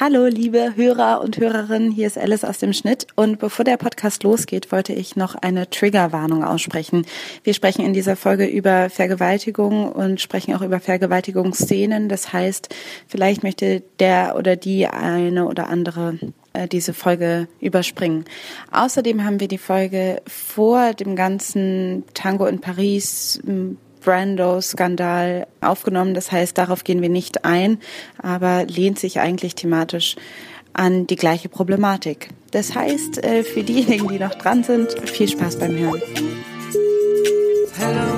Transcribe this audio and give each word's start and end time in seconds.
Hallo, 0.00 0.26
liebe 0.26 0.74
Hörer 0.74 1.20
und 1.20 1.38
Hörerinnen, 1.38 1.92
hier 1.92 2.08
ist 2.08 2.18
Alice 2.18 2.42
aus 2.42 2.58
dem 2.58 2.72
Schnitt. 2.72 3.06
Und 3.14 3.38
bevor 3.38 3.64
der 3.64 3.76
Podcast 3.76 4.24
losgeht, 4.24 4.72
wollte 4.72 4.92
ich 4.92 5.14
noch 5.14 5.36
eine 5.36 5.70
Triggerwarnung 5.70 6.42
aussprechen. 6.42 7.06
Wir 7.44 7.54
sprechen 7.54 7.84
in 7.84 7.92
dieser 7.92 8.16
Folge 8.16 8.44
über 8.44 8.90
Vergewaltigung 8.90 9.92
und 9.92 10.20
sprechen 10.20 10.52
auch 10.56 10.62
über 10.62 10.80
Vergewaltigungsszenen. 10.80 12.08
Das 12.08 12.32
heißt, 12.32 12.74
vielleicht 13.06 13.44
möchte 13.44 13.84
der 14.00 14.34
oder 14.36 14.56
die 14.56 14.88
eine 14.88 15.46
oder 15.46 15.68
andere 15.68 16.18
äh, 16.54 16.66
diese 16.66 16.92
Folge 16.92 17.46
überspringen. 17.60 18.24
Außerdem 18.72 19.22
haben 19.22 19.38
wir 19.38 19.48
die 19.48 19.58
Folge 19.58 20.22
vor 20.26 20.92
dem 20.94 21.14
ganzen 21.14 22.02
Tango 22.14 22.46
in 22.46 22.60
Paris 22.60 23.40
Brando-Skandal 24.04 25.46
aufgenommen. 25.60 26.14
Das 26.14 26.30
heißt, 26.30 26.56
darauf 26.58 26.84
gehen 26.84 27.02
wir 27.02 27.08
nicht 27.08 27.44
ein, 27.44 27.78
aber 28.22 28.64
lehnt 28.66 28.98
sich 28.98 29.20
eigentlich 29.20 29.54
thematisch 29.54 30.16
an 30.72 31.06
die 31.06 31.16
gleiche 31.16 31.48
Problematik. 31.48 32.30
Das 32.50 32.74
heißt, 32.74 33.24
äh, 33.24 33.44
für 33.44 33.62
diejenigen, 33.62 34.08
die 34.08 34.18
noch 34.18 34.34
dran 34.34 34.64
sind, 34.64 35.08
viel 35.08 35.28
Spaß 35.28 35.58
beim 35.58 35.76
Hören. 35.76 36.02
Hello. 37.76 38.14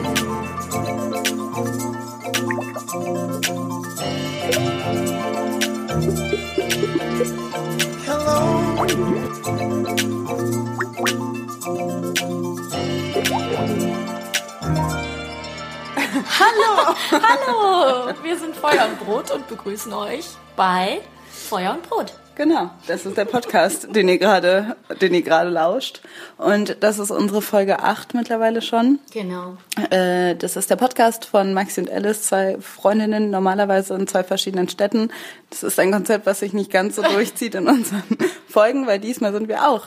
Hallo! 16.38 16.94
Hallo! 17.10 18.14
Wir 18.22 18.36
sind 18.36 18.54
Feuer 18.54 18.86
und 18.90 19.00
Brot 19.00 19.30
und 19.30 19.48
begrüßen 19.48 19.90
euch 19.94 20.26
bei 20.54 21.00
Feuer 21.30 21.72
und 21.72 21.88
Brot. 21.88 22.12
Genau, 22.34 22.68
das 22.86 23.06
ist 23.06 23.16
der 23.16 23.24
Podcast, 23.24 23.88
den 23.96 24.06
ihr 24.06 24.18
gerade, 24.18 24.76
den 25.00 25.14
ihr 25.14 25.22
gerade 25.22 25.48
lauscht. 25.48 26.02
Und 26.36 26.76
das 26.80 26.98
ist 26.98 27.10
unsere 27.10 27.40
Folge 27.40 27.78
8 27.78 28.12
mittlerweile 28.12 28.60
schon. 28.60 28.98
Genau. 29.14 29.56
Äh, 29.88 30.36
das 30.36 30.56
ist 30.56 30.68
der 30.68 30.76
Podcast 30.76 31.24
von 31.24 31.54
Maxi 31.54 31.80
und 31.80 31.90
Alice, 31.90 32.24
zwei 32.24 32.58
Freundinnen, 32.60 33.30
normalerweise 33.30 33.94
in 33.94 34.06
zwei 34.06 34.22
verschiedenen 34.22 34.68
Städten. 34.68 35.10
Das 35.48 35.62
ist 35.62 35.80
ein 35.80 35.90
Konzept, 35.90 36.26
was 36.26 36.40
sich 36.40 36.52
nicht 36.52 36.70
ganz 36.70 36.96
so 36.96 37.02
durchzieht 37.14 37.54
in 37.54 37.66
unseren 37.66 38.02
Folgen, 38.46 38.86
weil 38.86 38.98
diesmal 38.98 39.32
sind 39.32 39.48
wir 39.48 39.66
auch 39.66 39.86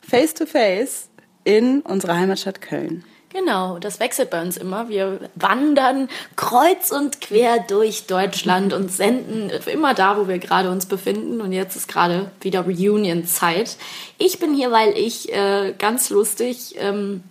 face 0.00 0.32
to 0.32 0.46
face 0.46 1.10
in 1.44 1.82
unserer 1.82 2.16
Heimatstadt 2.16 2.62
Köln. 2.62 3.04
Genau, 3.34 3.80
das 3.80 3.98
wechselt 3.98 4.30
bei 4.30 4.40
uns 4.40 4.56
immer. 4.56 4.88
Wir 4.88 5.18
wandern 5.34 6.08
kreuz 6.36 6.92
und 6.92 7.20
quer 7.20 7.58
durch 7.58 8.06
Deutschland 8.06 8.72
und 8.72 8.92
senden 8.92 9.50
immer 9.66 9.92
da, 9.92 10.16
wo 10.16 10.28
wir 10.28 10.38
gerade 10.38 10.70
uns 10.70 10.86
befinden. 10.86 11.40
Und 11.40 11.50
jetzt 11.50 11.74
ist 11.74 11.88
gerade 11.88 12.30
wieder 12.40 12.60
Reunion-Zeit. 12.60 13.76
Ich 14.18 14.38
bin 14.38 14.54
hier, 14.54 14.70
weil 14.70 14.96
ich 14.96 15.34
äh, 15.34 15.74
ganz 15.76 16.10
lustig, 16.10 16.76
ähm, 16.78 17.24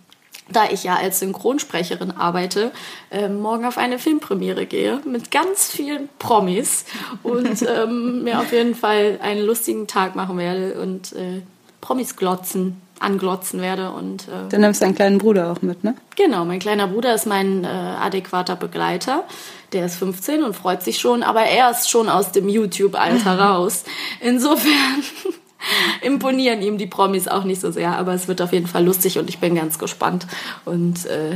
da 0.50 0.68
ich 0.70 0.84
ja 0.84 0.96
als 0.96 1.20
Synchronsprecherin 1.20 2.10
arbeite, 2.10 2.70
äh, 3.10 3.30
morgen 3.30 3.64
auf 3.64 3.78
eine 3.78 3.98
Filmpremiere 3.98 4.66
gehe 4.66 5.00
mit 5.06 5.30
ganz 5.30 5.70
vielen 5.70 6.10
Promis 6.18 6.84
und 7.22 7.62
ähm, 7.66 8.24
mir 8.24 8.40
auf 8.40 8.52
jeden 8.52 8.74
Fall 8.74 9.20
einen 9.22 9.46
lustigen 9.46 9.86
Tag 9.86 10.16
machen 10.16 10.36
werde 10.36 10.78
und 10.82 11.14
äh, 11.14 11.40
Promis 11.80 12.14
glotzen 12.14 12.82
anglotzen 13.04 13.60
werde. 13.60 13.90
Und, 13.90 14.28
äh, 14.28 14.48
Dann 14.50 14.62
nimmst 14.62 14.80
du 14.80 14.86
deinen 14.86 14.94
kleinen 14.94 15.18
Bruder 15.18 15.52
auch 15.52 15.62
mit, 15.62 15.84
ne? 15.84 15.94
Genau, 16.16 16.44
mein 16.44 16.58
kleiner 16.58 16.88
Bruder 16.88 17.14
ist 17.14 17.26
mein 17.26 17.64
äh, 17.64 17.66
adäquater 17.66 18.56
Begleiter. 18.56 19.24
Der 19.72 19.86
ist 19.86 19.96
15 19.96 20.42
und 20.42 20.54
freut 20.54 20.82
sich 20.82 20.98
schon, 20.98 21.22
aber 21.22 21.42
er 21.42 21.70
ist 21.70 21.90
schon 21.90 22.08
aus 22.08 22.32
dem 22.32 22.48
YouTube-Alter 22.48 23.38
raus. 23.38 23.84
Insofern 24.20 25.02
imponieren 26.02 26.62
ihm 26.62 26.78
die 26.78 26.86
Promis 26.86 27.28
auch 27.28 27.44
nicht 27.44 27.60
so 27.60 27.70
sehr. 27.70 27.96
Aber 27.96 28.14
es 28.14 28.28
wird 28.28 28.42
auf 28.42 28.52
jeden 28.52 28.66
Fall 28.66 28.84
lustig 28.84 29.18
und 29.18 29.28
ich 29.28 29.38
bin 29.38 29.54
ganz 29.54 29.78
gespannt. 29.78 30.26
Und 30.64 31.06
äh, 31.06 31.32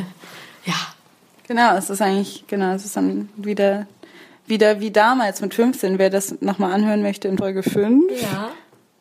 ja. 0.65 0.75
Genau, 1.47 1.77
es 1.77 1.89
ist 1.89 2.03
eigentlich, 2.03 2.45
genau, 2.47 2.73
es 2.75 2.85
ist 2.85 2.97
dann 2.97 3.31
wieder, 3.37 3.87
wieder 4.47 4.81
wie 4.81 4.91
damals 4.91 5.41
mit 5.41 5.55
15. 5.55 5.99
Wer 5.99 6.11
das 6.11 6.43
nochmal 6.43 6.73
anhören 6.73 7.03
möchte 7.03 7.27
in 7.29 7.39
Folge 7.39 7.63
5. 7.63 8.05
Ja. 8.21 8.51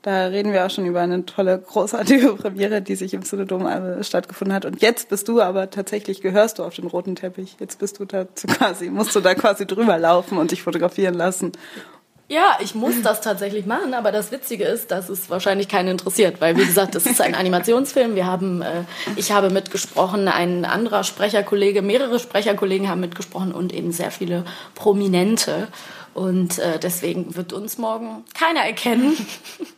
Da 0.07 0.27
reden 0.27 0.53
wir 0.53 0.65
auch 0.65 0.69
schon 0.69 0.85
über 0.85 1.01
eine 1.01 1.25
tolle, 1.25 1.59
großartige 1.59 2.33
Premiere, 2.41 2.81
die 2.81 2.95
sich 2.95 3.13
im 3.13 3.23
Synodom 3.23 3.67
stattgefunden 4.01 4.55
hat. 4.55 4.63
Und 4.63 4.81
jetzt 4.81 5.09
bist 5.09 5.27
du 5.27 5.41
aber 5.41 5.69
tatsächlich, 5.69 6.21
gehörst 6.21 6.59
du 6.59 6.63
auf 6.63 6.75
den 6.75 6.87
roten 6.87 7.17
Teppich. 7.17 7.57
Jetzt 7.59 7.77
bist 7.79 7.99
du 7.99 8.05
dazu 8.05 8.47
quasi, 8.47 8.89
musst 8.89 9.13
du 9.17 9.19
da 9.19 9.35
quasi 9.35 9.67
drüber 9.67 9.97
laufen 9.97 10.37
und 10.37 10.51
dich 10.51 10.63
fotografieren 10.63 11.13
lassen. 11.13 11.51
Ja, 12.29 12.57
ich 12.61 12.73
muss 12.73 13.01
das 13.01 13.19
tatsächlich 13.19 13.65
machen, 13.65 13.93
aber 13.93 14.13
das 14.13 14.31
Witzige 14.31 14.63
ist, 14.63 14.91
dass 14.91 15.09
es 15.09 15.29
wahrscheinlich 15.29 15.67
keinen 15.67 15.89
interessiert, 15.89 16.39
weil 16.39 16.55
wie 16.55 16.65
gesagt, 16.65 16.95
das 16.95 17.05
ist 17.05 17.19
ein 17.19 17.35
Animationsfilm. 17.35 18.15
Wir 18.15 18.27
haben, 18.27 18.61
äh, 18.61 18.83
ich 19.17 19.33
habe 19.33 19.49
mitgesprochen, 19.49 20.29
ein 20.29 20.63
anderer 20.63 21.03
Sprecherkollege, 21.03 21.81
mehrere 21.81 22.19
Sprecherkollegen 22.19 22.87
haben 22.87 23.01
mitgesprochen 23.01 23.51
und 23.51 23.73
eben 23.73 23.91
sehr 23.91 24.11
viele 24.11 24.45
Prominente. 24.73 25.67
Und 26.13 26.59
äh, 26.59 26.79
deswegen 26.79 27.35
wird 27.35 27.51
uns 27.51 27.77
morgen 27.77 28.23
keiner 28.33 28.61
erkennen. 28.61 29.17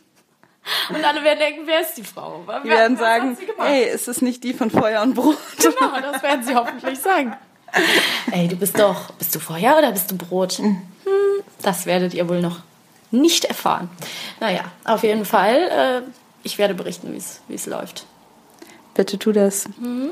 Und 0.90 1.04
alle 1.04 1.24
werden 1.24 1.38
denken, 1.38 1.62
wer 1.64 1.80
ist 1.80 1.94
die 1.94 2.04
Frau? 2.04 2.44
Die 2.64 2.68
werden 2.68 2.96
sagen, 2.96 3.36
hey, 3.58 3.84
ist 3.84 4.08
es 4.08 4.22
nicht 4.22 4.44
die 4.44 4.52
von 4.52 4.70
Feuer 4.70 5.02
und 5.02 5.14
Brot? 5.14 5.36
Genau, 5.58 6.00
das 6.00 6.22
werden 6.22 6.44
sie 6.44 6.54
hoffentlich 6.54 6.98
sagen. 6.98 7.36
Ey, 8.32 8.48
du 8.48 8.56
bist 8.56 8.78
doch, 8.78 9.12
bist 9.12 9.34
du 9.34 9.38
Feuer 9.38 9.78
oder 9.78 9.92
bist 9.92 10.10
du 10.10 10.16
Brot? 10.16 10.58
Hm, 10.58 10.82
das 11.62 11.86
werdet 11.86 12.14
ihr 12.14 12.28
wohl 12.28 12.40
noch 12.40 12.60
nicht 13.10 13.44
erfahren. 13.44 13.88
Naja, 14.40 14.64
auf 14.84 15.02
jeden 15.02 15.24
Fall, 15.24 15.56
äh, 15.56 16.10
ich 16.42 16.58
werde 16.58 16.74
berichten, 16.74 17.12
wie 17.12 17.54
es 17.54 17.66
läuft. 17.66 18.06
Bitte 18.94 19.18
tu 19.18 19.32
das. 19.32 19.68
Mhm. 19.78 20.10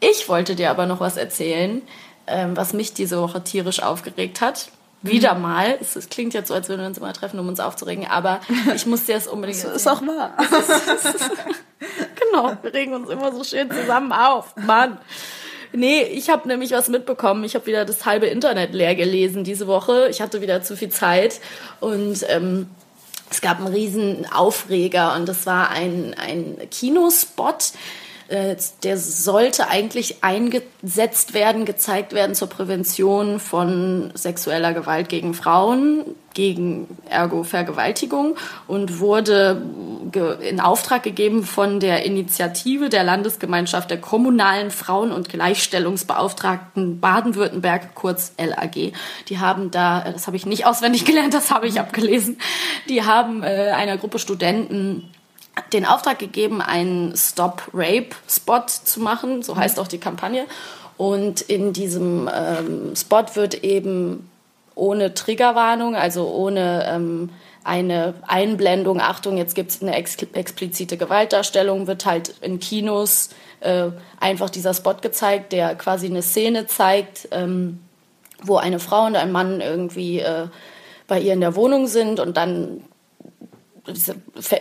Ich 0.00 0.28
wollte 0.28 0.54
dir 0.54 0.70
aber 0.70 0.86
noch 0.86 1.00
was 1.00 1.16
erzählen, 1.16 1.82
ähm, 2.26 2.56
was 2.56 2.72
mich 2.72 2.94
diese 2.94 3.20
Woche 3.20 3.42
tierisch 3.42 3.82
aufgeregt 3.82 4.40
hat. 4.40 4.68
Wieder 5.04 5.34
mal. 5.34 5.76
Es, 5.80 5.96
es, 5.96 6.08
klingt 6.08 6.32
jetzt 6.32 6.48
so, 6.48 6.54
als 6.54 6.68
würden 6.68 6.80
wir 6.80 6.86
uns 6.86 6.98
immer 6.98 7.12
treffen, 7.12 7.38
um 7.38 7.48
uns 7.48 7.60
aufzuregen, 7.60 8.06
aber 8.06 8.40
ich 8.74 8.86
muss 8.86 9.04
dir 9.04 9.14
das 9.14 9.26
unbedingt. 9.26 9.62
Das 9.62 9.74
ist 9.74 9.86
auch 9.86 10.00
wahr. 10.02 10.36
genau, 12.30 12.56
wir 12.62 12.72
regen 12.72 12.94
uns 12.94 13.10
immer 13.10 13.32
so 13.32 13.44
schön 13.44 13.70
zusammen 13.70 14.12
auf. 14.12 14.56
Mann. 14.56 14.98
Nee, 15.72 16.02
ich 16.02 16.30
habe 16.30 16.48
nämlich 16.48 16.70
was 16.70 16.88
mitbekommen. 16.88 17.44
Ich 17.44 17.54
habe 17.54 17.66
wieder 17.66 17.84
das 17.84 18.06
halbe 18.06 18.26
Internet 18.26 18.72
leer 18.72 18.94
gelesen 18.94 19.44
diese 19.44 19.66
Woche. 19.66 20.08
Ich 20.08 20.22
hatte 20.22 20.40
wieder 20.40 20.62
zu 20.62 20.76
viel 20.76 20.90
Zeit 20.90 21.40
und 21.80 22.24
ähm, 22.28 22.70
es 23.30 23.40
gab 23.40 23.58
einen 23.58 23.74
riesen 23.74 24.26
Aufreger 24.32 25.16
und 25.16 25.28
das 25.28 25.46
war 25.46 25.70
ein, 25.70 26.14
ein 26.16 26.56
Kinospot, 26.70 27.72
äh, 28.28 28.56
der 28.82 28.96
sollte 28.96 29.68
eigentlich 29.68 30.24
eingesetzt 30.24 31.34
werden, 31.34 31.64
gezeigt 31.64 32.12
werden 32.12 32.34
zur 32.34 32.48
Prävention 32.48 33.38
von 33.38 34.12
sexueller 34.14 34.72
Gewalt 34.72 35.08
gegen 35.08 35.34
Frauen, 35.34 36.04
gegen 36.32 36.88
ergo 37.08 37.44
Vergewaltigung 37.44 38.36
und 38.66 38.98
wurde 38.98 39.62
in 40.40 40.60
Auftrag 40.60 41.02
gegeben 41.02 41.44
von 41.44 41.80
der 41.80 42.04
Initiative 42.04 42.88
der 42.88 43.04
Landesgemeinschaft 43.04 43.90
der 43.90 44.00
kommunalen 44.00 44.70
Frauen- 44.70 45.12
und 45.12 45.28
Gleichstellungsbeauftragten 45.28 47.00
Baden-Württemberg, 47.00 47.94
kurz 47.94 48.32
LAG. 48.38 48.92
Die 49.28 49.38
haben 49.38 49.70
da, 49.70 50.00
das 50.12 50.26
habe 50.26 50.36
ich 50.36 50.46
nicht 50.46 50.66
auswendig 50.66 51.04
gelernt, 51.04 51.34
das 51.34 51.50
habe 51.50 51.66
ich 51.66 51.78
abgelesen, 51.78 52.38
die 52.88 53.02
haben 53.02 53.42
äh, 53.42 53.72
einer 53.74 53.96
Gruppe 53.96 54.18
Studenten 54.18 55.10
den 55.72 55.84
Auftrag 55.84 56.18
gegeben, 56.18 56.60
einen 56.60 57.16
Stop-Rape-Spot 57.16 58.66
zu 58.66 59.00
machen, 59.00 59.42
so 59.42 59.56
heißt 59.56 59.78
auch 59.78 59.88
die 59.88 59.98
Kampagne. 59.98 60.46
Und 60.96 61.40
in 61.40 61.72
diesem 61.72 62.30
ähm, 62.32 62.94
Spot 62.96 63.24
wird 63.34 63.64
eben 63.64 64.30
ohne 64.74 65.14
Triggerwarnung, 65.14 65.94
also 65.96 66.28
ohne 66.28 66.86
ähm, 66.88 67.30
eine 67.64 68.14
Einblendung, 68.26 69.00
Achtung, 69.00 69.36
jetzt 69.36 69.54
gibt 69.54 69.70
es 69.70 69.82
eine 69.82 69.94
ex 69.94 70.16
explizite 70.34 70.96
Gewaltdarstellung, 70.96 71.86
wird 71.86 72.04
halt 72.04 72.34
in 72.42 72.60
Kinos 72.60 73.30
äh, 73.60 73.86
einfach 74.20 74.50
dieser 74.50 74.74
Spot 74.74 74.96
gezeigt, 75.00 75.52
der 75.52 75.74
quasi 75.74 76.06
eine 76.06 76.22
Szene 76.22 76.66
zeigt, 76.66 77.28
ähm, 77.30 77.80
wo 78.42 78.56
eine 78.56 78.78
Frau 78.78 79.06
und 79.06 79.16
ein 79.16 79.32
Mann 79.32 79.60
irgendwie 79.60 80.20
äh, 80.20 80.48
bei 81.06 81.20
ihr 81.20 81.32
in 81.32 81.40
der 81.40 81.56
Wohnung 81.56 81.86
sind 81.86 82.20
und 82.20 82.36
dann 82.36 82.84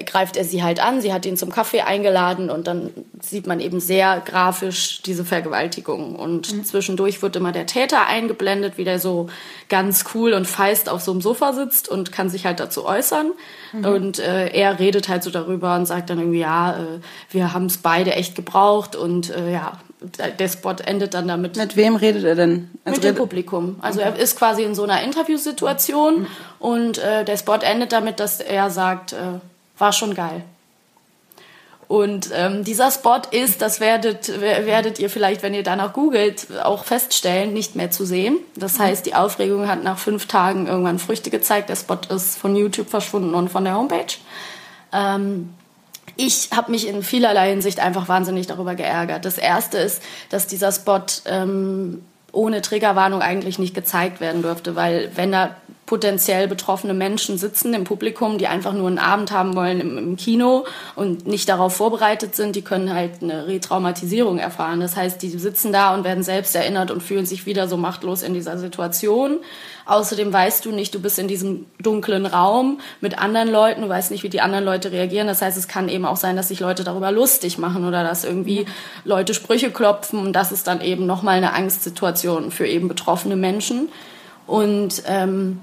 greift 0.05 0.35
er 0.35 0.43
sie 0.43 0.63
halt 0.63 0.81
an, 0.81 1.01
sie 1.01 1.13
hat 1.13 1.25
ihn 1.25 1.37
zum 1.37 1.49
Kaffee 1.49 1.81
eingeladen 1.81 2.49
und 2.49 2.67
dann 2.67 2.89
sieht 3.21 3.47
man 3.47 3.61
eben 3.61 3.79
sehr 3.79 4.19
grafisch 4.19 5.01
diese 5.01 5.23
Vergewaltigung. 5.23 6.15
Und 6.15 6.53
mhm. 6.53 6.65
zwischendurch 6.65 7.21
wird 7.21 7.37
immer 7.37 7.53
der 7.53 7.65
Täter 7.65 8.05
eingeblendet, 8.05 8.77
wie 8.77 8.83
der 8.83 8.99
so 8.99 9.29
ganz 9.69 10.05
cool 10.13 10.33
und 10.33 10.45
feist 10.45 10.89
auf 10.89 11.01
so 11.01 11.11
einem 11.11 11.21
Sofa 11.21 11.53
sitzt 11.53 11.87
und 11.87 12.11
kann 12.11 12.29
sich 12.29 12.45
halt 12.45 12.59
dazu 12.59 12.85
äußern. 12.85 13.31
Mhm. 13.71 13.85
Und 13.85 14.19
äh, 14.19 14.49
er 14.49 14.79
redet 14.79 15.07
halt 15.07 15.23
so 15.23 15.29
darüber 15.29 15.75
und 15.75 15.85
sagt 15.85 16.09
dann 16.09 16.19
irgendwie, 16.19 16.39
ja, 16.39 16.77
äh, 16.77 16.99
wir 17.29 17.53
haben 17.53 17.67
es 17.67 17.77
beide 17.77 18.13
echt 18.13 18.35
gebraucht 18.35 18.97
und 18.97 19.29
äh, 19.29 19.53
ja, 19.53 19.79
der 20.39 20.47
Spot 20.50 20.75
endet 20.85 21.13
dann 21.13 21.27
damit. 21.27 21.55
Mit 21.55 21.75
wem 21.75 21.95
redet 21.95 22.23
er 22.23 22.35
denn? 22.35 22.69
Also 22.85 22.97
mit 22.97 23.03
dem 23.03 23.15
Publikum. 23.15 23.77
Also 23.81 24.00
okay. 24.00 24.09
er 24.09 24.19
ist 24.19 24.38
quasi 24.38 24.63
in 24.63 24.75
so 24.75 24.83
einer 24.83 25.01
Interviewsituation 25.01 26.21
mhm. 26.21 26.27
und 26.59 26.97
äh, 26.97 27.23
der 27.23 27.38
Spot 27.38 27.55
endet 27.55 27.91
damit, 27.91 28.19
dass 28.19 28.39
er 28.39 28.69
sagt, 28.69 29.13
äh, 29.13 29.39
war 29.77 29.94
schon 29.94 30.13
geil. 30.13 30.44
Und 31.88 32.29
ähm, 32.33 32.63
dieser 32.63 32.89
Spot 32.91 33.21
ist, 33.31 33.61
das 33.61 33.79
werdet, 33.79 34.41
werdet 34.41 35.00
ihr 35.00 35.09
vielleicht, 35.09 35.44
wenn 35.44 35.53
ihr 35.53 35.63
danach 35.63 35.94
googelt, 35.94 36.47
auch 36.63 36.85
feststellen, 36.85 37.53
nicht 37.53 37.75
mehr 37.75 37.91
zu 37.91 38.06
sehen. 38.06 38.38
Das 38.56 38.79
mhm. 38.79 38.83
heißt, 38.83 39.06
die 39.06 39.15
Aufregung 39.15 39.67
hat 39.67 39.83
nach 39.83 39.97
fünf 39.97 40.27
Tagen 40.27 40.67
irgendwann 40.67 40.97
Früchte 40.97 41.29
gezeigt. 41.29 41.69
Der 41.69 41.75
Spot 41.75 41.99
ist 42.09 42.38
von 42.38 42.56
YouTube 42.56 42.89
verschwunden 42.89 43.35
und 43.35 43.49
von 43.49 43.63
der 43.63 43.75
Homepage. 43.75 44.15
Ähm, 44.91 45.53
ich 46.15 46.50
habe 46.56 46.71
mich 46.71 46.88
in 46.88 47.04
vielerlei 47.04 47.50
Hinsicht 47.50 47.80
einfach 47.80 48.07
wahnsinnig 48.07 48.48
darüber 48.48 48.75
geärgert. 48.75 49.25
Das 49.25 49.38
erste 49.38 49.77
ist, 49.77 50.01
dass 50.30 50.48
dieser 50.48 50.71
Spot 50.71 51.01
ähm, 51.25 52.04
ohne 52.31 52.62
Triggerwarnung 52.62 53.21
eigentlich 53.21 53.60
nicht 53.60 53.74
gezeigt 53.75 54.19
werden 54.19 54.42
dürfte, 54.42 54.75
weil 54.75 55.12
wenn 55.15 55.31
da 55.31 55.56
potenziell 55.85 56.47
betroffene 56.47 56.94
Menschen 56.94 57.38
sitzen 57.38 57.74
im 57.74 57.83
Publikum, 57.83 58.38
die 58.38 58.47
einfach 58.47 58.74
nur 58.74 58.88
einen 58.88 59.00
Abend 59.00 59.31
haben 59.31 59.56
wollen 59.56 59.81
im, 59.81 59.97
im, 59.97 60.15
Kino 60.15 60.65
und 60.95 61.27
nicht 61.27 61.50
darauf 61.50 61.75
vorbereitet 61.75 62.35
sind, 62.35 62.56
die 62.56 62.62
können 62.62 62.94
halt 62.94 63.21
eine 63.21 63.47
Retraumatisierung 63.47 64.39
erfahren. 64.39 64.80
Das 64.80 64.95
heißt, 64.95 65.21
die 65.21 65.30
sitzen 65.30 65.74
da 65.74 65.94
und 65.94 66.06
werden 66.06 66.24
selbst 66.24 66.56
erinnert 66.56 66.90
und 66.90 67.04
fühlen 67.04 67.25
sich 67.25 67.45
wieder 67.45 67.68
so 67.68 67.75
machtlos 67.75 68.23
in 68.23 68.33
dieser 68.33 68.57
Situation. 68.57 69.40
Außerdem 69.85 70.31
weißt 70.31 70.63
du 70.63 70.71
nicht, 70.71 70.95
du 70.95 71.02
bist 71.02 71.19
in 71.19 71.28
diesem 71.28 71.66
dunklen 71.81 72.25
Raum 72.25 72.80
mit 73.02 73.19
anderen 73.19 73.49
Leuten, 73.49 73.81
du 73.81 73.90
weißt 73.90 74.11
nicht, 74.11 74.23
wie 74.23 74.30
die 74.30 74.40
anderen 74.40 74.63
Leute 74.63 74.94
reagieren. 74.94 75.28
Das 75.28 75.42
heißt, 75.42 75.57
es 75.57 75.68
kann 75.68 75.90
eben 75.90 76.06
auch 76.06 76.16
sein, 76.16 76.37
dass 76.37 76.47
sich 76.47 76.61
Leute 76.61 76.85
darüber 76.85 77.11
lustig 77.11 77.57
machen 77.57 77.85
oder 77.85 78.04
dass 78.04 78.23
irgendwie 78.23 78.66
Leute 79.04 79.33
Sprüche 79.33 79.69
klopfen 79.69 80.19
und 80.19 80.31
das 80.31 80.54
ist 80.54 80.68
dann 80.68 80.80
eben 80.80 81.06
nochmal 81.06 81.35
eine 81.35 81.54
Angstsituation 81.54 82.52
für 82.52 82.66
eben 82.66 82.87
betroffene 82.87 83.35
Menschen. 83.35 83.90
Und 84.47 85.04
ähm, 85.07 85.59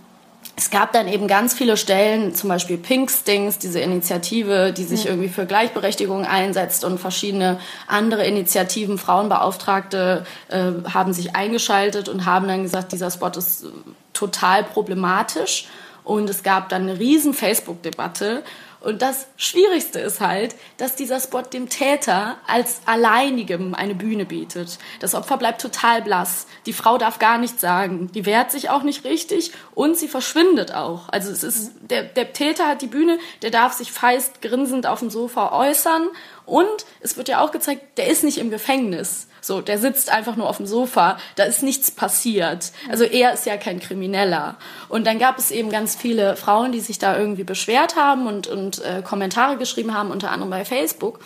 es 0.57 0.71
gab 0.71 0.93
dann 0.93 1.09
eben 1.09 1.27
ganz 1.27 1.55
viele 1.55 1.77
Stellen, 1.77 2.35
zum 2.35 2.49
Beispiel 2.49 2.77
Pink 2.77 3.11
Stings, 3.11 3.59
diese 3.59 3.81
Initiative, 3.81 4.73
die 4.73 4.85
sich 4.85 5.07
irgendwie 5.07 5.29
für 5.29 5.47
Gleichberechtigung 5.47 6.25
einsetzt 6.27 6.85
und 6.85 6.99
verschiedene 6.99 7.59
andere 7.87 8.27
Initiativen, 8.27 8.99
Frauenbeauftragte 8.99 10.25
äh, 10.49 10.73
haben 10.93 11.13
sich 11.13 11.35
eingeschaltet 11.35 12.09
und 12.09 12.27
haben 12.27 12.47
dann 12.47 12.63
gesagt, 12.63 12.93
dieser 12.93 13.11
Spot 13.11 13.29
ist 13.29 13.67
total 14.13 14.65
problematisch. 14.65 15.67
Und 16.05 16.29
es 16.29 16.43
gab 16.43 16.69
dann 16.71 16.83
eine 16.83 16.99
riesen 16.99 17.35
Facebook-Debatte 17.35 18.43
und 18.81 19.03
das 19.03 19.27
Schwierigste 19.37 20.01
ist 20.01 20.21
halt, 20.21 20.55
dass 20.79 20.97
dieser 20.97 21.21
Spot 21.21 21.43
dem 21.43 21.69
Täter 21.69 22.39
als 22.47 22.81
alleinigem 22.87 23.75
eine 23.75 23.95
Bühne 23.95 24.25
bietet. 24.25 24.79
Das 25.01 25.15
Opfer 25.15 25.37
bleibt 25.37 25.61
total 25.61 26.01
blass. 26.01 26.47
Die 26.65 26.73
Frau 26.73 26.97
darf 26.97 27.19
gar 27.19 27.37
nichts 27.37 27.61
sagen. 27.61 28.11
Die 28.15 28.25
wehrt 28.25 28.51
sich 28.51 28.71
auch 28.71 28.83
nicht 28.83 29.05
richtig 29.05 29.53
und 29.75 29.99
sie 29.99 30.09
verschwindet 30.09 30.73
auch. 30.73 31.11
Also 31.11 31.31
es 31.31 31.43
ist, 31.43 31.73
der, 31.83 32.05
der 32.05 32.33
Täter 32.33 32.69
hat 32.69 32.81
die 32.81 32.87
Bühne, 32.87 33.19
der 33.43 33.51
darf 33.51 33.75
sich 33.75 33.93
feist 33.93 34.41
grinsend 34.41 34.87
auf 34.87 35.01
dem 35.01 35.11
Sofa 35.11 35.53
äußern 35.53 36.09
und 36.47 36.87
es 37.01 37.19
wird 37.19 37.29
ja 37.29 37.45
auch 37.45 37.51
gezeigt, 37.51 37.99
der 37.99 38.09
ist 38.09 38.25
nicht 38.25 38.39
im 38.39 38.51
Gefängnis. 38.51 39.29
So, 39.41 39.61
der 39.61 39.79
sitzt 39.79 40.11
einfach 40.11 40.37
nur 40.37 40.49
auf 40.49 40.59
dem 40.59 40.67
Sofa, 40.67 41.19
da 41.37 41.45
ist 41.45 41.63
nichts 41.63 41.91
passiert. 41.91 42.73
Also 42.91 43.05
er 43.05 43.33
ist 43.33 43.47
ja 43.47 43.57
kein 43.57 43.81
Krimineller. 43.81 44.57
Und 44.89 45.07
dann 45.07 45.19
gab 45.19 45.39
es 45.39 45.51
eben 45.51 45.71
ganz 45.71 45.97
viele 45.97 46.37
Frauen, 46.37 46.73
die 46.73 46.81
sich 46.81 46.99
da 46.99 47.17
irgendwie 47.19 47.45
beschwert 47.45 47.97
haben 47.97 48.27
und, 48.27 48.47
und 48.47 48.85
äh, 48.85 49.03
Kommentare 49.03 49.57
geschrieben 49.57 49.95
haben, 49.95 50.11
unter 50.11 50.31
anderem 50.31 50.51
bei 50.51 50.65
Facebook. 50.65 51.21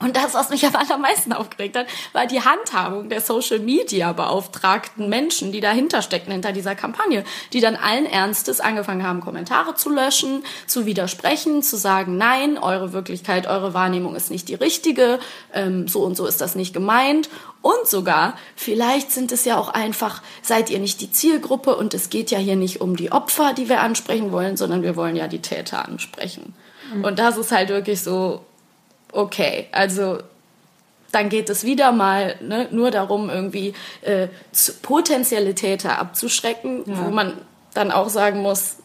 Und 0.00 0.16
das, 0.16 0.34
was 0.34 0.50
mich 0.50 0.64
am 0.64 0.76
allermeisten 0.76 1.32
aufgeregt 1.32 1.76
hat, 1.76 1.86
war 2.12 2.26
die 2.26 2.40
Handhabung 2.40 3.08
der 3.08 3.20
Social 3.20 3.58
Media 3.58 4.12
beauftragten 4.12 5.08
Menschen, 5.08 5.50
die 5.50 5.60
dahinter 5.60 6.02
steckten, 6.02 6.32
hinter 6.32 6.52
dieser 6.52 6.76
Kampagne, 6.76 7.24
die 7.52 7.60
dann 7.60 7.74
allen 7.74 8.06
Ernstes 8.06 8.60
angefangen 8.60 9.04
haben, 9.04 9.20
Kommentare 9.20 9.74
zu 9.74 9.90
löschen, 9.90 10.44
zu 10.68 10.86
widersprechen, 10.86 11.64
zu 11.64 11.76
sagen, 11.76 12.16
nein, 12.16 12.58
eure 12.58 12.92
Wirklichkeit, 12.92 13.48
eure 13.48 13.74
Wahrnehmung 13.74 14.14
ist 14.14 14.30
nicht 14.30 14.48
die 14.48 14.54
richtige, 14.54 15.18
ähm, 15.52 15.88
so 15.88 16.04
und 16.04 16.16
so 16.16 16.26
ist 16.26 16.40
das 16.40 16.54
nicht 16.54 16.72
gemeint. 16.72 17.28
Und 17.60 17.88
sogar, 17.88 18.34
vielleicht 18.54 19.10
sind 19.10 19.32
es 19.32 19.44
ja 19.44 19.58
auch 19.58 19.68
einfach, 19.68 20.22
seid 20.42 20.70
ihr 20.70 20.78
nicht 20.78 21.00
die 21.00 21.10
Zielgruppe 21.10 21.74
und 21.74 21.92
es 21.92 22.08
geht 22.08 22.30
ja 22.30 22.38
hier 22.38 22.54
nicht 22.54 22.80
um 22.80 22.94
die 22.94 23.10
Opfer, 23.10 23.52
die 23.52 23.68
wir 23.68 23.80
ansprechen 23.80 24.30
wollen, 24.30 24.56
sondern 24.56 24.82
wir 24.82 24.94
wollen 24.94 25.16
ja 25.16 25.26
die 25.26 25.42
Täter 25.42 25.84
ansprechen. 25.84 26.54
Mhm. 26.94 27.04
Und 27.04 27.18
das 27.18 27.36
ist 27.36 27.50
halt 27.50 27.68
wirklich 27.68 28.00
so, 28.00 28.44
okay, 29.12 29.66
also 29.72 30.18
dann 31.12 31.28
geht 31.28 31.48
es 31.48 31.64
wieder 31.64 31.92
mal 31.92 32.36
ne, 32.40 32.68
nur 32.70 32.90
darum, 32.90 33.30
irgendwie 33.30 33.74
äh, 34.02 34.28
potenzielle 34.82 35.54
Täter 35.54 35.98
abzuschrecken, 35.98 36.82
ja. 36.86 37.04
wo 37.04 37.10
man 37.10 37.38
dann 37.72 37.90
auch 37.90 38.08
sagen 38.08 38.40
muss, 38.40 38.76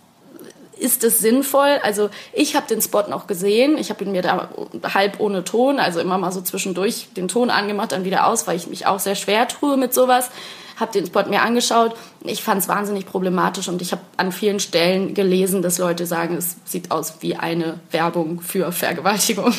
ist 0.77 1.03
es 1.03 1.19
sinnvoll? 1.19 1.79
Also 1.83 2.09
ich 2.33 2.55
habe 2.55 2.67
den 2.67 2.81
Spot 2.81 3.03
noch 3.09 3.27
gesehen, 3.27 3.77
ich 3.77 3.89
habe 3.89 4.03
ihn 4.03 4.11
mir 4.11 4.21
da 4.21 4.49
halb 4.93 5.19
ohne 5.19 5.43
Ton, 5.43 5.79
also 5.79 5.99
immer 5.99 6.17
mal 6.17 6.31
so 6.31 6.41
zwischendurch 6.41 7.09
den 7.15 7.27
Ton 7.27 7.49
angemacht, 7.49 7.91
dann 7.91 8.05
wieder 8.05 8.27
aus, 8.27 8.47
weil 8.47 8.55
ich 8.55 8.67
mich 8.67 8.85
auch 8.85 8.99
sehr 8.99 9.15
schwer 9.15 9.47
tue 9.47 9.77
mit 9.77 9.93
sowas 9.93 10.29
habe 10.77 10.91
den 10.91 11.05
Spot 11.05 11.23
mir 11.29 11.41
angeschaut. 11.41 11.95
Ich 12.23 12.41
fand 12.41 12.61
es 12.61 12.67
wahnsinnig 12.67 13.05
problematisch 13.05 13.67
und 13.67 13.81
ich 13.81 13.91
habe 13.91 14.01
an 14.17 14.31
vielen 14.31 14.59
Stellen 14.59 15.13
gelesen, 15.13 15.61
dass 15.61 15.77
Leute 15.77 16.05
sagen, 16.05 16.35
es 16.35 16.55
sieht 16.65 16.91
aus 16.91 17.15
wie 17.21 17.35
eine 17.35 17.79
Werbung 17.91 18.41
für 18.41 18.71
Vergewaltigung. 18.71 19.53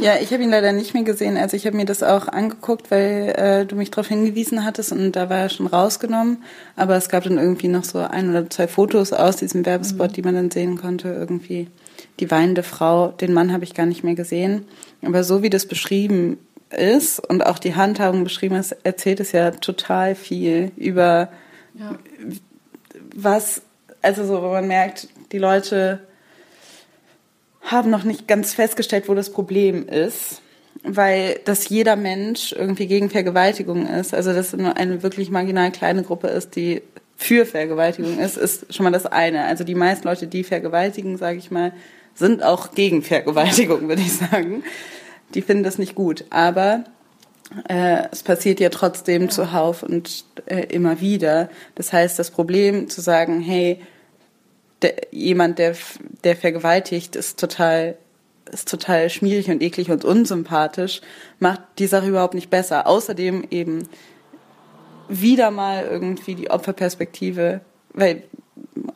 Ja, 0.00 0.14
ich 0.20 0.32
habe 0.32 0.42
ihn 0.42 0.50
leider 0.50 0.72
nicht 0.72 0.94
mehr 0.94 1.02
gesehen. 1.02 1.36
Also 1.36 1.56
ich 1.56 1.66
habe 1.66 1.76
mir 1.76 1.84
das 1.84 2.02
auch 2.02 2.28
angeguckt, 2.28 2.90
weil 2.90 3.34
äh, 3.36 3.66
du 3.66 3.76
mich 3.76 3.90
darauf 3.90 4.06
hingewiesen 4.06 4.64
hattest 4.64 4.92
und 4.92 5.12
da 5.12 5.28
war 5.28 5.38
er 5.38 5.48
schon 5.48 5.66
rausgenommen. 5.66 6.44
Aber 6.76 6.96
es 6.96 7.08
gab 7.08 7.24
dann 7.24 7.38
irgendwie 7.38 7.68
noch 7.68 7.84
so 7.84 7.98
ein 7.98 8.30
oder 8.30 8.48
zwei 8.48 8.68
Fotos 8.68 9.12
aus 9.12 9.36
diesem 9.36 9.66
Werbespot, 9.66 10.10
mhm. 10.10 10.12
die 10.14 10.22
man 10.22 10.34
dann 10.34 10.50
sehen 10.50 10.80
konnte. 10.80 11.08
Irgendwie 11.08 11.68
die 12.20 12.30
weinende 12.30 12.62
Frau. 12.62 13.08
Den 13.08 13.32
Mann 13.32 13.52
habe 13.52 13.64
ich 13.64 13.74
gar 13.74 13.86
nicht 13.86 14.04
mehr 14.04 14.14
gesehen. 14.14 14.64
Aber 15.02 15.24
so 15.24 15.42
wie 15.42 15.50
das 15.50 15.66
beschrieben 15.66 16.38
ist 16.70 17.20
und 17.20 17.44
auch 17.44 17.58
die 17.58 17.74
Handhabung 17.74 18.24
beschrieben 18.24 18.56
ist, 18.56 18.76
erzählt 18.84 19.20
es 19.20 19.32
ja 19.32 19.50
total 19.50 20.14
viel 20.14 20.72
über 20.76 21.30
ja. 21.74 21.98
was, 23.14 23.62
also 24.02 24.24
so, 24.24 24.42
wo 24.42 24.48
man 24.48 24.68
merkt, 24.68 25.08
die 25.32 25.38
Leute 25.38 26.00
haben 27.62 27.90
noch 27.90 28.04
nicht 28.04 28.26
ganz 28.26 28.54
festgestellt, 28.54 29.08
wo 29.08 29.14
das 29.14 29.30
Problem 29.30 29.86
ist, 29.86 30.42
weil 30.82 31.40
dass 31.44 31.68
jeder 31.68 31.96
Mensch 31.96 32.52
irgendwie 32.52 32.86
gegen 32.86 33.10
Vergewaltigung 33.10 33.86
ist, 33.86 34.14
also 34.14 34.32
dass 34.32 34.52
nur 34.54 34.76
eine 34.76 35.02
wirklich 35.02 35.30
marginal 35.30 35.70
kleine 35.72 36.02
Gruppe 36.02 36.28
ist, 36.28 36.56
die 36.56 36.82
für 37.16 37.44
Vergewaltigung 37.44 38.18
ist, 38.18 38.38
ist 38.38 38.74
schon 38.74 38.84
mal 38.84 38.90
das 38.90 39.04
eine. 39.04 39.44
Also 39.44 39.62
die 39.62 39.74
meisten 39.74 40.08
Leute, 40.08 40.26
die 40.26 40.42
vergewaltigen, 40.42 41.18
sage 41.18 41.36
ich 41.36 41.50
mal, 41.50 41.72
sind 42.14 42.42
auch 42.42 42.72
gegen 42.74 43.02
Vergewaltigung, 43.02 43.88
würde 43.88 44.00
ich 44.00 44.14
sagen 44.14 44.62
die 45.34 45.42
finden 45.42 45.64
das 45.64 45.78
nicht 45.78 45.94
gut. 45.94 46.24
Aber 46.30 46.84
äh, 47.68 48.04
es 48.10 48.22
passiert 48.22 48.60
ja 48.60 48.68
trotzdem 48.68 49.30
zuhauf 49.30 49.82
und 49.82 50.24
äh, 50.46 50.66
immer 50.66 51.00
wieder. 51.00 51.48
Das 51.74 51.92
heißt, 51.92 52.18
das 52.18 52.30
Problem 52.30 52.88
zu 52.88 53.00
sagen, 53.00 53.40
hey, 53.40 53.80
der, 54.82 54.94
jemand, 55.10 55.58
der, 55.58 55.76
der 56.24 56.36
vergewaltigt, 56.36 57.16
ist 57.16 57.38
total 57.38 57.96
ist 58.52 58.68
total 58.68 59.10
schmierig 59.10 59.48
und 59.48 59.62
eklig 59.62 59.92
und 59.92 60.04
unsympathisch, 60.04 61.02
macht 61.38 61.60
die 61.78 61.86
Sache 61.86 62.08
überhaupt 62.08 62.34
nicht 62.34 62.50
besser. 62.50 62.88
Außerdem 62.88 63.46
eben 63.48 63.88
wieder 65.08 65.52
mal 65.52 65.84
irgendwie 65.84 66.34
die 66.34 66.50
Opferperspektive 66.50 67.60
weil, 67.92 68.22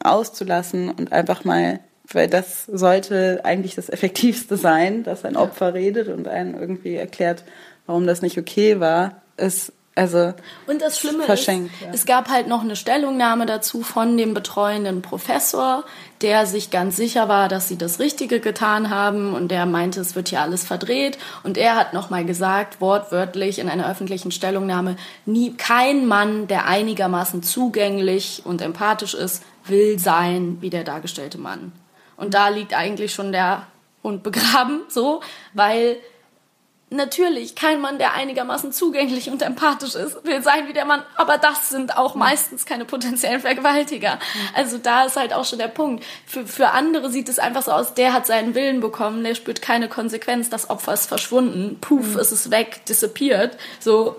auszulassen 0.03 0.91
und 0.91 1.13
einfach 1.13 1.45
mal 1.45 1.81
weil 2.13 2.29
das 2.29 2.65
sollte 2.67 3.41
eigentlich 3.45 3.75
das 3.75 3.89
Effektivste 3.89 4.57
sein, 4.57 5.05
dass 5.05 5.25
ein 5.25 5.37
Opfer 5.37 5.75
redet 5.75 6.09
und 6.09 6.29
einen 6.29 6.55
irgendwie 6.55 6.97
erklärt, 6.97 7.45
warum 7.87 8.07
das 8.07 8.23
nicht 8.23 8.39
okay 8.39 8.81
war. 8.81 9.23
Ist 9.37 9.73
also 9.97 10.35
und 10.67 10.83
das 10.83 10.99
Schlimme 10.99 11.25
ist, 11.25 11.47
ja. 11.49 11.61
es 11.93 12.05
gab 12.05 12.29
halt 12.29 12.49
noch 12.49 12.63
eine 12.63 12.75
Stellungnahme 12.75 13.47
dazu 13.47 13.83
von 13.83 14.17
dem 14.17 14.35
betreuenden 14.35 15.03
Professor, 15.03 15.85
der 16.21 16.47
sich 16.47 16.71
ganz 16.73 16.97
sicher 16.97 17.29
war, 17.29 17.49
dass 17.49 17.69
sie 17.69 17.79
das 17.79 18.01
Richtige 18.01 18.41
getan 18.41 18.91
haben 18.91 19.35
und 19.35 19.53
der 19.53 19.67
meinte, 19.67 20.01
es 20.01 20.17
wird 20.17 20.31
hier 20.31 20.41
alles 20.41 20.65
verdreht 20.65 21.19
und 21.45 21.57
er 21.57 21.77
hat 21.77 21.95
noch 21.95 22.11
mal 22.11 22.25
gesagt, 22.25 22.81
wortwörtlich 22.81 23.61
in 23.61 23.69
einer 23.69 23.89
öffentlichen 23.89 24.33
Stellungnahme, 24.33 24.97
nie 25.27 25.55
kein 25.55 26.07
Mann, 26.07 26.49
der 26.49 26.67
einigermaßen 26.67 27.45
zugänglich 27.45 28.43
und 28.45 28.63
empathisch 28.63 29.15
ist, 29.15 29.45
will 29.65 30.01
sein 30.01 30.59
wie 30.61 30.71
der 30.71 30.83
dargestellte 30.83 31.39
Mann. 31.39 31.71
Und 32.17 32.35
da 32.35 32.49
liegt 32.49 32.75
eigentlich 32.75 33.13
schon 33.13 33.33
der 33.33 33.67
Hund 34.03 34.23
begraben, 34.23 34.83
so, 34.89 35.21
weil 35.53 35.97
natürlich 36.91 37.55
kein 37.55 37.81
Mann, 37.81 37.99
der 37.99 38.15
einigermaßen 38.15 38.73
zugänglich 38.73 39.31
und 39.31 39.43
empathisch 39.43 39.95
ist, 39.95 40.25
will 40.25 40.43
sein 40.43 40.69
wie 40.69 40.73
der 40.73 40.85
Mann, 40.85 41.03
aber 41.17 41.39
das 41.39 41.69
sind 41.69 41.97
auch 41.97 42.15
meistens 42.15 42.67
keine 42.67 42.85
potenziellen 42.85 43.41
Vergewaltiger. 43.41 44.19
Also 44.55 44.79
da 44.79 45.05
ist 45.05 45.17
halt 45.17 45.33
auch 45.33 45.45
schon 45.45 45.59
der 45.59 45.69
Punkt. 45.69 46.05
Für, 46.27 46.47
für 46.47 46.71
andere 46.71 47.11
sieht 47.11 47.29
es 47.29 47.39
einfach 47.39 47.63
so 47.63 47.73
aus, 47.73 47.95
der 47.95 48.13
hat 48.13 48.27
seinen 48.27 48.55
Willen 48.55 48.81
bekommen, 48.81 49.25
der 49.25 49.35
spürt 49.35 49.63
keine 49.63 49.89
Konsequenz, 49.89 50.51
das 50.51 50.71
Opfer 50.71 50.95
ist 50.95 51.07
verschwunden, 51.07 51.79
puff, 51.81 52.15
mhm. 52.15 52.21
ist 52.21 52.33
es 52.33 52.51
weg, 52.51 52.85
disappeared. 52.87 53.57
So, 53.81 54.17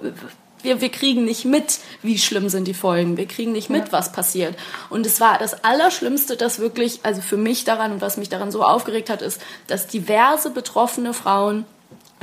wir, 0.65 0.81
wir 0.81 0.89
kriegen 0.89 1.24
nicht 1.24 1.45
mit, 1.45 1.79
wie 2.01 2.17
schlimm 2.17 2.50
sind 2.50 2.67
die 2.67 2.74
Folgen. 2.74 3.17
Wir 3.17 3.27
kriegen 3.27 3.51
nicht 3.51 3.69
mit, 3.69 3.86
ja. 3.86 3.91
was 3.91 4.12
passiert. 4.12 4.55
Und 4.89 5.05
es 5.05 5.22
war 5.22 5.38
das 5.38 5.63
Allerschlimmste, 5.63 6.36
das 6.36 6.60
wirklich, 6.60 7.00
also 7.03 7.22
für 7.22 7.38
mich 7.38 7.63
daran 7.63 7.93
und 7.93 8.01
was 8.01 8.17
mich 8.17 8.29
daran 8.29 8.51
so 8.51 8.63
aufgeregt 8.63 9.10
hat, 9.10 9.22
ist, 9.22 9.41
dass 9.67 9.88
diverse 9.88 10.50
betroffene 10.50 11.13
Frauen, 11.13 11.65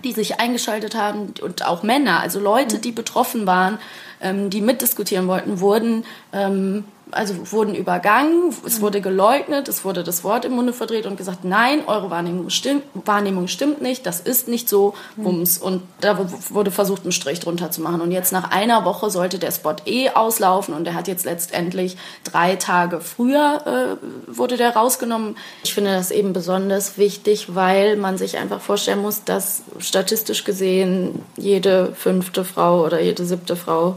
die 0.05 0.13
sich 0.13 0.41
eingeschaltet 0.41 0.95
haben 0.95 1.33
und 1.41 1.65
auch 1.65 1.83
Männer, 1.83 2.21
also 2.21 2.41
Leute, 2.41 2.79
die 2.79 2.93
betroffen 2.93 3.47
waren, 3.47 3.79
ähm, 4.21 4.51
die 4.51 4.61
mitdiskutieren 4.61 5.29
wollten, 5.29 5.61
wurden 5.61 6.05
ähm, 6.33 6.85
also 7.13 7.53
wurden 7.53 7.75
übergangen, 7.75 8.55
es 8.67 8.81
wurde 8.81 9.01
geleugnet, 9.01 9.69
es 9.69 9.85
wurde 9.85 10.03
das 10.03 10.25
Wort 10.25 10.45
im 10.45 10.53
Munde 10.53 10.73
verdreht 10.73 11.07
und 11.07 11.17
gesagt, 11.17 11.45
nein, 11.45 11.83
eure 11.87 12.11
Wahrnehmung 12.11 12.51
stimmt, 12.51 12.85
Wahrnehmung 12.95 13.49
stimmt 13.49 13.83
nicht, 13.83 14.07
das 14.07 14.21
ist 14.21 14.49
nicht 14.49 14.69
so, 14.69 14.95
Bums. 15.17 15.59
Und 15.59 15.83
da 16.01 16.19
wurde 16.51 16.71
versucht, 16.71 17.03
einen 17.03 17.13
Strich 17.13 17.41
drunter 17.41 17.71
zu 17.71 17.83
machen. 17.83 18.01
Und 18.01 18.11
jetzt 18.11 18.33
nach 18.33 18.51
einer 18.51 18.85
Woche 18.85 19.11
sollte 19.11 19.39
der 19.39 19.53
Spot 19.53 19.77
eh 19.87 20.11
auslaufen 20.11 20.75
und 20.75 20.85
der 20.85 20.95
hat 20.95 21.07
jetzt 21.07 21.25
letztendlich 21.25 21.97
drei 22.25 22.57
Tage 22.57 23.01
früher 23.01 23.99
äh, 24.01 24.37
wurde 24.37 24.57
der 24.57 24.75
rausgenommen. 24.75 25.37
Ich 25.65 25.75
finde 25.75 25.93
das 25.93 26.11
eben 26.11 26.33
besonders 26.33 26.99
wichtig, 26.99 27.55
weil 27.55 27.97
man 27.97 28.17
sich 28.17 28.39
einfach 28.39 28.61
vorstellen 28.61 29.03
muss, 29.03 29.25
dass 29.25 29.63
statistisch 29.79 30.45
gesehen 30.45 31.21
jede 31.37 31.95
fünfte 31.95 32.45
Frau 32.45 32.85
oder 32.85 33.01
jede 33.01 33.25
siebte 33.25 33.57
Frau 33.57 33.97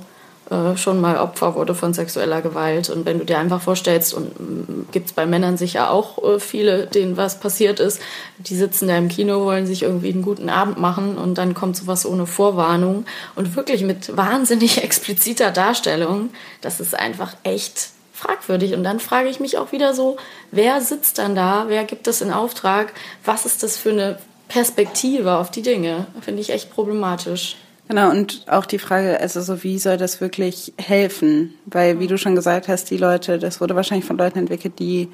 äh, 0.49 0.77
schon 0.77 1.01
mal 1.01 1.17
Opfer 1.17 1.55
wurde 1.55 1.73
von 1.73 1.93
sexueller 1.93 2.41
Gewalt. 2.41 2.89
Und 2.89 3.05
wenn 3.05 3.17
du 3.17 3.25
dir 3.25 3.39
einfach 3.39 3.61
vorstellst, 3.61 4.13
und 4.13 4.39
mm, 4.39 4.87
gibt 4.91 5.07
es 5.07 5.13
bei 5.13 5.25
Männern 5.25 5.57
sicher 5.57 5.89
auch 5.89 6.23
äh, 6.23 6.39
viele, 6.39 6.85
denen 6.85 7.17
was 7.17 7.39
passiert 7.39 7.79
ist, 7.79 7.99
die 8.37 8.55
sitzen 8.55 8.87
da 8.87 8.97
im 8.97 9.09
Kino, 9.09 9.43
wollen 9.45 9.65
sich 9.65 9.81
irgendwie 9.81 10.11
einen 10.11 10.21
guten 10.21 10.49
Abend 10.49 10.79
machen 10.79 11.17
und 11.17 11.37
dann 11.39 11.55
kommt 11.55 11.77
sowas 11.77 12.05
ohne 12.05 12.27
Vorwarnung 12.27 13.05
und 13.35 13.55
wirklich 13.55 13.81
mit 13.81 14.15
wahnsinnig 14.15 14.83
expliziter 14.83 15.49
Darstellung, 15.49 16.29
das 16.61 16.79
ist 16.79 16.93
einfach 16.93 17.35
echt 17.43 17.89
fragwürdig. 18.13 18.75
Und 18.75 18.83
dann 18.83 18.99
frage 18.99 19.29
ich 19.29 19.39
mich 19.39 19.57
auch 19.57 19.71
wieder 19.71 19.95
so, 19.95 20.17
wer 20.51 20.79
sitzt 20.79 21.17
dann 21.17 21.35
da, 21.35 21.65
wer 21.69 21.85
gibt 21.85 22.05
das 22.05 22.21
in 22.21 22.31
Auftrag, 22.31 22.93
was 23.23 23.47
ist 23.47 23.63
das 23.63 23.77
für 23.77 23.89
eine 23.89 24.19
Perspektive 24.47 25.37
auf 25.37 25.49
die 25.49 25.63
Dinge? 25.63 26.05
Finde 26.21 26.41
ich 26.41 26.51
echt 26.51 26.71
problematisch. 26.71 27.57
Genau, 27.87 28.09
und 28.09 28.45
auch 28.47 28.65
die 28.65 28.79
Frage, 28.79 29.19
also 29.19 29.41
so, 29.41 29.63
wie 29.63 29.77
soll 29.77 29.97
das 29.97 30.19
wirklich 30.19 30.73
helfen? 30.77 31.53
Weil, 31.65 31.99
wie 31.99 32.07
du 32.07 32.17
schon 32.17 32.35
gesagt 32.35 32.67
hast, 32.67 32.89
die 32.89 32.97
Leute, 32.97 33.37
das 33.37 33.61
wurde 33.61 33.75
wahrscheinlich 33.75 34.05
von 34.05 34.17
Leuten 34.17 34.39
entwickelt, 34.39 34.79
die 34.79 35.09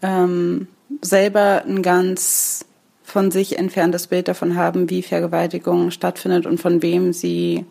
ähm, 0.00 0.66
selber 1.02 1.64
ein 1.66 1.82
ganz 1.82 2.64
von 3.02 3.30
sich 3.30 3.58
entferntes 3.58 4.06
Bild 4.06 4.28
davon 4.28 4.54
haben, 4.56 4.90
wie 4.90 5.02
Vergewaltigung 5.02 5.90
stattfindet 5.90 6.46
und 6.46 6.60
von 6.60 6.82
wem 6.82 7.12
sie, 7.12 7.64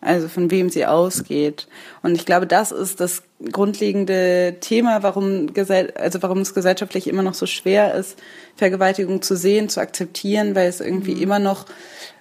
also 0.00 0.28
von 0.28 0.50
wem 0.50 0.70
sie 0.70 0.86
ausgeht. 0.86 1.66
Und 2.02 2.14
ich 2.14 2.24
glaube, 2.24 2.46
das 2.46 2.72
ist 2.72 3.00
das 3.00 3.22
grundlegende 3.52 4.56
Thema, 4.60 5.02
warum, 5.02 5.48
also 5.94 6.22
warum 6.22 6.38
es 6.38 6.54
gesellschaftlich 6.54 7.06
immer 7.06 7.22
noch 7.22 7.34
so 7.34 7.46
schwer 7.46 7.94
ist, 7.94 8.18
Vergewaltigung 8.56 9.22
zu 9.22 9.36
sehen, 9.36 9.68
zu 9.68 9.80
akzeptieren, 9.80 10.54
weil 10.54 10.68
es 10.68 10.80
irgendwie 10.80 11.14
mhm. 11.16 11.22
immer 11.22 11.38
noch 11.38 11.66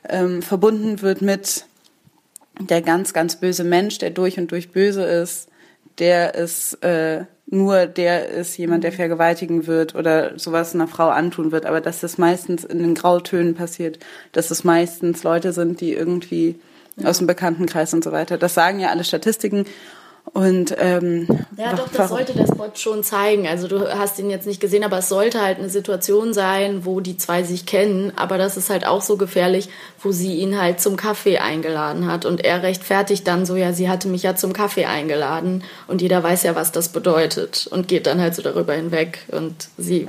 ähm, 0.08 0.42
verbunden 0.42 1.02
wird 1.02 1.22
mit 1.22 1.66
der 2.60 2.82
ganz, 2.82 3.14
ganz 3.14 3.38
böse 3.38 3.64
Mensch, 3.64 3.98
der 4.00 4.10
durch 4.10 4.38
und 4.38 4.52
durch 4.52 4.72
böse 4.72 5.04
ist, 5.04 5.48
der 6.00 6.36
ist, 6.36 6.84
äh, 6.84 7.26
nur 7.46 7.86
der 7.86 8.30
ist 8.30 8.58
jemand, 8.58 8.84
der 8.84 8.92
vergewaltigen 8.92 9.66
wird 9.66 9.96
oder 9.96 10.38
sowas 10.38 10.76
einer 10.76 10.88
Frau 10.88 11.10
antun 11.10 11.52
wird, 11.52 11.66
aber 11.66 11.82
dass 11.82 12.02
das 12.02 12.18
meistens 12.18 12.64
in 12.64 12.80
den 12.80 12.96
Grautönen 12.96 13.56
passiert, 13.56 14.00
dass 14.34 14.52
es 14.52 14.64
meistens 14.64 15.24
Leute 15.24 15.54
sind, 15.54 15.82
die 15.82 15.94
irgendwie 15.94 16.60
aus 17.04 17.20
dem 17.20 17.28
Bekanntenkreis 17.28 17.94
und 17.94 18.04
so 18.04 18.12
weiter. 18.12 18.38
Das 18.38 18.54
sagen 18.54 18.80
ja 18.80 18.90
alle 18.90 19.04
Statistiken. 19.04 19.66
Und 20.34 20.76
ähm, 20.78 21.28
ja, 21.58 21.74
doch, 21.74 21.88
das 21.90 22.10
sollte 22.10 22.34
der 22.34 22.46
Spot 22.46 22.70
schon 22.76 23.04
zeigen. 23.04 23.48
Also 23.48 23.68
du 23.68 23.88
hast 23.98 24.20
ihn 24.20 24.30
jetzt 24.30 24.46
nicht 24.46 24.60
gesehen, 24.60 24.84
aber 24.84 25.00
es 25.00 25.10
sollte 25.10 25.42
halt 25.42 25.58
eine 25.58 25.70
Situation 25.70 26.34
sein, 26.34 26.86
wo 26.86 27.00
die 27.00 27.18
zwei 27.18 27.44
sich 27.44 27.66
kennen. 27.66 28.12
Aber 28.16 28.38
das 28.38 28.56
ist 28.56 28.70
halt 28.70 28.86
auch 28.86 29.02
so 29.02 29.18
gefährlich, 29.18 29.70
wo 30.02 30.12
sie 30.12 30.38
ihn 30.38 30.60
halt 30.60 30.82
zum 30.82 30.98
Kaffee 30.98 31.40
eingeladen 31.40 32.06
hat 32.06 32.26
und 32.26 32.46
er 32.46 32.62
rechtfertigt 32.62 33.28
dann 33.28 33.46
so, 33.46 33.56
ja, 33.56 33.74
sie 33.74 33.90
hatte 33.90 34.08
mich 34.08 34.24
ja 34.24 34.36
zum 34.36 34.54
Kaffee 34.54 34.86
eingeladen 34.86 35.64
und 35.88 36.02
jeder 36.02 36.22
weiß 36.22 36.44
ja, 36.44 36.56
was 36.56 36.72
das 36.72 36.90
bedeutet 36.90 37.68
und 37.72 37.88
geht 37.88 38.06
dann 38.06 38.22
halt 38.22 38.36
so 38.36 38.42
darüber 38.42 38.74
hinweg 38.74 39.26
und 39.30 39.70
sie 39.78 40.08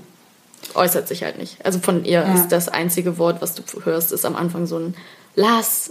äußert 0.74 1.08
sich 1.08 1.22
halt 1.22 1.38
nicht. 1.38 1.64
Also 1.64 1.78
von 1.78 2.04
ihr 2.04 2.20
ja. 2.20 2.34
ist 2.34 2.48
das 2.48 2.68
einzige 2.68 3.16
Wort, 3.16 3.40
was 3.40 3.54
du 3.54 3.62
hörst, 3.84 4.12
ist 4.12 4.26
am 4.26 4.36
Anfang 4.36 4.66
so 4.66 4.78
ein 4.78 4.94
Lass. 5.34 5.90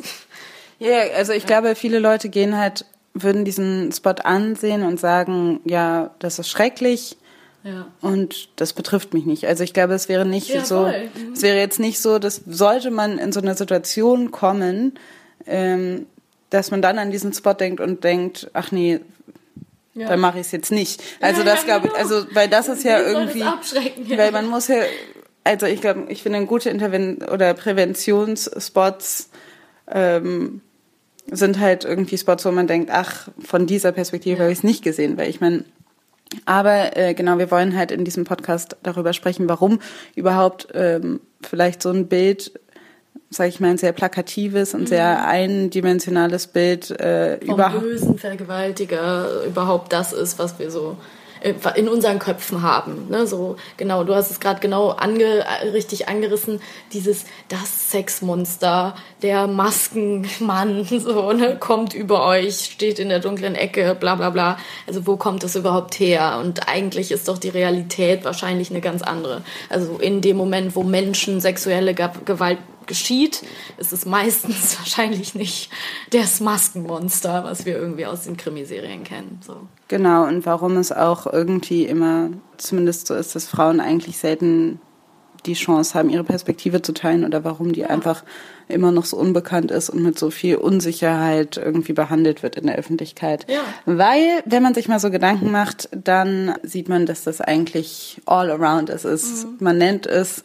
Ja, 0.80 1.02
also 1.16 1.34
ich 1.34 1.46
glaube, 1.46 1.76
viele 1.76 2.00
Leute 2.00 2.30
gehen 2.30 2.58
halt 2.58 2.86
würden 3.14 3.46
diesen 3.46 3.92
Spot 3.92 4.12
ansehen 4.24 4.84
und 4.84 5.00
sagen, 5.00 5.60
ja, 5.66 6.12
das 6.20 6.40
ist 6.40 6.50
schrecklich. 6.50 7.18
Ja. 7.64 7.88
Und 8.02 8.50
das 8.56 8.72
betrifft 8.72 9.14
mich 9.14 9.26
nicht. 9.26 9.46
Also 9.46 9.64
ich 9.64 9.74
glaube, 9.74 9.94
es 9.94 10.08
wäre 10.08 10.26
nicht 10.26 10.50
ja, 10.50 10.64
so, 10.64 10.86
mhm. 10.86 11.34
es 11.34 11.42
wäre 11.42 11.58
jetzt 11.58 11.80
nicht 11.80 12.00
so, 12.00 12.18
dass 12.18 12.42
sollte 12.48 12.90
man 12.90 13.18
in 13.18 13.34
so 13.34 13.42
eine 13.42 13.56
Situation 13.56 14.32
kommen, 14.32 14.98
ähm, 15.46 16.06
dass 16.50 16.72
man 16.72 16.82
dann 16.82 16.98
an 16.98 17.12
diesen 17.12 17.34
Spot 17.34 17.54
denkt 17.54 17.82
und 17.82 18.04
denkt, 18.04 18.50
ach 18.54 18.72
nee, 18.72 19.02
ja. 19.94 20.08
dann 20.08 20.22
mache 20.22 20.40
ich 20.40 20.48
es 20.48 20.52
jetzt 20.54 20.72
nicht. 20.72 21.04
Also 21.20 21.44
das 21.44 21.66
glaube 21.66 21.88
ich, 21.88 21.94
genau. 21.94 22.04
also 22.04 22.26
weil 22.34 22.48
das 22.48 22.70
ist 22.70 22.84
ja 22.86 23.02
irgendwie, 23.02 23.44
weil 24.18 24.32
man 24.32 24.48
muss 24.48 24.70
ja, 24.70 24.78
also 25.44 25.66
ich 25.66 25.82
glaube, 25.82 26.06
ich 26.08 26.24
finde 26.24 26.46
gute 26.46 26.70
Interven 26.70 27.18
oder 27.24 27.54
Präventionsspots 27.54 29.30
ähm, 29.92 30.62
sind 31.32 31.60
halt 31.60 31.86
irgendwie 31.86 32.18
Spots, 32.18 32.46
wo 32.46 32.52
man 32.52 32.68
denkt, 32.68 32.90
ach, 32.92 33.30
von 33.40 33.68
dieser 33.68 33.92
Perspektive 33.92 34.42
habe 34.42 34.52
ich 34.52 34.60
es 34.60 34.64
nicht 34.64 34.84
gesehen, 34.84 35.18
weil 35.18 35.30
ich 35.30 35.42
meine, 35.42 35.64
aber 36.46 36.96
äh, 36.96 37.14
genau, 37.14 37.38
wir 37.38 37.50
wollen 37.52 37.76
halt 37.76 37.92
in 37.92 38.06
diesem 38.06 38.24
Podcast 38.24 38.78
darüber 38.84 39.14
sprechen, 39.14 39.50
warum 39.50 39.80
überhaupt 40.16 40.68
ähm, 40.74 41.20
vielleicht 41.42 41.82
so 41.82 41.90
ein 41.90 42.08
Bild, 42.08 42.60
sage 43.30 43.50
ich 43.50 43.60
mal, 43.60 43.70
ein 43.70 43.78
sehr 43.78 43.94
plakatives 43.94 44.74
und 44.74 44.82
mhm. 44.82 44.88
sehr 44.88 45.26
eindimensionales 45.26 46.48
Bild 46.48 46.92
äh, 47.00 47.38
überhaupt 47.38 47.82
bösen 47.82 48.18
Vergewaltiger 48.18 49.44
überhaupt 49.46 49.92
das 49.92 50.14
ist, 50.14 50.38
was 50.38 50.60
wir 50.60 50.70
so 50.70 50.98
in 51.76 51.88
unseren 51.88 52.20
Köpfen 52.20 52.62
haben. 52.62 53.08
Ne? 53.10 53.26
So 53.28 53.56
genau, 53.78 54.04
du 54.04 54.14
hast 54.14 54.32
es 54.32 54.40
gerade 54.40 54.60
genau 54.60 54.90
ange, 54.90 55.46
richtig 55.74 56.10
angerissen, 56.10 56.62
dieses 56.92 57.26
das 57.48 57.92
Sexmonster, 57.92 58.96
der 59.22 59.48
Maskenmann, 59.48 60.84
so 60.90 61.32
ne, 61.32 61.58
kommt 61.58 61.94
über 61.94 62.26
euch, 62.26 62.66
steht 62.66 63.00
in 63.00 63.10
der 63.10 63.20
dunklen 63.20 63.56
Ecke, 63.56 63.96
bla 64.00 64.16
bla 64.16 64.30
bla. 64.30 64.58
Also 64.88 65.08
wo 65.08 65.18
kommt 65.18 65.44
das 65.44 65.56
überhaupt 65.56 66.00
her? 66.00 66.40
Und 66.44 66.68
eigentlich 66.68 67.12
ist 67.12 67.28
doch 67.28 67.38
die 67.38 67.50
Realität 67.50 68.26
wahrscheinlich 68.26 68.70
eine 68.70 68.82
ganz 68.82 69.02
andere. 69.02 69.42
Also 69.70 69.98
in 69.98 70.22
dem 70.22 70.38
Moment, 70.38 70.76
wo 70.76 70.84
Menschen 70.84 71.40
sexuelle 71.40 71.94
Gewalt 71.94 72.60
geschieht, 72.90 73.44
ist 73.78 73.94
es 73.94 74.06
meistens 74.06 74.78
wahrscheinlich 74.80 75.36
nicht 75.36 75.72
das 76.12 76.42
Maskenmonster, 76.42 77.46
was 77.46 77.66
wir 77.66 77.78
irgendwie 77.78 78.06
aus 78.06 78.24
den 78.24 78.36
Krimiserien 78.36 79.06
kennen. 79.06 79.40
So. 79.46 79.56
Genau, 79.88 80.28
und 80.28 80.46
warum 80.46 80.76
es 80.76 80.92
auch 80.92 81.26
irgendwie 81.32 81.86
immer, 81.86 82.32
zumindest 82.58 83.08
so 83.08 83.16
ist, 83.16 83.36
dass 83.36 83.48
Frauen 83.48 83.80
eigentlich 83.80 84.18
selten 84.18 84.82
die 85.46 85.54
Chance 85.54 85.98
haben, 85.98 86.10
ihre 86.10 86.26
Perspektive 86.26 86.82
zu 86.82 86.92
teilen 86.94 87.24
oder 87.24 87.46
warum 87.46 87.72
die 87.72 87.82
ja. 87.82 87.88
einfach 87.88 88.26
immer 88.68 88.92
noch 88.92 89.06
so 89.06 89.16
unbekannt 89.16 89.72
ist 89.72 89.90
und 89.90 90.04
mit 90.04 90.20
so 90.20 90.32
viel 90.32 90.58
Unsicherheit 90.58 91.58
irgendwie 91.58 91.94
behandelt 91.94 92.44
wird 92.44 92.58
in 92.58 92.68
der 92.68 92.76
Öffentlichkeit. 92.76 93.46
Ja. 93.50 93.62
Weil, 93.86 94.44
wenn 94.46 94.62
man 94.62 94.74
sich 94.74 94.90
mal 94.90 95.00
so 95.00 95.10
Gedanken 95.10 95.50
macht, 95.52 95.88
dann 95.92 96.56
sieht 96.64 96.90
man, 96.90 97.06
dass 97.06 97.24
das 97.24 97.40
eigentlich 97.40 98.22
all 98.26 98.52
around 98.52 98.90
ist. 98.90 99.06
Mhm. 99.06 99.58
Man 99.60 99.78
nennt 99.78 100.08
es 100.08 100.44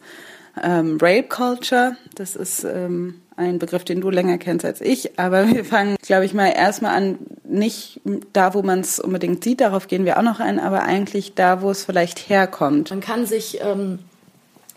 ähm, 0.63 0.99
Rape 1.01 1.29
Culture. 1.29 1.97
Das 2.15 2.37
ist 2.37 2.65
ähm, 2.65 3.21
ein 3.37 3.59
Begriff, 3.59 3.85
den 3.85 4.01
du 4.01 4.11
länger 4.11 4.39
kennst 4.39 4.65
als 4.65 4.81
ich. 4.81 5.19
Aber 5.19 5.49
wir 5.49 5.65
fangen, 5.65 5.97
glaube 6.03 6.25
ich, 6.25 6.35
mal 6.35 6.49
erstmal 6.49 6.97
an, 6.97 7.19
nicht 7.45 8.01
da, 8.33 8.55
wo 8.55 8.63
man 8.63 8.81
es 8.81 9.01
unbedingt 9.01 9.45
sieht, 9.45 9.61
darauf 9.61 9.89
gehen 9.89 10.05
wir 10.05 10.19
auch 10.19 10.23
noch 10.23 10.41
ein, 10.41 10.61
aber 10.61 10.83
eigentlich 10.83 11.35
da, 11.35 11.63
wo 11.63 11.71
es 11.71 11.85
vielleicht 11.85 12.29
herkommt. 12.29 12.91
Man 12.91 13.01
kann 13.01 13.27
sich 13.27 13.61
ähm, 13.61 13.99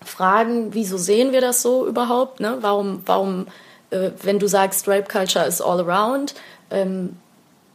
fragen, 0.04 0.74
wieso 0.74 0.98
sehen 0.98 1.32
wir 1.32 1.42
das 1.42 1.62
so 1.62 1.88
überhaupt? 1.88 2.40
Ne? 2.40 2.58
Warum, 2.62 3.02
warum 3.06 3.48
äh, 3.90 4.12
wenn 4.24 4.40
du 4.40 4.48
sagst, 4.48 4.88
Rape 4.88 5.08
Culture 5.08 5.46
is 5.46 5.62
all 5.62 5.80
around, 5.80 6.36
ähm, 6.72 7.18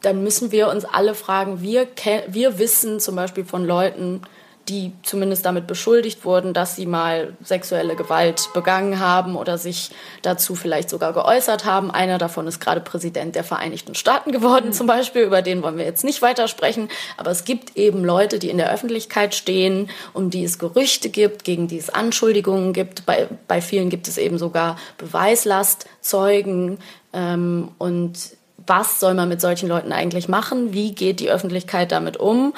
dann 0.02 0.22
müssen 0.24 0.50
wir 0.50 0.68
uns 0.68 0.84
alle 0.84 1.14
fragen, 1.14 1.62
wir, 1.62 1.86
wir 2.26 2.58
wissen 2.58 2.98
zum 2.98 3.14
Beispiel 3.14 3.44
von 3.44 3.64
Leuten, 3.64 4.22
die 4.68 4.92
zumindest 5.02 5.44
damit 5.44 5.66
beschuldigt 5.66 6.24
wurden, 6.24 6.54
dass 6.54 6.76
sie 6.76 6.86
mal 6.86 7.34
sexuelle 7.42 7.96
Gewalt 7.96 8.48
begangen 8.54 9.00
haben 9.00 9.34
oder 9.34 9.58
sich 9.58 9.90
dazu 10.22 10.54
vielleicht 10.54 10.88
sogar 10.88 11.12
geäußert 11.12 11.64
haben. 11.64 11.90
Einer 11.90 12.18
davon 12.18 12.46
ist 12.46 12.60
gerade 12.60 12.80
Präsident 12.80 13.34
der 13.34 13.44
Vereinigten 13.44 13.94
Staaten 13.94 14.30
geworden 14.30 14.68
mhm. 14.68 14.72
zum 14.72 14.86
Beispiel, 14.86 15.22
über 15.22 15.42
den 15.42 15.62
wollen 15.62 15.78
wir 15.78 15.84
jetzt 15.84 16.04
nicht 16.04 16.22
weitersprechen. 16.22 16.88
Aber 17.16 17.30
es 17.30 17.44
gibt 17.44 17.76
eben 17.76 18.04
Leute, 18.04 18.38
die 18.38 18.50
in 18.50 18.58
der 18.58 18.72
Öffentlichkeit 18.72 19.34
stehen, 19.34 19.90
um 20.12 20.30
die 20.30 20.44
es 20.44 20.58
Gerüchte 20.58 21.08
gibt, 21.08 21.44
gegen 21.44 21.66
die 21.66 21.78
es 21.78 21.90
Anschuldigungen 21.90 22.72
gibt. 22.72 23.04
Bei, 23.04 23.28
bei 23.48 23.60
vielen 23.60 23.90
gibt 23.90 24.06
es 24.06 24.16
eben 24.16 24.38
sogar 24.38 24.76
Beweislast, 24.96 25.86
Zeugen 26.00 26.78
ähm, 27.12 27.70
und 27.78 28.36
was 28.66 29.00
soll 29.00 29.14
man 29.14 29.28
mit 29.28 29.40
solchen 29.40 29.68
Leuten 29.68 29.92
eigentlich 29.92 30.28
machen? 30.28 30.72
Wie 30.72 30.92
geht 30.92 31.20
die 31.20 31.30
Öffentlichkeit 31.30 31.92
damit 31.92 32.16
um? 32.16 32.54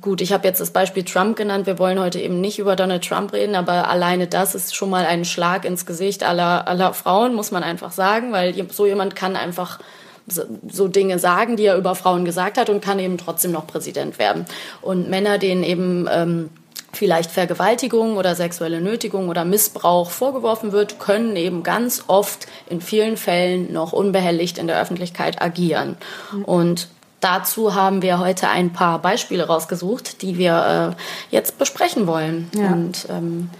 Gut, 0.00 0.20
ich 0.20 0.32
habe 0.32 0.46
jetzt 0.46 0.60
das 0.60 0.70
Beispiel 0.70 1.04
Trump 1.04 1.36
genannt. 1.36 1.66
Wir 1.66 1.78
wollen 1.78 1.98
heute 1.98 2.20
eben 2.20 2.40
nicht 2.40 2.58
über 2.58 2.76
Donald 2.76 3.06
Trump 3.06 3.32
reden, 3.32 3.54
aber 3.54 3.88
alleine 3.88 4.26
das 4.26 4.54
ist 4.54 4.74
schon 4.74 4.90
mal 4.90 5.04
ein 5.04 5.24
Schlag 5.24 5.64
ins 5.64 5.86
Gesicht 5.86 6.22
aller, 6.22 6.68
aller 6.68 6.94
Frauen, 6.94 7.34
muss 7.34 7.50
man 7.50 7.62
einfach 7.62 7.92
sagen, 7.92 8.32
weil 8.32 8.54
so 8.70 8.86
jemand 8.86 9.16
kann 9.16 9.36
einfach 9.36 9.78
so 10.26 10.86
Dinge 10.86 11.18
sagen, 11.18 11.56
die 11.56 11.64
er 11.64 11.76
über 11.76 11.96
Frauen 11.96 12.24
gesagt 12.24 12.56
hat 12.56 12.70
und 12.70 12.80
kann 12.80 13.00
eben 13.00 13.18
trotzdem 13.18 13.50
noch 13.50 13.66
Präsident 13.66 14.18
werden. 14.18 14.46
Und 14.80 15.10
Männer, 15.10 15.38
denen 15.38 15.64
eben 15.64 16.08
ähm, 16.08 16.50
vielleicht 16.92 17.30
Vergewaltigung 17.30 18.16
oder 18.16 18.36
sexuelle 18.36 18.80
Nötigung 18.80 19.28
oder 19.28 19.44
Missbrauch 19.44 20.10
vorgeworfen 20.10 20.70
wird, 20.70 21.00
können 21.00 21.34
eben 21.34 21.64
ganz 21.64 22.04
oft 22.06 22.46
in 22.68 22.80
vielen 22.80 23.16
Fällen 23.16 23.72
noch 23.72 23.92
unbehelligt 23.92 24.58
in 24.58 24.66
der 24.68 24.80
Öffentlichkeit 24.80 25.42
agieren. 25.42 25.96
Mhm. 26.32 26.44
Und 26.44 26.88
dazu 27.20 27.74
haben 27.74 28.02
wir 28.02 28.18
heute 28.18 28.48
ein 28.48 28.72
paar 28.72 29.00
Beispiele 29.00 29.46
rausgesucht, 29.46 30.22
die 30.22 30.38
wir 30.38 30.96
äh, 30.96 31.34
jetzt 31.34 31.58
besprechen 31.58 32.06
wollen. 32.06 32.50
Ja. 32.54 32.72
Und, 32.72 33.06
ähm, 33.08 33.50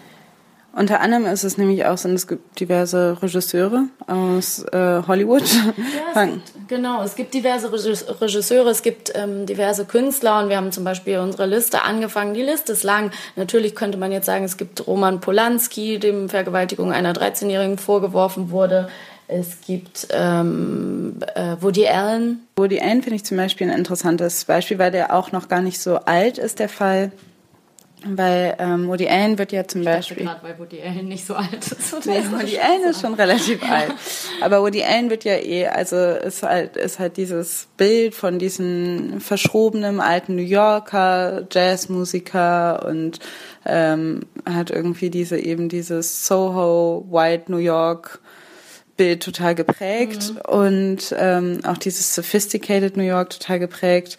unter 0.72 1.00
anderem 1.00 1.26
ist 1.26 1.42
es 1.42 1.58
nämlich 1.58 1.84
auch, 1.84 1.98
sind 1.98 2.14
es 2.14 2.28
gibt 2.28 2.60
diverse 2.60 3.20
Regisseure 3.20 3.86
aus 4.06 4.62
äh, 4.72 5.02
Hollywood. 5.06 5.42
Ja, 5.42 6.22
es 6.22 6.30
gibt, 6.30 6.68
genau, 6.68 7.02
es 7.02 7.16
gibt 7.16 7.34
diverse 7.34 7.72
Regisseure, 7.72 8.70
es 8.70 8.82
gibt 8.82 9.10
ähm, 9.16 9.46
diverse 9.46 9.84
Künstler 9.84 10.38
und 10.38 10.48
wir 10.48 10.56
haben 10.56 10.70
zum 10.70 10.84
Beispiel 10.84 11.18
unsere 11.18 11.46
Liste 11.46 11.82
angefangen. 11.82 12.34
Die 12.34 12.42
Liste 12.42 12.72
ist 12.72 12.84
lang. 12.84 13.10
Natürlich 13.34 13.74
könnte 13.74 13.98
man 13.98 14.12
jetzt 14.12 14.26
sagen, 14.26 14.44
es 14.44 14.56
gibt 14.56 14.86
Roman 14.86 15.20
Polanski, 15.20 15.98
dem 15.98 16.28
Vergewaltigung 16.28 16.92
einer 16.92 17.14
13-Jährigen 17.14 17.76
vorgeworfen 17.76 18.50
wurde. 18.50 18.88
Es 19.30 19.60
gibt 19.64 20.08
ähm, 20.10 21.16
äh, 21.36 21.56
Woody 21.60 21.86
Allen. 21.86 22.40
Woody 22.56 22.80
Allen 22.80 23.02
finde 23.02 23.16
ich 23.16 23.24
zum 23.24 23.36
Beispiel 23.36 23.70
ein 23.70 23.78
interessantes 23.78 24.44
Beispiel, 24.44 24.78
weil 24.78 24.90
der 24.90 25.14
auch 25.14 25.30
noch 25.30 25.48
gar 25.48 25.60
nicht 25.60 25.80
so 25.80 25.96
alt 25.98 26.38
ist, 26.38 26.58
der 26.58 26.68
Fall. 26.68 27.12
Weil 28.04 28.56
ähm, 28.58 28.88
Woody 28.88 29.08
Allen 29.08 29.38
wird 29.38 29.52
ja 29.52 29.68
zum 29.68 29.82
ich 29.82 29.86
Beispiel. 29.86 30.24
Gerade 30.24 30.42
weil 30.42 30.58
Woody 30.58 30.80
Allen 30.82 31.06
nicht 31.06 31.24
so 31.26 31.34
alt 31.34 31.54
ist. 31.54 32.06
Nee, 32.06 32.22
Woody 32.30 32.58
Allen 32.58 32.90
ist 32.90 33.02
schon 33.02 33.14
relativ 33.14 33.62
alt. 33.70 33.92
Aber 34.40 34.62
Woody 34.62 34.82
Allen 34.82 35.10
wird 35.10 35.24
ja 35.24 35.36
eh, 35.36 35.66
also 35.66 35.96
ist 35.96 36.42
halt, 36.42 36.76
ist 36.76 36.98
halt 36.98 37.16
dieses 37.16 37.68
Bild 37.76 38.14
von 38.14 38.38
diesem 38.38 39.20
verschrobenen 39.20 40.00
alten 40.00 40.34
New 40.34 40.42
Yorker 40.42 41.46
Jazzmusiker 41.52 42.84
und 42.86 43.20
ähm, 43.66 44.22
hat 44.48 44.70
irgendwie 44.70 45.10
diese 45.10 45.38
eben 45.38 45.68
dieses 45.68 46.26
Soho 46.26 47.06
White 47.10 47.52
New 47.52 47.58
York 47.58 48.20
Bild 49.00 49.22
total 49.22 49.54
geprägt 49.54 50.34
mhm. 50.34 50.54
und 50.54 51.14
ähm, 51.18 51.60
auch 51.64 51.78
dieses 51.78 52.14
Sophisticated 52.14 52.98
New 52.98 53.02
York 53.02 53.30
total 53.30 53.58
geprägt. 53.58 54.18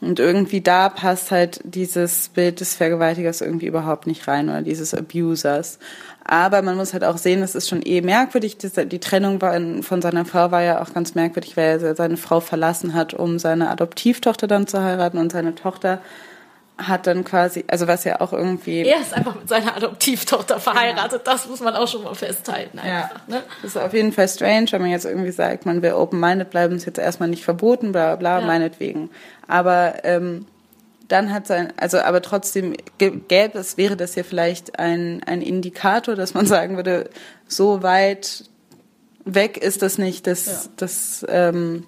Und 0.00 0.20
irgendwie 0.20 0.60
da 0.60 0.88
passt 0.88 1.32
halt 1.32 1.60
dieses 1.64 2.28
Bild 2.28 2.60
des 2.60 2.76
Vergewaltigers 2.76 3.40
irgendwie 3.40 3.66
überhaupt 3.66 4.06
nicht 4.06 4.28
rein 4.28 4.48
oder 4.48 4.62
dieses 4.62 4.94
Abusers. 4.94 5.80
Aber 6.24 6.62
man 6.62 6.76
muss 6.76 6.92
halt 6.92 7.02
auch 7.02 7.18
sehen, 7.18 7.40
das 7.40 7.56
ist 7.56 7.68
schon 7.68 7.82
eh 7.84 8.02
merkwürdig. 8.02 8.56
Die 8.56 9.00
Trennung 9.00 9.82
von 9.82 10.00
seiner 10.00 10.24
Frau 10.24 10.52
war 10.52 10.62
ja 10.62 10.80
auch 10.80 10.94
ganz 10.94 11.16
merkwürdig, 11.16 11.56
weil 11.56 11.82
er 11.82 11.96
seine 11.96 12.16
Frau 12.16 12.38
verlassen 12.38 12.94
hat, 12.94 13.14
um 13.14 13.40
seine 13.40 13.68
Adoptivtochter 13.68 14.46
dann 14.46 14.68
zu 14.68 14.80
heiraten 14.80 15.18
und 15.18 15.32
seine 15.32 15.56
Tochter 15.56 16.00
hat 16.88 17.06
dann 17.06 17.24
quasi, 17.24 17.64
also 17.68 17.86
was 17.86 18.04
ja 18.04 18.20
auch 18.20 18.32
irgendwie. 18.32 18.82
Er 18.82 19.00
ist 19.00 19.14
einfach 19.14 19.34
mit 19.34 19.48
seiner 19.48 19.76
Adoptivtochter 19.76 20.60
verheiratet, 20.60 21.22
das 21.24 21.46
muss 21.46 21.60
man 21.60 21.74
auch 21.74 21.88
schon 21.88 22.02
mal 22.02 22.14
festhalten. 22.14 22.78
Einfach, 22.78 23.10
ja. 23.28 23.36
Ne? 23.36 23.42
Das 23.62 23.76
ist 23.76 23.82
auf 23.82 23.92
jeden 23.92 24.12
Fall 24.12 24.28
strange, 24.28 24.66
wenn 24.70 24.82
man 24.82 24.90
jetzt 24.90 25.04
irgendwie 25.04 25.30
sagt, 25.30 25.66
man 25.66 25.82
will 25.82 25.92
open-minded 25.92 26.50
bleiben, 26.50 26.76
ist 26.76 26.86
jetzt 26.86 26.98
erstmal 26.98 27.28
nicht 27.28 27.44
verboten, 27.44 27.92
bla 27.92 28.16
bla, 28.16 28.16
bla 28.16 28.40
ja. 28.40 28.46
meinetwegen. 28.46 29.10
Aber 29.46 30.04
ähm, 30.04 30.46
dann 31.08 31.32
hat 31.32 31.46
sein, 31.46 31.72
also 31.76 31.98
aber 31.98 32.22
trotzdem 32.22 32.74
gäbe 32.98 33.58
es, 33.58 33.76
wäre 33.76 33.96
das 33.96 34.14
ja 34.14 34.22
vielleicht 34.22 34.78
ein, 34.78 35.22
ein 35.26 35.42
Indikator, 35.42 36.14
dass 36.14 36.34
man 36.34 36.46
sagen 36.46 36.76
würde, 36.76 37.10
so 37.48 37.82
weit 37.82 38.44
weg 39.24 39.58
ist 39.58 39.82
das 39.82 39.98
nicht, 39.98 40.26
dass, 40.26 40.46
ja. 40.46 40.70
dass, 40.76 41.26
ähm, 41.28 41.86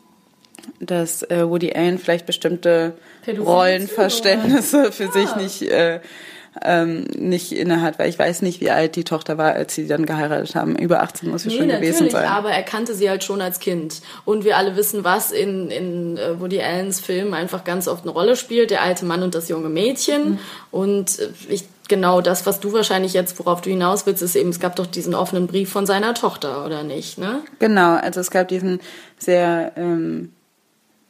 dass 0.81 1.23
äh, 1.25 1.49
Woody 1.49 1.73
Allen 1.73 1.99
vielleicht 1.99 2.27
bestimmte 2.27 2.95
Rollenverständnisse 3.27 4.93
für 4.93 5.05
ja. 5.05 5.13
sich 5.13 5.37
nicht 5.37 5.63
äh, 5.63 6.01
ähm, 6.61 7.05
nicht 7.17 7.53
innehat, 7.53 7.99
weil 7.99 8.11
ich 8.11 8.19
weiß 8.19 8.43
nicht, 8.43 8.61
wie 8.61 8.71
alt 8.71 8.95
die 8.97 9.05
Tochter 9.05 9.39
war, 9.39 9.55
als 9.55 9.75
sie 9.75 9.87
dann 9.87 10.05
geheiratet 10.05 10.55
haben. 10.55 10.77
Über 10.77 11.03
18 11.03 11.31
muss 11.31 11.45
sie 11.45 11.49
nee, 11.49 11.57
schon 11.57 11.69
gewesen 11.69 12.11
sein. 12.11 12.29
aber 12.29 12.51
er 12.51 12.63
kannte 12.63 12.95
sie 12.95 13.09
halt 13.09 13.25
schon 13.25 13.41
als 13.41 13.59
Kind. 13.59 14.03
Und 14.27 14.45
wir 14.45 14.59
alle 14.59 14.77
wissen, 14.77 15.03
was 15.03 15.33
in, 15.33 15.71
in 15.71 16.19
äh, 16.19 16.39
Woody 16.39 16.61
Allens 16.61 17.01
Film 17.01 17.33
einfach 17.33 17.65
ganz 17.65 17.89
oft 17.89 18.03
eine 18.05 18.13
Rolle 18.13 18.37
spielt, 18.37 18.71
der 18.71 18.83
alte 18.83 19.07
Mann 19.07 19.23
und 19.23 19.35
das 19.35 19.49
junge 19.49 19.71
Mädchen. 19.71 20.33
Mhm. 20.33 20.39
Und 20.71 21.19
äh, 21.21 21.29
ich 21.49 21.65
genau 21.89 22.21
das, 22.21 22.47
was 22.47 22.61
du 22.61 22.73
wahrscheinlich 22.73 23.13
jetzt, 23.13 23.39
worauf 23.39 23.61
du 23.61 23.69
hinaus 23.71 24.07
willst, 24.07 24.23
ist 24.23 24.37
eben, 24.37 24.51
es 24.51 24.61
gab 24.61 24.77
doch 24.77 24.87
diesen 24.87 25.15
offenen 25.15 25.47
Brief 25.47 25.71
von 25.71 25.85
seiner 25.85 26.15
Tochter, 26.15 26.65
oder 26.65 26.85
nicht, 26.85 27.19
ne? 27.19 27.41
Genau, 27.59 27.97
also 27.97 28.21
es 28.21 28.31
gab 28.31 28.49
diesen 28.49 28.81
sehr 29.19 29.73
ähm, 29.77 30.33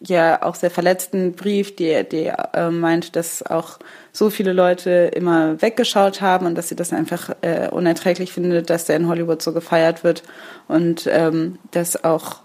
ja 0.06 0.42
auch 0.42 0.54
sehr 0.54 0.70
verletzten 0.70 1.32
Brief, 1.32 1.76
der, 1.76 2.04
der 2.04 2.50
äh, 2.54 2.70
meint, 2.70 3.16
dass 3.16 3.42
auch 3.44 3.78
so 4.12 4.30
viele 4.30 4.52
Leute 4.52 5.10
immer 5.14 5.60
weggeschaut 5.62 6.20
haben 6.20 6.46
und 6.46 6.56
dass 6.56 6.68
sie 6.68 6.76
das 6.76 6.92
einfach 6.92 7.30
äh, 7.42 7.68
unerträglich 7.68 8.32
findet, 8.32 8.70
dass 8.70 8.86
der 8.86 8.96
in 8.96 9.08
Hollywood 9.08 9.42
so 9.42 9.52
gefeiert 9.52 10.04
wird 10.04 10.22
und 10.68 11.08
ähm, 11.10 11.58
dass 11.70 12.04
auch 12.04 12.40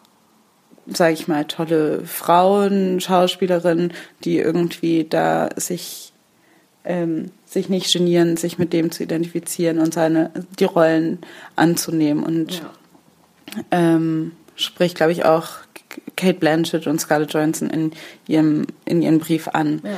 sage 0.90 1.14
ich 1.14 1.28
mal 1.28 1.46
tolle 1.46 2.06
Frauen, 2.06 3.02
Schauspielerinnen, 3.02 3.92
die 4.24 4.40
irgendwie 4.40 5.04
da 5.04 5.50
sich 5.58 6.14
ähm, 6.86 7.32
sich 7.46 7.68
nicht 7.68 7.92
genieren, 7.92 8.38
sich 8.38 8.58
mit 8.58 8.72
dem 8.72 8.92
zu 8.92 9.04
identifizieren 9.04 9.80
und 9.80 9.94
seine 9.94 10.32
die 10.58 10.66
Rollen 10.66 11.20
anzunehmen 11.56 12.24
und 12.24 12.62
ja. 12.62 13.64
ähm, 13.72 14.32
spricht, 14.56 14.96
glaube 14.96 15.12
ich, 15.12 15.26
auch 15.26 15.50
Kate 16.18 16.40
Blanchett 16.40 16.88
und 16.88 17.00
Scarlett 17.00 17.34
Johansson 17.34 17.70
in 17.70 17.92
ihrem 18.28 18.68
in 18.84 19.02
ihren 19.02 19.20
Brief 19.20 19.48
an. 19.48 19.82
Ja. 19.84 19.98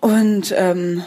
Und 0.00 0.52
ähm, 0.56 1.04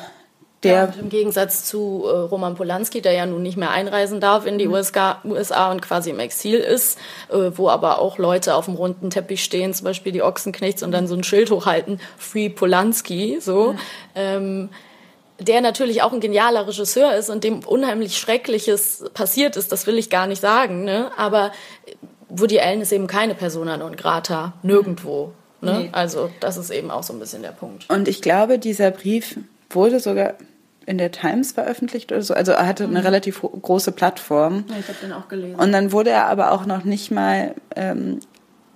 der 0.65 0.73
ja, 0.73 0.93
Im 0.99 1.09
Gegensatz 1.09 1.63
zu 1.65 2.03
äh, 2.05 2.09
Roman 2.09 2.55
Polanski, 2.55 3.01
der 3.01 3.11
ja 3.11 3.25
nun 3.25 3.43
nicht 3.43 3.55
mehr 3.55 3.69
einreisen 3.69 4.19
darf 4.19 4.47
in 4.47 4.57
die 4.57 4.67
mhm. 4.67 4.73
USA, 4.73 5.21
USA 5.23 5.71
und 5.71 5.81
quasi 5.81 6.09
im 6.09 6.19
Exil 6.19 6.57
ist, 6.57 6.97
äh, 7.29 7.51
wo 7.53 7.69
aber 7.69 7.99
auch 7.99 8.17
Leute 8.17 8.55
auf 8.55 8.65
dem 8.65 8.73
runden 8.73 9.11
Teppich 9.11 9.43
stehen, 9.43 9.73
zum 9.73 9.85
Beispiel 9.85 10.11
die 10.11 10.23
Ochsenknechts 10.23 10.81
und 10.81 10.91
dann 10.91 11.07
so 11.07 11.15
ein 11.15 11.23
Schild 11.23 11.51
hochhalten, 11.51 11.99
Free 12.17 12.49
Polanski, 12.49 13.37
so. 13.39 13.73
Mhm. 13.73 13.79
Ähm, 14.15 14.69
der 15.39 15.59
natürlich 15.59 16.01
auch 16.01 16.13
ein 16.13 16.21
genialer 16.21 16.65
Regisseur 16.65 17.13
ist 17.13 17.29
und 17.29 17.43
dem 17.43 17.59
unheimlich 17.59 18.17
Schreckliches 18.17 19.03
passiert 19.13 19.57
ist, 19.57 19.71
das 19.71 19.85
will 19.85 19.97
ich 19.97 20.09
gar 20.09 20.27
nicht 20.27 20.41
sagen, 20.41 20.85
ne? 20.85 21.11
aber 21.17 21.51
Woody 22.39 22.59
Allen 22.59 22.81
ist 22.81 22.91
eben 22.91 23.07
keine 23.07 23.35
Persona 23.35 23.77
non 23.77 23.95
grata, 23.95 24.53
nirgendwo. 24.63 25.33
Ne? 25.61 25.79
Nee. 25.79 25.89
Also 25.91 26.29
das 26.39 26.57
ist 26.57 26.69
eben 26.69 26.91
auch 26.91 27.03
so 27.03 27.13
ein 27.13 27.19
bisschen 27.19 27.41
der 27.41 27.51
Punkt. 27.51 27.89
Und 27.89 28.07
ich 28.07 28.21
glaube, 28.21 28.59
dieser 28.59 28.91
Brief 28.91 29.37
wurde 29.69 29.99
sogar 29.99 30.35
in 30.85 30.97
der 30.97 31.11
Times 31.11 31.53
veröffentlicht 31.53 32.11
oder 32.11 32.21
so. 32.21 32.33
Also 32.33 32.51
er 32.51 32.67
hatte 32.67 32.83
eine 32.83 32.99
mhm. 32.99 33.05
relativ 33.05 33.41
große 33.41 33.91
Plattform. 33.91 34.65
Ja, 34.69 34.75
ich 34.79 34.87
habe 34.87 34.97
den 35.01 35.13
auch 35.13 35.27
gelesen. 35.27 35.55
Und 35.55 35.71
dann 35.71 35.91
wurde 35.91 36.11
er 36.11 36.27
aber 36.27 36.51
auch 36.51 36.65
noch 36.65 36.83
nicht 36.83 37.11
mal, 37.11 37.55
ähm, 37.75 38.19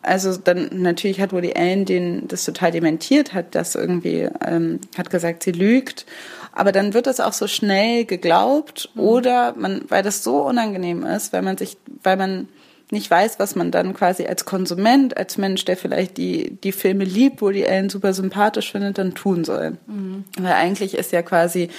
also 0.02 0.36
dann 0.38 0.70
natürlich 0.74 1.22
hat 1.22 1.34
Woody 1.34 1.54
Allen 1.54 1.86
den 1.86 2.28
das 2.28 2.46
total 2.46 2.72
dementiert, 2.72 3.34
hat 3.34 3.54
das 3.54 3.76
irgendwie, 3.76 4.28
ähm, 4.46 4.80
hat 4.98 5.10
gesagt, 5.10 5.44
sie 5.44 5.52
lügt. 5.52 6.06
Aber 6.52 6.72
dann 6.72 6.94
wird 6.96 7.06
das 7.06 7.20
auch 7.20 7.34
so 7.34 7.48
schnell 7.48 8.06
geglaubt 8.06 8.90
mhm. 8.96 9.02
oder 9.02 9.54
man, 9.56 9.84
weil 9.90 10.02
das 10.02 10.24
so 10.24 10.42
unangenehm 10.42 11.06
ist, 11.06 11.32
weil 11.32 11.44
man 11.44 11.58
sich, 11.58 11.78
weil 12.02 12.18
man 12.18 12.48
nicht 12.92 13.10
weiß, 13.10 13.40
was 13.40 13.56
man 13.56 13.72
dann 13.72 13.94
quasi 13.94 14.26
als 14.26 14.46
Konsument, 14.46 15.16
als 15.16 15.38
Mensch, 15.38 15.64
der 15.66 15.78
vielleicht 15.78 16.18
die, 16.18 16.58
die 16.64 16.72
Filme 16.72 17.04
liebt, 17.04 17.42
wo 17.42 17.52
die 17.52 17.64
Ellen 17.64 17.90
super 17.90 18.14
sympathisch 18.14 18.72
findet, 18.72 18.98
dann 18.98 19.14
tun 19.14 19.44
soll. 19.44 19.78
Mhm. 19.88 20.24
Weil 20.40 20.54
eigentlich 20.54 20.96
ist 20.96 21.12
ja 21.12 21.22
quasi 21.22 21.70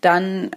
dann 0.00 0.50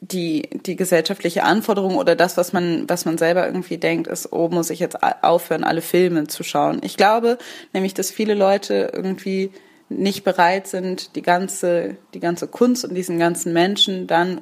die, 0.00 0.50
die 0.66 0.76
gesellschaftliche 0.76 1.44
Anforderung 1.44 1.96
oder 1.96 2.16
das, 2.16 2.36
was 2.36 2.52
man, 2.52 2.88
was 2.88 3.04
man 3.04 3.16
selber 3.16 3.46
irgendwie 3.46 3.78
denkt, 3.78 4.08
ist, 4.08 4.32
oh, 4.32 4.48
muss 4.48 4.70
ich 4.70 4.80
jetzt 4.80 4.98
aufhören, 5.22 5.64
alle 5.64 5.82
Filme 5.82 6.26
zu 6.26 6.42
schauen. 6.42 6.80
Ich 6.82 6.96
glaube 6.96 7.38
nämlich, 7.72 7.94
dass 7.94 8.10
viele 8.10 8.34
Leute 8.34 8.90
irgendwie 8.92 9.50
nicht 9.88 10.24
bereit 10.24 10.66
sind, 10.66 11.14
die 11.14 11.22
ganze, 11.22 11.96
die 12.12 12.20
ganze 12.20 12.48
Kunst 12.48 12.84
und 12.84 12.94
diesen 12.94 13.18
ganzen 13.18 13.52
Menschen 13.52 14.06
dann 14.06 14.40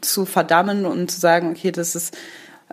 zu 0.00 0.26
verdammen 0.26 0.86
und 0.86 1.10
zu 1.10 1.20
sagen, 1.20 1.50
okay, 1.50 1.72
das 1.72 1.94
ist 1.94 2.16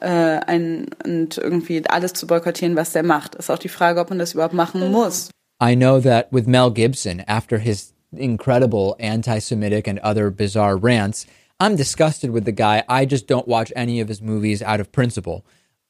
äh, 0.01 0.39
ein, 0.47 0.87
und 1.03 1.37
irgendwie 1.37 1.83
alles 1.87 2.13
zu 2.13 2.27
boykottieren, 2.27 2.75
was 2.75 2.91
der 2.93 3.03
macht. 3.03 3.35
Ist 3.35 3.49
auch 3.49 3.59
die 3.59 3.69
Frage, 3.69 3.99
ob 3.99 4.09
man 4.09 4.19
das 4.19 4.33
überhaupt 4.33 4.53
machen 4.53 4.91
muss. 4.91 5.29
I 5.61 5.75
know 5.75 5.99
that 5.99 6.31
with 6.31 6.47
Mel 6.47 6.71
Gibson, 6.71 7.21
after 7.27 7.59
his 7.59 7.93
incredible 8.15 8.95
anti-Semitic 8.99 9.87
and 9.87 9.99
other 9.99 10.31
bizarre 10.31 10.77
rants, 10.77 11.25
I'm 11.59 11.75
disgusted 11.75 12.31
with 12.31 12.45
the 12.45 12.53
guy. 12.53 12.83
I 12.87 13.05
just 13.05 13.27
don't 13.27 13.47
watch 13.47 13.73
any 13.75 13.99
of 13.99 14.07
his 14.07 14.21
movies 14.21 14.61
out 14.61 14.79
of 14.79 14.91
principle. 14.91 15.45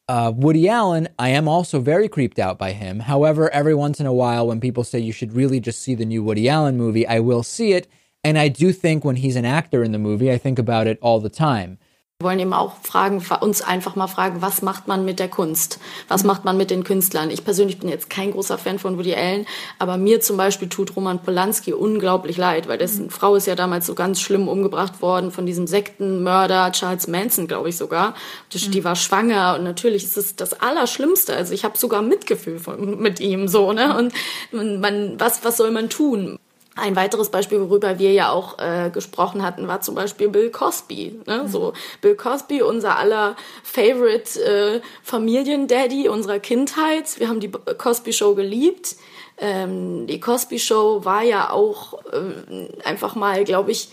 Uh, 0.07 0.31
Woody 0.35 0.67
Allen, 0.67 1.07
I 1.19 1.29
am 1.29 1.47
also 1.47 1.79
very 1.79 2.09
creeped 2.09 2.39
out 2.39 2.57
by 2.57 2.71
him. 2.71 3.01
However, 3.01 3.51
every 3.51 3.75
once 3.75 3.99
in 3.99 4.07
a 4.07 4.13
while, 4.13 4.47
when 4.47 4.59
people 4.59 4.83
say 4.83 4.97
you 4.97 5.11
should 5.11 5.33
really 5.33 5.59
just 5.59 5.83
see 5.83 5.93
the 5.93 6.05
new 6.05 6.23
Woody 6.23 6.49
Allen 6.49 6.77
movie, 6.77 7.05
I 7.05 7.19
will 7.19 7.43
see 7.43 7.73
it. 7.73 7.87
And 8.23 8.35
I 8.35 8.47
do 8.47 8.73
think 8.73 9.05
when 9.05 9.17
he's 9.17 9.35
an 9.35 9.45
actor 9.45 9.83
in 9.83 9.91
the 9.91 9.99
movie, 9.99 10.31
I 10.31 10.39
think 10.39 10.57
about 10.57 10.87
it 10.87 10.97
all 10.99 11.19
the 11.19 11.29
time. 11.29 11.77
Wir 12.21 12.27
wollen 12.31 12.39
eben 12.41 12.53
auch 12.53 12.73
fragen, 12.83 13.23
uns 13.39 13.61
einfach 13.61 13.95
mal 13.95 14.07
fragen, 14.07 14.41
was 14.41 14.61
macht 14.61 14.89
man 14.89 15.05
mit 15.05 15.19
der 15.19 15.29
Kunst? 15.29 15.79
Was 16.09 16.25
macht 16.25 16.43
man 16.43 16.57
mit 16.57 16.69
den 16.69 16.83
Künstlern? 16.83 17.29
Ich 17.31 17.45
persönlich 17.45 17.79
bin 17.79 17.87
jetzt 17.87 18.09
kein 18.09 18.31
großer 18.33 18.57
Fan 18.57 18.77
von 18.77 18.97
Woody 18.97 19.15
Allen, 19.15 19.45
aber 19.77 19.95
mir 19.95 20.19
zum 20.19 20.35
Beispiel 20.35 20.67
tut 20.67 20.97
Roman 20.97 21.21
Polanski 21.23 21.71
unglaublich 21.71 22.35
leid, 22.35 22.67
weil 22.67 22.77
dessen 22.77 23.05
mhm. 23.05 23.09
Frau 23.09 23.35
ist 23.35 23.47
ja 23.47 23.55
damals 23.55 23.85
so 23.85 23.95
ganz 23.95 24.19
schlimm 24.19 24.49
umgebracht 24.49 25.01
worden 25.01 25.31
von 25.31 25.45
diesem 25.45 25.65
Sektenmörder 25.65 26.73
Charles 26.73 27.07
Manson, 27.07 27.47
glaube 27.47 27.69
ich 27.69 27.77
sogar. 27.77 28.15
Die, 28.51 28.67
mhm. 28.67 28.71
die, 28.71 28.83
war 28.83 28.97
schwanger 28.97 29.55
und 29.57 29.63
natürlich 29.63 30.03
ist 30.03 30.17
es 30.17 30.35
das 30.35 30.59
Allerschlimmste. 30.59 31.33
Also 31.33 31.53
ich 31.53 31.63
habe 31.63 31.77
sogar 31.77 32.01
Mitgefühl 32.01 32.59
von, 32.59 32.99
mit 32.99 33.21
ihm 33.21 33.47
so, 33.47 33.71
ne? 33.71 33.97
Und 33.97 34.81
man, 34.81 35.17
was, 35.17 35.45
was 35.45 35.55
soll 35.55 35.71
man 35.71 35.89
tun? 35.89 36.37
Ein 36.79 36.95
weiteres 36.95 37.29
Beispiel, 37.29 37.59
worüber 37.59 37.99
wir 37.99 38.11
ja 38.11 38.31
auch 38.31 38.57
äh, 38.59 38.89
gesprochen 38.89 39.43
hatten, 39.43 39.67
war 39.67 39.81
zum 39.81 39.95
Beispiel 39.95 40.29
Bill 40.29 40.49
Cosby. 40.49 41.21
Ne? 41.25 41.43
Mhm. 41.43 41.47
So 41.47 41.73
Bill 42.01 42.15
Cosby, 42.15 42.61
unser 42.61 42.97
aller 42.97 43.35
Favorite 43.63 44.41
äh, 44.41 44.81
Familiendaddy 45.03 46.09
unserer 46.09 46.39
Kindheit. 46.39 47.19
Wir 47.19 47.29
haben 47.29 47.39
die 47.39 47.51
Cosby 47.51 48.13
Show 48.13 48.35
geliebt. 48.35 48.95
Ähm, 49.37 50.07
die 50.07 50.19
Cosby 50.19 50.59
Show 50.59 51.05
war 51.05 51.23
ja 51.23 51.51
auch 51.51 51.93
äh, 52.11 52.67
einfach 52.83 53.15
mal, 53.15 53.43
glaube 53.45 53.71
ich, 53.71 53.89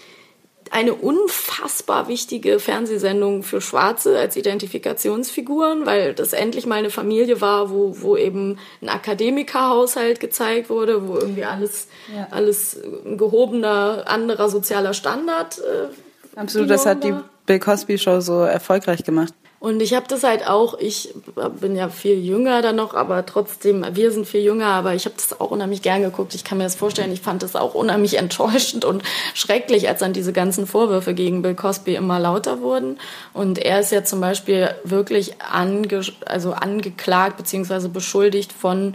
eine 0.72 0.94
unfassbar 0.94 2.08
wichtige 2.08 2.58
Fernsehsendung 2.58 3.42
für 3.42 3.60
Schwarze 3.60 4.18
als 4.18 4.36
Identifikationsfiguren, 4.36 5.86
weil 5.86 6.14
das 6.14 6.32
endlich 6.32 6.66
mal 6.66 6.76
eine 6.76 6.90
Familie 6.90 7.40
war, 7.40 7.70
wo, 7.70 7.96
wo 8.00 8.16
eben 8.16 8.58
ein 8.80 8.88
Akademikerhaushalt 8.88 10.20
gezeigt 10.20 10.70
wurde, 10.70 11.08
wo 11.08 11.16
irgendwie 11.16 11.44
alles, 11.44 11.88
ja. 12.14 12.28
alles 12.30 12.80
gehobener, 13.04 14.04
anderer 14.06 14.48
sozialer 14.48 14.94
Standard. 14.94 15.58
Äh, 15.58 16.38
Absolut, 16.38 16.70
das 16.70 16.84
hat 16.86 17.04
die 17.04 17.14
Bill 17.46 17.58
Cosby 17.58 17.98
Show 17.98 18.20
so 18.20 18.40
erfolgreich 18.40 19.04
gemacht. 19.04 19.32
Und 19.58 19.80
ich 19.80 19.94
habe 19.94 20.06
das 20.06 20.22
halt 20.22 20.46
auch, 20.46 20.78
ich 20.78 21.14
bin 21.60 21.76
ja 21.76 21.88
viel 21.88 22.18
jünger 22.18 22.60
dann 22.60 22.76
noch, 22.76 22.92
aber 22.94 23.24
trotzdem, 23.24 23.86
wir 23.92 24.10
sind 24.10 24.26
viel 24.26 24.42
jünger, 24.42 24.66
aber 24.66 24.94
ich 24.94 25.06
habe 25.06 25.14
das 25.16 25.40
auch 25.40 25.50
unheimlich 25.50 25.80
gern 25.80 26.02
geguckt. 26.02 26.34
Ich 26.34 26.44
kann 26.44 26.58
mir 26.58 26.64
das 26.64 26.74
vorstellen, 26.74 27.10
ich 27.10 27.22
fand 27.22 27.42
das 27.42 27.56
auch 27.56 27.74
unheimlich 27.74 28.18
enttäuschend 28.18 28.84
und 28.84 29.02
schrecklich, 29.34 29.88
als 29.88 30.00
dann 30.00 30.12
diese 30.12 30.34
ganzen 30.34 30.66
Vorwürfe 30.66 31.14
gegen 31.14 31.40
Bill 31.40 31.54
Cosby 31.54 31.94
immer 31.94 32.20
lauter 32.20 32.60
wurden. 32.60 32.98
Und 33.32 33.58
er 33.58 33.80
ist 33.80 33.92
ja 33.92 34.04
zum 34.04 34.20
Beispiel 34.20 34.70
wirklich 34.84 35.40
ange, 35.40 36.02
also 36.26 36.52
angeklagt 36.52 37.38
beziehungsweise 37.38 37.88
beschuldigt 37.88 38.52
von 38.52 38.94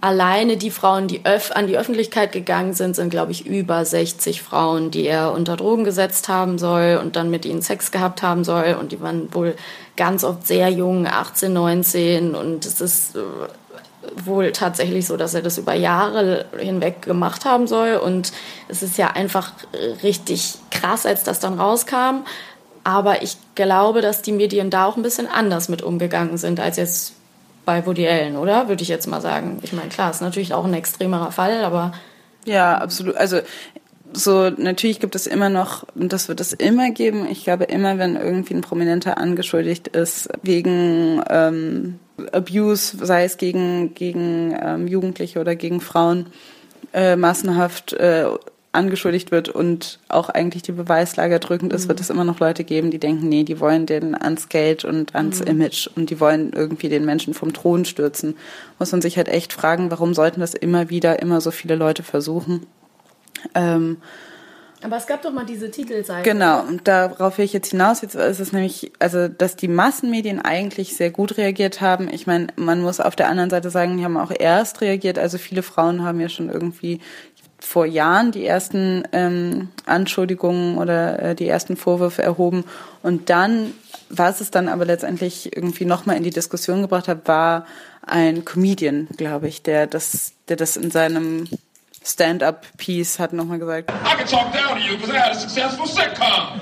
alleine 0.00 0.56
die 0.56 0.70
Frauen, 0.70 1.08
die 1.08 1.20
an 1.24 1.66
die 1.66 1.76
Öffentlichkeit 1.76 2.32
gegangen 2.32 2.72
sind, 2.72 2.96
sind, 2.96 3.10
glaube 3.10 3.32
ich, 3.32 3.46
über 3.46 3.84
60 3.84 4.42
Frauen, 4.42 4.90
die 4.90 5.06
er 5.06 5.32
unter 5.32 5.56
Drogen 5.56 5.84
gesetzt 5.84 6.28
haben 6.28 6.58
soll 6.58 6.98
und 7.02 7.16
dann 7.16 7.30
mit 7.30 7.44
ihnen 7.44 7.62
Sex 7.62 7.90
gehabt 7.90 8.22
haben 8.22 8.44
soll. 8.44 8.76
Und 8.80 8.92
die 8.92 9.00
waren 9.00 9.32
wohl 9.34 9.54
ganz 9.96 10.24
oft 10.24 10.46
sehr 10.46 10.70
jung, 10.70 11.06
18, 11.06 11.52
19. 11.52 12.34
Und 12.34 12.64
es 12.64 12.80
ist 12.80 13.16
äh, 13.16 13.20
wohl 14.24 14.52
tatsächlich 14.52 15.06
so, 15.06 15.16
dass 15.16 15.34
er 15.34 15.42
das 15.42 15.58
über 15.58 15.74
Jahre 15.74 16.46
hinweg 16.58 17.02
gemacht 17.02 17.44
haben 17.44 17.66
soll. 17.66 17.96
Und 17.96 18.32
es 18.68 18.82
ist 18.82 18.96
ja 18.96 19.08
einfach 19.08 19.52
richtig 20.02 20.54
krass, 20.70 21.04
als 21.04 21.24
das 21.24 21.40
dann 21.40 21.60
rauskam. 21.60 22.24
Aber 22.84 23.22
ich 23.22 23.36
glaube, 23.54 24.00
dass 24.00 24.22
die 24.22 24.32
Medien 24.32 24.70
da 24.70 24.86
auch 24.86 24.96
ein 24.96 25.02
bisschen 25.02 25.26
anders 25.26 25.68
mit 25.68 25.82
umgegangen 25.82 26.38
sind 26.38 26.58
als 26.60 26.78
jetzt 26.78 27.19
bei 27.70 27.86
Woody 27.86 28.08
Allen, 28.08 28.36
oder? 28.36 28.68
Würde 28.68 28.82
ich 28.82 28.88
jetzt 28.88 29.06
mal 29.06 29.20
sagen. 29.20 29.60
Ich 29.62 29.72
meine, 29.72 29.90
klar, 29.90 30.10
ist 30.10 30.20
natürlich 30.20 30.54
auch 30.54 30.64
ein 30.64 30.74
extremerer 30.74 31.30
Fall, 31.30 31.62
aber. 31.62 31.92
Ja, 32.44 32.78
absolut. 32.78 33.16
Also 33.16 33.38
so 34.12 34.50
natürlich 34.50 34.98
gibt 34.98 35.14
es 35.14 35.28
immer 35.28 35.50
noch, 35.50 35.84
und 35.94 36.12
das 36.12 36.28
wird 36.28 36.40
es 36.40 36.52
immer 36.52 36.90
geben, 36.90 37.28
ich 37.30 37.44
glaube 37.44 37.64
immer, 37.64 37.96
wenn 37.96 38.16
irgendwie 38.16 38.54
ein 38.54 38.60
Prominenter 38.60 39.18
angeschuldigt 39.18 39.86
ist 39.86 40.28
wegen 40.42 41.22
ähm, 41.30 42.00
Abuse, 42.32 42.96
sei 43.00 43.22
es 43.22 43.36
gegen, 43.36 43.94
gegen 43.94 44.52
ähm, 44.60 44.88
Jugendliche 44.88 45.38
oder 45.38 45.54
gegen 45.54 45.80
Frauen, 45.80 46.26
äh, 46.92 47.14
massenhaft 47.14 47.92
äh, 47.92 48.26
angeschuldigt 48.72 49.32
wird 49.32 49.48
und 49.48 49.98
auch 50.08 50.28
eigentlich 50.28 50.62
die 50.62 50.72
Beweislage 50.72 51.40
drückend 51.40 51.72
ist, 51.72 51.84
mhm. 51.84 51.88
wird 51.88 52.00
es 52.00 52.10
immer 52.10 52.24
noch 52.24 52.38
Leute 52.38 52.62
geben, 52.62 52.90
die 52.90 53.00
denken, 53.00 53.28
nee, 53.28 53.42
die 53.42 53.58
wollen 53.58 53.86
den 53.86 54.14
ans 54.14 54.48
Geld 54.48 54.84
und 54.84 55.14
ans 55.14 55.40
mhm. 55.40 55.46
Image 55.48 55.88
und 55.96 56.10
die 56.10 56.20
wollen 56.20 56.52
irgendwie 56.52 56.88
den 56.88 57.04
Menschen 57.04 57.34
vom 57.34 57.52
Thron 57.52 57.84
stürzen. 57.84 58.36
Muss 58.78 58.92
man 58.92 59.02
sich 59.02 59.16
halt 59.16 59.28
echt 59.28 59.52
fragen, 59.52 59.90
warum 59.90 60.14
sollten 60.14 60.40
das 60.40 60.54
immer 60.54 60.88
wieder, 60.88 61.20
immer 61.20 61.40
so 61.40 61.50
viele 61.50 61.74
Leute 61.74 62.04
versuchen? 62.04 62.66
Ähm, 63.54 63.96
aber 64.82 64.96
es 64.96 65.06
gab 65.06 65.20
doch 65.22 65.32
mal 65.32 65.44
diese 65.44 65.70
Titelseite. 65.70 66.28
Genau, 66.28 66.62
und 66.62 66.88
darauf 66.88 67.36
will 67.36 67.44
ich 67.44 67.52
jetzt 67.52 67.70
hinaus. 67.70 68.00
Jetzt 68.00 68.14
ist 68.14 68.40
es 68.40 68.52
nämlich, 68.52 68.92
also, 68.98 69.28
dass 69.28 69.56
die 69.56 69.68
Massenmedien 69.68 70.40
eigentlich 70.40 70.96
sehr 70.96 71.10
gut 71.10 71.36
reagiert 71.36 71.80
haben. 71.80 72.08
Ich 72.10 72.26
meine, 72.26 72.46
man 72.56 72.80
muss 72.80 73.00
auf 73.00 73.14
der 73.14 73.28
anderen 73.28 73.50
Seite 73.50 73.68
sagen, 73.68 73.98
die 73.98 74.04
haben 74.04 74.16
auch 74.16 74.32
erst 74.36 74.80
reagiert. 74.80 75.18
Also 75.18 75.36
viele 75.36 75.62
Frauen 75.62 76.02
haben 76.02 76.18
ja 76.18 76.30
schon 76.30 76.48
irgendwie 76.48 77.00
vor 77.60 77.86
Jahren 77.86 78.32
die 78.32 78.46
ersten 78.46 79.04
ähm, 79.12 79.68
Anschuldigungen 79.86 80.78
oder 80.78 81.22
äh, 81.22 81.34
die 81.34 81.48
ersten 81.48 81.76
Vorwürfe 81.76 82.22
erhoben. 82.22 82.64
Und 83.02 83.30
dann, 83.30 83.72
was 84.08 84.40
es 84.40 84.50
dann 84.50 84.68
aber 84.68 84.84
letztendlich 84.84 85.54
irgendwie 85.54 85.84
nochmal 85.84 86.16
in 86.16 86.22
die 86.22 86.30
Diskussion 86.30 86.82
gebracht 86.82 87.08
hat, 87.08 87.28
war 87.28 87.66
ein 88.06 88.44
Comedian, 88.44 89.08
glaube 89.16 89.48
ich, 89.48 89.62
der 89.62 89.86
das, 89.86 90.32
der 90.48 90.56
das 90.56 90.76
in 90.76 90.90
seinem 90.90 91.48
Stand-up-Piece 92.04 93.18
hat 93.18 93.32
nochmal 93.32 93.58
gesagt. 93.58 93.90
I 93.90 94.16
can 94.16 94.26
talk 94.26 94.52
down 94.52 94.78
to 94.78 94.82
you 94.82 94.96
because 94.96 95.12
I 95.12 95.18
had 95.18 95.32
a 95.32 95.38
successful 95.38 95.86
sitcom. 95.86 96.60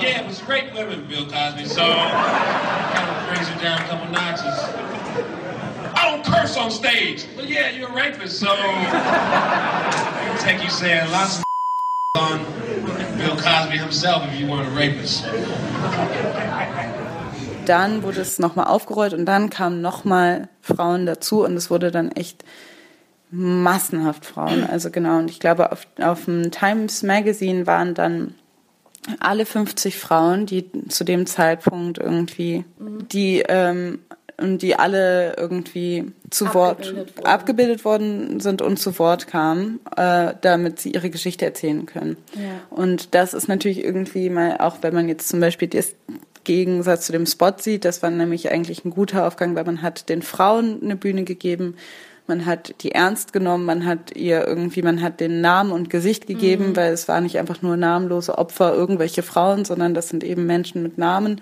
Yeah, 0.00 0.20
it 0.20 0.26
was 0.26 0.40
great 0.40 0.72
women, 0.74 1.06
Bill 1.06 1.26
Cosby, 1.26 1.66
so 1.66 1.82
kind 1.82 3.08
of 3.08 3.28
brings 3.28 3.48
it 3.48 3.62
down 3.62 3.78
a 3.78 3.84
couple 3.84 4.10
notches. 4.10 5.01
I 6.02 6.10
don't 6.10 6.24
curse 6.24 6.56
on 6.56 6.70
stage, 6.70 7.26
but 7.36 7.48
yeah, 7.48 7.70
you're 7.70 7.88
a 7.88 7.92
rapist, 7.92 8.40
so 8.40 8.48
take 10.40 10.60
you 10.64 10.68
saying 10.68 11.08
lots 11.12 11.38
of 11.38 11.44
on 12.16 12.38
Bill 13.18 13.36
Cosby 13.36 13.78
himself 13.78 14.24
if 14.26 14.40
you 14.40 14.48
weren't 14.48 14.66
a 14.66 14.74
rapist. 14.74 15.24
Dann 17.66 18.02
wurde 18.02 18.20
es 18.20 18.40
nochmal 18.40 18.66
aufgerollt 18.66 19.14
und 19.14 19.26
dann 19.26 19.48
kamen 19.48 19.80
nochmal 19.80 20.48
Frauen 20.60 21.06
dazu 21.06 21.44
und 21.44 21.56
es 21.56 21.70
wurde 21.70 21.92
dann 21.92 22.10
echt 22.10 22.44
massenhaft 23.30 24.26
Frauen. 24.26 24.68
Also 24.68 24.90
genau, 24.90 25.18
und 25.18 25.30
ich 25.30 25.38
glaube, 25.38 25.70
auf, 25.70 25.86
auf 26.00 26.24
dem 26.24 26.50
Times 26.50 27.04
Magazine 27.04 27.68
waren 27.68 27.94
dann 27.94 28.34
alle 29.20 29.46
50 29.46 29.96
Frauen, 29.96 30.46
die 30.46 30.68
zu 30.88 31.04
dem 31.04 31.26
Zeitpunkt 31.26 31.98
irgendwie, 31.98 32.64
die, 32.78 33.44
ähm, 33.48 34.00
die 34.58 34.76
alle 34.76 35.36
irgendwie 35.36 36.12
zu 36.30 36.46
abgebildet 36.46 36.54
Wort 36.54 36.96
wurden. 36.96 37.26
abgebildet 37.26 37.84
worden 37.84 38.40
sind 38.40 38.62
und 38.62 38.78
zu 38.78 38.98
Wort 38.98 39.26
kamen, 39.26 39.80
äh, 39.96 40.34
damit 40.40 40.80
sie 40.80 40.92
ihre 40.92 41.10
Geschichte 41.10 41.44
erzählen 41.44 41.86
können. 41.86 42.16
Ja. 42.34 42.60
Und 42.70 43.14
das 43.14 43.34
ist 43.34 43.48
natürlich 43.48 43.84
irgendwie 43.84 44.30
mal, 44.30 44.58
auch 44.58 44.78
wenn 44.82 44.94
man 44.94 45.08
jetzt 45.08 45.28
zum 45.28 45.40
Beispiel 45.40 45.68
das 45.68 45.94
Gegensatz 46.44 47.06
zu 47.06 47.12
dem 47.12 47.26
Spot 47.26 47.52
sieht, 47.56 47.84
das 47.84 48.02
war 48.02 48.10
nämlich 48.10 48.50
eigentlich 48.50 48.84
ein 48.84 48.90
guter 48.90 49.26
Aufgang, 49.26 49.54
weil 49.54 49.64
man 49.64 49.82
hat 49.82 50.08
den 50.08 50.22
Frauen 50.22 50.80
eine 50.82 50.96
Bühne 50.96 51.24
gegeben, 51.24 51.76
man 52.26 52.46
hat 52.46 52.74
die 52.82 52.92
ernst 52.92 53.32
genommen, 53.32 53.64
man 53.64 53.84
hat 53.84 54.16
ihr 54.16 54.46
irgendwie, 54.46 54.82
man 54.82 55.02
hat 55.02 55.20
den 55.20 55.40
Namen 55.40 55.72
und 55.72 55.90
Gesicht 55.90 56.26
gegeben, 56.26 56.70
mhm. 56.70 56.76
weil 56.76 56.92
es 56.92 57.08
war 57.08 57.20
nicht 57.20 57.38
einfach 57.38 57.62
nur 57.62 57.76
namenlose 57.76 58.38
Opfer, 58.38 58.74
irgendwelche 58.74 59.22
Frauen, 59.22 59.64
sondern 59.64 59.92
das 59.94 60.08
sind 60.08 60.24
eben 60.24 60.46
Menschen 60.46 60.82
mit 60.82 60.98
Namen, 60.98 61.40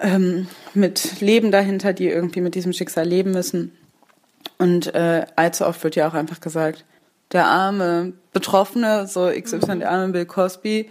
ähm, 0.00 0.48
mit 0.74 1.20
Leben 1.20 1.50
dahinter, 1.50 1.92
die 1.92 2.08
irgendwie 2.08 2.40
mit 2.40 2.54
diesem 2.54 2.72
Schicksal 2.72 3.06
leben 3.06 3.32
müssen. 3.32 3.72
Und 4.58 4.94
äh, 4.94 5.26
allzu 5.36 5.66
oft 5.66 5.82
wird 5.84 5.96
ja 5.96 6.08
auch 6.08 6.14
einfach 6.14 6.40
gesagt, 6.40 6.84
der 7.32 7.46
arme 7.46 8.12
Betroffene, 8.32 9.06
so 9.06 9.30
XY, 9.30 9.56
mhm. 9.56 9.80
der 9.80 9.90
arme 9.90 10.12
Bill 10.12 10.26
Cosby, 10.26 10.88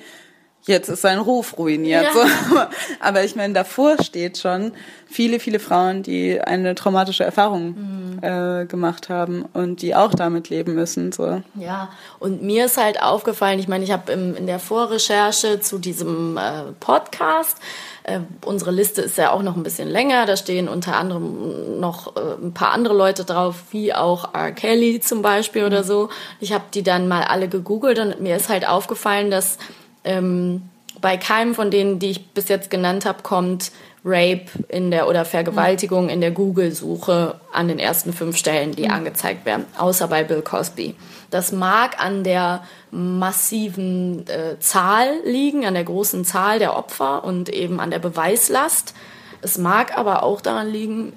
jetzt 0.68 0.89
ist 0.89 1.02
sein 1.02 1.20
Ruf 1.20 1.58
ruiniert. 1.58 2.04
Ja. 2.04 2.12
So. 2.13 2.60
Aber 3.00 3.24
ich 3.24 3.36
meine, 3.36 3.54
davor 3.54 4.02
steht 4.04 4.38
schon 4.38 4.74
viele, 5.06 5.39
viele 5.39 5.60
Frauen, 5.60 6.04
die 6.04 6.41
eine 6.41 6.76
traumatische 6.76 7.24
Erfahrung 7.24 7.76
mhm. 7.76 8.20
äh, 8.22 8.65
gemacht 8.65 9.10
haben 9.10 9.46
und 9.54 9.82
die 9.82 9.96
auch 9.96 10.13
damit 10.13 10.50
leben 10.50 10.74
müssen. 10.74 11.12
So. 11.12 11.41
Ja, 11.56 11.89
und 12.20 12.41
mir 12.41 12.65
ist 12.65 12.78
halt 12.78 13.02
aufgefallen, 13.02 13.60
ich 13.60 13.68
meine, 13.68 13.84
ich 13.84 13.91
habe 13.91 14.12
in 14.12 14.48
der 14.48 14.60
Vorrecherche 14.60 15.60
zu 15.60 15.78
diesem 15.78 16.38
äh, 16.38 16.72
Podcast, 16.80 17.58
äh, 18.06 18.20
unsere 18.46 18.72
Liste 18.72 19.02
ist 19.02 19.18
ja 19.18 19.32
auch 19.32 19.41
noch 19.41 19.56
ein 19.56 19.63
bisschen 19.63 19.89
länger, 19.89 20.26
da 20.26 20.38
stehen 20.38 20.70
unter 20.70 20.96
anderem 20.96 21.80
noch 21.80 22.15
äh, 22.15 22.20
ein 22.41 22.54
paar 22.54 22.72
andere 22.72 22.94
Leute 22.94 23.26
drauf, 23.26 23.63
wie 23.72 23.94
auch 23.94 24.34
R. 24.34 24.52
Kelly 24.52 25.00
zum 25.00 25.22
Beispiel 25.22 25.65
oder 25.65 25.82
mhm. 25.82 25.88
so. 25.88 26.10
Ich 26.39 26.54
habe 26.54 26.65
die 26.74 26.84
dann 26.84 27.08
mal 27.08 27.24
alle 27.24 27.48
gegoogelt 27.48 28.00
und 28.00 28.22
mir 28.22 28.36
ist 28.36 28.50
halt 28.50 28.68
aufgefallen, 28.68 29.32
dass 29.32 29.58
ähm, 30.04 30.70
bei 31.02 31.18
keinem 31.18 31.56
von 31.56 31.72
denen, 31.72 31.98
die 31.98 32.12
ich 32.12 32.28
bis 32.30 32.48
jetzt 32.48 32.70
genannt 32.70 33.06
habe, 33.06 33.24
kommt 33.24 33.72
Rape 34.06 34.46
in 34.70 34.91
der 34.91 35.10
oder 35.10 35.26
Vergewaltigung 35.26 36.10
in 36.10 36.22
der 36.22 36.30
Google-Suche 36.30 37.39
an 37.52 37.68
den 37.68 37.80
ersten 37.80 38.13
fünf 38.13 38.38
Stellen, 38.38 38.74
die 38.74 38.84
mhm. 38.84 38.91
angezeigt 38.91 39.46
werden, 39.46 39.65
außer 39.78 40.08
bei 40.08 40.24
Bill 40.24 40.44
Cosby. 40.44 40.96
Das 41.32 41.52
mag 41.52 42.00
an 42.00 42.24
der 42.24 42.63
massiven 42.91 44.28
äh, 44.28 44.60
Zahl 44.60 45.08
liegen, 45.26 45.65
an 45.65 45.74
der 45.74 45.84
großen 45.84 46.24
Zahl 46.24 46.60
der 46.60 46.78
Opfer 46.78 47.24
und 47.24 47.50
eben 47.50 47.80
an 47.80 47.89
der 47.89 48.00
Beweislast. 48.00 48.94
Es 49.41 49.58
mag 49.58 49.98
aber 49.98 50.22
auch 50.22 50.39
daran 50.39 50.70
liegen, 50.70 51.13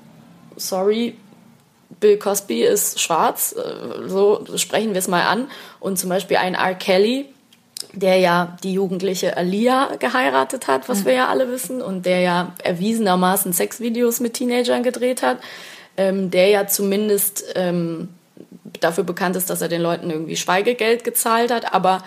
sorry, 0.57 1.15
Bill 2.01 2.19
Cosby 2.19 2.63
ist 2.63 3.01
schwarz, 3.01 3.55
äh, 3.55 4.09
so 4.09 4.45
sprechen 4.57 4.93
wir 4.93 4.99
es 4.99 5.09
mal 5.09 5.27
an. 5.27 5.49
Und 5.79 5.99
zum 5.99 6.09
Beispiel 6.09 6.39
ein 6.39 6.55
R. 6.55 6.75
Kelly, 6.75 7.27
der 7.93 8.19
ja 8.19 8.57
die 8.63 8.73
jugendliche 8.73 9.37
Alia 9.37 9.97
geheiratet 9.99 10.69
hat, 10.69 10.89
was 10.89 11.05
wir 11.05 11.13
ja 11.13 11.29
alle 11.29 11.51
wissen, 11.51 11.81
und 11.83 12.07
der 12.07 12.21
ja 12.21 12.53
erwiesenermaßen 12.63 13.53
Sexvideos 13.53 14.21
mit 14.21 14.35
Teenagern 14.35 14.83
gedreht 14.83 15.23
hat, 15.23 15.39
ähm, 15.97 16.31
der 16.31 16.49
ja 16.49 16.67
zumindest 16.67 17.45
ähm, 17.55 18.09
dafür 18.81 19.05
bekannt 19.05 19.37
ist, 19.37 19.51
dass 19.51 19.63
er 19.63 19.69
den 19.69 19.81
Leuten 19.81 20.11
irgendwie 20.11 20.37
Schweigegeld 20.37 21.05
gezahlt 21.05 21.51
hat, 21.51 21.73
aber 21.75 22.05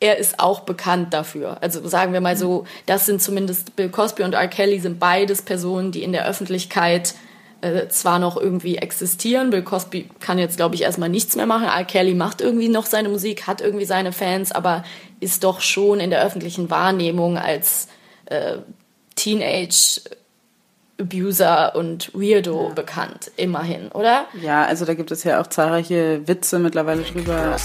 er 0.00 0.18
ist 0.18 0.40
auch 0.40 0.60
bekannt 0.60 1.14
dafür. 1.14 1.58
Also 1.60 1.86
sagen 1.86 2.12
wir 2.12 2.20
mal 2.20 2.36
so, 2.36 2.64
das 2.86 3.06
sind 3.06 3.22
zumindest 3.22 3.76
Bill 3.76 3.88
Cosby 3.88 4.24
und 4.24 4.34
R. 4.34 4.48
Kelly 4.48 4.80
sind 4.80 4.98
beides 4.98 5.42
Personen, 5.42 5.92
die 5.92 6.02
in 6.02 6.10
der 6.10 6.26
Öffentlichkeit 6.26 7.14
äh, 7.62 7.88
zwar 7.88 8.18
noch 8.18 8.36
irgendwie 8.36 8.76
existieren. 8.76 9.50
Bill 9.50 9.62
Cosby 9.62 10.08
kann 10.20 10.38
jetzt, 10.38 10.56
glaube 10.56 10.74
ich, 10.74 10.82
erstmal 10.82 11.08
nichts 11.08 11.36
mehr 11.36 11.46
machen. 11.46 11.66
R. 11.66 11.84
Kelly 11.84 12.14
macht 12.14 12.40
irgendwie 12.40 12.68
noch 12.68 12.86
seine 12.86 13.08
Musik, 13.08 13.46
hat 13.46 13.60
irgendwie 13.60 13.84
seine 13.84 14.12
Fans, 14.12 14.52
aber 14.52 14.84
ist 15.20 15.44
doch 15.44 15.60
schon 15.60 16.00
in 16.00 16.10
der 16.10 16.24
öffentlichen 16.24 16.70
Wahrnehmung 16.70 17.38
als 17.38 17.88
äh, 18.26 18.58
Teenage 19.14 20.00
Abuser 21.00 21.74
und 21.74 22.12
Weirdo 22.14 22.68
ja. 22.68 22.74
bekannt, 22.74 23.30
immerhin, 23.36 23.88
oder? 23.88 24.26
Ja, 24.40 24.64
also 24.64 24.84
da 24.84 24.94
gibt 24.94 25.10
es 25.10 25.24
ja 25.24 25.40
auch 25.40 25.46
zahlreiche 25.46 26.26
Witze 26.26 26.58
mittlerweile 26.58 27.02
drüber. 27.02 27.56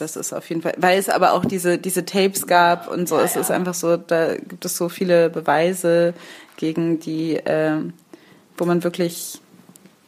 Das 0.00 0.16
ist 0.16 0.32
auf 0.32 0.48
jeden 0.48 0.62
Fall, 0.62 0.74
weil 0.78 0.98
es 0.98 1.08
aber 1.08 1.32
auch 1.32 1.44
diese, 1.44 1.78
diese 1.78 2.04
Tapes 2.04 2.46
gab 2.46 2.88
und 2.88 3.08
so. 3.08 3.16
Ja, 3.16 3.24
es 3.24 3.34
ja. 3.34 3.40
ist 3.40 3.50
einfach 3.50 3.74
so, 3.74 3.96
da 3.96 4.34
gibt 4.34 4.64
es 4.64 4.76
so 4.76 4.88
viele 4.88 5.30
Beweise 5.30 6.14
gegen 6.56 7.00
die, 7.00 7.36
äh, 7.36 7.76
wo 8.56 8.64
man 8.64 8.82
wirklich 8.82 9.40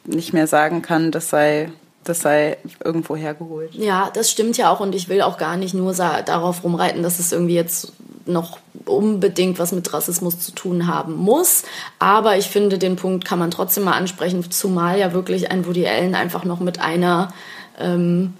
nicht 0.05 0.33
mehr 0.33 0.47
sagen 0.47 0.81
kann, 0.81 1.11
das 1.11 1.29
sei 1.29 1.69
das 2.03 2.19
sei 2.19 2.57
irgendwo 2.83 3.15
hergeholt. 3.15 3.73
Ja, 3.75 4.11
das 4.13 4.29
stimmt 4.29 4.57
ja 4.57 4.69
auch 4.69 4.79
und 4.79 4.93
ich 4.93 5.09
will 5.09 5.21
auch 5.21 5.37
gar 5.37 5.55
nicht 5.55 5.73
nur 5.73 5.93
darauf 5.93 6.63
rumreiten, 6.63 7.01
dass 7.01 7.19
es 7.19 7.31
irgendwie 7.31 7.55
jetzt 7.55 7.93
noch 8.25 8.59
unbedingt 8.85 9.59
was 9.59 9.71
mit 9.71 9.91
Rassismus 9.93 10.39
zu 10.39 10.51
tun 10.53 10.87
haben 10.87 11.15
muss. 11.15 11.63
Aber 11.99 12.37
ich 12.37 12.47
finde, 12.47 12.77
den 12.77 12.95
Punkt 12.95 13.25
kann 13.25 13.39
man 13.39 13.51
trotzdem 13.51 13.83
mal 13.83 13.93
ansprechen, 13.93 14.49
zumal 14.51 14.99
ja 14.99 15.13
wirklich 15.13 15.51
ein 15.51 15.65
Woody 15.65 15.87
Allen 15.87 16.15
einfach 16.15 16.43
noch 16.43 16.59
mit 16.59 16.79
einer 16.79 17.33
ähm, 17.79 18.33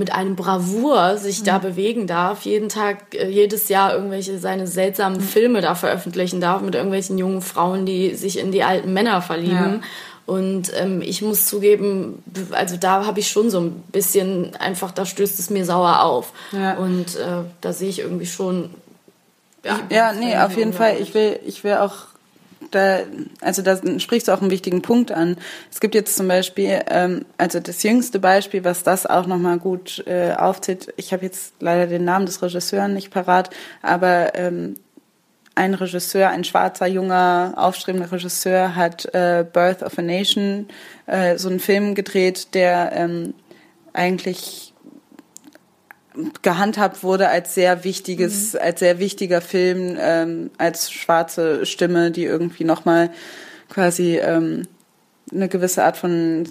mit 0.00 0.14
einem 0.14 0.34
Bravour 0.34 1.18
sich 1.18 1.42
da 1.42 1.58
bewegen 1.58 2.06
darf, 2.06 2.46
jeden 2.46 2.70
Tag, 2.70 3.14
äh, 3.14 3.28
jedes 3.28 3.68
Jahr 3.68 3.94
irgendwelche 3.94 4.38
seine 4.38 4.66
seltsamen 4.66 5.20
Filme 5.20 5.60
da 5.60 5.74
veröffentlichen 5.74 6.40
darf 6.40 6.62
mit 6.62 6.74
irgendwelchen 6.74 7.18
jungen 7.18 7.42
Frauen, 7.42 7.84
die 7.84 8.14
sich 8.14 8.38
in 8.38 8.50
die 8.50 8.62
alten 8.62 8.94
Männer 8.94 9.20
verlieben. 9.20 9.82
Und 10.24 10.72
ähm, 10.74 11.02
ich 11.02 11.20
muss 11.20 11.44
zugeben, 11.44 12.22
also 12.52 12.78
da 12.78 13.04
habe 13.04 13.20
ich 13.20 13.28
schon 13.28 13.50
so 13.50 13.60
ein 13.60 13.82
bisschen 13.92 14.56
einfach, 14.56 14.90
da 14.90 15.04
stößt 15.04 15.38
es 15.38 15.50
mir 15.50 15.66
sauer 15.66 16.00
auf. 16.00 16.32
Ja. 16.52 16.78
Und 16.78 17.16
äh, 17.16 17.44
da 17.60 17.74
sehe 17.74 17.90
ich 17.90 17.98
irgendwie 17.98 18.26
schon. 18.26 18.70
Ja, 19.62 19.80
Ja, 19.90 20.12
nee, 20.14 20.34
auf 20.34 20.56
jeden 20.56 20.72
Fall. 20.72 20.96
Ich 20.98 21.12
will, 21.12 21.38
ich 21.44 21.62
will 21.62 21.74
auch 21.74 22.06
da, 22.70 23.00
also 23.40 23.62
da 23.62 23.78
sprichst 23.98 24.28
du 24.28 24.32
auch 24.32 24.40
einen 24.40 24.50
wichtigen 24.50 24.82
Punkt 24.82 25.12
an. 25.12 25.36
Es 25.70 25.80
gibt 25.80 25.94
jetzt 25.94 26.16
zum 26.16 26.28
Beispiel, 26.28 26.80
ähm, 26.88 27.24
also 27.38 27.60
das 27.60 27.82
jüngste 27.82 28.18
Beispiel, 28.18 28.64
was 28.64 28.82
das 28.82 29.06
auch 29.06 29.26
nochmal 29.26 29.58
gut 29.58 30.04
äh, 30.06 30.32
aufzählt. 30.32 30.92
Ich 30.96 31.12
habe 31.12 31.24
jetzt 31.24 31.54
leider 31.60 31.86
den 31.86 32.04
Namen 32.04 32.26
des 32.26 32.42
Regisseurs 32.42 32.88
nicht 32.88 33.10
parat, 33.10 33.50
aber 33.82 34.34
ähm, 34.34 34.74
ein 35.54 35.74
Regisseur, 35.74 36.30
ein 36.30 36.44
schwarzer, 36.44 36.86
junger, 36.86 37.54
aufstrebender 37.56 38.10
Regisseur 38.10 38.76
hat 38.76 39.12
äh, 39.14 39.44
Birth 39.50 39.82
of 39.82 39.98
a 39.98 40.02
Nation, 40.02 40.68
äh, 41.06 41.36
so 41.36 41.48
einen 41.48 41.60
Film 41.60 41.94
gedreht, 41.94 42.54
der 42.54 42.92
ähm, 42.94 43.34
eigentlich 43.92 44.69
gehandhabt 46.42 47.02
wurde 47.02 47.28
als 47.28 47.54
sehr 47.54 47.84
wichtiges, 47.84 48.56
als 48.56 48.80
sehr 48.80 48.98
wichtiger 48.98 49.40
Film, 49.40 49.96
ähm, 49.98 50.50
als 50.58 50.90
schwarze 50.90 51.66
Stimme, 51.66 52.10
die 52.10 52.24
irgendwie 52.24 52.64
nochmal 52.64 53.10
quasi 53.68 54.18
ähm, 54.18 54.66
eine 55.32 55.48
gewisse 55.48 55.84
Art 55.84 55.96
von 55.96 56.48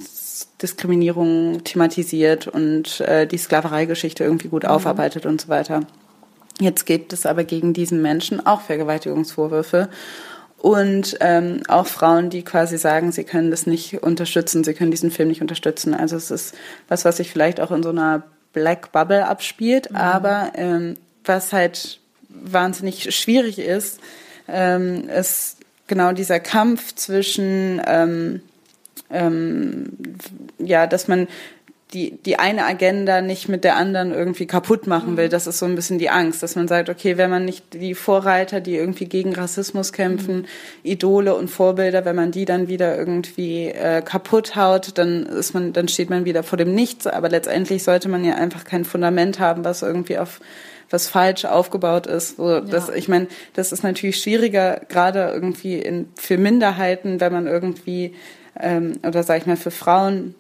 Diskriminierung 0.62 1.64
thematisiert 1.64 2.48
und 2.48 3.02
äh, 3.02 3.28
die 3.28 3.38
Sklavereigeschichte 3.38 4.24
irgendwie 4.24 4.48
gut 4.48 4.66
aufarbeitet 4.66 5.26
und 5.26 5.42
so 5.42 5.50
weiter. 5.50 5.82
Jetzt 6.60 6.86
gibt 6.86 7.14
es 7.14 7.26
aber 7.26 7.44
gegen 7.44 7.74
diesen 7.74 8.02
Menschen 8.02 8.46
auch 8.46 8.62
Vergewaltigungsvorwürfe 8.62 9.90
und 10.58 11.18
ähm, 11.22 11.62
auch 11.70 11.88
Frauen, 11.88 12.30
die 12.30 12.44
quasi 12.44 12.78
sagen, 12.78 13.14
sie 13.14 13.24
können 13.24 13.50
das 13.50 13.66
nicht 13.66 14.04
unterstützen, 14.04 14.66
sie 14.66 14.74
können 14.74 14.92
diesen 14.92 15.12
Film 15.12 15.30
nicht 15.30 15.42
unterstützen. 15.42 15.94
Also 15.94 16.18
es 16.18 16.32
ist 16.32 16.56
was, 16.90 17.06
was 17.06 17.18
sich 17.18 17.32
vielleicht 17.32 17.62
auch 17.62 17.72
in 17.72 17.82
so 17.82 17.90
einer 17.90 18.24
Black 18.54 18.92
Bubble 18.92 19.28
abspielt, 19.28 19.96
aber 19.96 20.52
ähm, 20.56 20.96
was 21.24 21.54
halt 21.54 22.00
wahnsinnig 22.30 23.14
schwierig 23.16 23.60
ist, 23.60 24.00
ähm, 24.48 25.08
ist 25.10 25.58
genau 25.88 26.14
dieser 26.14 26.40
Kampf 26.40 26.96
zwischen 26.96 27.82
ähm, 27.86 28.42
ähm, 29.12 29.98
ja, 30.60 30.88
dass 30.88 31.08
man 31.08 31.28
die, 31.94 32.20
die 32.24 32.38
eine 32.38 32.66
Agenda 32.66 33.22
nicht 33.22 33.50
mit 33.50 33.64
der 33.64 33.76
anderen 33.76 34.14
irgendwie 34.14 34.46
kaputt 34.46 34.86
machen 34.86 35.18
will. 35.18 35.28
Das 35.28 35.48
ist 35.48 35.58
so 35.58 35.66
ein 35.66 35.74
bisschen 35.74 35.98
die 35.98 36.12
Angst, 36.12 36.44
dass 36.44 36.56
man 36.56 36.68
sagt, 36.68 36.88
okay, 36.88 37.18
wenn 37.18 37.32
man 37.32 37.46
nicht 37.46 37.74
die 37.74 37.96
Vorreiter, 37.96 38.62
die 38.62 38.76
irgendwie 38.76 39.06
gegen 39.06 39.34
Rassismus 39.34 39.92
kämpfen, 39.92 40.46
Idole 40.84 41.34
und 41.34 41.50
Vorbilder, 41.50 42.06
wenn 42.06 42.16
man 42.16 42.30
die 42.30 42.46
dann 42.46 42.68
wieder 42.68 42.96
irgendwie 42.96 43.70
äh, 43.70 44.04
kaputt 44.04 44.56
haut, 44.56 45.00
dann 45.00 45.26
ist 45.26 45.54
man, 45.56 45.74
dann 45.74 45.88
steht 45.88 46.12
man 46.12 46.26
wieder 46.26 46.44
vor 46.44 46.58
dem 46.58 46.76
Nichts. 46.76 47.08
Aber 47.08 47.28
letztendlich 47.28 47.84
sollte 47.84 48.08
man 48.08 48.24
ja 48.24 48.36
einfach 48.36 48.66
kein 48.66 48.86
Fundament 48.86 49.40
haben, 49.40 49.66
was 49.66 49.82
irgendwie 49.82 50.20
auf 50.20 50.40
was 50.92 51.08
falsch 51.08 51.46
aufgebaut 51.46 52.08
ist. 52.08 52.38
So, 52.38 52.62
das, 52.62 52.90
ich 52.90 53.08
meine, 53.08 53.28
das 53.54 53.72
ist 53.72 53.84
natürlich 53.84 54.18
schwieriger, 54.18 54.82
gerade 54.90 55.32
irgendwie 55.34 55.78
in, 55.78 56.10
für 56.16 56.40
Minderheiten, 56.40 57.20
wenn 57.20 57.32
man 57.32 57.46
irgendwie 57.46 58.16
ähm, 58.60 58.94
oder 59.06 59.24
sag 59.24 59.40
ich 59.40 59.46
mal 59.46 59.58
für 59.58 59.72
Frauen, 59.72 60.36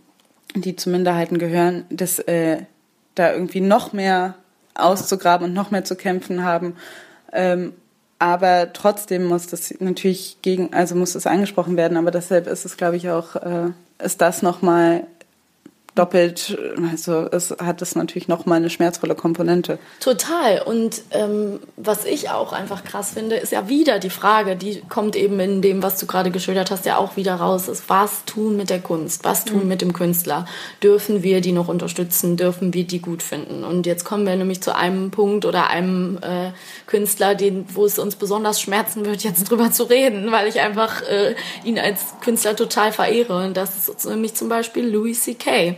die 0.55 0.75
zu 0.75 0.89
Minderheiten 0.89 1.37
gehören, 1.37 1.85
das 1.89 2.19
äh, 2.19 2.63
da 3.15 3.33
irgendwie 3.33 3.61
noch 3.61 3.93
mehr 3.93 4.35
auszugraben 4.75 5.47
und 5.47 5.53
noch 5.53 5.71
mehr 5.71 5.83
zu 5.83 5.95
kämpfen 5.95 6.43
haben. 6.43 6.75
Ähm, 7.33 7.73
aber 8.17 8.73
trotzdem 8.73 9.25
muss 9.25 9.47
das 9.47 9.73
natürlich 9.79 10.37
gegen, 10.41 10.73
also 10.73 10.95
muss 10.95 11.13
das 11.13 11.25
angesprochen 11.25 11.77
werden. 11.77 11.97
Aber 11.97 12.11
deshalb 12.11 12.47
ist 12.47 12.65
es, 12.65 12.75
glaube 12.75 12.97
ich, 12.97 13.09
auch, 13.09 13.35
äh, 13.37 13.71
ist 14.03 14.21
das 14.21 14.41
nochmal 14.41 15.05
doppelt, 15.99 16.57
also 16.91 17.27
es 17.29 17.51
hat 17.51 17.81
es 17.81 17.93
natürlich 17.93 18.29
nochmal 18.29 18.57
eine 18.57 18.69
schmerzvolle 18.69 19.15
Komponente. 19.15 19.79
Total. 19.99 20.61
Und 20.61 21.01
ähm, 21.11 21.59
was 21.75 22.05
ich 22.05 22.29
auch 22.29 22.53
einfach 22.53 22.85
krass 22.85 23.11
finde, 23.11 23.35
ist 23.35 23.51
ja 23.51 23.67
wieder 23.67 23.99
die 23.99 24.09
Frage, 24.09 24.55
die 24.55 24.81
kommt 24.87 25.17
eben 25.17 25.39
in 25.41 25.61
dem, 25.61 25.83
was 25.83 25.99
du 25.99 26.05
gerade 26.05 26.31
geschildert 26.31 26.71
hast, 26.71 26.85
ja 26.85 26.97
auch 26.97 27.17
wieder 27.17 27.35
raus, 27.35 27.67
ist, 27.67 27.89
was 27.89 28.23
tun 28.23 28.55
mit 28.55 28.69
der 28.69 28.79
Kunst? 28.79 29.25
Was 29.25 29.43
tun 29.43 29.67
mit 29.67 29.81
dem 29.81 29.91
Künstler? 29.91 30.45
Dürfen 30.81 31.21
wir 31.21 31.41
die 31.41 31.51
noch 31.51 31.67
unterstützen? 31.67 32.37
Dürfen 32.37 32.73
wir 32.73 32.85
die 32.85 33.01
gut 33.01 33.21
finden? 33.21 33.65
Und 33.65 33.85
jetzt 33.85 34.05
kommen 34.05 34.25
wir 34.25 34.35
nämlich 34.37 34.61
zu 34.61 34.73
einem 34.73 35.11
Punkt 35.11 35.45
oder 35.45 35.67
einem 35.67 36.17
äh, 36.21 36.51
Künstler, 36.87 37.35
den, 37.35 37.65
wo 37.73 37.85
es 37.85 37.99
uns 37.99 38.15
besonders 38.15 38.61
schmerzen 38.61 39.05
wird, 39.05 39.23
jetzt 39.23 39.49
drüber 39.49 39.71
zu 39.71 39.83
reden, 39.83 40.31
weil 40.31 40.47
ich 40.47 40.61
einfach 40.61 41.01
äh, 41.01 41.35
ihn 41.65 41.77
als 41.77 41.99
Künstler 42.21 42.55
total 42.55 42.93
verehre. 42.93 43.43
Und 43.45 43.57
das 43.57 43.89
ist 43.89 44.05
nämlich 44.05 44.33
zum 44.35 44.47
Beispiel 44.47 44.87
Louis 44.87 45.21
C.K. 45.23 45.75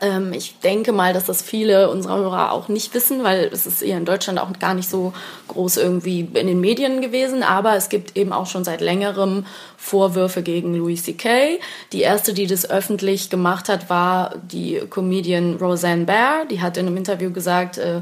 Ähm, 0.00 0.32
ich 0.32 0.58
denke 0.60 0.92
mal, 0.92 1.12
dass 1.12 1.24
das 1.24 1.42
viele 1.42 1.90
unserer 1.90 2.18
Hörer 2.18 2.52
auch 2.52 2.68
nicht 2.68 2.94
wissen, 2.94 3.22
weil 3.22 3.50
es 3.52 3.66
ist 3.66 3.82
eher 3.82 3.98
in 3.98 4.04
Deutschland 4.04 4.38
auch 4.38 4.52
gar 4.58 4.74
nicht 4.74 4.88
so 4.88 5.12
groß 5.48 5.76
irgendwie 5.76 6.20
in 6.20 6.46
den 6.46 6.60
Medien 6.60 7.00
gewesen. 7.00 7.42
Aber 7.42 7.76
es 7.76 7.88
gibt 7.88 8.16
eben 8.16 8.32
auch 8.32 8.46
schon 8.46 8.64
seit 8.64 8.80
längerem 8.80 9.46
Vorwürfe 9.76 10.42
gegen 10.42 10.74
Louis 10.74 11.04
C.K. 11.04 11.58
Die 11.92 12.00
erste, 12.00 12.34
die 12.34 12.46
das 12.46 12.68
öffentlich 12.68 13.30
gemacht 13.30 13.68
hat, 13.68 13.90
war 13.90 14.34
die 14.50 14.80
Comedian 14.90 15.56
Roseanne 15.56 16.04
Barr. 16.04 16.46
Die 16.50 16.60
hat 16.60 16.76
in 16.76 16.86
einem 16.86 16.96
Interview 16.96 17.30
gesagt, 17.30 17.78
äh, 17.78 18.00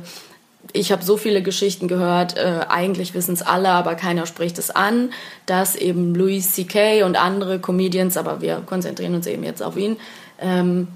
ich 0.72 0.92
habe 0.92 1.02
so 1.02 1.16
viele 1.16 1.42
Geschichten 1.42 1.88
gehört, 1.88 2.36
äh, 2.36 2.60
eigentlich 2.68 3.14
wissen 3.14 3.34
es 3.34 3.42
alle, 3.42 3.70
aber 3.70 3.94
keiner 3.94 4.26
spricht 4.26 4.58
es 4.58 4.70
an, 4.70 5.10
dass 5.46 5.74
eben 5.74 6.14
Louis 6.14 6.54
C.K. 6.54 7.02
und 7.02 7.16
andere 7.16 7.58
Comedians, 7.58 8.16
aber 8.16 8.40
wir 8.40 8.62
konzentrieren 8.64 9.14
uns 9.14 9.26
eben 9.26 9.42
jetzt 9.42 9.62
auf 9.62 9.76
ihn, 9.76 9.96
ähm, 10.40 10.88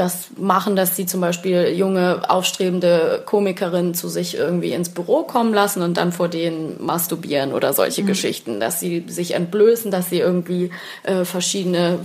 das 0.00 0.28
machen, 0.36 0.76
dass 0.76 0.96
sie 0.96 1.06
zum 1.06 1.20
Beispiel 1.20 1.68
junge, 1.76 2.22
aufstrebende 2.28 3.22
Komikerinnen 3.26 3.94
zu 3.94 4.08
sich 4.08 4.36
irgendwie 4.36 4.72
ins 4.72 4.88
Büro 4.88 5.22
kommen 5.24 5.52
lassen 5.52 5.82
und 5.82 5.98
dann 5.98 6.10
vor 6.10 6.28
denen 6.28 6.82
masturbieren 6.84 7.52
oder 7.52 7.72
solche 7.74 8.02
Geschichten, 8.02 8.60
dass 8.60 8.80
sie 8.80 9.04
sich 9.06 9.34
entblößen, 9.34 9.90
dass 9.90 10.08
sie 10.08 10.18
irgendwie 10.18 10.70
äh, 11.02 11.24
verschiedene, 11.24 12.00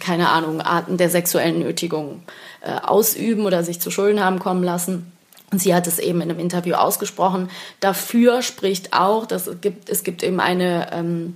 keine 0.00 0.30
Ahnung, 0.30 0.60
Arten 0.62 0.96
der 0.96 1.10
sexuellen 1.10 1.58
Nötigung 1.58 2.22
äh, 2.62 2.72
ausüben 2.82 3.44
oder 3.44 3.62
sich 3.62 3.78
zu 3.78 3.90
Schulden 3.90 4.24
haben 4.24 4.38
kommen 4.38 4.64
lassen. 4.64 5.12
Und 5.52 5.60
sie 5.60 5.74
hat 5.74 5.86
es 5.86 5.98
eben 5.98 6.20
in 6.20 6.30
einem 6.30 6.40
Interview 6.40 6.74
ausgesprochen. 6.74 7.50
Dafür 7.78 8.42
spricht 8.42 8.92
auch, 8.92 9.26
dass 9.26 9.46
es 9.46 9.60
gibt, 9.60 9.88
es 9.88 10.02
gibt 10.02 10.22
eben 10.22 10.40
eine 10.40 10.88
ähm, 10.92 11.34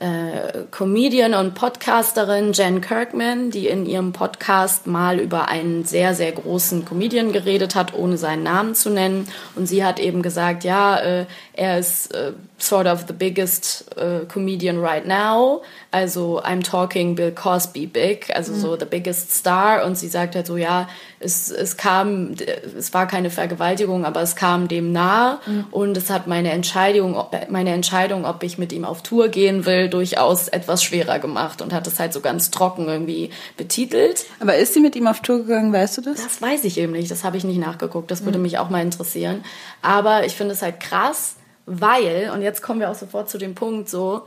äh, 0.00 0.64
Comedian 0.70 1.34
und 1.34 1.54
Podcasterin 1.54 2.52
Jen 2.52 2.80
Kirkman, 2.80 3.50
die 3.50 3.68
in 3.68 3.86
ihrem 3.86 4.12
Podcast 4.12 4.86
mal 4.86 5.20
über 5.20 5.48
einen 5.48 5.84
sehr, 5.84 6.14
sehr 6.14 6.32
großen 6.32 6.84
Comedian 6.84 7.32
geredet 7.32 7.74
hat, 7.74 7.94
ohne 7.94 8.16
seinen 8.16 8.42
Namen 8.42 8.74
zu 8.74 8.90
nennen. 8.90 9.28
Und 9.54 9.66
sie 9.66 9.84
hat 9.84 10.00
eben 10.00 10.22
gesagt, 10.22 10.64
ja, 10.64 10.98
äh, 10.98 11.26
er 11.52 11.78
ist 11.78 12.14
äh, 12.14 12.32
sort 12.62 12.86
of 12.86 13.06
the 13.06 13.12
biggest 13.12 13.84
uh, 13.96 14.26
comedian 14.26 14.80
right 14.80 15.06
now. 15.06 15.62
Also 15.92 16.40
I'm 16.42 16.62
talking 16.62 17.14
Bill 17.14 17.32
Cosby 17.32 17.86
big, 17.86 18.30
also 18.34 18.54
so 18.54 18.76
the 18.76 18.86
biggest 18.86 19.32
star. 19.32 19.84
Und 19.84 19.96
sie 19.96 20.08
sagt 20.08 20.34
halt 20.36 20.46
so, 20.46 20.56
ja, 20.56 20.88
es, 21.18 21.50
es 21.50 21.76
kam, 21.76 22.34
es 22.76 22.94
war 22.94 23.06
keine 23.06 23.30
Vergewaltigung, 23.30 24.04
aber 24.04 24.22
es 24.22 24.36
kam 24.36 24.68
dem 24.68 24.92
nahe. 24.92 25.38
Und 25.70 25.96
es 25.96 26.10
hat 26.10 26.26
meine 26.26 26.50
Entscheidung, 26.52 27.22
meine 27.48 27.72
Entscheidung, 27.72 28.24
ob 28.24 28.42
ich 28.42 28.58
mit 28.58 28.72
ihm 28.72 28.84
auf 28.84 29.02
Tour 29.02 29.28
gehen 29.28 29.66
will, 29.66 29.88
durchaus 29.88 30.48
etwas 30.48 30.82
schwerer 30.82 31.18
gemacht 31.18 31.62
und 31.62 31.72
hat 31.72 31.86
es 31.86 31.98
halt 31.98 32.12
so 32.12 32.20
ganz 32.20 32.50
trocken 32.50 32.86
irgendwie 32.86 33.30
betitelt. 33.56 34.26
Aber 34.38 34.56
ist 34.56 34.74
sie 34.74 34.80
mit 34.80 34.96
ihm 34.96 35.06
auf 35.06 35.20
Tour 35.20 35.38
gegangen, 35.38 35.72
weißt 35.72 35.98
du 35.98 36.02
das? 36.02 36.22
Das 36.22 36.40
weiß 36.40 36.64
ich 36.64 36.78
eben 36.78 36.92
nicht, 36.92 37.10
das 37.10 37.24
habe 37.24 37.36
ich 37.36 37.44
nicht 37.44 37.58
nachgeguckt, 37.58 38.10
das 38.10 38.24
würde 38.24 38.38
mich 38.38 38.58
auch 38.58 38.70
mal 38.70 38.82
interessieren. 38.82 39.44
Aber 39.82 40.24
ich 40.24 40.34
finde 40.34 40.54
es 40.54 40.62
halt 40.62 40.80
krass, 40.80 41.36
weil, 41.72 42.30
und 42.34 42.42
jetzt 42.42 42.62
kommen 42.62 42.80
wir 42.80 42.90
auch 42.90 42.96
sofort 42.96 43.30
zu 43.30 43.38
dem 43.38 43.54
Punkt 43.54 43.88
so, 43.88 44.22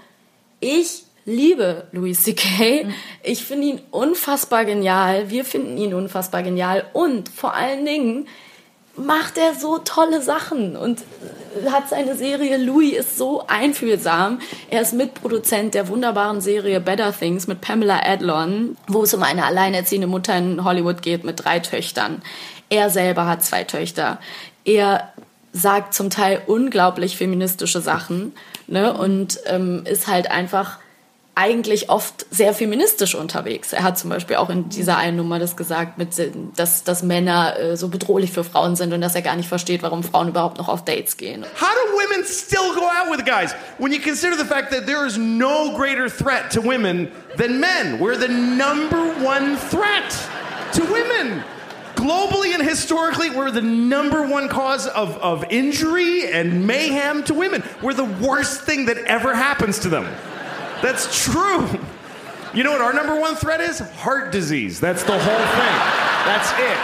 ich 0.62 1.04
liebe 1.26 1.88
Louis 1.92 2.24
C.K. 2.24 2.88
Ich 3.22 3.44
finde 3.44 3.68
ihn 3.68 3.82
unfassbar 3.92 4.64
genial. 4.64 5.30
Wir 5.30 5.44
finden 5.44 5.78
ihn 5.78 5.94
unfassbar 5.94 6.42
genial. 6.42 6.86
Und 6.94 7.28
vor 7.28 7.54
allen 7.54 7.86
Dingen 7.86 8.28
macht 8.96 9.38
er 9.38 9.56
so 9.56 9.80
tolle 9.80 10.22
Sachen 10.22 10.78
und 10.78 11.04
hat 11.70 11.90
seine 11.90 12.16
Serie 12.16 12.58
Louis 12.58 12.94
ist 12.94 13.18
so 13.18 13.44
einfühlsam. 13.48 14.40
Er 14.70 14.82
ist 14.82 14.94
Mitproduzent 14.94 15.74
der 15.74 15.90
wunderbaren 15.90 16.40
Serie 16.40 16.80
Better 16.80 17.12
Things 17.12 17.48
mit 17.48 17.60
Pamela 17.60 18.00
Adlon, 18.06 18.78
wo 18.88 19.04
es 19.04 19.14
um 19.14 19.24
eine 19.24 19.46
alleinerziehende 19.46 20.08
Mutter 20.08 20.38
in 20.38 20.64
Hollywood 20.64 21.02
geht 21.02 21.26
mit 21.26 21.44
drei 21.44 21.60
Töchtern. 21.60 22.22
Er 22.70 22.90
selber 22.90 23.28
hat 23.28 23.44
zwei 23.44 23.66
Töchter. 23.66 24.20
Er 24.64 25.12
sagt 25.54 25.94
zum 25.94 26.10
Teil 26.10 26.42
unglaublich 26.48 27.16
feministische 27.16 27.80
Sachen 27.80 28.34
ne? 28.68 28.94
und 28.94 29.40
ähm, 29.46 29.84
ist 29.86 30.08
halt 30.08 30.30
einfach 30.30 30.80
eigentlich 31.36 31.90
oft 31.90 32.28
sehr 32.30 32.54
feministisch 32.54 33.16
unterwegs. 33.16 33.74
Er 33.74 33.84
hat 33.84 33.98
zum 33.98 34.12
Beispiel 34.12 34.36
auch 34.36 34.52
in 34.52 34.70
dieser 34.70 34.98
einen 34.98 35.18
Nummer 35.18 35.40
das 35.40 35.56
gesagt, 35.56 35.98
mit, 35.98 36.10
dass, 36.56 36.84
dass 36.84 37.02
Männer 37.02 37.58
äh, 37.58 37.76
so 37.76 37.88
bedrohlich 37.88 38.32
für 38.32 38.44
Frauen 38.44 38.76
sind 38.76 38.94
und 38.94 39.02
dass 39.02 39.16
er 39.16 39.24
gar 39.24 39.36
nicht 39.36 39.50
versteht, 39.50 39.82
warum 39.82 40.04
Frauen 40.04 40.28
überhaupt 40.28 40.60
noch 40.60 40.70
auf 40.70 40.86
Dates 40.86 41.18
gehen. 41.18 41.44
How 41.60 41.70
do 41.70 41.94
women 41.94 42.24
still 42.24 42.74
go 42.76 42.82
out 42.82 43.12
with 43.12 43.26
guys 43.26 43.56
when 43.80 43.92
you 43.92 44.00
consider 44.00 44.38
the 44.38 44.46
fact 44.46 44.72
that 44.72 44.86
there 44.86 45.08
is 45.08 45.18
no 45.18 45.76
greater 45.76 46.08
threat 46.08 46.52
to 46.52 46.62
women 46.62 47.10
than 47.38 47.60
men? 47.60 48.00
We're 48.00 48.20
the 48.20 48.28
number 48.28 49.02
one 49.24 49.58
threat 49.72 50.14
to 50.74 50.84
women. 50.84 51.44
Globally 52.04 52.54
and 52.54 52.62
historically, 52.62 53.30
we're 53.30 53.50
the 53.50 53.62
number 53.62 54.28
one 54.28 54.50
cause 54.50 54.88
of, 54.88 55.16
of 55.20 55.46
injury 55.50 56.30
and 56.30 56.68
mayhem 56.68 57.24
to 57.24 57.34
women. 57.34 57.64
We're 57.82 57.94
the 57.94 58.04
worst 58.04 58.64
thing 58.64 58.88
that 58.88 58.98
ever 58.98 59.34
happens 59.34 59.80
to 59.80 59.88
them. 59.88 60.04
That's 60.82 61.24
true. 61.24 61.66
You 62.54 62.66
know 62.66 62.72
what 62.72 62.82
our 62.82 62.92
number 62.92 63.18
one 63.18 63.38
threat 63.38 63.62
is? 63.62 63.80
Heart 63.80 64.34
disease. 64.34 64.82
That's 64.82 65.04
the 65.04 65.18
whole 65.18 65.46
thing. 65.60 65.76
That's 66.28 66.52
it. 66.60 66.78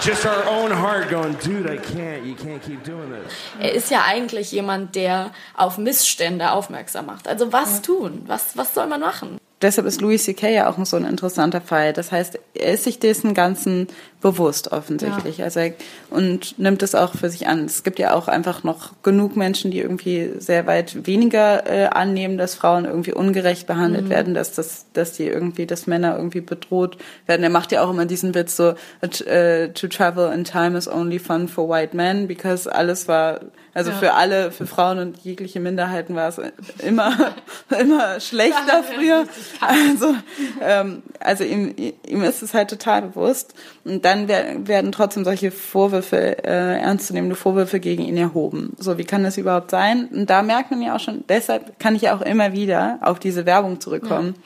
Just 0.00 0.24
our 0.24 0.42
own 0.48 0.70
heart 0.70 1.10
going, 1.10 1.34
dude, 1.34 1.68
I 1.68 1.76
can't, 1.76 2.24
you 2.24 2.34
can't 2.34 2.62
keep 2.62 2.82
doing 2.82 3.10
this. 3.10 3.30
Er 3.60 3.72
ist 3.72 3.90
ja 3.90 4.04
eigentlich 4.06 4.52
jemand, 4.52 4.94
der 4.94 5.32
auf 5.54 5.76
Missstände 5.76 6.50
aufmerksam 6.50 7.04
macht. 7.04 7.28
Also 7.28 7.52
was 7.52 7.74
ja. 7.74 7.82
tun? 7.82 8.22
Was, 8.26 8.56
was 8.56 8.72
soll 8.72 8.86
man 8.86 9.00
machen? 9.00 9.38
deshalb 9.62 9.86
ist 9.86 10.00
Louis 10.00 10.24
C.K. 10.24 10.48
ja 10.50 10.68
auch 10.68 10.84
so 10.84 10.96
ein 10.96 11.04
interessanter 11.04 11.60
Fall. 11.60 11.92
Das 11.92 12.12
heißt, 12.12 12.38
er 12.54 12.72
ist 12.72 12.84
sich 12.84 12.98
dessen 12.98 13.34
Ganzen 13.34 13.86
bewusst 14.22 14.72
offensichtlich. 14.72 15.38
Ja. 15.38 15.44
Also 15.44 15.60
er, 15.60 15.74
und 16.08 16.58
nimmt 16.58 16.82
es 16.82 16.94
auch 16.94 17.14
für 17.14 17.28
sich 17.28 17.46
an. 17.48 17.64
Es 17.66 17.82
gibt 17.82 17.98
ja 17.98 18.14
auch 18.14 18.28
einfach 18.28 18.64
noch 18.64 18.92
genug 19.02 19.36
Menschen, 19.36 19.70
die 19.70 19.80
irgendwie 19.80 20.30
sehr 20.38 20.66
weit 20.66 21.06
weniger 21.06 21.66
äh, 21.66 21.86
annehmen, 21.86 22.38
dass 22.38 22.54
Frauen 22.54 22.84
irgendwie 22.84 23.12
ungerecht 23.12 23.66
behandelt 23.66 24.06
mhm. 24.06 24.10
werden, 24.10 24.34
dass 24.34 24.52
das, 24.52 24.86
dass 24.92 25.12
die 25.12 25.26
irgendwie, 25.26 25.66
dass 25.66 25.86
Männer 25.86 26.16
irgendwie 26.16 26.40
bedroht 26.40 26.96
werden. 27.26 27.42
Er 27.42 27.50
macht 27.50 27.72
ja 27.72 27.82
auch 27.82 27.90
immer 27.90 28.06
diesen 28.06 28.34
Witz 28.34 28.56
so, 28.56 28.70
uh, 28.70 29.68
to 29.74 29.88
travel 29.88 30.32
in 30.32 30.44
time 30.44 30.78
is 30.78 30.88
only 30.88 31.18
fun 31.18 31.48
for 31.48 31.68
white 31.68 31.96
men, 31.96 32.28
because 32.28 32.72
alles 32.72 33.08
war 33.08 33.40
also 33.74 33.90
ja. 33.90 33.96
für 33.96 34.14
alle, 34.14 34.50
für 34.50 34.66
Frauen 34.66 34.98
und 34.98 35.18
jegliche 35.24 35.58
Minderheiten 35.58 36.14
war 36.14 36.28
es 36.28 36.38
immer, 36.84 37.34
immer 37.78 38.20
schlechter 38.20 38.82
früher. 38.82 39.26
Also, 39.60 40.14
ähm, 40.60 41.02
also 41.20 41.44
ihm, 41.44 41.74
ihm 41.76 42.22
ist 42.22 42.42
es 42.42 42.52
halt 42.52 42.68
total 42.68 43.02
bewusst. 43.02 43.54
Und 43.84 44.04
dann 44.04 44.28
werden 44.28 44.92
trotzdem 44.92 45.24
solche 45.24 45.50
Vorwürfe, 45.50 46.44
äh, 46.44 46.78
ernstzunehmende 46.80 47.34
Vorwürfe 47.34 47.80
gegen 47.80 48.04
ihn 48.04 48.16
erhoben. 48.16 48.74
So, 48.78 48.96
wie 48.96 49.04
kann 49.04 49.24
das 49.24 49.38
überhaupt 49.38 49.70
sein? 49.70 50.08
Und 50.12 50.30
da 50.30 50.42
merkt 50.42 50.70
man 50.70 50.82
ja 50.82 50.94
auch 50.94 51.00
schon, 51.00 51.24
deshalb 51.28 51.80
kann 51.80 51.96
ich 51.96 52.02
ja 52.02 52.16
auch 52.16 52.22
immer 52.22 52.52
wieder 52.52 52.98
auf 53.00 53.18
diese 53.18 53.44
Werbung 53.44 53.80
zurückkommen. 53.80 54.34
Ja 54.36 54.42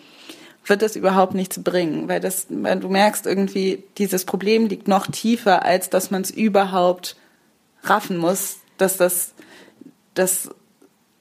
wird 0.68 0.82
das 0.82 0.96
überhaupt 0.96 1.34
nichts 1.34 1.62
bringen, 1.62 2.08
weil 2.08 2.20
das, 2.20 2.46
weil 2.50 2.80
du 2.80 2.88
merkst 2.88 3.26
irgendwie, 3.26 3.84
dieses 3.98 4.24
Problem 4.24 4.66
liegt 4.66 4.88
noch 4.88 5.06
tiefer, 5.06 5.64
als 5.64 5.90
dass 5.90 6.10
man 6.10 6.22
es 6.22 6.30
überhaupt 6.30 7.16
raffen 7.84 8.16
muss, 8.16 8.58
dass 8.76 8.96
das, 8.96 9.32
das 10.14 10.50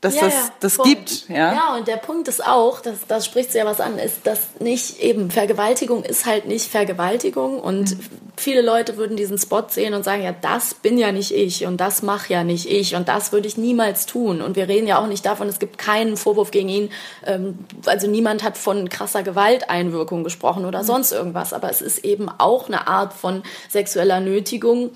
dass 0.05 0.15
ja, 0.15 0.21
das, 0.21 0.51
das 0.59 0.77
gibt. 0.83 1.27
Ja? 1.29 1.53
ja, 1.53 1.75
und 1.75 1.87
der 1.87 1.97
Punkt 1.97 2.27
ist 2.27 2.45
auch, 2.45 2.79
das, 2.79 2.99
das 3.07 3.25
spricht 3.25 3.53
ja 3.55 3.65
was 3.65 3.81
an, 3.81 3.97
ist, 3.97 4.27
dass 4.27 4.39
nicht 4.59 4.99
eben 4.99 5.31
Vergewaltigung 5.31 6.03
ist 6.03 6.25
halt 6.25 6.45
nicht 6.45 6.69
Vergewaltigung 6.69 7.59
und 7.59 7.97
mhm. 7.97 7.99
viele 8.37 8.61
Leute 8.61 8.97
würden 8.97 9.17
diesen 9.17 9.39
Spot 9.39 9.63
sehen 9.67 9.95
und 9.95 10.03
sagen, 10.03 10.23
ja, 10.23 10.33
das 10.39 10.75
bin 10.75 10.99
ja 10.99 11.11
nicht 11.11 11.31
ich 11.31 11.65
und 11.65 11.81
das 11.81 12.03
mach 12.03 12.29
ja 12.29 12.43
nicht 12.43 12.69
ich 12.69 12.95
und 12.95 13.07
das 13.07 13.31
würde 13.31 13.47
ich 13.47 13.57
niemals 13.57 14.05
tun. 14.05 14.41
Und 14.41 14.55
wir 14.55 14.67
reden 14.67 14.85
ja 14.85 14.99
auch 14.99 15.07
nicht 15.07 15.25
davon, 15.25 15.47
es 15.47 15.57
gibt 15.57 15.79
keinen 15.79 16.17
Vorwurf 16.17 16.51
gegen 16.51 16.69
ihn, 16.69 16.91
ähm, 17.25 17.57
also 17.87 18.07
niemand 18.07 18.43
hat 18.43 18.57
von 18.57 18.89
krasser 18.89 19.23
Gewalteinwirkung 19.23 20.23
gesprochen 20.23 20.65
oder 20.65 20.83
mhm. 20.83 20.87
sonst 20.87 21.11
irgendwas, 21.11 21.51
aber 21.51 21.71
es 21.71 21.81
ist 21.81 22.05
eben 22.05 22.29
auch 22.29 22.67
eine 22.67 22.87
Art 22.87 23.13
von 23.13 23.41
sexueller 23.69 24.19
Nötigung, 24.19 24.91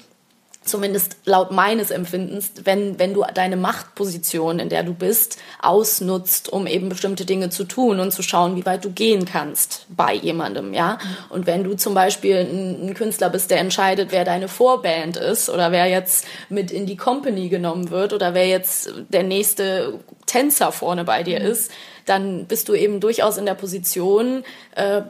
zumindest 0.62 1.18
laut 1.26 1.52
meines 1.52 1.90
Empfindens, 1.90 2.52
wenn, 2.64 3.00
wenn 3.00 3.14
du 3.14 3.24
deine 3.34 3.58
Machtposition, 3.58 4.60
in 4.60 4.70
der 4.70 4.84
du 4.84 4.94
bist, 4.94 5.38
ausnutzt, 5.62 6.52
um 6.52 6.68
eben 6.68 6.90
bestimmte 6.90 7.26
Dinge 7.26 7.50
zu 7.50 7.64
tun 7.64 8.00
und 8.00 8.12
zu 8.12 8.22
schauen, 8.22 8.56
wie 8.56 8.66
weit 8.66 8.84
du 8.86 8.92
gehen 8.92 9.26
kannst 9.26 9.86
bei 9.90 10.14
jemandem, 10.14 10.74
ja. 10.74 10.98
Und 11.30 11.48
wenn 11.48 11.64
du 11.64 11.76
zum 11.76 11.94
Beispiel 11.94 12.38
ein, 12.38 12.88
ein 12.88 12.94
Künstler 12.94 13.30
bist, 13.30 13.52
der 13.52 13.60
entscheidet, 13.60 14.12
wer 14.12 14.26
deine 14.26 14.48
Vorband 14.48 15.18
ist 15.18 15.50
oder 15.50 15.72
wer 15.72 15.88
jetzt 15.88 16.26
mit 16.50 16.72
in 16.72 16.86
die 16.86 16.98
Company 16.98 17.50
genommen 17.50 17.90
wird 17.90 18.14
oder 18.14 18.34
wer 18.34 18.48
jetzt 18.48 18.94
der 19.10 19.24
nächste 19.24 20.00
Tänzer 20.30 20.72
vorne 20.72 21.04
bei 21.06 21.24
dir 21.24 21.40
mhm. 21.40 21.48
ist, 21.48 21.72
dann 22.06 22.46
bist 22.46 22.70
du 22.70 22.74
eben 22.74 23.00
durchaus 23.00 23.38
in 23.38 23.46
der 23.46 23.56
Position, 23.56 24.44
äh, 24.76 25.02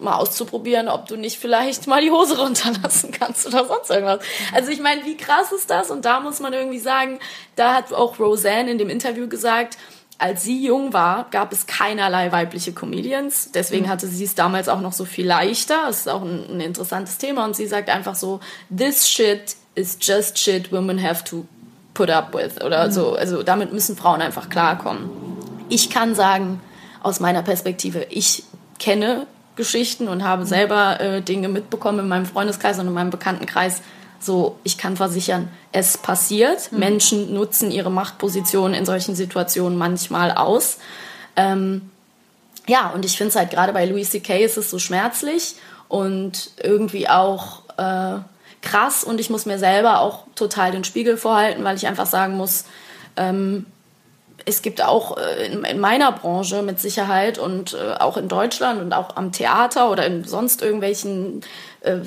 mal 0.00 0.16
auszuprobieren, 0.16 0.88
ob 0.88 1.06
du 1.06 1.16
nicht 1.16 1.38
vielleicht 1.38 1.86
mal 1.86 2.00
die 2.00 2.10
Hose 2.10 2.38
runterlassen 2.42 3.10
kannst 3.10 3.46
oder 3.46 3.66
sonst 3.66 3.90
irgendwas. 3.90 4.20
Also 4.54 4.70
ich 4.70 4.80
meine, 4.80 5.04
wie 5.04 5.16
krass 5.16 5.52
ist 5.52 5.68
das? 5.68 5.90
Und 5.90 6.04
da 6.04 6.20
muss 6.20 6.40
man 6.40 6.52
irgendwie 6.52 6.78
sagen, 6.78 7.18
da 7.56 7.74
hat 7.74 7.92
auch 7.92 8.18
Roseanne 8.18 8.70
in 8.70 8.78
dem 8.78 8.88
Interview 8.88 9.28
gesagt, 9.28 9.78
als 10.18 10.44
sie 10.44 10.64
jung 10.64 10.92
war, 10.92 11.26
gab 11.32 11.52
es 11.52 11.66
keinerlei 11.66 12.30
weibliche 12.30 12.72
Comedians. 12.72 13.50
Deswegen 13.52 13.86
mhm. 13.86 13.90
hatte 13.90 14.06
sie 14.06 14.24
es 14.24 14.36
damals 14.36 14.68
auch 14.68 14.80
noch 14.80 14.92
so 14.92 15.04
viel 15.04 15.26
leichter. 15.26 15.82
Das 15.86 16.00
ist 16.00 16.08
auch 16.08 16.22
ein, 16.22 16.48
ein 16.48 16.60
interessantes 16.60 17.18
Thema. 17.18 17.44
Und 17.44 17.56
sie 17.56 17.66
sagt 17.66 17.88
einfach 17.88 18.14
so, 18.14 18.38
this 18.76 19.08
shit 19.08 19.56
is 19.74 19.98
just 20.00 20.38
shit 20.38 20.70
women 20.70 21.02
have 21.02 21.24
to 21.24 21.46
put 21.94 22.10
up 22.10 22.34
with. 22.34 22.62
Oder 22.62 22.86
mhm. 22.86 22.92
so. 22.92 23.14
Also 23.14 23.42
damit 23.42 23.72
müssen 23.72 23.96
Frauen 23.96 24.20
einfach 24.20 24.48
klarkommen. 24.48 25.10
Ich 25.68 25.90
kann 25.90 26.14
sagen, 26.14 26.60
aus 27.02 27.20
meiner 27.20 27.42
Perspektive, 27.42 28.06
ich 28.10 28.44
kenne 28.78 29.26
Geschichten 29.56 30.08
und 30.08 30.24
habe 30.24 30.46
selber 30.46 31.00
äh, 31.00 31.22
Dinge 31.22 31.48
mitbekommen 31.48 32.00
in 32.00 32.08
meinem 32.08 32.26
Freundeskreis 32.26 32.78
und 32.78 32.86
in 32.86 32.92
meinem 32.92 33.10
Bekanntenkreis. 33.10 33.82
So, 34.18 34.58
ich 34.62 34.78
kann 34.78 34.96
versichern, 34.96 35.48
es 35.72 35.98
passiert. 35.98 36.70
Mhm. 36.72 36.78
Menschen 36.78 37.34
nutzen 37.34 37.70
ihre 37.70 37.90
Machtposition 37.90 38.72
in 38.72 38.86
solchen 38.86 39.14
Situationen 39.14 39.76
manchmal 39.76 40.32
aus. 40.32 40.78
Ähm, 41.36 41.90
ja, 42.68 42.90
und 42.90 43.04
ich 43.04 43.16
finde 43.16 43.30
es 43.30 43.36
halt 43.36 43.50
gerade 43.50 43.72
bei 43.72 43.84
Louis 43.84 44.10
C.K. 44.10 44.44
ist 44.44 44.56
es 44.56 44.70
so 44.70 44.78
schmerzlich 44.78 45.56
und 45.88 46.52
irgendwie 46.62 47.08
auch 47.08 47.62
äh, 47.76 48.20
krass 48.62 49.04
und 49.04 49.20
ich 49.20 49.28
muss 49.28 49.44
mir 49.44 49.58
selber 49.58 50.00
auch 50.00 50.24
total 50.34 50.70
den 50.70 50.84
Spiegel 50.84 51.16
vorhalten, 51.16 51.64
weil 51.64 51.76
ich 51.76 51.86
einfach 51.86 52.06
sagen 52.06 52.36
muss, 52.36 52.64
ähm, 53.16 53.66
es 54.44 54.62
gibt 54.62 54.82
auch 54.82 55.16
äh, 55.18 55.46
in, 55.46 55.64
in, 55.64 55.80
meiner 55.80 56.12
Branche 56.12 56.62
mit 56.62 56.80
Sicherheit 56.80 57.38
und 57.38 57.74
äh, 57.74 57.94
auch 57.98 58.16
in 58.16 58.28
Deutschland 58.28 58.80
und 58.80 58.92
auch 58.92 59.16
am 59.16 59.32
Theater 59.32 59.90
oder 59.90 60.06
in 60.06 60.24
sonst 60.24 60.62
irgendwelchen 60.62 61.42
äh, 61.80 61.98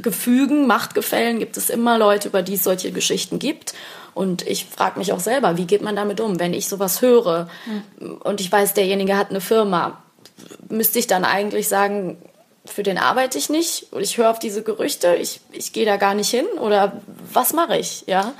Gefügen, 0.00 0.66
Machtgefällen 0.66 1.38
gibt 1.38 1.56
es 1.56 1.70
immer 1.70 1.98
Leute, 1.98 2.28
über 2.28 2.42
die 2.42 2.54
es 2.54 2.64
solche 2.64 2.92
Geschichten 2.92 3.38
gibt. 3.38 3.74
Und 4.14 4.46
ich 4.46 4.64
frage 4.64 4.98
mich 4.98 5.12
auch 5.12 5.20
selber, 5.20 5.58
wie 5.58 5.66
geht 5.66 5.82
man 5.82 5.94
damit 5.94 6.20
um, 6.20 6.40
wenn 6.40 6.54
ich 6.54 6.68
sowas 6.68 7.02
höre 7.02 7.48
mhm. 7.66 8.16
und 8.22 8.40
ich 8.40 8.50
weiß, 8.50 8.72
derjenige 8.72 9.16
hat 9.16 9.30
eine 9.30 9.42
Firma, 9.42 10.02
müsste 10.68 10.98
ich 10.98 11.06
dann 11.06 11.24
eigentlich 11.24 11.68
sagen, 11.68 12.16
für 12.70 12.82
den 12.82 12.98
arbeite 12.98 13.38
ich 13.38 13.50
nicht 13.50 13.92
und 13.92 14.02
ich 14.02 14.18
höre 14.18 14.30
auf 14.30 14.38
diese 14.38 14.62
Gerüchte, 14.62 15.14
ich, 15.14 15.40
ich 15.52 15.72
gehe 15.72 15.86
da 15.86 15.96
gar 15.96 16.14
nicht 16.14 16.30
hin 16.30 16.46
oder 16.58 17.00
was 17.32 17.52
mache 17.52 17.76
ich, 17.76 18.04
ja? 18.06 18.32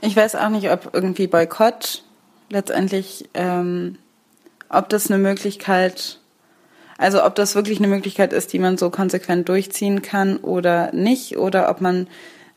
Ich 0.00 0.16
weiß 0.16 0.34
auch 0.34 0.48
nicht, 0.48 0.70
ob 0.70 0.90
irgendwie 0.92 1.26
Boykott 1.26 2.02
letztendlich, 2.50 3.28
ähm, 3.34 3.98
ob 4.68 4.88
das 4.88 5.10
eine 5.10 5.18
Möglichkeit, 5.18 6.18
also 6.98 7.24
ob 7.24 7.34
das 7.34 7.54
wirklich 7.54 7.78
eine 7.78 7.88
Möglichkeit 7.88 8.32
ist, 8.32 8.52
die 8.52 8.58
man 8.58 8.78
so 8.78 8.90
konsequent 8.90 9.48
durchziehen 9.48 10.02
kann 10.02 10.36
oder 10.38 10.92
nicht, 10.92 11.36
oder 11.36 11.70
ob 11.70 11.80
man, 11.80 12.08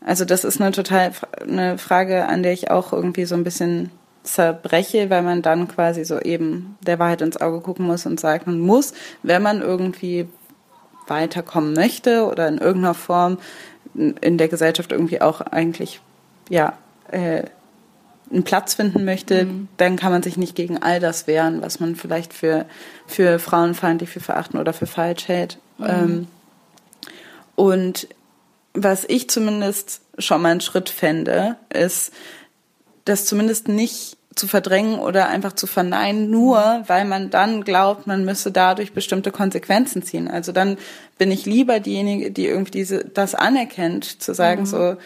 also 0.01 0.25
das 0.25 0.43
ist 0.43 0.59
eine 0.59 0.71
total 0.71 1.11
eine 1.41 1.77
Frage, 1.77 2.27
an 2.27 2.43
der 2.43 2.53
ich 2.53 2.71
auch 2.71 2.93
irgendwie 2.93 3.25
so 3.25 3.35
ein 3.35 3.43
bisschen 3.43 3.91
zerbreche, 4.23 5.09
weil 5.09 5.21
man 5.21 5.41
dann 5.41 5.67
quasi 5.67 6.03
so 6.03 6.19
eben 6.19 6.77
der 6.81 6.99
Wahrheit 6.99 7.21
ins 7.21 7.37
Auge 7.37 7.61
gucken 7.61 7.85
muss 7.85 8.05
und 8.05 8.19
sagt, 8.19 8.47
man 8.47 8.59
muss, 8.59 8.93
wenn 9.23 9.41
man 9.41 9.61
irgendwie 9.61 10.27
weiterkommen 11.07 11.73
möchte 11.73 12.25
oder 12.25 12.47
in 12.47 12.57
irgendeiner 12.57 12.93
Form 12.93 13.37
in 13.93 14.37
der 14.37 14.47
Gesellschaft 14.47 14.91
irgendwie 14.91 15.21
auch 15.21 15.41
eigentlich 15.41 16.01
ja 16.49 16.73
äh, 17.11 17.43
einen 18.31 18.43
Platz 18.43 18.73
finden 18.73 19.05
möchte, 19.05 19.45
mhm. 19.45 19.67
dann 19.77 19.95
kann 19.95 20.11
man 20.11 20.23
sich 20.23 20.37
nicht 20.37 20.55
gegen 20.55 20.81
all 20.81 20.99
das 20.99 21.27
wehren, 21.27 21.61
was 21.61 21.79
man 21.79 21.95
vielleicht 21.95 22.33
für, 22.33 22.65
für 23.05 23.39
frauenfeindlich, 23.39 24.09
für 24.09 24.19
verachten 24.19 24.59
oder 24.59 24.73
für 24.73 24.87
falsch 24.87 25.27
hält. 25.27 25.59
Mhm. 25.77 25.85
Ähm, 25.87 26.27
und 27.55 28.07
was 28.73 29.05
ich 29.07 29.29
zumindest 29.29 30.01
schon 30.17 30.41
mal 30.41 30.51
einen 30.51 30.61
Schritt 30.61 30.89
fände, 30.89 31.55
ist, 31.73 32.11
das 33.05 33.25
zumindest 33.25 33.67
nicht 33.67 34.17
zu 34.35 34.47
verdrängen 34.47 34.99
oder 34.99 35.29
einfach 35.29 35.53
zu 35.53 35.65
verneinen, 35.65 36.29
nur 36.29 36.83
weil 36.87 37.05
man 37.05 37.29
dann 37.29 37.63
glaubt, 37.63 38.05
man 38.05 38.25
müsse 38.25 38.51
dadurch 38.51 38.93
bestimmte 38.93 39.31
Konsequenzen 39.31 40.03
ziehen. 40.03 40.27
Also 40.27 40.51
dann 40.51 40.77
bin 41.17 41.31
ich 41.31 41.45
lieber 41.45 41.79
diejenige, 41.79 42.31
die 42.31 42.45
irgendwie 42.45 42.71
diese, 42.71 43.05
das 43.05 43.33
anerkennt, 43.33 44.21
zu 44.21 44.33
sagen 44.33 44.61
mhm. 44.61 44.65
so, 44.65 44.97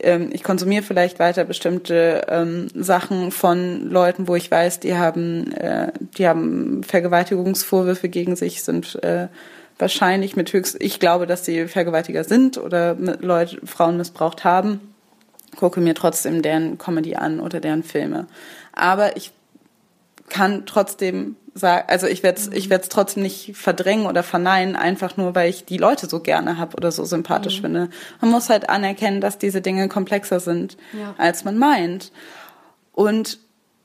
ähm, 0.00 0.28
ich 0.32 0.42
konsumiere 0.42 0.82
vielleicht 0.82 1.18
weiter 1.18 1.44
bestimmte 1.44 2.26
ähm, 2.28 2.68
Sachen 2.74 3.30
von 3.30 3.88
Leuten, 3.90 4.28
wo 4.28 4.36
ich 4.36 4.50
weiß, 4.50 4.80
die 4.80 4.94
haben, 4.94 5.52
äh, 5.52 5.92
die 6.18 6.28
haben 6.28 6.82
Vergewaltigungsvorwürfe 6.84 8.10
gegen 8.10 8.36
sich, 8.36 8.62
sind 8.62 9.02
äh, 9.02 9.28
wahrscheinlich 9.78 10.36
mit 10.36 10.52
höchst, 10.52 10.76
ich 10.80 11.00
glaube, 11.00 11.26
dass 11.26 11.44
sie 11.44 11.68
Vergewaltiger 11.68 12.24
sind 12.24 12.58
oder 12.58 12.96
Leute, 13.20 13.58
Frauen 13.64 13.96
missbraucht 13.96 14.44
haben, 14.44 14.80
gucke 15.56 15.80
mir 15.80 15.94
trotzdem 15.94 16.42
deren 16.42 16.78
Comedy 16.78 17.16
an 17.16 17.40
oder 17.40 17.60
deren 17.60 17.82
Filme. 17.82 18.26
Aber 18.72 19.16
ich 19.16 19.32
kann 20.28 20.66
trotzdem 20.66 21.36
sagen, 21.54 21.84
also 21.88 22.06
ich 22.06 22.22
werde 22.22 22.38
es 22.38 22.48
ich 22.48 22.70
werd's 22.70 22.88
trotzdem 22.88 23.22
nicht 23.22 23.56
verdrängen 23.56 24.06
oder 24.06 24.22
verneinen, 24.22 24.76
einfach 24.76 25.16
nur, 25.16 25.34
weil 25.34 25.50
ich 25.50 25.64
die 25.64 25.78
Leute 25.78 26.08
so 26.08 26.20
gerne 26.20 26.58
habe 26.58 26.76
oder 26.76 26.92
so 26.92 27.04
sympathisch 27.04 27.58
mhm. 27.58 27.62
finde. 27.62 27.90
Man 28.20 28.30
muss 28.30 28.48
halt 28.50 28.68
anerkennen, 28.68 29.20
dass 29.20 29.38
diese 29.38 29.60
Dinge 29.60 29.88
komplexer 29.88 30.40
sind, 30.40 30.76
ja. 30.92 31.14
als 31.18 31.44
man 31.44 31.58
meint. 31.58 32.12
Und 32.92 33.38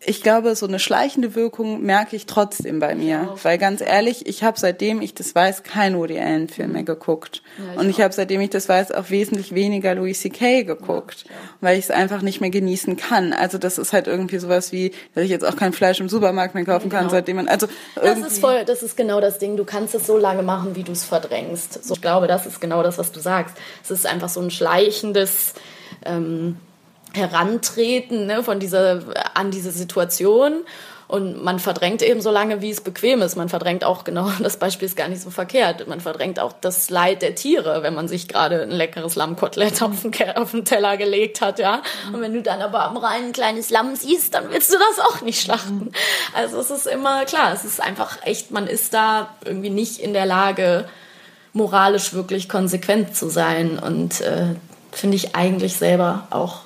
ich 0.05 0.23
glaube, 0.23 0.55
so 0.55 0.67
eine 0.67 0.79
schleichende 0.79 1.35
Wirkung 1.35 1.81
merke 1.81 2.15
ich 2.15 2.25
trotzdem 2.25 2.79
bei 2.79 2.95
mir. 2.95 3.35
Weil 3.41 3.57
ganz 3.57 3.81
ehrlich, 3.81 4.27
ich 4.27 4.43
habe 4.43 4.59
seitdem 4.59 5.01
ich 5.01 5.13
das 5.13 5.35
weiß, 5.35 5.63
kein 5.63 5.97
Woody 5.97 6.19
Allen 6.19 6.49
Film 6.49 6.69
mhm. 6.69 6.73
mehr 6.73 6.83
geguckt. 6.83 7.41
Ja, 7.57 7.73
ich 7.73 7.79
und 7.79 7.89
ich 7.89 8.01
habe 8.01 8.13
seitdem 8.13 8.41
ich 8.41 8.49
das 8.49 8.69
weiß 8.69 8.91
auch 8.91 9.09
wesentlich 9.09 9.53
weniger 9.53 9.95
Louis 9.95 10.21
C.K. 10.21 10.63
geguckt, 10.63 11.25
ja, 11.25 11.31
ja. 11.31 11.37
weil 11.61 11.77
ich 11.77 11.85
es 11.85 11.91
einfach 11.91 12.21
nicht 12.21 12.41
mehr 12.41 12.49
genießen 12.49 12.97
kann. 12.97 13.33
Also 13.33 13.57
das 13.57 13.77
ist 13.77 13.93
halt 13.93 14.07
irgendwie 14.07 14.37
sowas 14.39 14.71
wie, 14.71 14.91
dass 15.15 15.23
ich 15.23 15.29
jetzt 15.29 15.45
auch 15.45 15.55
kein 15.55 15.73
Fleisch 15.73 15.99
im 15.99 16.09
Supermarkt 16.09 16.55
mehr 16.55 16.65
kaufen 16.65 16.89
kann, 16.89 17.01
genau. 17.01 17.11
seitdem 17.11 17.37
man 17.37 17.47
also 17.47 17.67
das 17.95 18.19
ist 18.19 18.39
voll, 18.39 18.65
das 18.65 18.83
ist 18.83 18.97
genau 18.97 19.21
das 19.21 19.39
Ding. 19.39 19.57
Du 19.57 19.63
kannst 19.63 19.95
es 19.95 20.07
so 20.07 20.17
lange 20.17 20.43
machen, 20.43 20.75
wie 20.75 20.83
du 20.83 20.91
es 20.91 21.03
verdrängst. 21.03 21.83
So, 21.83 21.93
ich 21.93 22.01
glaube, 22.01 22.27
das 22.27 22.45
ist 22.45 22.59
genau 22.59 22.83
das, 22.83 22.97
was 22.97 23.11
du 23.11 23.19
sagst. 23.19 23.55
Es 23.83 23.91
ist 23.91 24.05
einfach 24.05 24.29
so 24.29 24.41
ein 24.41 24.51
schleichendes 24.51 25.53
ähm, 26.05 26.57
Herantreten 27.13 28.25
ne, 28.25 28.43
von 28.43 28.59
dieser, 28.59 29.01
an 29.33 29.51
diese 29.51 29.71
Situation. 29.71 30.65
Und 31.07 31.43
man 31.43 31.59
verdrängt 31.59 32.01
eben 32.01 32.21
so 32.21 32.31
lange, 32.31 32.61
wie 32.61 32.71
es 32.71 32.81
bequem 32.81 33.21
ist. 33.21 33.35
Man 33.35 33.47
verdrängt 33.47 33.83
auch, 33.83 34.03
genau, 34.03 34.31
das 34.41 34.57
Beispiel 34.57 34.87
ist 34.87 34.95
gar 34.95 35.09
nicht 35.09 35.21
so 35.21 35.29
verkehrt. 35.29 35.87
Man 35.87 36.01
verdrängt 36.01 36.39
auch 36.39 36.53
das 36.53 36.89
Leid 36.89 37.21
der 37.21 37.35
Tiere, 37.35 37.83
wenn 37.83 37.93
man 37.93 38.07
sich 38.07 38.27
gerade 38.27 38.63
ein 38.63 38.71
leckeres 38.71 39.15
Lammkotelett 39.15 39.83
auf 39.83 40.01
den, 40.01 40.13
auf 40.35 40.51
den 40.51 40.65
Teller 40.65 40.97
gelegt 40.97 41.41
hat, 41.41 41.59
ja. 41.59 41.83
Und 42.11 42.21
wenn 42.21 42.33
du 42.33 42.41
dann 42.41 42.61
aber 42.61 42.85
am 42.85 42.97
Rhein 42.97 43.25
ein 43.25 43.31
kleines 43.31 43.69
Lamm 43.69 43.95
siehst, 43.95 44.33
dann 44.33 44.49
willst 44.49 44.73
du 44.73 44.77
das 44.77 45.05
auch 45.05 45.21
nicht 45.21 45.41
schlachten. 45.41 45.91
Also 46.33 46.57
es 46.57 46.71
ist 46.71 46.87
immer 46.87 47.25
klar, 47.25 47.53
es 47.53 47.63
ist 47.63 47.79
einfach 47.79 48.17
echt, 48.23 48.49
man 48.49 48.65
ist 48.65 48.93
da 48.93 49.35
irgendwie 49.45 49.69
nicht 49.69 49.99
in 49.99 50.13
der 50.13 50.25
Lage, 50.25 50.85
moralisch 51.51 52.13
wirklich 52.13 52.49
konsequent 52.49 53.15
zu 53.15 53.29
sein. 53.29 53.77
Und 53.77 54.21
äh, 54.21 54.55
finde 54.91 55.15
ich 55.15 55.35
eigentlich 55.35 55.75
selber 55.75 56.27
auch 56.31 56.61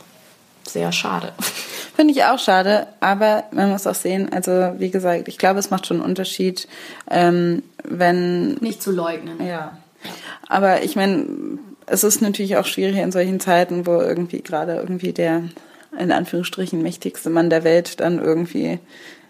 sehr 0.67 0.91
schade. 0.91 1.33
Finde 1.95 2.13
ich 2.13 2.23
auch 2.23 2.37
schade, 2.37 2.87
aber 2.99 3.45
man 3.51 3.71
muss 3.71 3.87
auch 3.87 3.95
sehen, 3.95 4.31
also 4.31 4.51
wie 4.77 4.91
gesagt, 4.91 5.27
ich 5.27 5.37
glaube, 5.37 5.59
es 5.59 5.71
macht 5.71 5.87
schon 5.87 5.97
einen 5.97 6.05
Unterschied, 6.05 6.67
ähm, 7.09 7.63
wenn. 7.83 8.53
Nicht 8.55 8.83
zu 8.83 8.91
leugnen. 8.91 9.45
Ja. 9.45 9.77
Aber 10.47 10.83
ich 10.83 10.95
meine, 10.95 11.25
es 11.87 12.03
ist 12.03 12.21
natürlich 12.21 12.57
auch 12.57 12.65
schwierig 12.65 12.97
in 12.97 13.11
solchen 13.11 13.39
Zeiten, 13.39 13.85
wo 13.85 13.99
irgendwie 13.99 14.41
gerade 14.41 14.75
irgendwie 14.75 15.13
der 15.13 15.43
in 15.97 16.11
Anführungsstrichen 16.11 16.81
mächtigste 16.81 17.29
Mann 17.29 17.49
der 17.49 17.63
Welt 17.63 17.99
dann 17.99 18.19
irgendwie 18.19 18.79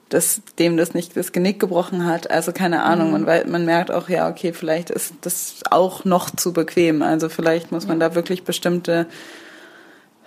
das, 0.09 0.41
dem 0.57 0.77
das 0.77 0.93
nicht 0.93 1.17
das 1.17 1.31
Genick 1.31 1.59
gebrochen 1.59 2.05
hat. 2.05 2.31
Also 2.31 2.51
keine 2.51 2.83
Ahnung. 2.83 3.11
Mhm. 3.13 3.25
Man, 3.25 3.49
man 3.51 3.65
merkt 3.65 3.91
auch, 3.91 4.09
ja, 4.09 4.29
okay, 4.29 4.53
vielleicht 4.53 4.89
ist 4.89 5.13
das 5.21 5.61
auch 5.69 6.05
noch 6.05 6.29
zu 6.29 6.53
bequem. 6.53 7.01
Also 7.01 7.29
vielleicht 7.29 7.71
muss 7.71 7.87
man 7.87 7.99
da 7.99 8.15
wirklich 8.15 8.43
bestimmte 8.43 9.07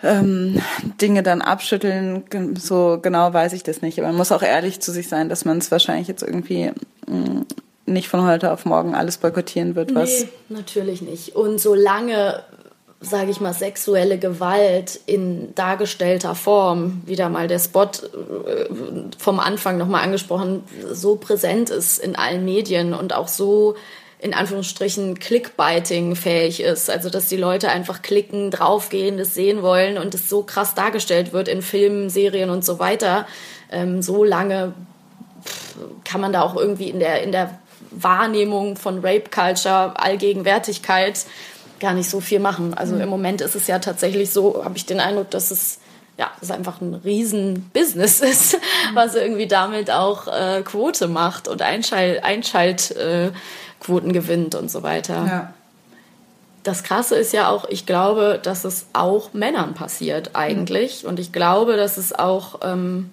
ähm, 0.03 0.61
Dinge 1.01 1.23
dann 1.23 1.43
abschütteln, 1.43 2.25
so 2.59 2.99
genau 3.01 3.33
weiß 3.33 3.53
ich 3.53 3.63
das 3.63 3.83
nicht. 3.83 3.99
Aber 3.99 4.09
man 4.09 4.17
muss 4.17 4.33
auch 4.33 4.43
ehrlich 4.43 4.81
zu 4.81 4.93
sich 4.93 5.09
sein, 5.09 5.29
dass 5.29 5.45
man 5.45 5.59
es 5.59 5.71
wahrscheinlich 5.71 6.09
jetzt 6.09 6.23
irgendwie 6.23 6.73
mh, 7.07 7.17
mm, 7.17 7.47
nicht 7.87 8.09
von 8.09 8.25
heute 8.25 8.53
auf 8.53 8.65
morgen 8.65 8.95
alles 8.95 9.19
boykottieren 9.19 9.75
wird. 9.75 9.95
Was 9.95 10.23
nee, 10.23 10.29
natürlich 10.49 11.03
nicht. 11.03 11.35
Und 11.35 11.61
solange, 11.61 12.43
sage 13.01 13.31
ich 13.31 13.41
mal, 13.41 13.53
sexuelle 13.53 14.19
Gewalt 14.19 15.01
in 15.07 15.55
dargestellter 15.55 16.35
Form, 16.35 17.03
wieder 17.05 17.29
mal 17.29 17.49
der 17.49 17.59
Spot 17.59 17.85
äh, 17.85 18.69
vom 19.19 19.41
Anfang 19.41 19.77
nochmal 19.77 20.05
angesprochen, 20.05 20.63
so 20.91 21.17
präsent 21.17 21.71
ist 21.71 21.99
in 21.99 22.17
allen 22.17 22.45
Medien 22.45 22.95
und 22.95 23.13
auch 23.13 23.29
so 23.29 23.75
in 24.21 24.35
Anführungsstrichen 24.35 25.19
Clickbiting 25.19 26.15
fähig 26.15 26.61
ist. 26.61 26.91
Also 26.91 27.09
dass 27.09 27.29
die 27.29 27.37
Leute 27.37 27.71
einfach 27.71 28.03
klicken, 28.03 28.51
draufgehen, 28.51 29.17
das 29.17 29.35
sehen 29.35 29.63
wollen 29.63 29.97
und 29.97 30.15
es 30.15 30.29
so 30.29 30.43
krass 30.43 30.75
dargestellt 30.75 31.33
wird 31.33 31.49
in 31.49 31.63
Filmen, 31.63 32.11
Serien 32.11 32.51
und 32.51 32.65
so 32.65 32.79
weiter. 32.79 33.27
Ähm, 33.71 34.03
so 34.03 34.25
lange 34.25 34.75
kann 36.05 36.21
man 36.21 36.33
da 36.33 36.43
auch 36.43 36.55
irgendwie 36.55 36.91
in 36.91 36.99
der, 36.99 37.23
in 37.23 37.33
der 37.33 37.59
Wahrnehmung 37.91 38.77
von 38.77 38.99
Rape 38.99 39.31
Culture, 39.31 39.95
Allgegenwärtigkeit 39.99 41.25
gar 41.81 41.95
nicht 41.95 42.11
so 42.11 42.21
viel 42.21 42.41
machen. 42.41 42.75
Also 42.75 42.97
mhm. 42.97 43.01
im 43.01 43.09
Moment 43.09 43.41
ist 43.41 43.57
es 43.57 43.67
ja 43.67 43.79
tatsächlich 43.79 44.31
so, 44.31 44.65
habe 44.65 44.77
ich 44.77 44.85
den 44.85 45.01
Eindruck, 45.01 45.31
dass 45.31 45.51
es 45.51 45.79
ja, 46.19 46.31
es 46.43 46.51
einfach 46.51 46.83
ein 46.83 46.93
Riesen-Business 46.93 48.21
ist, 48.21 48.59
was 48.93 49.15
irgendwie 49.15 49.47
damit 49.47 49.91
auch 49.91 50.29
äh, 50.29 50.61
Quote 50.63 51.09
macht 51.09 51.49
und 51.49 51.63
Einschalt, 51.63 52.23
Einschalt 52.23 52.91
äh, 52.91 53.31
Quoten 53.81 54.13
gewinnt 54.13 54.55
und 54.55 54.71
so 54.71 54.83
weiter. 54.83 55.27
Ja. 55.27 55.55
Das 56.63 56.83
Krasse 56.83 57.17
ist 57.17 57.33
ja 57.33 57.49
auch, 57.49 57.65
ich 57.69 57.87
glaube, 57.87 58.39
dass 58.43 58.65
es 58.65 58.87
auch 58.93 59.33
Männern 59.33 59.75
passiert 59.75 60.31
eigentlich. 60.35 61.03
Mhm. 61.03 61.09
Und 61.09 61.21
ich 61.21 61.33
glaube, 61.33 61.77
dass 61.77 61.97
es 61.97 62.13
auch 62.13 62.61
ähm, 62.63 63.11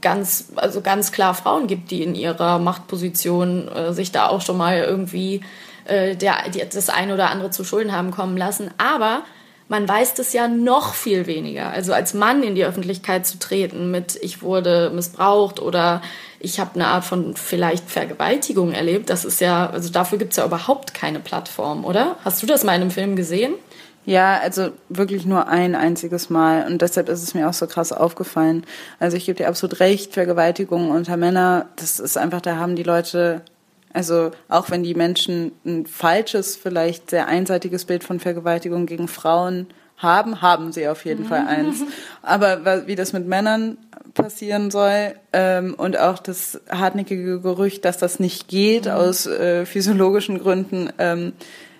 ganz, 0.00 0.48
also 0.56 0.80
ganz 0.80 1.12
klar 1.12 1.34
Frauen 1.34 1.66
gibt, 1.66 1.90
die 1.90 2.02
in 2.02 2.14
ihrer 2.14 2.58
Machtposition 2.58 3.68
äh, 3.68 3.92
sich 3.92 4.12
da 4.12 4.28
auch 4.28 4.42
schon 4.42 4.58
mal 4.58 4.78
irgendwie 4.78 5.40
äh, 5.86 6.16
der, 6.16 6.48
die, 6.50 6.62
das 6.68 6.90
eine 6.90 7.14
oder 7.14 7.30
andere 7.30 7.50
zu 7.50 7.64
Schulden 7.64 7.92
haben 7.92 8.10
kommen 8.10 8.36
lassen. 8.36 8.70
Aber 8.78 9.22
man 9.68 9.88
weiß 9.88 10.14
das 10.14 10.32
ja 10.32 10.46
noch 10.48 10.94
viel 10.94 11.26
weniger. 11.26 11.70
Also 11.70 11.92
als 11.92 12.14
Mann 12.14 12.42
in 12.42 12.54
die 12.54 12.64
Öffentlichkeit 12.64 13.26
zu 13.26 13.38
treten 13.38 13.90
mit 13.90 14.16
ich 14.20 14.42
wurde 14.42 14.90
missbraucht 14.90 15.60
oder 15.60 16.02
ich 16.38 16.60
habe 16.60 16.74
eine 16.74 16.88
Art 16.88 17.04
von 17.04 17.34
vielleicht 17.34 17.90
Vergewaltigung 17.90 18.72
erlebt. 18.72 19.08
Das 19.08 19.24
ist 19.24 19.40
ja, 19.40 19.70
also 19.70 19.90
dafür 19.90 20.18
gibt 20.18 20.32
es 20.32 20.36
ja 20.36 20.44
überhaupt 20.44 20.92
keine 20.92 21.20
Plattform, 21.20 21.84
oder? 21.84 22.16
Hast 22.24 22.42
du 22.42 22.46
das 22.46 22.64
mal 22.64 22.74
in 22.74 22.82
einem 22.82 22.90
Film 22.90 23.16
gesehen? 23.16 23.54
Ja, 24.06 24.38
also 24.38 24.68
wirklich 24.90 25.24
nur 25.24 25.48
ein 25.48 25.74
einziges 25.74 26.28
Mal. 26.28 26.66
Und 26.66 26.82
deshalb 26.82 27.08
ist 27.08 27.22
es 27.22 27.32
mir 27.32 27.48
auch 27.48 27.54
so 27.54 27.66
krass 27.66 27.90
aufgefallen. 27.90 28.66
Also 29.00 29.16
ich 29.16 29.24
gebe 29.24 29.38
dir 29.38 29.48
absolut 29.48 29.80
recht, 29.80 30.12
Vergewaltigungen 30.12 30.90
unter 30.90 31.16
Männer, 31.16 31.66
das 31.76 32.00
ist 32.00 32.18
einfach, 32.18 32.42
da 32.42 32.56
haben 32.56 32.76
die 32.76 32.82
Leute, 32.82 33.40
also 33.94 34.32
auch 34.48 34.70
wenn 34.70 34.82
die 34.82 34.94
Menschen 34.94 35.52
ein 35.64 35.86
falsches, 35.86 36.56
vielleicht 36.56 37.10
sehr 37.10 37.28
einseitiges 37.28 37.84
Bild 37.84 38.04
von 38.04 38.20
Vergewaltigung 38.20 38.86
gegen 38.86 39.08
Frauen 39.08 39.68
haben, 39.96 40.42
haben 40.42 40.72
sie 40.72 40.88
auf 40.88 41.04
jeden 41.04 41.24
Fall 41.24 41.46
eins. 41.46 41.82
Aber 42.22 42.86
wie 42.88 42.96
das 42.96 43.12
mit 43.12 43.26
Männern 43.26 43.78
passieren 44.12 44.70
soll 44.70 45.14
ähm, 45.32 45.74
und 45.74 45.98
auch 45.98 46.18
das 46.18 46.60
hartnäckige 46.68 47.40
Gerücht, 47.40 47.84
dass 47.84 47.96
das 47.96 48.18
nicht 48.18 48.48
geht 48.48 48.86
mhm. 48.86 48.90
aus 48.90 49.26
äh, 49.26 49.64
physiologischen 49.64 50.40
Gründen, 50.40 50.92
ähm, 50.98 51.32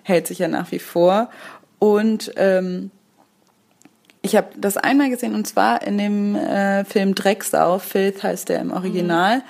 hält 0.03 0.29
sich 0.29 0.39
ja 0.39 0.49
nach 0.49 0.71
wie 0.71 0.79
vor. 0.79 1.31
Und 1.81 2.33
ähm, 2.37 2.93
ich 4.23 4.37
habe 4.37 4.49
das 4.57 4.77
einmal 4.77 5.11
gesehen 5.11 5.35
und 5.35 5.47
zwar 5.47 5.83
in 5.83 5.99
dem 5.99 6.37
äh, 6.37 6.85
Film 6.85 7.17
Drecksau, 7.17 7.81
Filth 7.81 8.23
heißt 8.23 8.49
der 8.49 8.61
im 8.61 8.73
Original. 8.73 9.39
Mhm. 9.39 9.43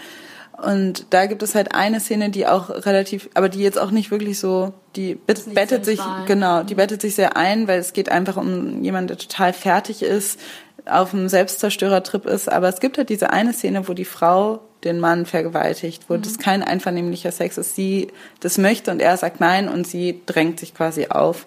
Und 0.65 1.07
da 1.11 1.27
gibt 1.27 1.43
es 1.43 1.55
halt 1.55 1.75
eine 1.75 2.01
Szene, 2.01 2.31
die 2.31 2.47
auch 2.47 2.71
relativ, 2.71 3.29
aber 3.35 3.49
die 3.49 3.61
jetzt 3.61 3.79
auch 3.79 3.91
nicht 3.91 4.11
wirklich 4.11 4.39
so, 4.39 4.73
die 4.97 5.15
bettet 5.15 5.85
sich, 5.85 6.01
genau, 6.27 6.63
die 6.63 6.75
mhm. 6.75 6.79
bettet 6.79 7.03
sich 7.03 7.15
sehr 7.15 7.37
ein, 7.37 7.69
weil 7.69 7.79
es 7.79 7.93
geht 7.93 8.09
einfach 8.09 8.37
um 8.37 8.83
jemanden, 8.83 9.09
der 9.09 9.19
total 9.19 9.53
fertig 9.53 10.03
ist, 10.03 10.41
auf 10.87 11.15
einem 11.15 11.29
Selbstzerstörertrip 11.29 12.27
ist. 12.27 12.51
Aber 12.51 12.69
es 12.69 12.81
gibt 12.81 12.99
halt 12.99 13.09
diese 13.09 13.31
eine 13.31 13.53
Szene, 13.53 13.89
wo 13.89 13.95
die 13.95 14.05
Frau 14.05 14.61
den 14.85 15.01
Mann 15.01 15.27
vergewaltigt, 15.27 16.05
wo 16.09 16.15
mhm. 16.15 16.23
das 16.23 16.39
kein 16.39 16.63
einvernehmlicher 16.63 17.33
Sex 17.33 17.59
ist. 17.59 17.75
Sie 17.75 18.09
das 18.41 18.59
möchte 18.59 18.91
und 18.91 19.01
er 19.01 19.17
sagt 19.17 19.41
nein 19.41 19.69
und 19.69 19.87
sie 19.87 20.23
drängt 20.27 20.61
sich 20.61 20.75
quasi 20.75 21.07
auf. 21.09 21.47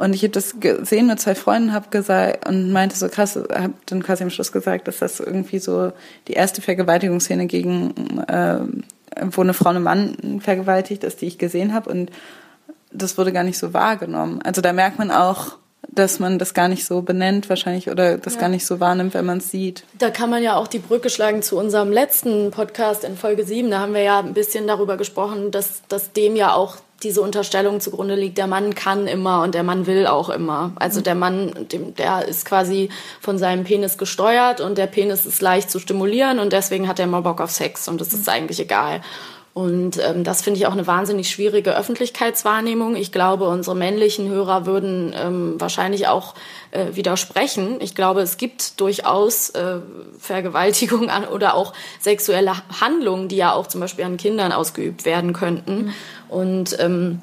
Und 0.00 0.14
ich 0.14 0.22
habe 0.22 0.30
das 0.30 0.60
gesehen 0.60 1.08
mit 1.08 1.20
zwei 1.20 1.34
Freunden, 1.34 1.74
habe 1.74 1.90
gesagt 1.90 2.48
und 2.48 2.72
meinte 2.72 2.96
so 2.96 3.10
krass, 3.10 3.36
habe 3.36 3.74
dann 3.84 4.02
quasi 4.02 4.24
am 4.24 4.30
Schluss 4.30 4.50
gesagt, 4.50 4.88
dass 4.88 5.00
das 5.00 5.20
irgendwie 5.20 5.58
so 5.58 5.92
die 6.26 6.32
erste 6.32 6.62
Vergewaltigungsszene 6.62 7.44
gegen, 7.46 8.18
äh, 8.26 8.60
wo 9.30 9.42
eine 9.42 9.52
Frau 9.52 9.68
einen 9.68 9.82
Mann 9.82 10.40
vergewaltigt 10.40 11.04
ist, 11.04 11.20
die 11.20 11.26
ich 11.26 11.36
gesehen 11.36 11.74
habe 11.74 11.90
und 11.90 12.10
das 12.90 13.18
wurde 13.18 13.30
gar 13.30 13.44
nicht 13.44 13.58
so 13.58 13.74
wahrgenommen. 13.74 14.40
Also 14.42 14.62
da 14.62 14.72
merkt 14.72 14.98
man 14.98 15.10
auch, 15.10 15.58
dass 15.86 16.18
man 16.18 16.38
das 16.38 16.54
gar 16.54 16.68
nicht 16.68 16.86
so 16.86 17.02
benennt 17.02 17.50
wahrscheinlich 17.50 17.90
oder 17.90 18.16
das 18.16 18.36
ja. 18.36 18.40
gar 18.40 18.48
nicht 18.48 18.64
so 18.64 18.80
wahrnimmt, 18.80 19.12
wenn 19.12 19.26
man 19.26 19.36
es 19.36 19.50
sieht. 19.50 19.84
Da 19.98 20.08
kann 20.08 20.30
man 20.30 20.42
ja 20.42 20.56
auch 20.56 20.66
die 20.66 20.78
Brücke 20.78 21.10
schlagen 21.10 21.42
zu 21.42 21.58
unserem 21.58 21.92
letzten 21.92 22.52
Podcast 22.52 23.04
in 23.04 23.18
Folge 23.18 23.44
7. 23.44 23.70
Da 23.70 23.80
haben 23.80 23.92
wir 23.92 24.02
ja 24.02 24.20
ein 24.20 24.32
bisschen 24.32 24.66
darüber 24.66 24.96
gesprochen, 24.96 25.50
dass, 25.50 25.82
dass 25.88 26.12
dem 26.14 26.36
ja 26.36 26.54
auch 26.54 26.76
diese 27.02 27.22
Unterstellung 27.22 27.80
zugrunde 27.80 28.14
liegt, 28.14 28.38
der 28.38 28.46
Mann 28.46 28.74
kann 28.74 29.06
immer 29.06 29.42
und 29.42 29.54
der 29.54 29.62
Mann 29.62 29.86
will 29.86 30.06
auch 30.06 30.28
immer. 30.28 30.72
Also 30.76 31.00
der 31.00 31.14
Mann, 31.14 31.66
der 31.70 32.26
ist 32.26 32.44
quasi 32.44 32.90
von 33.20 33.38
seinem 33.38 33.64
Penis 33.64 33.96
gesteuert 33.96 34.60
und 34.60 34.76
der 34.76 34.86
Penis 34.86 35.24
ist 35.24 35.40
leicht 35.40 35.70
zu 35.70 35.78
stimulieren 35.78 36.38
und 36.38 36.52
deswegen 36.52 36.88
hat 36.88 36.98
er 36.98 37.06
immer 37.06 37.22
Bock 37.22 37.40
auf 37.40 37.50
Sex 37.50 37.88
und 37.88 38.00
das 38.00 38.12
ist 38.12 38.28
eigentlich 38.28 38.60
egal. 38.60 39.00
Und 39.52 39.98
ähm, 39.98 40.22
das 40.22 40.42
finde 40.42 40.60
ich 40.60 40.66
auch 40.66 40.72
eine 40.72 40.86
wahnsinnig 40.86 41.28
schwierige 41.28 41.76
Öffentlichkeitswahrnehmung. 41.76 42.94
Ich 42.94 43.10
glaube, 43.10 43.48
unsere 43.48 43.74
männlichen 43.74 44.28
Hörer 44.28 44.64
würden 44.64 45.12
ähm, 45.16 45.60
wahrscheinlich 45.60 46.06
auch 46.06 46.34
äh, 46.70 46.94
widersprechen. 46.94 47.78
Ich 47.80 47.96
glaube, 47.96 48.20
es 48.20 48.36
gibt 48.36 48.80
durchaus 48.80 49.50
äh, 49.50 49.78
Vergewaltigung 50.18 51.10
an, 51.10 51.24
oder 51.24 51.54
auch 51.54 51.72
sexuelle 51.98 52.52
Handlungen, 52.80 53.26
die 53.26 53.36
ja 53.36 53.52
auch 53.52 53.66
zum 53.66 53.80
Beispiel 53.80 54.04
an 54.04 54.18
Kindern 54.18 54.52
ausgeübt 54.52 55.04
werden 55.04 55.32
könnten. 55.32 55.86
Mhm. 55.86 55.94
Und 56.30 56.78
ähm, 56.80 57.20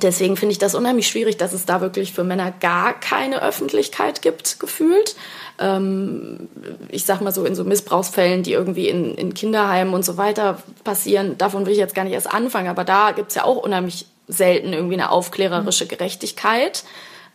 Deswegen 0.00 0.36
finde 0.36 0.52
ich 0.52 0.58
das 0.58 0.76
unheimlich 0.76 1.08
schwierig, 1.08 1.38
dass 1.38 1.52
es 1.52 1.66
da 1.66 1.80
wirklich 1.80 2.12
für 2.12 2.22
Männer 2.22 2.52
gar 2.60 2.92
keine 2.92 3.42
Öffentlichkeit 3.42 4.22
gibt, 4.22 4.60
gefühlt 4.60 5.16
ähm, 5.58 6.48
ich 6.88 7.04
sag 7.04 7.20
mal 7.20 7.32
so 7.32 7.44
in 7.44 7.54
so 7.54 7.64
Missbrauchsfällen, 7.64 8.42
die 8.42 8.52
irgendwie 8.52 8.88
in, 8.88 9.14
in 9.14 9.34
Kinderheimen 9.34 9.94
und 9.94 10.04
so 10.04 10.16
weiter 10.16 10.62
passieren, 10.84 11.36
davon 11.38 11.66
will 11.66 11.72
ich 11.72 11.78
jetzt 11.78 11.94
gar 11.94 12.04
nicht 12.04 12.14
erst 12.14 12.32
anfangen, 12.32 12.68
aber 12.68 12.84
da 12.84 13.12
gibt's 13.12 13.34
ja 13.34 13.44
auch 13.44 13.56
unheimlich 13.56 14.06
selten 14.28 14.72
irgendwie 14.72 14.94
eine 14.94 15.10
aufklärerische 15.10 15.84
mhm. 15.84 15.88
Gerechtigkeit. 15.88 16.84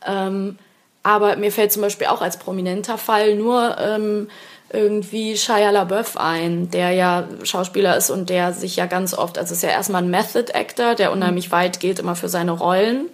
Ähm, 0.05 0.57
aber 1.01 1.35
mir 1.35 1.51
fällt 1.51 1.73
zum 1.73 1.81
Beispiel 1.81 2.07
auch 2.07 2.21
als 2.21 2.37
prominenter 2.37 2.97
Fall 2.97 3.35
nur 3.35 3.77
ähm, 3.77 4.29
irgendwie 4.73 5.37
Shia 5.37 5.69
LaBeouf 5.69 6.17
ein, 6.17 6.69
der 6.71 6.91
ja 6.91 7.27
Schauspieler 7.43 7.95
ist 7.95 8.09
und 8.09 8.29
der 8.29 8.53
sich 8.53 8.75
ja 8.75 8.87
ganz 8.87 9.13
oft, 9.13 9.37
also 9.37 9.53
ist 9.53 9.63
ja 9.63 9.69
erstmal 9.69 10.03
ein 10.03 10.09
Method 10.09 10.51
Actor, 10.53 10.95
der 10.95 11.11
unheimlich 11.11 11.51
weit 11.51 11.79
geht 11.79 11.99
immer 11.99 12.15
für 12.15 12.27
seine 12.27 12.51
Rollen. 12.51 13.05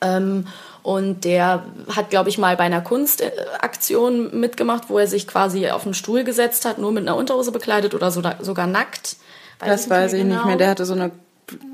Ähm, 0.00 0.46
und 0.82 1.24
der 1.24 1.64
hat, 1.94 2.10
glaube 2.10 2.28
ich, 2.30 2.38
mal 2.38 2.56
bei 2.56 2.64
einer 2.64 2.80
Kunstaktion 2.80 4.38
mitgemacht, 4.38 4.84
wo 4.88 4.98
er 4.98 5.08
sich 5.08 5.26
quasi 5.26 5.68
auf 5.68 5.84
einen 5.84 5.94
Stuhl 5.94 6.24
gesetzt 6.24 6.64
hat, 6.64 6.78
nur 6.78 6.92
mit 6.92 7.02
einer 7.02 7.16
Unterhose 7.16 7.52
bekleidet 7.52 7.94
oder 7.94 8.10
sogar 8.10 8.66
nackt. 8.66 9.16
Weiß 9.58 9.68
das 9.68 9.90
weiß 9.90 10.12
ich 10.12 10.22
genau. 10.22 10.36
nicht 10.36 10.44
mehr. 10.46 10.56
Der 10.56 10.70
hatte 10.70 10.86
so 10.86 10.94
eine 10.94 11.10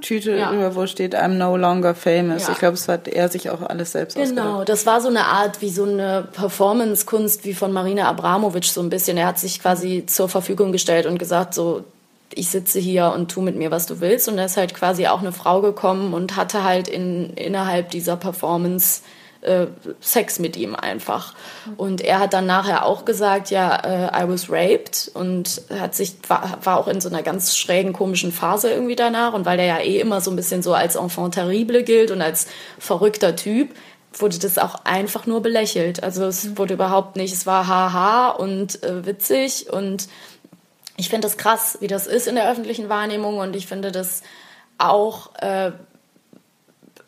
Tüte, 0.00 0.36
ja. 0.36 0.74
wo 0.74 0.86
steht 0.86 1.14
I'm 1.16 1.34
no 1.34 1.56
longer 1.56 1.94
famous. 1.94 2.46
Ja. 2.46 2.52
Ich 2.52 2.58
glaube, 2.58 2.74
es 2.74 2.88
hat 2.88 3.08
er 3.08 3.28
sich 3.28 3.50
auch 3.50 3.62
alles 3.62 3.92
selbst 3.92 4.16
Genau, 4.16 4.42
ausgedacht. 4.42 4.68
das 4.68 4.86
war 4.86 5.00
so 5.00 5.08
eine 5.08 5.24
Art 5.24 5.60
wie 5.62 5.70
so 5.70 5.84
eine 5.84 6.28
Performance-Kunst 6.32 7.44
wie 7.44 7.54
von 7.54 7.72
Marina 7.72 8.08
Abramovic 8.08 8.64
so 8.64 8.80
ein 8.80 8.90
bisschen. 8.90 9.16
Er 9.16 9.26
hat 9.26 9.38
sich 9.38 9.60
quasi 9.60 10.04
zur 10.06 10.28
Verfügung 10.28 10.72
gestellt 10.72 11.06
und 11.06 11.18
gesagt, 11.18 11.54
so 11.54 11.84
ich 12.36 12.48
sitze 12.48 12.78
hier 12.80 13.12
und 13.14 13.30
tu 13.30 13.40
mit 13.40 13.56
mir, 13.56 13.70
was 13.70 13.86
du 13.86 14.00
willst. 14.00 14.28
Und 14.28 14.36
da 14.36 14.44
ist 14.44 14.56
halt 14.56 14.74
quasi 14.74 15.06
auch 15.06 15.20
eine 15.20 15.32
Frau 15.32 15.60
gekommen 15.60 16.14
und 16.14 16.36
hatte 16.36 16.64
halt 16.64 16.88
in, 16.88 17.30
innerhalb 17.34 17.90
dieser 17.90 18.16
Performance 18.16 19.02
äh, 19.44 19.66
Sex 20.00 20.38
mit 20.38 20.56
ihm 20.56 20.74
einfach. 20.74 21.34
Und 21.76 22.00
er 22.00 22.18
hat 22.18 22.32
dann 22.32 22.46
nachher 22.46 22.84
auch 22.84 23.04
gesagt, 23.04 23.50
ja, 23.50 23.76
äh, 23.76 24.24
I 24.24 24.28
was 24.28 24.50
raped 24.50 25.10
und 25.14 25.62
hat 25.70 25.94
sich, 25.94 26.16
war, 26.28 26.58
war 26.62 26.78
auch 26.78 26.88
in 26.88 27.00
so 27.00 27.08
einer 27.08 27.22
ganz 27.22 27.56
schrägen, 27.56 27.92
komischen 27.92 28.32
Phase 28.32 28.70
irgendwie 28.70 28.96
danach. 28.96 29.32
Und 29.32 29.46
weil 29.46 29.56
der 29.56 29.66
ja 29.66 29.78
eh 29.78 30.00
immer 30.00 30.20
so 30.20 30.30
ein 30.30 30.36
bisschen 30.36 30.62
so 30.62 30.74
als 30.74 30.96
Enfant 30.96 31.34
terrible 31.34 31.82
gilt 31.82 32.10
und 32.10 32.22
als 32.22 32.46
verrückter 32.78 33.36
Typ, 33.36 33.70
wurde 34.20 34.38
das 34.38 34.58
auch 34.58 34.76
einfach 34.84 35.26
nur 35.26 35.42
belächelt. 35.42 36.02
Also 36.02 36.24
es 36.26 36.44
mhm. 36.44 36.58
wurde 36.58 36.74
überhaupt 36.74 37.16
nicht, 37.16 37.32
es 37.32 37.46
war 37.46 37.66
haha 37.66 38.30
und 38.30 38.82
äh, 38.82 39.04
witzig 39.06 39.72
und 39.72 40.08
ich 40.96 41.08
finde 41.08 41.26
das 41.26 41.36
krass, 41.36 41.78
wie 41.80 41.88
das 41.88 42.06
ist 42.06 42.28
in 42.28 42.36
der 42.36 42.48
öffentlichen 42.50 42.88
Wahrnehmung 42.88 43.38
und 43.38 43.56
ich 43.56 43.66
finde 43.66 43.90
das 43.90 44.22
auch 44.78 45.34
äh, 45.40 45.72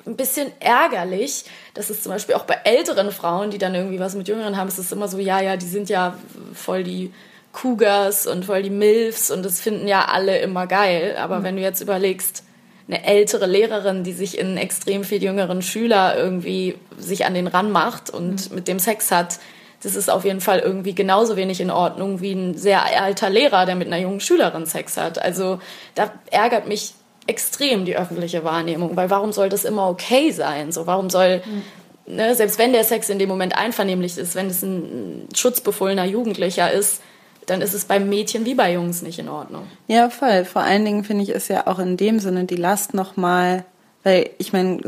ein 0.06 0.16
bisschen 0.16 0.52
ärgerlich, 0.60 1.44
dass 1.74 1.90
es 1.90 2.02
zum 2.02 2.12
Beispiel 2.12 2.34
auch 2.34 2.44
bei 2.44 2.58
älteren 2.64 3.10
Frauen, 3.10 3.50
die 3.50 3.58
dann 3.58 3.74
irgendwie 3.74 4.00
was 4.00 4.14
mit 4.14 4.28
Jüngeren 4.28 4.56
haben, 4.56 4.68
ist 4.68 4.78
es 4.78 4.92
immer 4.92 5.08
so, 5.08 5.18
ja, 5.18 5.40
ja, 5.40 5.56
die 5.56 5.66
sind 5.66 5.88
ja 5.88 6.16
voll 6.54 6.84
die 6.84 7.12
Cougars 7.52 8.26
und 8.26 8.44
voll 8.44 8.62
die 8.62 8.70
Milfs 8.70 9.30
und 9.30 9.44
das 9.44 9.60
finden 9.60 9.88
ja 9.88 10.04
alle 10.06 10.38
immer 10.38 10.66
geil. 10.66 11.16
Aber 11.18 11.40
mhm. 11.40 11.44
wenn 11.44 11.56
du 11.56 11.62
jetzt 11.62 11.80
überlegst, 11.80 12.44
eine 12.88 13.04
ältere 13.04 13.46
Lehrerin, 13.46 14.04
die 14.04 14.12
sich 14.12 14.38
in 14.38 14.56
extrem 14.56 15.02
viel 15.02 15.22
jüngeren 15.22 15.60
Schüler 15.60 16.16
irgendwie 16.16 16.76
sich 16.98 17.24
an 17.24 17.34
den 17.34 17.48
ran 17.48 17.72
macht 17.72 18.10
und 18.10 18.50
mhm. 18.50 18.54
mit 18.54 18.68
dem 18.68 18.78
Sex 18.78 19.10
hat, 19.10 19.40
das 19.82 19.96
ist 19.96 20.08
auf 20.08 20.24
jeden 20.24 20.40
Fall 20.40 20.60
irgendwie 20.60 20.94
genauso 20.94 21.36
wenig 21.36 21.60
in 21.60 21.70
Ordnung 21.70 22.20
wie 22.20 22.32
ein 22.32 22.56
sehr 22.56 22.84
alter 23.00 23.28
Lehrer, 23.28 23.66
der 23.66 23.74
mit 23.74 23.88
einer 23.88 23.98
jungen 23.98 24.20
Schülerin 24.20 24.66
Sex 24.66 24.96
hat. 24.96 25.20
Also 25.20 25.60
da 25.94 26.12
ärgert 26.30 26.66
mich 26.66 26.94
extrem 27.26 27.84
die 27.84 27.96
öffentliche 27.96 28.44
Wahrnehmung, 28.44 28.96
weil 28.96 29.10
warum 29.10 29.32
soll 29.32 29.48
das 29.48 29.64
immer 29.64 29.88
okay 29.88 30.30
sein? 30.30 30.72
So, 30.72 30.86
warum 30.86 31.10
soll, 31.10 31.42
mhm. 31.44 32.14
ne, 32.16 32.34
selbst 32.34 32.58
wenn 32.58 32.72
der 32.72 32.84
Sex 32.84 33.08
in 33.08 33.18
dem 33.18 33.28
Moment 33.28 33.56
einvernehmlich 33.56 34.16
ist, 34.18 34.34
wenn 34.34 34.46
es 34.46 34.62
ein 34.62 35.28
schutzbefohlener 35.34 36.04
Jugendlicher 36.04 36.70
ist, 36.70 37.02
dann 37.46 37.62
ist 37.62 37.74
es 37.74 37.84
beim 37.84 38.08
Mädchen 38.08 38.44
wie 38.44 38.54
bei 38.54 38.72
Jungs 38.72 39.02
nicht 39.02 39.18
in 39.18 39.28
Ordnung. 39.28 39.68
Ja, 39.86 40.10
voll. 40.10 40.44
Vor 40.44 40.62
allen 40.62 40.84
Dingen 40.84 41.04
finde 41.04 41.22
ich 41.22 41.30
es 41.30 41.46
ja 41.48 41.66
auch 41.68 41.78
in 41.78 41.96
dem 41.96 42.18
Sinne 42.18 42.44
die 42.44 42.56
Last 42.56 42.92
nochmal 42.92 43.64
weil 44.06 44.30
ich 44.38 44.52
meine, 44.52 44.80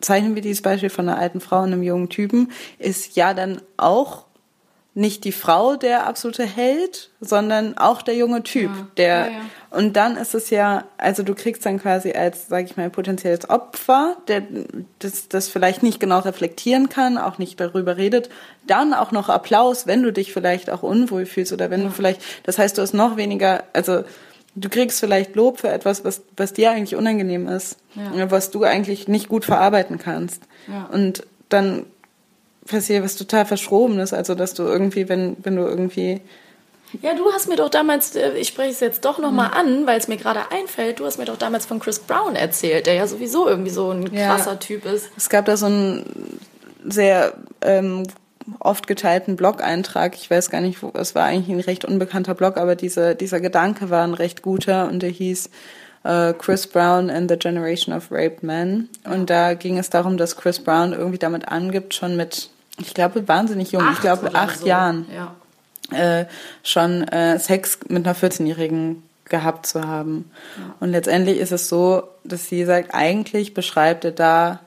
zeichnen 0.00 0.34
wir 0.34 0.42
dieses 0.42 0.60
Beispiel 0.60 0.90
von 0.90 1.08
einer 1.08 1.20
alten 1.20 1.40
Frau 1.40 1.60
und 1.60 1.72
einem 1.72 1.84
jungen 1.84 2.08
Typen, 2.08 2.50
ist 2.80 3.14
ja 3.14 3.32
dann 3.32 3.62
auch 3.76 4.25
nicht 4.96 5.24
die 5.24 5.32
Frau 5.32 5.76
der 5.76 6.06
absolute 6.06 6.44
Held, 6.44 7.10
sondern 7.20 7.76
auch 7.76 8.00
der 8.00 8.14
junge 8.14 8.42
Typ, 8.42 8.70
ja. 8.70 8.86
der 8.96 9.06
ja, 9.06 9.26
ja. 9.26 9.40
und 9.68 9.94
dann 9.94 10.16
ist 10.16 10.34
es 10.34 10.48
ja, 10.48 10.84
also 10.96 11.22
du 11.22 11.34
kriegst 11.34 11.66
dann 11.66 11.78
quasi 11.78 12.12
als, 12.12 12.48
sage 12.48 12.64
ich 12.64 12.78
mal, 12.78 12.88
potenzielles 12.88 13.50
Opfer, 13.50 14.16
der 14.26 14.44
das, 14.98 15.28
das 15.28 15.48
vielleicht 15.48 15.82
nicht 15.82 16.00
genau 16.00 16.20
reflektieren 16.20 16.88
kann, 16.88 17.18
auch 17.18 17.36
nicht 17.36 17.60
darüber 17.60 17.98
redet, 17.98 18.30
dann 18.66 18.94
auch 18.94 19.12
noch 19.12 19.28
Applaus, 19.28 19.86
wenn 19.86 20.02
du 20.02 20.14
dich 20.14 20.32
vielleicht 20.32 20.70
auch 20.70 20.82
unwohl 20.82 21.26
fühlst 21.26 21.52
oder 21.52 21.68
wenn 21.68 21.84
du 21.84 21.90
vielleicht, 21.90 22.22
das 22.44 22.58
heißt, 22.58 22.78
du 22.78 22.82
hast 22.82 22.94
noch 22.94 23.18
weniger, 23.18 23.64
also 23.74 24.02
du 24.54 24.70
kriegst 24.70 24.98
vielleicht 24.98 25.36
Lob 25.36 25.60
für 25.60 25.68
etwas, 25.68 26.06
was, 26.06 26.22
was 26.38 26.54
dir 26.54 26.70
eigentlich 26.70 26.96
unangenehm 26.96 27.48
ist, 27.48 27.76
was 28.30 28.50
du 28.50 28.64
eigentlich 28.64 29.08
nicht 29.08 29.28
gut 29.28 29.44
verarbeiten 29.44 29.98
kannst. 29.98 30.42
Und 30.90 31.26
dann 31.50 31.84
passiert 32.66 33.04
was 33.04 33.16
total 33.16 33.46
Verschrobenes. 33.46 34.12
Also, 34.12 34.34
dass 34.34 34.54
du 34.54 34.64
irgendwie, 34.64 35.08
wenn, 35.08 35.36
wenn 35.42 35.56
du 35.56 35.62
irgendwie. 35.62 36.20
Ja, 37.02 37.14
du 37.14 37.32
hast 37.32 37.48
mir 37.48 37.56
doch 37.56 37.68
damals, 37.68 38.14
äh, 38.14 38.32
ich 38.38 38.48
spreche 38.48 38.70
es 38.70 38.80
jetzt 38.80 39.04
doch 39.04 39.18
nochmal 39.18 39.48
mhm. 39.48 39.54
an, 39.54 39.86
weil 39.86 39.98
es 39.98 40.08
mir 40.08 40.16
gerade 40.16 40.50
einfällt, 40.50 41.00
du 41.00 41.04
hast 41.04 41.18
mir 41.18 41.24
doch 41.24 41.36
damals 41.36 41.66
von 41.66 41.80
Chris 41.80 41.98
Brown 41.98 42.36
erzählt, 42.36 42.86
der 42.86 42.94
ja 42.94 43.06
sowieso 43.06 43.48
irgendwie 43.48 43.70
so 43.70 43.90
ein 43.90 44.12
krasser 44.12 44.52
ja. 44.52 44.56
Typ 44.56 44.84
ist. 44.86 45.10
Es 45.16 45.28
gab 45.28 45.46
da 45.46 45.56
so 45.56 45.66
einen 45.66 46.38
sehr 46.84 47.34
ähm, 47.60 48.04
oft 48.60 48.86
geteilten 48.86 49.36
Blog-Eintrag. 49.36 50.14
Ich 50.14 50.30
weiß 50.30 50.50
gar 50.50 50.60
nicht, 50.60 50.82
wo, 50.82 50.92
es 50.94 51.14
war 51.14 51.24
eigentlich 51.24 51.54
ein 51.54 51.60
recht 51.60 51.84
unbekannter 51.84 52.34
Blog, 52.34 52.56
aber 52.56 52.76
diese, 52.76 53.14
dieser 53.14 53.40
Gedanke 53.40 53.90
war 53.90 54.04
ein 54.04 54.14
recht 54.14 54.42
guter 54.42 54.88
und 54.88 55.02
der 55.02 55.10
hieß 55.10 55.50
uh, 56.06 56.32
Chris 56.34 56.66
Brown 56.66 57.10
and 57.10 57.30
the 57.30 57.36
Generation 57.36 57.94
of 57.94 58.10
Raped 58.10 58.42
Men. 58.42 58.88
Und 59.04 59.30
da 59.30 59.54
ging 59.54 59.78
es 59.78 59.90
darum, 59.90 60.16
dass 60.16 60.36
Chris 60.36 60.60
Brown 60.60 60.92
irgendwie 60.92 61.18
damit 61.18 61.48
angibt, 61.48 61.94
schon 61.94 62.16
mit 62.16 62.50
ich 62.78 62.94
glaube, 62.94 63.26
wahnsinnig 63.26 63.72
jung, 63.72 63.82
acht 63.82 63.94
ich 63.94 64.00
glaube 64.00 64.34
acht 64.34 64.60
so. 64.60 64.66
Jahren, 64.66 65.06
ja. 65.14 66.20
äh, 66.20 66.26
schon 66.62 67.06
äh, 67.08 67.38
Sex 67.38 67.78
mit 67.88 68.06
einer 68.06 68.16
14-Jährigen 68.16 69.02
gehabt 69.28 69.66
zu 69.66 69.86
haben. 69.86 70.30
Ja. 70.58 70.74
Und 70.80 70.90
letztendlich 70.90 71.38
ist 71.38 71.52
es 71.52 71.68
so, 71.68 72.04
dass 72.24 72.48
sie 72.48 72.64
sagt, 72.64 72.94
eigentlich 72.94 73.54
beschreibt 73.54 74.04
er 74.04 74.12
da 74.12 74.60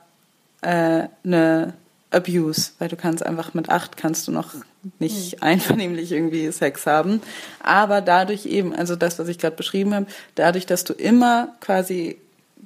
äh, 0.60 1.04
eine 1.24 1.74
Abuse, 2.10 2.72
weil 2.78 2.88
du 2.88 2.96
kannst 2.96 3.24
einfach 3.24 3.54
mit 3.54 3.68
acht 3.68 3.96
kannst 3.96 4.26
du 4.28 4.32
noch 4.32 4.54
nicht 4.98 5.36
mhm. 5.36 5.42
einvernehmlich 5.42 6.12
irgendwie 6.12 6.50
Sex 6.50 6.86
haben. 6.86 7.22
Aber 7.62 8.00
dadurch 8.00 8.46
eben, 8.46 8.74
also 8.74 8.96
das, 8.96 9.18
was 9.18 9.28
ich 9.28 9.38
gerade 9.38 9.56
beschrieben 9.56 9.94
habe, 9.94 10.06
dadurch, 10.34 10.66
dass 10.66 10.84
du 10.84 10.92
immer 10.92 11.54
quasi 11.60 12.18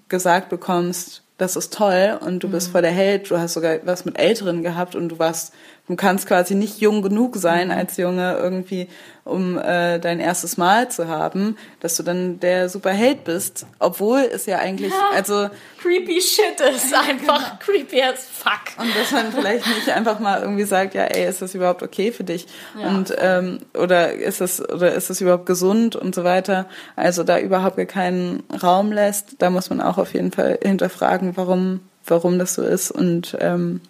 gesagt 0.08 0.48
bekommst, 0.48 1.22
das 1.36 1.56
ist 1.56 1.74
toll 1.74 2.18
und 2.20 2.40
du 2.40 2.48
bist 2.48 2.68
mhm. 2.68 2.72
voll 2.72 2.82
der 2.82 2.92
Held, 2.92 3.30
du 3.30 3.38
hast 3.38 3.54
sogar 3.54 3.78
was 3.84 4.04
mit 4.04 4.18
Älteren 4.18 4.62
gehabt 4.62 4.94
und 4.94 5.08
du 5.08 5.18
warst 5.18 5.52
Du 5.86 5.96
kannst 5.96 6.26
quasi 6.26 6.54
nicht 6.54 6.80
jung 6.80 7.02
genug 7.02 7.36
sein 7.36 7.68
mhm. 7.68 7.74
als 7.74 7.98
Junge 7.98 8.38
irgendwie, 8.38 8.88
um 9.22 9.58
äh, 9.58 9.98
dein 9.98 10.18
erstes 10.18 10.56
Mal 10.56 10.90
zu 10.90 11.08
haben, 11.08 11.58
dass 11.80 11.96
du 11.96 12.02
dann 12.02 12.40
der 12.40 12.70
Superheld 12.70 13.24
bist, 13.24 13.66
obwohl 13.78 14.20
es 14.20 14.46
ja 14.46 14.60
eigentlich, 14.60 14.92
ja, 14.92 15.10
also 15.14 15.50
creepy 15.82 16.22
shit 16.22 16.58
ist 16.74 16.94
einfach 16.94 17.18
genau. 17.18 17.58
creepy 17.58 18.02
as 18.02 18.26
fuck. 18.26 18.78
Und 18.78 18.96
dass 18.96 19.12
man 19.12 19.30
vielleicht 19.30 19.66
nicht 19.66 19.90
einfach 19.90 20.20
mal 20.20 20.40
irgendwie 20.40 20.64
sagt, 20.64 20.94
ja, 20.94 21.04
ey, 21.04 21.28
ist 21.28 21.42
das 21.42 21.54
überhaupt 21.54 21.82
okay 21.82 22.12
für 22.12 22.24
dich? 22.24 22.46
Ja. 22.80 22.88
Und 22.88 23.14
ähm, 23.18 23.58
oder 23.74 24.14
ist 24.14 24.40
es 24.40 24.66
oder 24.66 24.94
ist 24.94 25.10
es 25.10 25.20
überhaupt 25.20 25.44
gesund 25.44 25.96
und 25.96 26.14
so 26.14 26.24
weiter? 26.24 26.66
Also 26.96 27.24
da 27.24 27.38
überhaupt 27.38 27.76
keinen 27.88 28.42
Raum 28.62 28.90
lässt, 28.90 29.36
da 29.42 29.50
muss 29.50 29.68
man 29.68 29.82
auch 29.82 29.98
auf 29.98 30.14
jeden 30.14 30.32
Fall 30.32 30.58
hinterfragen, 30.62 31.36
warum 31.36 31.80
warum 32.06 32.38
das 32.38 32.54
so 32.54 32.62
ist 32.62 32.90
und 32.90 33.36
ähm, 33.40 33.80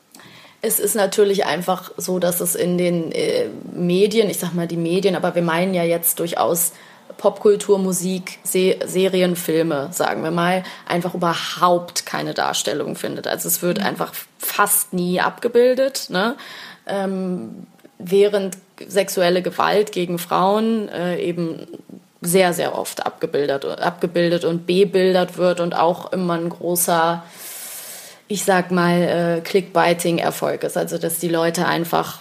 es 0.64 0.80
ist 0.80 0.94
natürlich 0.94 1.44
einfach 1.44 1.92
so, 1.96 2.18
dass 2.18 2.40
es 2.40 2.54
in 2.54 2.78
den 2.78 3.12
äh, 3.12 3.48
Medien, 3.72 4.30
ich 4.30 4.38
sag 4.38 4.54
mal 4.54 4.66
die 4.66 4.76
Medien, 4.76 5.14
aber 5.14 5.34
wir 5.34 5.42
meinen 5.42 5.74
ja 5.74 5.84
jetzt 5.84 6.20
durchaus 6.20 6.72
Popkultur, 7.18 7.78
Musik, 7.78 8.38
Se 8.42 8.76
Serien, 8.84 9.36
Filme, 9.36 9.88
sagen 9.92 10.22
wir 10.22 10.30
mal, 10.30 10.64
einfach 10.86 11.14
überhaupt 11.14 12.06
keine 12.06 12.34
Darstellung 12.34 12.96
findet. 12.96 13.26
Also 13.26 13.46
es 13.46 13.62
wird 13.62 13.78
einfach 13.78 14.12
fast 14.38 14.92
nie 14.92 15.20
abgebildet, 15.20 16.06
ne? 16.08 16.36
Ähm, 16.86 17.66
während 17.98 18.56
sexuelle 18.86 19.42
Gewalt 19.42 19.92
gegen 19.92 20.18
Frauen 20.18 20.88
äh, 20.88 21.18
eben 21.22 21.66
sehr, 22.20 22.52
sehr 22.52 22.76
oft 22.76 23.04
abgebildet, 23.06 23.64
abgebildet 23.64 24.44
und 24.44 24.66
bebildert 24.66 25.36
wird 25.36 25.60
und 25.60 25.76
auch 25.76 26.12
immer 26.12 26.34
ein 26.34 26.48
großer, 26.48 27.22
ich 28.28 28.44
sag 28.44 28.70
mal, 28.70 29.02
äh, 29.02 29.40
Clickbiting-Erfolg 29.42 30.64
ist. 30.64 30.76
Also, 30.76 30.98
dass 30.98 31.18
die 31.18 31.28
Leute 31.28 31.66
einfach, 31.66 32.20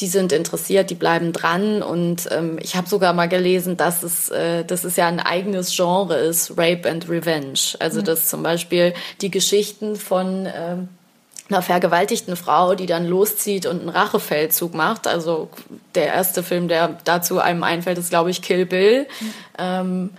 die 0.00 0.08
sind 0.08 0.32
interessiert, 0.32 0.90
die 0.90 0.94
bleiben 0.94 1.32
dran. 1.32 1.82
Und 1.82 2.28
ähm, 2.30 2.58
ich 2.60 2.76
habe 2.76 2.88
sogar 2.88 3.12
mal 3.12 3.28
gelesen, 3.28 3.76
dass 3.76 4.02
es, 4.02 4.28
äh, 4.28 4.64
dass 4.64 4.84
es 4.84 4.96
ja 4.96 5.06
ein 5.06 5.20
eigenes 5.20 5.74
Genre 5.74 6.16
ist, 6.16 6.52
Rape 6.58 6.88
and 6.88 7.08
Revenge. 7.08 7.60
Also, 7.78 8.00
mhm. 8.00 8.04
dass 8.04 8.28
zum 8.28 8.42
Beispiel 8.42 8.94
die 9.20 9.30
Geschichten 9.30 9.96
von 9.96 10.46
äh, 10.46 10.76
einer 11.48 11.62
vergewaltigten 11.62 12.36
Frau, 12.36 12.74
die 12.74 12.86
dann 12.86 13.06
loszieht 13.06 13.66
und 13.66 13.80
einen 13.80 13.90
Rachefeldzug 13.90 14.74
macht. 14.74 15.06
Also 15.06 15.50
der 15.94 16.06
erste 16.06 16.42
Film, 16.42 16.68
der 16.68 16.96
dazu 17.04 17.38
einem 17.38 17.62
einfällt, 17.62 17.98
ist, 17.98 18.10
glaube 18.10 18.30
ich, 18.30 18.40
Kill 18.40 18.64
Bill. 18.64 19.06
Mhm. 19.20 19.32
Ähm, 19.58 20.10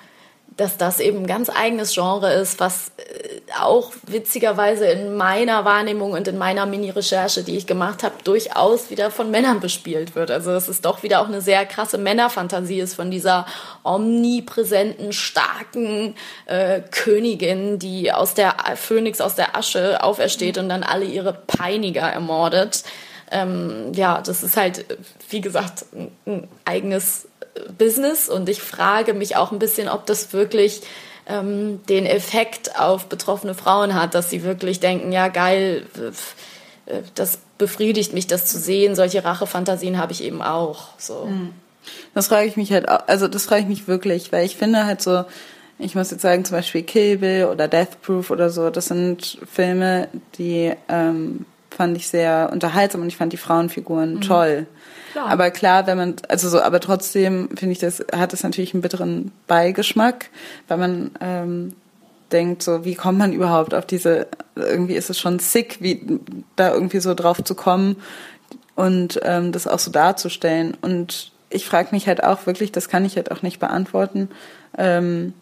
dass 0.58 0.78
das 0.78 1.02
eben 1.02 1.20
ein 1.20 1.28
ganz 1.28 1.50
eigenes 1.50 1.94
Genre 1.94 2.32
ist, 2.34 2.62
was 2.62 2.92
äh, 2.98 3.40
auch 3.60 3.92
witzigerweise 4.08 4.86
in 4.86 5.16
meiner 5.16 5.66
Wahrnehmung 5.66 6.14
und 6.14 6.28
in 6.30 6.38
meiner 6.38 6.66
Mini-Recherche, 6.66 7.44
die 7.44 7.58
ich 7.58 7.68
gemacht 7.68 8.04
habe, 8.04 8.16
durchaus 8.24 8.90
wieder 8.90 9.12
von 9.12 9.32
Männern 9.32 9.60
bespielt 9.60 10.16
wird. 10.16 10.32
Also 10.32 10.52
dass 10.52 10.70
es 10.70 10.80
doch 10.80 11.04
wieder 11.04 11.22
auch 11.22 11.28
eine 11.28 11.42
sehr 11.42 11.66
krasse 11.66 11.98
Männerfantasie 11.98 12.80
ist 12.80 12.96
von 12.96 13.12
dieser 13.12 13.46
omnipräsenten, 13.84 15.12
starken 15.12 16.16
äh, 16.46 16.82
Königin, 16.90 17.78
die 17.78 18.14
aus 18.14 18.34
der 18.34 18.56
Phönix 18.76 19.20
aus 19.20 19.36
der 19.36 19.58
Asche 19.58 20.02
aufersteht 20.04 20.58
und 20.58 20.70
dann 20.70 20.84
alle 20.84 21.06
ihre 21.06 21.34
Peiniger 21.34 22.08
ermordet. 22.08 22.84
Ähm, 23.32 23.92
ja, 23.94 24.22
das 24.22 24.44
ist 24.44 24.56
halt, 24.56 24.86
wie 25.30 25.42
gesagt, 25.42 25.86
ein, 25.94 26.12
ein 26.26 26.48
eigenes 26.64 27.28
Business 27.78 28.30
und 28.30 28.50
ich 28.50 28.62
frage 28.62 29.14
mich 29.14 29.36
auch 29.36 29.52
ein 29.52 29.60
bisschen, 29.60 29.88
ob 29.90 30.06
das 30.06 30.34
wirklich 30.34 30.82
ähm, 31.28 31.82
den 31.88 32.06
Effekt 32.06 32.80
auf 32.80 33.08
betroffene 33.08 33.54
Frauen 33.54 33.94
hat, 33.94 34.14
dass 34.14 34.30
sie 34.30 34.44
wirklich 34.44 34.80
denken, 34.80 35.12
ja 35.12 35.28
geil, 35.28 35.86
das 37.16 37.40
befriedigt 37.58 38.14
mich, 38.14 38.28
das 38.28 38.46
zu 38.46 38.60
sehen. 38.60 38.96
Solche 38.96 39.24
Rachefantasien 39.24 39.98
habe 39.98 40.12
ich 40.12 40.24
eben 40.24 40.42
auch. 40.42 40.90
So. 40.98 41.26
Hm. 41.26 41.54
Das 42.14 42.28
frage 42.28 42.48
ich 42.48 42.58
mich 42.58 42.72
halt, 42.72 42.90
auch, 42.90 43.08
also 43.08 43.28
das 43.28 43.46
frage 43.46 43.62
ich 43.62 43.68
mich 43.68 43.88
wirklich, 43.88 44.32
weil 44.32 44.46
ich 44.46 44.56
finde 44.56 44.86
halt 44.86 45.02
so, 45.02 45.24
ich 45.78 45.96
muss 45.96 46.12
jetzt 46.12 46.22
sagen, 46.22 46.46
zum 46.46 46.58
Beispiel 46.58 46.84
Kill 46.84 47.18
Bill 47.18 47.46
oder 47.46 47.68
Death 47.68 48.02
Proof 48.02 48.32
oder 48.32 48.50
so, 48.50 48.70
das 48.70 48.86
sind 48.86 49.40
Filme, 49.52 50.08
die 50.38 50.74
ähm, 50.88 51.46
fand 51.70 51.98
ich 51.98 52.08
sehr 52.08 52.50
unterhaltsam 52.52 53.02
und 53.02 53.08
ich 53.08 53.18
fand 53.18 53.34
die 53.34 53.38
Frauenfiguren 53.38 54.16
mhm. 54.16 54.22
toll. 54.22 54.68
Klar. 55.16 55.30
Aber 55.30 55.50
klar, 55.50 55.88
wenn 55.88 55.98
man, 55.98 56.16
also 56.28 56.50
so, 56.50 56.62
aber 56.62 56.82
trotzdem 56.82 57.48
finde 57.56 57.72
ich, 57.72 57.80
das 57.80 58.04
hat 58.14 58.34
es 58.34 58.44
natürlich 58.44 58.74
einen 58.74 58.82
bitteren 58.82 59.32
Beigeschmack, 59.48 60.30
weil 60.68 60.78
man 60.78 61.12
ähm, 61.22 61.74
denkt, 62.34 62.62
so, 62.62 62.84
wie 62.84 62.96
kommt 62.96 63.18
man 63.18 63.32
überhaupt 63.32 63.74
auf 63.74 63.86
diese, 63.86 64.28
irgendwie 64.58 64.96
ist 64.96 65.10
es 65.10 65.18
schon 65.18 65.40
sick, 65.40 65.78
wie 65.80 66.20
da 66.58 66.74
irgendwie 66.74 67.00
so 67.00 67.14
drauf 67.14 67.42
zu 67.42 67.56
kommen 67.56 67.96
und 68.76 69.22
ähm, 69.24 69.54
das 69.54 69.68
auch 69.68 69.80
so 69.80 69.90
darzustellen. 69.90 70.76
Und 70.82 71.32
ich 71.50 71.66
frage 71.66 71.90
mich 71.92 72.08
halt 72.08 72.22
auch 72.22 72.46
wirklich, 72.46 72.74
das 72.74 72.90
kann 72.90 73.06
ich 73.06 73.16
halt 73.16 73.32
auch 73.32 73.42
nicht 73.42 73.62
beantworten. 73.62 74.28
Ähm, 74.78 75.34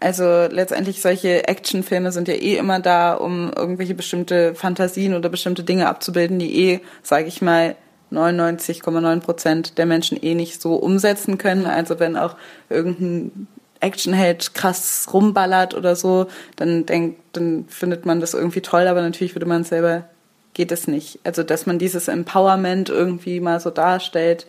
also 0.00 0.24
letztendlich 0.50 1.00
solche 1.00 1.48
Actionfilme 1.48 2.12
sind 2.12 2.28
ja 2.28 2.34
eh 2.34 2.58
immer 2.58 2.78
da, 2.78 3.14
um 3.14 3.50
irgendwelche 3.56 3.94
bestimmte 3.94 4.54
Fantasien 4.54 5.14
oder 5.14 5.30
bestimmte 5.30 5.64
Dinge 5.64 5.88
abzubilden, 5.88 6.38
die 6.38 6.72
eh, 6.72 6.80
sage 7.02 7.26
ich 7.26 7.40
mal, 7.40 7.74
99,9 8.16 9.20
Prozent 9.20 9.78
der 9.78 9.86
Menschen 9.86 10.22
eh 10.22 10.34
nicht 10.34 10.60
so 10.60 10.74
umsetzen 10.74 11.38
können. 11.38 11.66
Also 11.66 11.98
wenn 12.00 12.16
auch 12.16 12.36
irgendein 12.68 13.48
Actionheld 13.80 14.54
krass 14.54 15.06
rumballert 15.12 15.74
oder 15.74 15.94
so, 15.96 16.26
dann 16.56 16.86
denkt, 16.86 17.20
dann 17.32 17.66
findet 17.68 18.06
man 18.06 18.20
das 18.20 18.34
irgendwie 18.34 18.62
toll, 18.62 18.86
aber 18.86 19.02
natürlich 19.02 19.34
würde 19.34 19.46
man 19.46 19.64
selber 19.64 20.04
geht 20.54 20.72
es 20.72 20.86
nicht. 20.86 21.18
Also 21.24 21.42
dass 21.42 21.66
man 21.66 21.78
dieses 21.78 22.08
Empowerment 22.08 22.88
irgendwie 22.88 23.40
mal 23.40 23.60
so 23.60 23.70
darstellt 23.70 24.46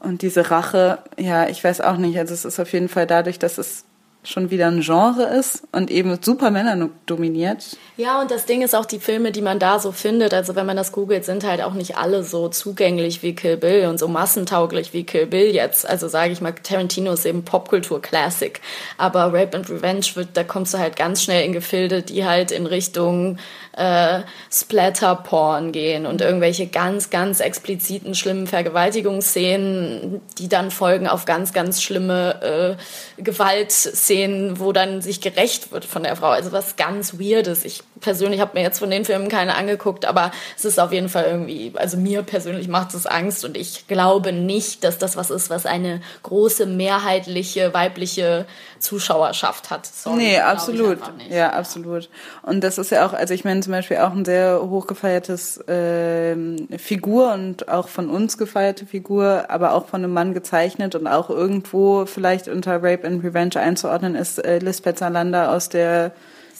und 0.00 0.22
diese 0.22 0.50
Rache, 0.50 0.98
ja, 1.18 1.48
ich 1.48 1.62
weiß 1.64 1.80
auch 1.80 1.96
nicht. 1.96 2.18
Also 2.18 2.34
es 2.34 2.44
ist 2.44 2.60
auf 2.60 2.72
jeden 2.72 2.88
Fall 2.88 3.06
dadurch, 3.06 3.38
dass 3.38 3.58
es 3.58 3.84
schon 4.26 4.50
wieder 4.50 4.66
ein 4.66 4.80
Genre 4.80 5.24
ist 5.24 5.62
und 5.72 5.90
eben 5.90 6.18
super 6.20 6.50
Männer 6.50 6.90
dominiert. 7.06 7.76
Ja, 7.96 8.20
und 8.20 8.30
das 8.30 8.44
Ding 8.44 8.62
ist 8.62 8.74
auch 8.74 8.84
die 8.84 8.98
Filme, 8.98 9.32
die 9.32 9.40
man 9.40 9.58
da 9.58 9.78
so 9.78 9.92
findet, 9.92 10.34
also 10.34 10.56
wenn 10.56 10.66
man 10.66 10.76
das 10.76 10.92
googelt, 10.92 11.24
sind 11.24 11.44
halt 11.44 11.62
auch 11.62 11.74
nicht 11.74 11.96
alle 11.96 12.24
so 12.24 12.48
zugänglich 12.48 13.22
wie 13.22 13.34
Kill 13.34 13.56
Bill 13.56 13.86
und 13.86 13.98
so 13.98 14.08
massentauglich 14.08 14.92
wie 14.92 15.04
Kill 15.04 15.26
Bill 15.26 15.54
jetzt. 15.54 15.88
Also 15.88 16.08
sage 16.08 16.32
ich 16.32 16.40
mal, 16.40 16.52
Tarantino 16.52 17.12
ist 17.12 17.24
eben 17.24 17.44
Popkultur-Classic. 17.44 18.60
Aber 18.98 19.32
Rape 19.32 19.56
and 19.56 19.70
Revenge 19.70 20.06
wird, 20.14 20.30
da 20.34 20.44
kommst 20.44 20.74
du 20.74 20.78
halt 20.78 20.96
ganz 20.96 21.22
schnell 21.22 21.44
in 21.44 21.52
Gefilde, 21.52 22.02
die 22.02 22.24
halt 22.24 22.50
in 22.50 22.66
Richtung 22.66 23.38
äh, 23.76 24.20
Splatter-Porn 24.50 25.70
gehen 25.70 26.06
und 26.06 26.20
irgendwelche 26.20 26.66
ganz, 26.66 27.10
ganz 27.10 27.40
expliziten, 27.40 28.14
schlimmen 28.14 28.46
Vergewaltigungsszenen, 28.46 30.22
die 30.38 30.48
dann 30.48 30.70
folgen 30.70 31.06
auf 31.06 31.26
ganz, 31.26 31.52
ganz 31.52 31.82
schlimme 31.82 32.76
äh, 33.18 33.22
Gewaltszenen, 33.22 34.58
wo 34.58 34.72
dann 34.72 35.02
sich 35.02 35.20
gerecht 35.20 35.72
wird 35.72 35.84
von 35.84 36.02
der 36.02 36.16
Frau. 36.16 36.30
Also 36.30 36.52
was 36.52 36.76
ganz 36.76 37.20
Weirdes. 37.20 37.64
Ich 37.64 37.82
persönlich 38.00 38.40
habe 38.40 38.52
mir 38.54 38.62
jetzt 38.62 38.78
von 38.78 38.90
den 38.90 39.04
Filmen 39.04 39.28
keine 39.28 39.54
angeguckt, 39.54 40.04
aber 40.04 40.30
es 40.56 40.64
ist 40.64 40.78
auf 40.78 40.92
jeden 40.92 41.08
Fall 41.08 41.24
irgendwie, 41.24 41.72
also 41.76 41.96
mir 41.96 42.22
persönlich 42.22 42.68
macht 42.68 42.94
es 42.94 43.06
Angst 43.06 43.44
und 43.44 43.56
ich 43.56 43.86
glaube 43.88 44.32
nicht, 44.32 44.84
dass 44.84 44.98
das 44.98 45.16
was 45.16 45.30
ist, 45.30 45.50
was 45.50 45.66
eine 45.66 46.00
große, 46.22 46.66
mehrheitliche, 46.66 47.72
weibliche 47.74 48.46
Zuschauerschaft 48.78 49.70
hat. 49.70 49.86
Sorry, 49.86 50.16
nee, 50.16 50.38
absolut. 50.38 50.98
Ja, 51.30 51.50
absolut. 51.50 52.08
Und 52.42 52.62
das 52.62 52.78
ist 52.78 52.90
ja 52.90 53.06
auch, 53.06 53.12
also 53.12 53.34
ich 53.34 53.44
meine 53.44 53.60
zum 53.60 53.72
Beispiel 53.72 53.98
auch 53.98 54.12
ein 54.12 54.24
sehr 54.24 54.60
hochgefeiertes 54.62 55.58
äh, 55.68 56.36
Figur 56.78 57.32
und 57.32 57.68
auch 57.68 57.88
von 57.88 58.10
uns 58.10 58.38
gefeierte 58.38 58.86
Figur, 58.86 59.46
aber 59.48 59.72
auch 59.72 59.86
von 59.86 60.04
einem 60.04 60.12
Mann 60.12 60.34
gezeichnet 60.34 60.94
und 60.94 61.06
auch 61.06 61.30
irgendwo 61.30 62.06
vielleicht 62.06 62.48
unter 62.48 62.82
Rape 62.82 63.06
and 63.06 63.24
Revenge 63.24 63.56
einzuordnen 63.56 64.14
ist 64.14 64.44
äh, 64.44 64.58
Lisbeth 64.58 64.98
Salander 64.98 65.52
aus 65.52 65.68
der 65.68 66.12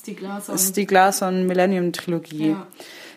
Stieg 0.07 0.21
Larsson, 0.21 0.57
Stieg 0.57 0.91
Larsson 0.93 1.47
Millennium 1.47 1.93
Trilogie, 1.93 2.51
ja. 2.51 2.67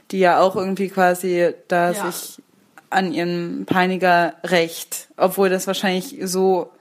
die 0.10 0.18
ja 0.18 0.40
auch 0.40 0.56
irgendwie 0.56 0.90
quasi 0.90 1.54
da 1.68 1.92
ja. 1.92 2.12
sich 2.12 2.42
an 2.90 3.14
ihrem 3.14 3.68
Peiniger 3.68 4.34
rächt, 4.44 5.10
obwohl 5.16 5.50
das 5.50 5.68
wahrscheinlich 5.68 6.18
so 6.24 6.72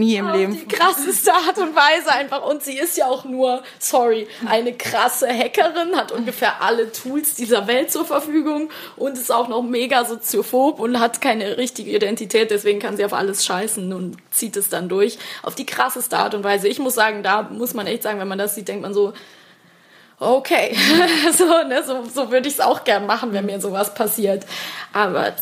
nie 0.00 0.16
im 0.16 0.26
Auf 0.26 0.36
Leben. 0.36 0.52
Die 0.54 0.66
krasseste 0.66 1.32
Art 1.32 1.58
und 1.58 1.76
Weise 1.76 2.10
einfach. 2.10 2.44
Und 2.44 2.64
sie 2.64 2.76
ist 2.76 2.96
ja 2.96 3.06
auch 3.06 3.24
nur, 3.24 3.62
sorry, 3.78 4.26
eine 4.46 4.72
krasse 4.72 5.28
Hackerin, 5.28 5.94
hat 5.94 6.10
ungefähr 6.10 6.60
alle 6.60 6.90
Tools 6.90 7.36
dieser 7.36 7.68
Welt 7.68 7.92
zur 7.92 8.04
Verfügung 8.04 8.70
und 8.96 9.16
ist 9.16 9.30
auch 9.30 9.46
noch 9.46 9.62
mega 9.62 10.04
soziophob 10.04 10.80
und 10.80 10.98
hat 10.98 11.20
keine 11.20 11.56
richtige 11.56 11.92
Identität. 11.92 12.50
Deswegen 12.50 12.80
kann 12.80 12.96
sie 12.96 13.04
auf 13.04 13.12
alles 13.12 13.44
scheißen 13.44 13.92
und 13.92 14.16
zieht 14.32 14.56
es 14.56 14.68
dann 14.68 14.88
durch. 14.88 15.18
Auf 15.42 15.54
die 15.54 15.66
krasseste 15.66 16.18
Art 16.18 16.34
und 16.34 16.42
Weise. 16.42 16.66
Ich 16.66 16.80
muss 16.80 16.96
sagen, 16.96 17.22
da 17.22 17.42
muss 17.42 17.74
man 17.74 17.86
echt 17.86 18.02
sagen, 18.02 18.18
wenn 18.18 18.28
man 18.28 18.38
das 18.38 18.56
sieht, 18.56 18.66
denkt 18.66 18.82
man 18.82 18.94
so, 18.94 19.12
okay, 20.18 20.76
so, 21.32 21.44
ne, 21.66 21.82
so, 21.86 22.04
so 22.04 22.30
würde 22.30 22.48
ich 22.48 22.54
es 22.54 22.60
auch 22.60 22.84
gern 22.84 23.06
machen, 23.06 23.32
wenn 23.32 23.46
mir 23.46 23.60
sowas 23.60 23.94
passiert. 23.94 24.44
Aber 24.92 25.34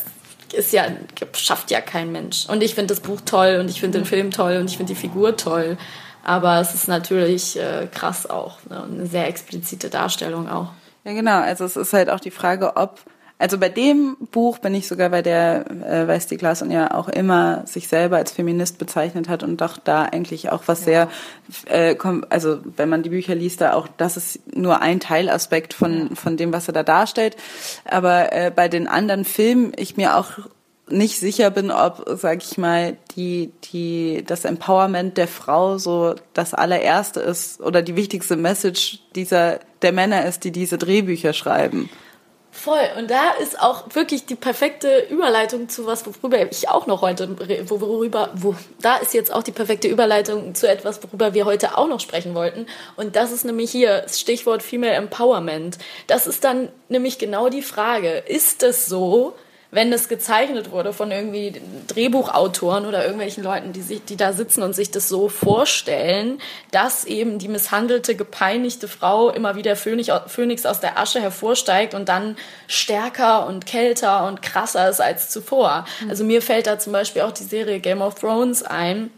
ist 0.53 0.73
ja, 0.73 0.85
schafft 1.33 1.71
ja 1.71 1.81
kein 1.81 2.11
Mensch. 2.11 2.45
Und 2.47 2.63
ich 2.63 2.75
finde 2.75 2.93
das 2.93 3.01
Buch 3.01 3.21
toll 3.25 3.57
und 3.59 3.69
ich 3.69 3.79
finde 3.79 3.99
den 3.99 4.05
Film 4.05 4.31
toll 4.31 4.57
und 4.57 4.69
ich 4.69 4.77
finde 4.77 4.93
die 4.93 4.99
Figur 4.99 5.37
toll. 5.37 5.77
Aber 6.23 6.59
es 6.59 6.73
ist 6.73 6.87
natürlich 6.87 7.57
äh, 7.59 7.87
krass 7.87 8.29
auch. 8.29 8.57
Ne? 8.69 8.83
Eine 8.83 9.05
sehr 9.05 9.27
explizite 9.27 9.89
Darstellung 9.89 10.49
auch. 10.49 10.71
Ja, 11.03 11.13
genau. 11.13 11.39
Also 11.39 11.65
es 11.65 11.75
ist 11.75 11.93
halt 11.93 12.09
auch 12.09 12.19
die 12.19 12.31
Frage, 12.31 12.75
ob 12.75 12.99
also 13.39 13.57
bei 13.57 13.69
dem 13.69 14.17
Buch 14.31 14.57
bin 14.57 14.75
ich 14.75 14.85
sogar 14.85 15.09
bei 15.09 15.21
der 15.21 15.65
äh, 15.71 16.07
Weiß 16.07 16.27
die 16.27 16.35
Glas 16.35 16.61
und 16.61 16.71
ja 16.71 16.93
auch 16.93 17.07
immer 17.07 17.65
sich 17.65 17.87
selber 17.87 18.17
als 18.17 18.33
Feminist 18.33 18.77
bezeichnet 18.77 19.29
hat 19.29 19.43
und 19.43 19.61
doch 19.61 19.77
da 19.77 20.03
eigentlich 20.03 20.49
auch 20.51 20.63
was 20.65 20.85
ja. 20.85 21.07
sehr, 21.65 21.93
äh, 21.93 21.95
also 22.29 22.59
wenn 22.75 22.89
man 22.89 23.01
die 23.01 23.09
Bücher 23.09 23.35
liest, 23.35 23.61
da 23.61 23.73
auch, 23.73 23.87
das 23.95 24.17
ist 24.17 24.55
nur 24.55 24.81
ein 24.81 24.99
Teilaspekt 24.99 25.73
von, 25.73 26.17
von 26.17 26.35
dem, 26.35 26.51
was 26.51 26.67
er 26.67 26.73
da 26.73 26.83
darstellt. 26.83 27.37
Aber 27.85 28.33
äh, 28.33 28.51
bei 28.53 28.67
den 28.67 28.89
anderen 28.89 29.23
Filmen 29.23 29.71
ich 29.77 29.95
mir 29.95 30.17
auch 30.17 30.31
nicht 30.89 31.17
sicher 31.19 31.49
bin, 31.49 31.71
ob, 31.71 32.03
sag 32.17 32.43
ich 32.43 32.57
mal, 32.57 32.97
die, 33.15 33.53
die, 33.71 34.23
das 34.27 34.43
Empowerment 34.43 35.17
der 35.17 35.29
Frau 35.29 35.77
so 35.77 36.15
das 36.33 36.53
allererste 36.53 37.21
ist 37.21 37.61
oder 37.61 37.81
die 37.81 37.95
wichtigste 37.95 38.35
Message 38.35 38.99
dieser, 39.15 39.59
der 39.81 39.93
Männer 39.93 40.25
ist, 40.25 40.43
die 40.43 40.51
diese 40.51 40.77
Drehbücher 40.77 41.31
schreiben. 41.31 41.89
Voll. 42.59 42.89
Und 42.97 43.09
da 43.09 43.31
ist 43.41 43.61
auch 43.61 43.85
wirklich 43.95 44.25
die 44.25 44.35
perfekte 44.35 45.07
Überleitung 45.09 45.69
zu 45.69 45.85
was, 45.85 46.05
worüber 46.05 46.51
ich 46.51 46.67
auch 46.67 46.87
noch 46.87 47.01
heute, 47.01 47.37
worüber, 47.69 48.31
wo, 48.35 48.53
da 48.81 48.97
ist 48.97 49.13
jetzt 49.13 49.33
auch 49.33 49.43
die 49.43 49.53
perfekte 49.53 49.87
Überleitung 49.87 50.53
zu 50.55 50.67
etwas, 50.67 51.01
worüber 51.01 51.33
wir 51.33 51.45
heute 51.45 51.77
auch 51.77 51.87
noch 51.87 52.01
sprechen 52.01 52.35
wollten. 52.35 52.65
Und 52.97 53.15
das 53.15 53.31
ist 53.31 53.45
nämlich 53.45 53.71
hier 53.71 54.05
Stichwort 54.09 54.61
Female 54.61 54.91
Empowerment. 54.91 55.77
Das 56.07 56.27
ist 56.27 56.43
dann 56.43 56.67
nämlich 56.89 57.17
genau 57.17 57.47
die 57.47 57.61
Frage. 57.61 58.23
Ist 58.27 58.61
es 58.61 58.87
so, 58.87 59.35
wenn 59.71 59.91
das 59.91 60.09
gezeichnet 60.09 60.71
wurde 60.71 60.93
von 60.93 61.11
irgendwie 61.11 61.61
Drehbuchautoren 61.87 62.87
oder 62.87 63.03
irgendwelchen 63.03 63.43
Leuten, 63.43 63.71
die 63.71 63.81
sich, 63.81 64.03
die 64.03 64.17
da 64.17 64.33
sitzen 64.33 64.63
und 64.63 64.73
sich 64.73 64.89
das 64.89 65.07
so 65.07 65.29
vorstellen, 65.29 66.41
dass 66.71 67.05
eben 67.05 67.37
die 67.37 67.47
misshandelte, 67.47 68.15
gepeinigte 68.15 68.87
Frau 68.87 69.29
immer 69.29 69.55
wieder 69.55 69.75
Phönix 69.75 70.65
aus 70.65 70.79
der 70.79 70.97
Asche 70.97 71.21
hervorsteigt 71.21 71.93
und 71.93 72.09
dann 72.09 72.35
stärker 72.67 73.45
und 73.45 73.67
kälter 73.67 74.27
und 74.27 74.41
krasser 74.41 74.89
ist 74.89 75.01
als 75.01 75.29
zuvor. 75.29 75.85
Also 76.09 76.23
mir 76.23 76.41
fällt 76.41 76.65
da 76.65 76.79
zum 76.79 76.93
Beispiel 76.93 77.21
auch 77.21 77.31
die 77.31 77.43
Serie 77.43 77.79
Game 77.79 78.01
of 78.01 78.15
Thrones 78.15 78.63
ein, 78.63 79.11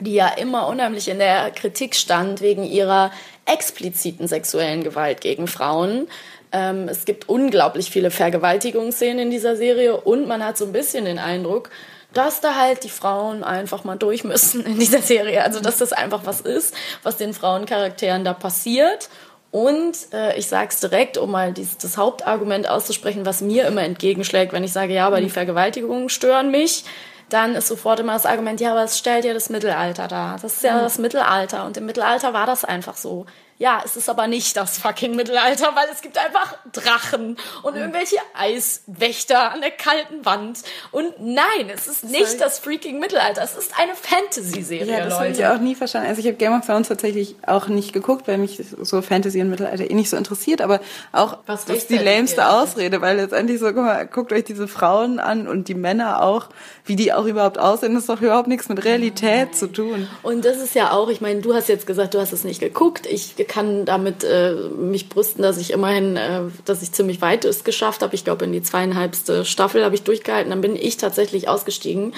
die 0.00 0.14
ja 0.14 0.28
immer 0.28 0.68
unheimlich 0.68 1.08
in 1.08 1.18
der 1.18 1.50
Kritik 1.50 1.94
stand 1.94 2.42
wegen 2.42 2.64
ihrer 2.64 3.10
expliziten 3.46 4.28
sexuellen 4.28 4.84
Gewalt 4.84 5.20
gegen 5.20 5.46
Frauen. 5.46 6.08
Ähm, 6.54 6.88
es 6.88 7.04
gibt 7.04 7.28
unglaublich 7.28 7.90
viele 7.90 8.12
Vergewaltigungsszenen 8.12 9.18
in 9.18 9.30
dieser 9.30 9.56
Serie 9.56 10.00
und 10.00 10.28
man 10.28 10.44
hat 10.44 10.56
so 10.56 10.64
ein 10.64 10.72
bisschen 10.72 11.04
den 11.04 11.18
Eindruck, 11.18 11.68
dass 12.12 12.40
da 12.40 12.54
halt 12.54 12.84
die 12.84 12.90
Frauen 12.90 13.42
einfach 13.42 13.82
mal 13.82 13.96
durch 13.96 14.22
müssen 14.22 14.64
in 14.64 14.78
dieser 14.78 15.02
Serie. 15.02 15.42
Also 15.42 15.60
dass 15.60 15.78
das 15.78 15.92
einfach 15.92 16.20
was 16.24 16.40
ist, 16.40 16.72
was 17.02 17.16
den 17.16 17.34
Frauencharakteren 17.34 18.24
da 18.24 18.32
passiert. 18.34 19.08
Und 19.50 19.96
äh, 20.12 20.38
ich 20.38 20.46
sage 20.46 20.68
es 20.70 20.78
direkt, 20.78 21.18
um 21.18 21.32
mal 21.32 21.52
dies, 21.52 21.76
das 21.76 21.96
Hauptargument 21.96 22.68
auszusprechen, 22.68 23.26
was 23.26 23.40
mir 23.40 23.66
immer 23.66 23.82
entgegenschlägt, 23.82 24.52
wenn 24.52 24.64
ich 24.64 24.72
sage, 24.72 24.94
ja, 24.94 25.06
aber 25.08 25.20
die 25.20 25.30
Vergewaltigungen 25.30 26.08
stören 26.08 26.52
mich, 26.52 26.84
dann 27.30 27.56
ist 27.56 27.68
sofort 27.68 27.98
immer 28.00 28.12
das 28.12 28.26
Argument, 28.26 28.60
ja, 28.60 28.72
aber 28.72 28.84
es 28.84 28.98
stellt 28.98 29.24
ja 29.24 29.32
das 29.32 29.50
Mittelalter 29.50 30.06
dar. 30.06 30.38
Das 30.40 30.54
ist 30.54 30.64
ja 30.64 30.80
das 30.80 30.98
Mittelalter 30.98 31.66
und 31.66 31.76
im 31.76 31.86
Mittelalter 31.86 32.32
war 32.32 32.46
das 32.46 32.64
einfach 32.64 32.96
so. 32.96 33.26
Ja, 33.58 33.82
es 33.84 33.96
ist 33.96 34.08
aber 34.10 34.26
nicht 34.26 34.56
das 34.56 34.78
fucking 34.78 35.14
Mittelalter, 35.14 35.70
weil 35.74 35.86
es 35.92 36.00
gibt 36.00 36.18
einfach 36.18 36.56
Drachen 36.72 37.36
und 37.62 37.76
irgendwelche 37.76 38.16
Eiswächter 38.36 39.52
an 39.52 39.60
der 39.60 39.70
kalten 39.70 40.24
Wand. 40.24 40.60
Und 40.90 41.12
nein, 41.20 41.70
es 41.72 41.86
ist 41.86 42.04
nicht 42.04 42.40
das 42.40 42.58
freaking 42.58 42.98
Mittelalter. 42.98 43.42
Es 43.42 43.56
ist 43.56 43.72
eine 43.78 43.92
Fantasy-Serie, 43.94 44.86
Ja, 44.98 45.04
das 45.04 45.14
habe 45.14 45.28
Leute. 45.28 45.40
ich 45.40 45.46
auch 45.46 45.58
nie 45.58 45.74
verstanden. 45.74 46.08
Also 46.08 46.20
ich 46.20 46.26
habe 46.26 46.36
Game 46.36 46.52
of 46.52 46.66
Thrones 46.66 46.88
tatsächlich 46.88 47.36
auch 47.46 47.68
nicht 47.68 47.92
geguckt, 47.92 48.26
weil 48.26 48.38
mich 48.38 48.60
so 48.82 49.00
Fantasy 49.02 49.40
und 49.40 49.50
Mittelalter 49.50 49.88
eh 49.88 49.94
nicht 49.94 50.10
so 50.10 50.16
interessiert. 50.16 50.60
Aber 50.60 50.80
auch 51.12 51.38
Was 51.46 51.64
das 51.64 51.78
ist 51.78 51.90
die 51.90 51.98
lämste? 51.98 52.48
Ausrede, 52.48 53.00
weil 53.00 53.16
letztendlich 53.16 53.60
so, 53.60 53.66
guck 53.66 53.76
mal, 53.76 54.06
guckt 54.06 54.32
euch 54.32 54.44
diese 54.44 54.66
Frauen 54.68 55.18
an 55.18 55.46
und 55.48 55.68
die 55.68 55.74
Männer 55.74 56.22
auch, 56.22 56.48
wie 56.84 56.96
die 56.96 57.12
auch 57.12 57.24
überhaupt 57.24 57.58
aussehen, 57.58 57.94
das 57.94 58.02
ist 58.04 58.08
doch 58.08 58.20
überhaupt 58.20 58.48
nichts 58.48 58.68
mit 58.68 58.84
Realität 58.84 59.56
zu 59.56 59.68
tun. 59.68 60.08
Und 60.22 60.44
das 60.44 60.58
ist 60.58 60.74
ja 60.74 60.90
auch, 60.90 61.08
ich 61.08 61.20
meine, 61.20 61.40
du 61.40 61.54
hast 61.54 61.68
jetzt 61.68 61.86
gesagt, 61.86 62.14
du 62.14 62.20
hast 62.20 62.32
es 62.32 62.44
nicht 62.44 62.60
geguckt. 62.60 63.06
Ich 63.06 63.36
kann 63.44 63.84
damit 63.84 64.24
äh, 64.24 64.54
mich 64.54 65.08
brüsten, 65.08 65.42
dass 65.42 65.58
ich 65.58 65.72
immerhin, 65.72 66.16
äh, 66.16 66.42
dass 66.64 66.82
ich 66.82 66.92
ziemlich 66.92 67.20
weit 67.20 67.44
es 67.44 67.64
geschafft 67.64 68.02
habe. 68.02 68.14
Ich 68.14 68.24
glaube, 68.24 68.44
in 68.44 68.52
die 68.52 68.62
zweieinhalbste 68.62 69.44
Staffel 69.44 69.84
habe 69.84 69.94
ich 69.94 70.02
durchgehalten. 70.02 70.50
Dann 70.50 70.60
bin 70.60 70.76
ich 70.76 70.96
tatsächlich 70.96 71.48
ausgestiegen. 71.48 72.14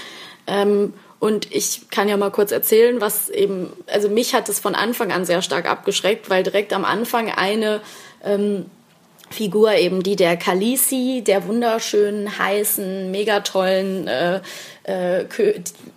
Ähm, 0.46 0.94
und 1.18 1.52
ich 1.54 1.88
kann 1.90 2.08
ja 2.08 2.16
mal 2.16 2.30
kurz 2.30 2.52
erzählen, 2.52 3.00
was 3.00 3.30
eben, 3.30 3.72
also 3.86 4.08
mich 4.08 4.34
hat 4.34 4.48
es 4.48 4.60
von 4.60 4.74
Anfang 4.74 5.12
an 5.12 5.24
sehr 5.24 5.42
stark 5.42 5.68
abgeschreckt, 5.68 6.28
weil 6.28 6.42
direkt 6.42 6.72
am 6.72 6.84
Anfang 6.84 7.30
eine 7.30 7.80
ähm, 8.22 8.66
Figur 9.30 9.72
eben 9.72 10.02
die 10.02 10.14
der 10.14 10.36
Khaleesi, 10.36 11.22
der 11.26 11.48
wunderschönen, 11.48 12.38
heißen, 12.38 13.10
mega 13.10 13.40
tollen 13.40 14.06
äh, 14.06 14.40
äh, 14.84 15.24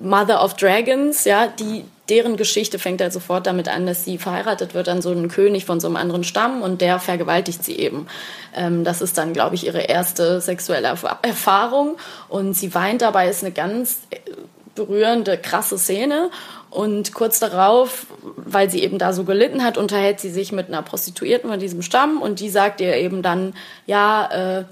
Mother 0.02 0.44
of 0.44 0.56
Dragons, 0.56 1.26
ja, 1.26 1.48
die 1.48 1.84
deren 2.10 2.38
Geschichte 2.38 2.80
fängt 2.80 3.02
halt 3.02 3.14
sofort 3.14 3.48
damit 3.48 3.68
an, 3.68 3.86
dass 3.86 4.06
sie 4.06 4.18
verheiratet 4.18 4.74
wird 4.74 4.90
an 4.90 5.02
so 5.02 5.12
einen 5.12 5.28
König 5.28 5.66
von 5.66 5.80
so 5.80 5.88
einem 5.88 5.96
anderen 5.96 6.24
Stamm 6.24 6.62
und 6.62 6.82
der 6.82 7.00
vergewaltigt 7.00 7.64
sie 7.64 7.78
eben. 7.78 8.08
Ähm, 8.56 8.84
das 8.84 9.02
ist 9.02 9.18
dann, 9.18 9.34
glaube 9.34 9.56
ich, 9.56 9.66
ihre 9.66 9.82
erste 9.82 10.42
sexuelle 10.42 10.90
Erf- 10.90 11.18
Erfahrung 11.22 11.98
und 12.28 12.54
sie 12.54 12.74
weint 12.74 13.02
dabei, 13.02 13.30
ist 13.30 13.44
eine 13.44 13.54
ganz 13.54 14.00
äh, 14.10 14.18
berührende, 14.76 15.38
krasse 15.38 15.78
Szene. 15.78 16.30
Und 16.72 17.14
kurz 17.14 17.40
darauf, 17.40 18.06
weil 18.36 18.70
sie 18.70 18.84
eben 18.84 19.00
da 19.00 19.12
so 19.12 19.24
gelitten 19.24 19.64
hat, 19.64 19.80
unterhält 19.80 20.20
sie 20.20 20.30
sich 20.30 20.52
mit 20.52 20.68
einer 20.68 20.84
Prostituierten 20.84 21.50
von 21.50 21.60
diesem 21.60 21.82
Stamm 21.82 22.22
und 22.22 22.40
die 22.40 22.50
sagt 22.50 22.80
ihr 22.80 22.96
eben 22.96 23.24
dann, 23.24 23.56
ja, 23.88 24.60
äh, 24.60 24.66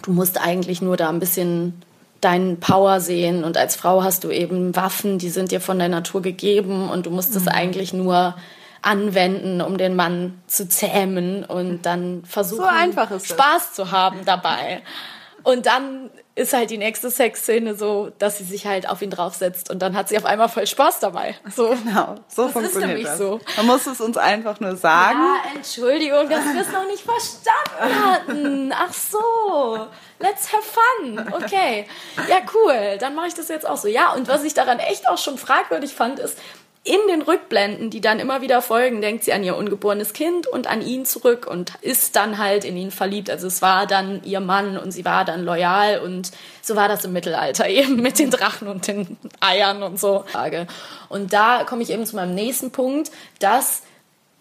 du 0.00 0.12
musst 0.12 0.40
eigentlich 0.40 0.80
nur 0.80 0.96
da 0.96 1.10
ein 1.10 1.20
bisschen 1.20 1.82
deinen 2.20 2.58
Power 2.60 3.00
sehen 3.00 3.44
und 3.44 3.56
als 3.56 3.76
Frau 3.76 4.02
hast 4.02 4.24
du 4.24 4.30
eben 4.30 4.74
Waffen, 4.74 5.18
die 5.18 5.30
sind 5.30 5.50
dir 5.50 5.60
von 5.60 5.78
der 5.78 5.88
Natur 5.88 6.22
gegeben 6.22 6.90
und 6.90 7.06
du 7.06 7.10
musst 7.10 7.36
es 7.36 7.46
eigentlich 7.48 7.92
nur 7.92 8.34
anwenden, 8.82 9.60
um 9.60 9.78
den 9.78 9.96
Mann 9.96 10.40
zu 10.46 10.68
zähmen 10.68 11.44
und 11.44 11.82
dann 11.82 12.22
versuchen, 12.24 12.64
So. 13.20 13.34
Spaß 13.34 13.72
zu 13.72 13.90
haben 13.90 14.24
dabei. 14.24 14.82
Und 15.42 15.66
dann 15.66 16.10
ist 16.38 16.52
halt 16.52 16.70
die 16.70 16.78
nächste 16.78 17.10
Sexszene 17.10 17.74
so, 17.74 18.12
dass 18.18 18.38
sie 18.38 18.44
sich 18.44 18.66
halt 18.66 18.88
auf 18.88 19.02
ihn 19.02 19.10
draufsetzt 19.10 19.70
und 19.70 19.80
dann 19.80 19.96
hat 19.96 20.08
sie 20.08 20.16
auf 20.16 20.24
einmal 20.24 20.48
voll 20.48 20.66
Spaß 20.66 21.00
dabei. 21.00 21.34
So. 21.54 21.74
Genau, 21.84 22.14
so 22.28 22.46
ist 22.46 22.52
funktioniert 22.52 22.88
nämlich 22.88 23.06
das. 23.06 23.18
so. 23.18 23.40
Man 23.56 23.66
muss 23.66 23.86
es 23.86 24.00
uns 24.00 24.16
einfach 24.16 24.60
nur 24.60 24.76
sagen. 24.76 25.18
Ja, 25.18 25.56
Entschuldigung, 25.56 26.28
dass 26.28 26.44
wir 26.44 26.60
es 26.60 26.72
noch 26.72 26.86
nicht 26.86 27.02
verstanden 27.02 28.04
hatten. 28.04 28.72
Ach 28.72 28.92
so. 28.92 29.86
Let's 30.20 30.52
have 30.52 30.62
fun. 30.62 31.26
Okay. 31.32 31.86
Ja, 32.28 32.36
cool. 32.54 32.98
Dann 32.98 33.14
mache 33.14 33.28
ich 33.28 33.34
das 33.34 33.48
jetzt 33.48 33.68
auch 33.68 33.76
so. 33.76 33.88
Ja, 33.88 34.12
und 34.12 34.28
was 34.28 34.44
ich 34.44 34.54
daran 34.54 34.78
echt 34.78 35.08
auch 35.08 35.18
schon 35.18 35.38
fragwürdig 35.38 35.94
fand, 35.94 36.18
ist, 36.20 36.38
in 36.84 36.98
den 37.08 37.22
Rückblenden, 37.22 37.90
die 37.90 38.00
dann 38.00 38.18
immer 38.18 38.40
wieder 38.40 38.62
folgen, 38.62 39.00
denkt 39.00 39.24
sie 39.24 39.32
an 39.32 39.44
ihr 39.44 39.56
ungeborenes 39.56 40.12
Kind 40.12 40.46
und 40.46 40.66
an 40.66 40.80
ihn 40.80 41.04
zurück 41.04 41.46
und 41.46 41.74
ist 41.82 42.16
dann 42.16 42.38
halt 42.38 42.64
in 42.64 42.76
ihn 42.76 42.90
verliebt. 42.90 43.28
Also 43.30 43.46
es 43.46 43.60
war 43.60 43.86
dann 43.86 44.22
ihr 44.24 44.40
Mann 44.40 44.78
und 44.78 44.92
sie 44.92 45.04
war 45.04 45.24
dann 45.24 45.44
loyal 45.44 46.00
und 46.00 46.30
so 46.62 46.76
war 46.76 46.88
das 46.88 47.04
im 47.04 47.12
Mittelalter 47.12 47.68
eben 47.68 47.96
mit 47.96 48.18
den 48.18 48.30
Drachen 48.30 48.68
und 48.68 48.86
den 48.86 49.18
Eiern 49.40 49.82
und 49.82 50.00
so. 50.00 50.24
Und 51.08 51.32
da 51.32 51.64
komme 51.64 51.82
ich 51.82 51.90
eben 51.90 52.06
zu 52.06 52.16
meinem 52.16 52.34
nächsten 52.34 52.70
Punkt, 52.70 53.10
dass 53.38 53.82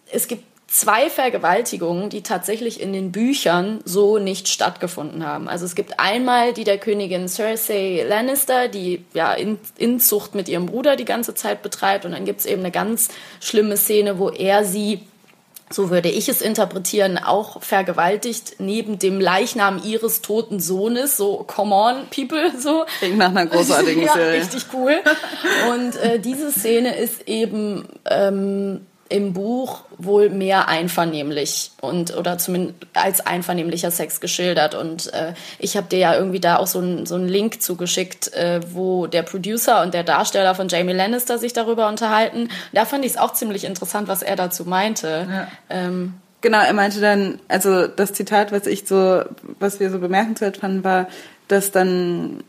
es 0.10 0.28
gibt 0.28 0.44
zwei 0.68 1.10
Vergewaltigungen, 1.10 2.10
die 2.10 2.24
tatsächlich 2.24 2.82
in 2.82 2.92
den 2.94 3.12
Büchern 3.12 3.80
so 3.86 4.20
nicht 4.20 4.50
stattgefunden 4.50 5.26
haben. 5.26 5.48
Also 5.48 5.66
es 5.66 5.76
gibt 5.76 6.00
einmal 6.00 6.54
die 6.54 6.66
der 6.66 6.78
Königin 6.78 7.30
Cersei 7.30 8.06
Lannister, 8.08 8.68
die 8.68 9.06
ja 9.14 9.34
In 9.34 9.60
Inzucht 9.78 10.36
mit 10.36 10.50
ihrem 10.50 10.66
Bruder 10.66 10.96
die 10.96 11.06
ganze 11.06 11.34
Zeit 11.34 11.62
betreibt. 11.64 12.06
Und 12.06 12.12
dann 12.12 12.26
gibt 12.26 12.42
es 12.42 12.46
eben 12.46 12.62
eine 12.62 12.72
ganz 12.72 13.10
schlimme 13.40 13.78
Szene, 13.78 14.20
wo 14.20 14.30
er 14.30 14.66
sie 14.66 15.02
so 15.70 15.90
würde 15.90 16.10
ich 16.10 16.30
es 16.30 16.42
interpretieren, 16.42 17.18
auch 17.18 17.62
vergewaltigt 17.62 18.56
neben 18.60 19.00
dem 19.00 19.20
Leichnam 19.20 19.82
ihres 19.84 20.22
toten 20.22 20.62
Sohnes. 20.62 21.18
So, 21.18 21.44
come 21.46 21.76
on, 21.76 22.08
people, 22.10 22.54
so. 22.58 22.86
Klingt 23.00 23.18
nach 23.18 23.32
einer 23.32 23.48
großartigen 23.48 24.04
ja, 24.06 24.14
Serie. 24.14 24.40
richtig 24.40 24.66
cool. 24.74 24.96
Und 25.70 25.98
äh, 25.98 26.20
diese 26.20 26.52
Szene 26.52 26.96
ist 26.96 27.28
eben 27.28 27.86
ähm, 28.10 28.86
im 29.10 29.34
Buch 29.34 29.82
wohl 29.98 30.30
mehr 30.30 30.68
einvernehmlich 30.68 31.72
und 31.82 32.16
oder 32.16 32.38
zumindest 32.38 32.76
als 32.94 33.26
einvernehmlicher 33.26 33.92
Sex 33.92 34.20
geschildert. 34.20 34.76
Und 34.76 35.14
äh, 35.14 35.34
ich 35.60 35.78
habe 35.78 35.88
dir 35.88 36.00
ja 36.00 36.16
irgendwie 36.16 36.40
da 36.40 36.58
auch 36.58 36.68
so 36.68 36.80
einen 36.80 37.06
so 37.06 37.16
einen 37.16 37.28
Link 37.28 37.62
zugeschickt, 37.62 38.34
äh, 38.34 38.62
wo 38.74 39.08
der 39.08 39.24
Producer 39.24 39.82
und 39.82 39.94
der 39.94 40.04
Darsteller 40.04 40.56
von 40.56 40.68
Jamie 40.68 40.94
Lannister 40.94 41.38
sich 41.38 41.54
darüber 41.54 41.88
unterhalten. 41.88 42.50
Da 42.74 42.86
fand 42.86 43.06
ich 43.06 43.12
es 43.12 43.18
auch 43.18 43.34
ziemlich 43.34 43.64
interessant, 43.64 44.08
was 44.08 44.22
er 44.22 44.36
dazu 44.36 44.66
meinte. 44.66 45.28
Ähm, 45.70 46.14
Genau, 46.42 46.60
er 46.60 46.74
meinte 46.74 47.02
dann, 47.02 47.40
also 47.48 47.88
das 47.88 48.14
Zitat, 48.14 48.52
was 48.52 48.68
ich 48.68 48.88
so, 48.88 49.24
was 49.60 49.80
wir 49.80 49.90
so 49.90 49.98
bemerkenswert 50.00 50.58
fanden, 50.58 50.84
war, 50.84 51.08
dass 51.48 51.72
dann 51.72 52.44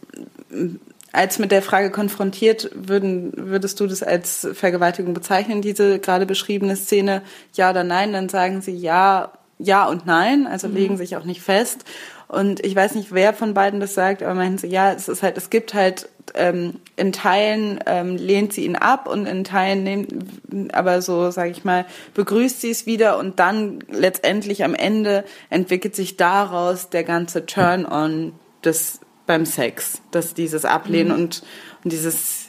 als 1.13 1.39
mit 1.39 1.53
der 1.53 1.63
Frage 1.63 1.91
konfrontiert 1.91 2.71
würden, 2.75 3.33
würdest 3.35 3.81
du 3.81 3.87
das 3.87 4.03
als 4.03 4.47
Vergewaltigung 4.53 5.15
bezeichnen, 5.15 5.63
diese 5.63 5.99
gerade 5.99 6.27
beschriebene 6.27 6.77
Szene, 6.77 7.23
ja 7.55 7.71
oder 7.71 7.85
nein, 7.85 8.13
dann 8.13 8.29
sagen 8.29 8.61
sie 8.61 8.77
ja, 8.77 9.33
ja 9.59 9.87
und 9.87 10.07
nein, 10.07 10.47
also 10.47 10.69
legen 10.69 10.97
sich 10.97 11.17
auch 11.17 11.25
nicht 11.25 11.43
fest. 11.43 11.85
Und 12.29 12.65
ich 12.65 12.77
weiß 12.77 12.95
nicht, 12.95 13.13
wer 13.13 13.33
von 13.33 13.55
beiden 13.55 13.81
das 13.81 13.95
sagt, 13.95 14.23
aber 14.23 14.35
meinen 14.35 14.59
sie, 14.59 14.67
ja, 14.67 14.93
es 14.93 15.09
ist 15.09 15.23
halt, 15.23 15.39
es 15.39 15.49
gibt 15.49 15.73
halt 15.73 16.11
ähm, 16.35 16.75
in 16.97 17.13
Teilen 17.13 17.81
ähm, 17.87 18.17
lehnt 18.17 18.53
sie 18.53 18.67
ihn 18.67 18.77
ab 18.77 19.09
und 19.09 19.25
in 19.25 19.45
Teilen 19.45 19.83
nehmen, 19.83 20.71
aber 20.73 21.01
so 21.01 21.31
sage 21.31 21.51
ich 21.51 21.65
mal, 21.65 21.87
begrüßt 22.13 22.61
sie 22.61 22.71
es 22.71 22.85
wieder 22.85 23.17
und 23.17 23.39
dann 23.39 23.79
letztendlich 23.91 24.63
am 24.63 24.75
Ende 24.75 25.25
entwickelt 25.49 25.97
sich 25.97 26.19
daraus 26.19 26.91
der 26.91 27.05
ganze 27.05 27.47
Turn-on 27.47 28.35
des 28.63 29.01
beim 29.29 29.47
Sex, 29.47 30.03
dass 30.11 30.35
dieses 30.35 30.65
Ablehnen 30.65 31.13
und, 31.13 31.43
und 31.85 31.93
dieses 31.93 32.49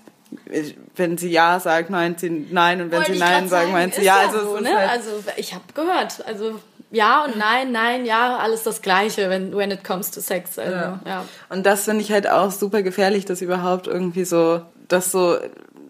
wenn 0.95 1.17
sie 1.17 1.31
ja 1.31 1.59
sagt, 1.59 1.89
meint 1.89 2.19
sie 2.19 2.29
nein 2.29 2.81
und 2.81 2.91
wenn 2.91 2.99
wollte 2.99 3.13
sie 3.13 3.19
nein 3.19 3.47
sagt, 3.47 3.63
sagen, 3.63 3.71
meint 3.71 3.95
sie 3.95 4.01
ist 4.01 4.07
ja. 4.07 4.17
Also, 4.19 4.41
so, 4.41 4.59
ne? 4.59 4.75
halt, 4.75 4.89
also 4.89 5.09
ich 5.37 5.53
habe 5.53 5.63
gehört, 5.73 6.23
also 6.25 6.59
ja 6.91 7.25
und 7.25 7.35
nein, 7.37 7.71
nein, 7.71 8.05
ja, 8.05 8.37
alles 8.37 8.63
das 8.63 8.81
Gleiche, 8.81 9.29
wenn 9.29 9.55
when 9.55 9.71
it 9.71 9.83
comes 9.83 10.11
to 10.11 10.21
sex. 10.21 10.59
Also, 10.59 10.71
ja. 10.71 10.99
ja. 11.05 11.25
Und 11.49 11.65
das 11.65 11.85
finde 11.85 12.01
ich 12.01 12.11
halt 12.11 12.29
auch 12.29 12.51
super 12.51 12.83
gefährlich, 12.83 13.25
dass 13.25 13.41
überhaupt 13.41 13.87
irgendwie 13.87 14.23
so, 14.23 14.61
das 14.87 15.11
so 15.11 15.37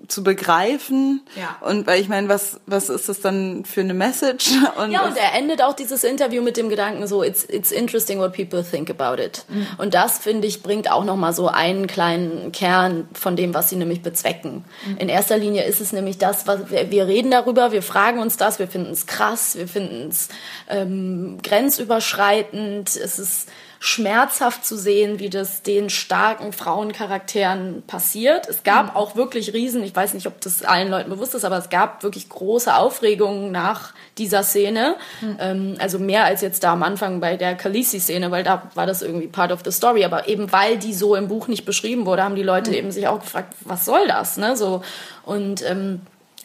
zu 0.09 0.23
begreifen. 0.23 1.21
Ja. 1.35 1.57
Und 1.61 1.87
weil 1.87 2.01
ich 2.01 2.09
meine, 2.09 2.27
was, 2.27 2.59
was 2.65 2.89
ist 2.89 3.07
das 3.07 3.21
dann 3.21 3.63
für 3.63 3.81
eine 3.81 3.93
Message? 3.93 4.49
Und 4.77 4.91
ja, 4.91 5.05
und 5.05 5.17
er 5.17 5.33
endet 5.37 5.61
auch 5.61 5.73
dieses 5.73 6.03
Interview 6.03 6.41
mit 6.41 6.57
dem 6.57 6.69
Gedanken 6.69 7.05
so, 7.07 7.23
it's, 7.23 7.45
it's 7.47 7.71
interesting 7.71 8.19
what 8.19 8.33
people 8.33 8.63
think 8.63 8.89
about 8.89 9.21
it. 9.21 9.45
Mhm. 9.49 9.67
Und 9.77 9.93
das, 9.93 10.19
finde 10.19 10.47
ich, 10.47 10.63
bringt 10.63 10.91
auch 10.91 11.03
nochmal 11.03 11.33
so 11.33 11.47
einen 11.47 11.87
kleinen 11.87 12.51
Kern 12.51 13.07
von 13.13 13.35
dem, 13.35 13.53
was 13.53 13.69
sie 13.69 13.75
nämlich 13.75 14.01
bezwecken. 14.01 14.63
Mhm. 14.85 14.97
In 14.97 15.09
erster 15.09 15.37
Linie 15.37 15.63
ist 15.63 15.81
es 15.81 15.91
nämlich 15.91 16.17
das, 16.17 16.47
was 16.47 16.71
wir, 16.71 16.91
wir 16.91 17.07
reden 17.07 17.31
darüber, 17.31 17.71
wir 17.71 17.81
fragen 17.81 18.19
uns 18.19 18.37
das, 18.37 18.59
wir 18.59 18.67
finden 18.67 18.91
es 18.91 19.05
krass, 19.05 19.57
wir 19.57 19.67
finden 19.67 20.09
es 20.09 20.29
ähm, 20.69 21.37
grenzüberschreitend, 21.43 22.95
es 22.95 23.19
ist 23.19 23.49
schmerzhaft 23.81 24.65
zu 24.65 24.77
sehen, 24.77 25.19
wie 25.19 25.29
das 25.29 25.63
den 25.63 25.89
starken 25.89 26.51
Frauencharakteren 26.51 27.83
passiert. 27.87 28.47
Es 28.49 28.63
gab 28.63 28.87
mhm. 28.87 28.95
auch 28.97 29.15
wirklich 29.15 29.53
Riesen, 29.53 29.83
ich 29.83 29.95
weiß 29.95 30.13
nicht, 30.13 30.27
ob 30.27 30.41
das 30.41 30.63
allen 30.63 30.89
Leuten 30.89 31.09
bewusst 31.09 31.33
ist, 31.33 31.45
aber 31.45 31.57
es 31.57 31.69
gab 31.69 32.03
wirklich 32.03 32.27
große 32.27 32.75
Aufregungen 32.75 33.53
nach 33.53 33.93
dieser 34.17 34.43
Szene. 34.43 34.95
Mhm. 35.21 35.37
Ähm, 35.39 35.75
also 35.79 35.97
mehr 35.97 36.25
als 36.25 36.41
jetzt 36.41 36.65
da 36.65 36.73
am 36.73 36.83
Anfang 36.83 37.21
bei 37.21 37.37
der 37.37 37.55
Khaleesi-Szene, 37.55 38.31
weil 38.31 38.43
da 38.43 38.63
war 38.75 38.85
das 38.85 39.01
irgendwie 39.01 39.27
part 39.27 39.53
of 39.53 39.61
the 39.63 39.71
story. 39.71 40.03
Aber 40.03 40.27
eben 40.27 40.51
weil 40.51 40.77
die 40.77 40.93
so 40.93 41.15
im 41.15 41.29
Buch 41.29 41.47
nicht 41.47 41.63
beschrieben 41.63 42.05
wurde, 42.05 42.23
haben 42.23 42.35
die 42.35 42.43
Leute 42.43 42.71
mhm. 42.71 42.77
eben 42.77 42.91
sich 42.91 43.07
auch 43.07 43.21
gefragt, 43.21 43.53
was 43.61 43.85
soll 43.85 44.07
das? 44.07 44.35
Ne? 44.35 44.57
So, 44.57 44.83
und 45.23 45.63
ähm, 45.65 46.01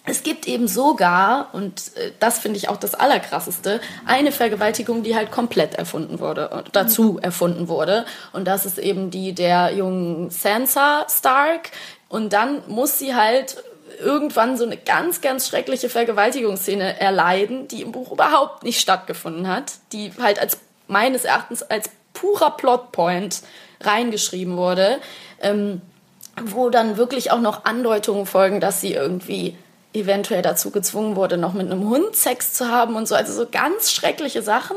es 0.06 0.22
gibt 0.22 0.46
eben 0.46 0.68
sogar, 0.68 1.48
und 1.52 1.96
äh, 1.96 2.12
das 2.20 2.38
finde 2.38 2.58
ich 2.58 2.68
auch 2.68 2.76
das 2.76 2.94
Allerkrasseste, 2.94 3.80
eine 4.04 4.32
Vergewaltigung, 4.32 5.02
die 5.02 5.16
halt 5.16 5.30
komplett 5.30 5.74
erfunden 5.74 6.20
wurde, 6.20 6.64
dazu 6.72 7.18
erfunden 7.20 7.68
wurde. 7.68 8.04
Und 8.32 8.46
das 8.46 8.66
ist 8.66 8.78
eben 8.78 9.10
die 9.10 9.32
der 9.32 9.72
jungen 9.72 10.30
Sansa 10.30 11.06
Stark. 11.08 11.70
Und 12.08 12.34
dann 12.34 12.62
muss 12.68 12.98
sie 12.98 13.14
halt 13.14 13.56
irgendwann 13.98 14.58
so 14.58 14.64
eine 14.64 14.76
ganz, 14.76 15.22
ganz 15.22 15.48
schreckliche 15.48 15.88
Vergewaltigungsszene 15.88 17.00
erleiden, 17.00 17.68
die 17.68 17.80
im 17.82 17.92
Buch 17.92 18.12
überhaupt 18.12 18.62
nicht 18.62 18.80
stattgefunden 18.80 19.48
hat, 19.48 19.72
die 19.92 20.12
halt 20.20 20.38
als 20.38 20.58
meines 20.86 21.24
Erachtens 21.24 21.62
als 21.62 21.88
purer 22.12 22.50
Plotpoint 22.50 23.42
reingeschrieben 23.80 24.56
wurde, 24.56 24.98
ähm, 25.40 25.80
wo 26.42 26.68
dann 26.68 26.96
wirklich 26.96 27.30
auch 27.30 27.40
noch 27.40 27.64
Andeutungen 27.64 28.26
folgen, 28.26 28.60
dass 28.60 28.80
sie 28.80 28.92
irgendwie 28.92 29.56
eventuell 29.94 30.42
dazu 30.42 30.70
gezwungen 30.70 31.16
wurde, 31.16 31.38
noch 31.38 31.54
mit 31.54 31.70
einem 31.70 31.88
Hund 31.88 32.14
Sex 32.14 32.52
zu 32.52 32.68
haben 32.68 32.96
und 32.96 33.08
so. 33.08 33.14
Also 33.14 33.32
so 33.32 33.46
ganz 33.50 33.92
schreckliche 33.92 34.42
Sachen. 34.42 34.76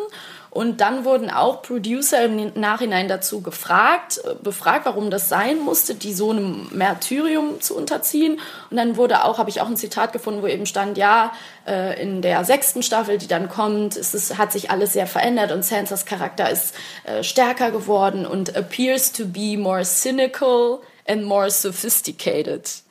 Und 0.50 0.82
dann 0.82 1.06
wurden 1.06 1.30
auch 1.30 1.62
Producer 1.62 2.24
im 2.24 2.54
Nachhinein 2.56 3.08
dazu 3.08 3.42
gefragt, 3.42 4.22
äh, 4.24 4.34
befragt, 4.42 4.86
warum 4.86 5.12
das 5.12 5.30
sein 5.30 5.60
musste, 5.60 5.94
die 5.94 6.14
so 6.14 6.32
einem 6.32 6.70
Märtyrium 6.72 7.62
zu 7.62 7.76
unterziehen. 7.76 8.40
Und 8.72 8.78
dann 8.78 8.96
wurde 8.96 9.24
auch, 9.24 9.38
habe 9.38 9.50
ich 9.50 9.62
auch 9.62 9.68
ein 9.68 9.78
Zitat 9.78 10.14
gefunden, 10.14 10.42
wo 10.42 10.48
eben 10.48 10.66
stand, 10.66 10.98
ja, 10.98 11.32
äh, 11.68 12.02
in 12.02 12.22
der 12.22 12.44
sechsten 12.46 12.82
Staffel, 12.82 13.18
die 13.18 13.28
dann 13.28 13.50
kommt, 13.50 13.98
es, 13.98 14.38
hat 14.38 14.52
sich 14.52 14.72
alles 14.72 14.94
sehr 14.94 15.06
verändert 15.06 15.52
und 15.52 15.64
Sansas 15.64 16.06
Charakter 16.06 16.50
ist 16.50 16.74
äh, 17.04 17.24
stärker 17.24 17.70
geworden 17.72 18.26
und 18.26 18.56
appears 18.56 19.12
to 19.12 19.26
be 19.26 19.58
more 19.58 19.84
cynical 19.84 20.80
and 21.08 21.24
more 21.24 21.52
sophisticated. 21.52 22.87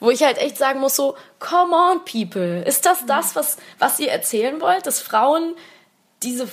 Wo 0.00 0.10
ich 0.10 0.22
halt 0.22 0.38
echt 0.38 0.56
sagen 0.56 0.80
muss, 0.80 0.96
so, 0.96 1.16
come 1.38 1.74
on, 1.74 2.04
people. 2.04 2.62
Ist 2.64 2.86
das 2.86 3.06
das, 3.06 3.36
was, 3.36 3.58
was 3.78 4.00
ihr 4.00 4.10
erzählen 4.10 4.60
wollt? 4.60 4.86
Dass 4.86 5.00
Frauen 5.00 5.54
diese 6.22 6.48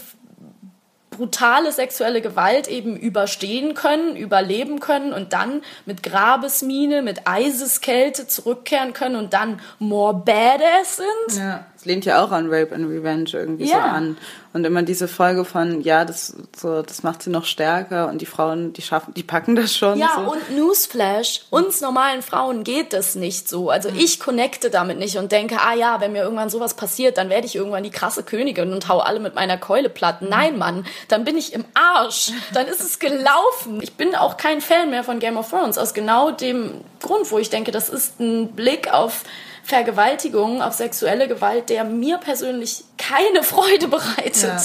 brutale 1.18 1.72
sexuelle 1.72 2.22
Gewalt 2.22 2.68
eben 2.68 2.96
überstehen 2.96 3.74
können, 3.74 4.16
überleben 4.16 4.80
können 4.80 5.14
und 5.14 5.34
dann 5.34 5.64
mit 5.86 6.04
Grabesmine, 6.04 7.02
mit 7.02 7.28
Eiseskälte 7.28 8.28
zurückkehren 8.28 8.94
können 8.94 9.16
und 9.16 9.34
dann 9.34 9.60
more 9.80 10.14
badass 10.14 10.98
sind. 10.98 11.40
Ja, 11.40 11.66
lehnt 11.88 12.06
ja 12.06 12.24
auch 12.24 12.32
an 12.32 12.48
Rape 12.50 12.76
and 12.76 12.90
Revenge 12.90 13.30
irgendwie 13.34 13.66
ja. 13.66 13.76
so 13.76 13.82
an. 13.82 14.18
Und 14.54 14.66
immer 14.66 14.82
diese 14.82 15.08
Folge 15.08 15.46
von, 15.46 15.82
ja, 15.82 16.04
das, 16.04 16.36
so, 16.56 16.82
das 16.82 17.04
macht 17.04 17.22
sie 17.22 17.30
noch 17.30 17.46
stärker 17.46 18.10
und 18.10 18.22
die 18.22 18.26
Frauen, 18.26 18.74
die 18.74 18.82
schaffen, 18.82 19.14
die 19.14 19.24
packen 19.24 19.56
das 19.56 19.76
schon. 19.76 20.00
Ja, 20.00 20.10
so. 20.16 20.32
und 20.32 20.56
Newsflash, 20.56 21.42
uns 21.50 21.82
normalen 21.82 22.22
Frauen 22.22 22.64
geht 22.64 22.94
das 22.94 23.16
nicht 23.16 23.48
so. 23.48 23.70
Also 23.70 23.92
mhm. 23.92 23.98
ich 24.00 24.20
connecte 24.20 24.70
damit 24.70 25.00
nicht 25.00 25.18
und 25.18 25.32
denke, 25.32 25.58
ah 25.62 25.76
ja, 25.76 26.02
wenn 26.02 26.12
mir 26.12 26.24
irgendwann 26.24 26.50
sowas 26.50 26.74
passiert, 26.76 27.18
dann 27.18 27.30
werde 27.30 27.46
ich 27.46 27.56
irgendwann 27.56 27.84
die 27.84 27.90
krasse 27.90 28.24
Königin 28.24 28.74
und 28.74 28.88
hau 28.88 29.00
alle 29.00 29.20
mit 29.20 29.36
meiner 29.36 29.58
Keule 29.58 29.90
platt. 29.90 30.22
Mhm. 30.22 30.30
Nein, 30.30 30.58
Mann, 30.58 30.86
dann 31.08 31.24
bin 31.24 31.38
ich 31.38 31.54
im 31.54 31.66
Arsch. 31.74 32.32
Dann 32.54 32.68
ist 32.68 32.82
es 32.82 33.00
gelaufen. 33.00 33.80
Ich 33.82 33.94
bin 33.94 34.16
auch 34.16 34.38
kein 34.38 34.62
Fan 34.62 34.90
mehr 34.90 35.04
von 35.04 35.20
Game 35.20 35.38
of 35.38 35.50
Thrones, 35.50 35.78
aus 35.78 35.94
genau 35.94 36.32
dem 36.32 36.82
Grund, 37.02 37.32
wo 37.32 37.38
ich 37.38 37.50
denke, 37.50 37.72
das 37.72 37.90
ist 37.90 38.20
ein 38.20 38.50
Blick 38.54 38.92
auf 38.92 39.24
Vergewaltigung, 39.68 40.62
auf 40.62 40.76
sexuelle 40.76 41.28
Gewalt, 41.28 41.70
der 41.70 41.84
mir 41.84 42.20
persönlich 42.20 42.86
keine 42.98 43.44
Freude 43.44 43.90
bereitet. 43.90 44.44
Ja. 44.44 44.62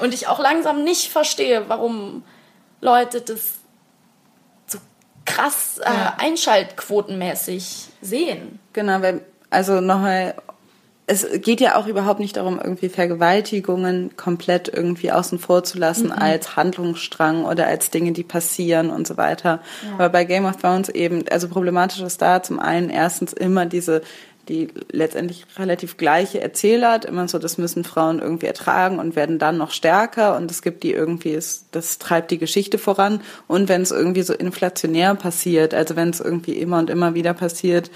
Und 0.00 0.12
ich 0.12 0.26
auch 0.26 0.40
langsam 0.40 0.82
nicht 0.82 1.12
verstehe, 1.12 1.68
warum 1.68 2.24
Leute 2.80 3.20
das 3.20 3.60
so 4.66 4.78
krass 5.26 5.78
äh, 5.78 5.84
ja. 5.84 6.16
einschaltquotenmäßig 6.18 7.86
sehen. 8.00 8.58
Genau, 8.72 9.00
weil, 9.00 9.20
also 9.50 9.80
nochmal, 9.80 10.34
es 11.06 11.24
geht 11.42 11.60
ja 11.60 11.76
auch 11.76 11.86
überhaupt 11.86 12.18
nicht 12.18 12.36
darum, 12.36 12.58
irgendwie 12.58 12.88
Vergewaltigungen 12.88 14.16
komplett 14.16 14.66
irgendwie 14.66 15.12
außen 15.12 15.38
vor 15.38 15.62
zu 15.62 15.78
lassen 15.78 16.06
mhm. 16.06 16.12
als 16.12 16.56
Handlungsstrang 16.56 17.44
oder 17.44 17.68
als 17.68 17.90
Dinge, 17.90 18.10
die 18.10 18.24
passieren 18.24 18.90
und 18.90 19.06
so 19.06 19.16
weiter. 19.16 19.60
Ja. 19.86 19.94
Aber 19.94 20.08
bei 20.08 20.24
Game 20.24 20.46
of 20.46 20.56
Thrones 20.56 20.88
eben, 20.88 21.28
also 21.30 21.48
problematisch 21.48 22.00
ist 22.00 22.20
da 22.20 22.42
zum 22.42 22.58
einen 22.58 22.90
erstens 22.90 23.32
immer 23.32 23.66
diese 23.66 24.02
die 24.48 24.68
letztendlich 24.90 25.46
relativ 25.56 25.96
gleiche 25.96 26.40
Erzählart, 26.40 27.04
immer 27.04 27.28
so, 27.28 27.38
das 27.38 27.58
müssen 27.58 27.84
Frauen 27.84 28.18
irgendwie 28.18 28.46
ertragen 28.46 28.98
und 28.98 29.14
werden 29.14 29.38
dann 29.38 29.56
noch 29.56 29.70
stärker 29.70 30.36
und 30.36 30.50
es 30.50 30.62
gibt 30.62 30.82
die 30.82 30.92
irgendwie, 30.92 31.38
das 31.70 31.98
treibt 31.98 32.30
die 32.30 32.38
Geschichte 32.38 32.78
voran 32.78 33.20
und 33.46 33.68
wenn 33.68 33.82
es 33.82 33.92
irgendwie 33.92 34.22
so 34.22 34.34
inflationär 34.34 35.14
passiert, 35.14 35.74
also 35.74 35.94
wenn 35.94 36.10
es 36.10 36.20
irgendwie 36.20 36.54
immer 36.54 36.78
und 36.78 36.90
immer 36.90 37.14
wieder 37.14 37.34
passiert, 37.34 37.90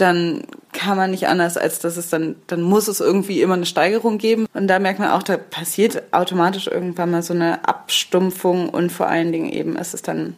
dann 0.00 0.44
kann 0.72 0.96
man 0.96 1.10
nicht 1.10 1.26
anders, 1.26 1.56
als 1.56 1.80
dass 1.80 1.96
es 1.96 2.08
dann, 2.08 2.36
dann 2.46 2.62
muss 2.62 2.88
es 2.88 3.00
irgendwie 3.00 3.42
immer 3.42 3.54
eine 3.54 3.66
Steigerung 3.66 4.18
geben. 4.18 4.46
Und 4.54 4.68
da 4.68 4.78
merkt 4.78 5.00
man 5.00 5.10
auch, 5.10 5.24
da 5.24 5.36
passiert 5.36 6.02
automatisch 6.12 6.68
irgendwann 6.68 7.10
mal 7.10 7.22
so 7.22 7.34
eine 7.34 7.66
Abstumpfung 7.66 8.68
und 8.68 8.92
vor 8.92 9.08
allen 9.08 9.32
Dingen 9.32 9.50
eben 9.50 9.76
ist 9.76 9.94
es 9.94 10.02
dann 10.02 10.36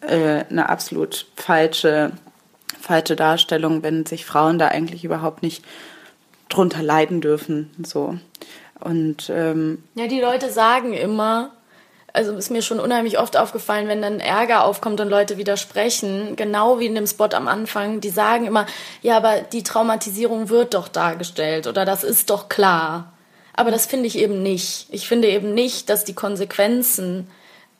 äh, 0.00 0.44
eine 0.50 0.68
absolut 0.68 1.26
falsche 1.36 2.12
falsche 2.82 3.16
Darstellung, 3.16 3.82
wenn 3.82 4.04
sich 4.04 4.26
Frauen 4.26 4.58
da 4.58 4.68
eigentlich 4.68 5.04
überhaupt 5.04 5.42
nicht 5.42 5.64
drunter 6.48 6.82
leiden 6.82 7.20
dürfen. 7.20 7.70
So. 7.84 8.18
Und 8.80 9.30
ähm, 9.30 9.82
ja, 9.94 10.06
die 10.06 10.20
Leute 10.20 10.50
sagen 10.50 10.92
immer, 10.92 11.52
also 12.12 12.32
ist 12.32 12.50
mir 12.50 12.62
schon 12.62 12.80
unheimlich 12.80 13.18
oft 13.18 13.36
aufgefallen, 13.36 13.88
wenn 13.88 14.02
dann 14.02 14.20
Ärger 14.20 14.64
aufkommt 14.64 15.00
und 15.00 15.08
Leute 15.08 15.38
widersprechen, 15.38 16.36
genau 16.36 16.78
wie 16.78 16.86
in 16.86 16.94
dem 16.94 17.06
Spot 17.06 17.28
am 17.32 17.48
Anfang, 17.48 18.00
die 18.00 18.10
sagen 18.10 18.46
immer, 18.46 18.66
ja, 19.00 19.16
aber 19.16 19.40
die 19.40 19.62
Traumatisierung 19.62 20.50
wird 20.50 20.74
doch 20.74 20.88
dargestellt 20.88 21.66
oder 21.66 21.84
das 21.84 22.04
ist 22.04 22.28
doch 22.28 22.48
klar. 22.48 23.12
Aber 23.54 23.70
das 23.70 23.86
finde 23.86 24.06
ich 24.06 24.18
eben 24.18 24.42
nicht. 24.42 24.88
Ich 24.90 25.06
finde 25.06 25.28
eben 25.28 25.54
nicht, 25.54 25.88
dass 25.88 26.04
die 26.04 26.14
Konsequenzen 26.14 27.28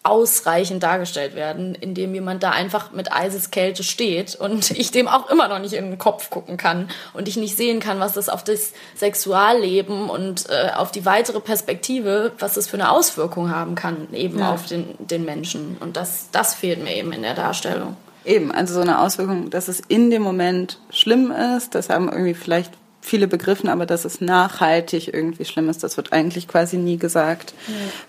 ausreichend 0.04 0.82
dargestellt 0.82 1.36
werden, 1.36 1.76
indem 1.76 2.12
jemand 2.14 2.42
da 2.42 2.50
einfach 2.50 2.90
mit 2.90 3.12
Eiseskälte 3.12 3.84
steht 3.84 4.34
und 4.34 4.70
ich 4.78 4.90
dem 4.90 5.06
auch 5.06 5.30
immer 5.30 5.48
noch 5.48 5.60
nicht 5.60 5.74
in 5.74 5.90
den 5.90 5.98
Kopf 5.98 6.30
gucken 6.30 6.56
kann 6.56 6.88
und 7.14 7.28
ich 7.28 7.36
nicht 7.36 7.56
sehen 7.56 7.78
kann, 7.78 8.00
was 8.00 8.12
das 8.12 8.28
auf 8.28 8.42
das 8.42 8.72
Sexualleben 8.96 10.10
und 10.10 10.48
äh, 10.50 10.70
auf 10.74 10.90
die 10.90 11.04
weitere 11.04 11.40
Perspektive, 11.40 12.32
was 12.38 12.54
das 12.54 12.66
für 12.66 12.76
eine 12.76 12.90
Auswirkung 12.90 13.50
haben 13.50 13.74
kann, 13.76 14.08
eben 14.12 14.40
ja. 14.40 14.52
auf 14.52 14.66
den, 14.66 14.94
den 14.98 15.24
Menschen. 15.24 15.76
Und 15.78 15.96
das, 15.96 16.28
das 16.32 16.54
fehlt 16.54 16.82
mir 16.82 16.94
eben 16.94 17.12
in 17.12 17.22
der 17.22 17.34
Darstellung. 17.34 17.96
Eben, 18.24 18.52
also 18.52 18.74
so 18.74 18.80
eine 18.80 19.00
Auswirkung, 19.00 19.50
dass 19.50 19.68
es 19.68 19.80
in 19.80 20.10
dem 20.10 20.22
Moment 20.22 20.78
schlimm 20.90 21.32
ist, 21.32 21.74
das 21.74 21.88
haben 21.88 22.08
irgendwie 22.08 22.34
vielleicht 22.34 22.72
viele 23.02 23.26
begriffen, 23.26 23.68
aber 23.68 23.84
dass 23.84 24.04
es 24.04 24.20
nachhaltig 24.20 25.12
irgendwie 25.12 25.44
schlimm 25.44 25.68
ist, 25.68 25.82
das 25.82 25.96
wird 25.96 26.12
eigentlich 26.12 26.46
quasi 26.46 26.78
nie 26.78 26.96
gesagt. 26.96 27.52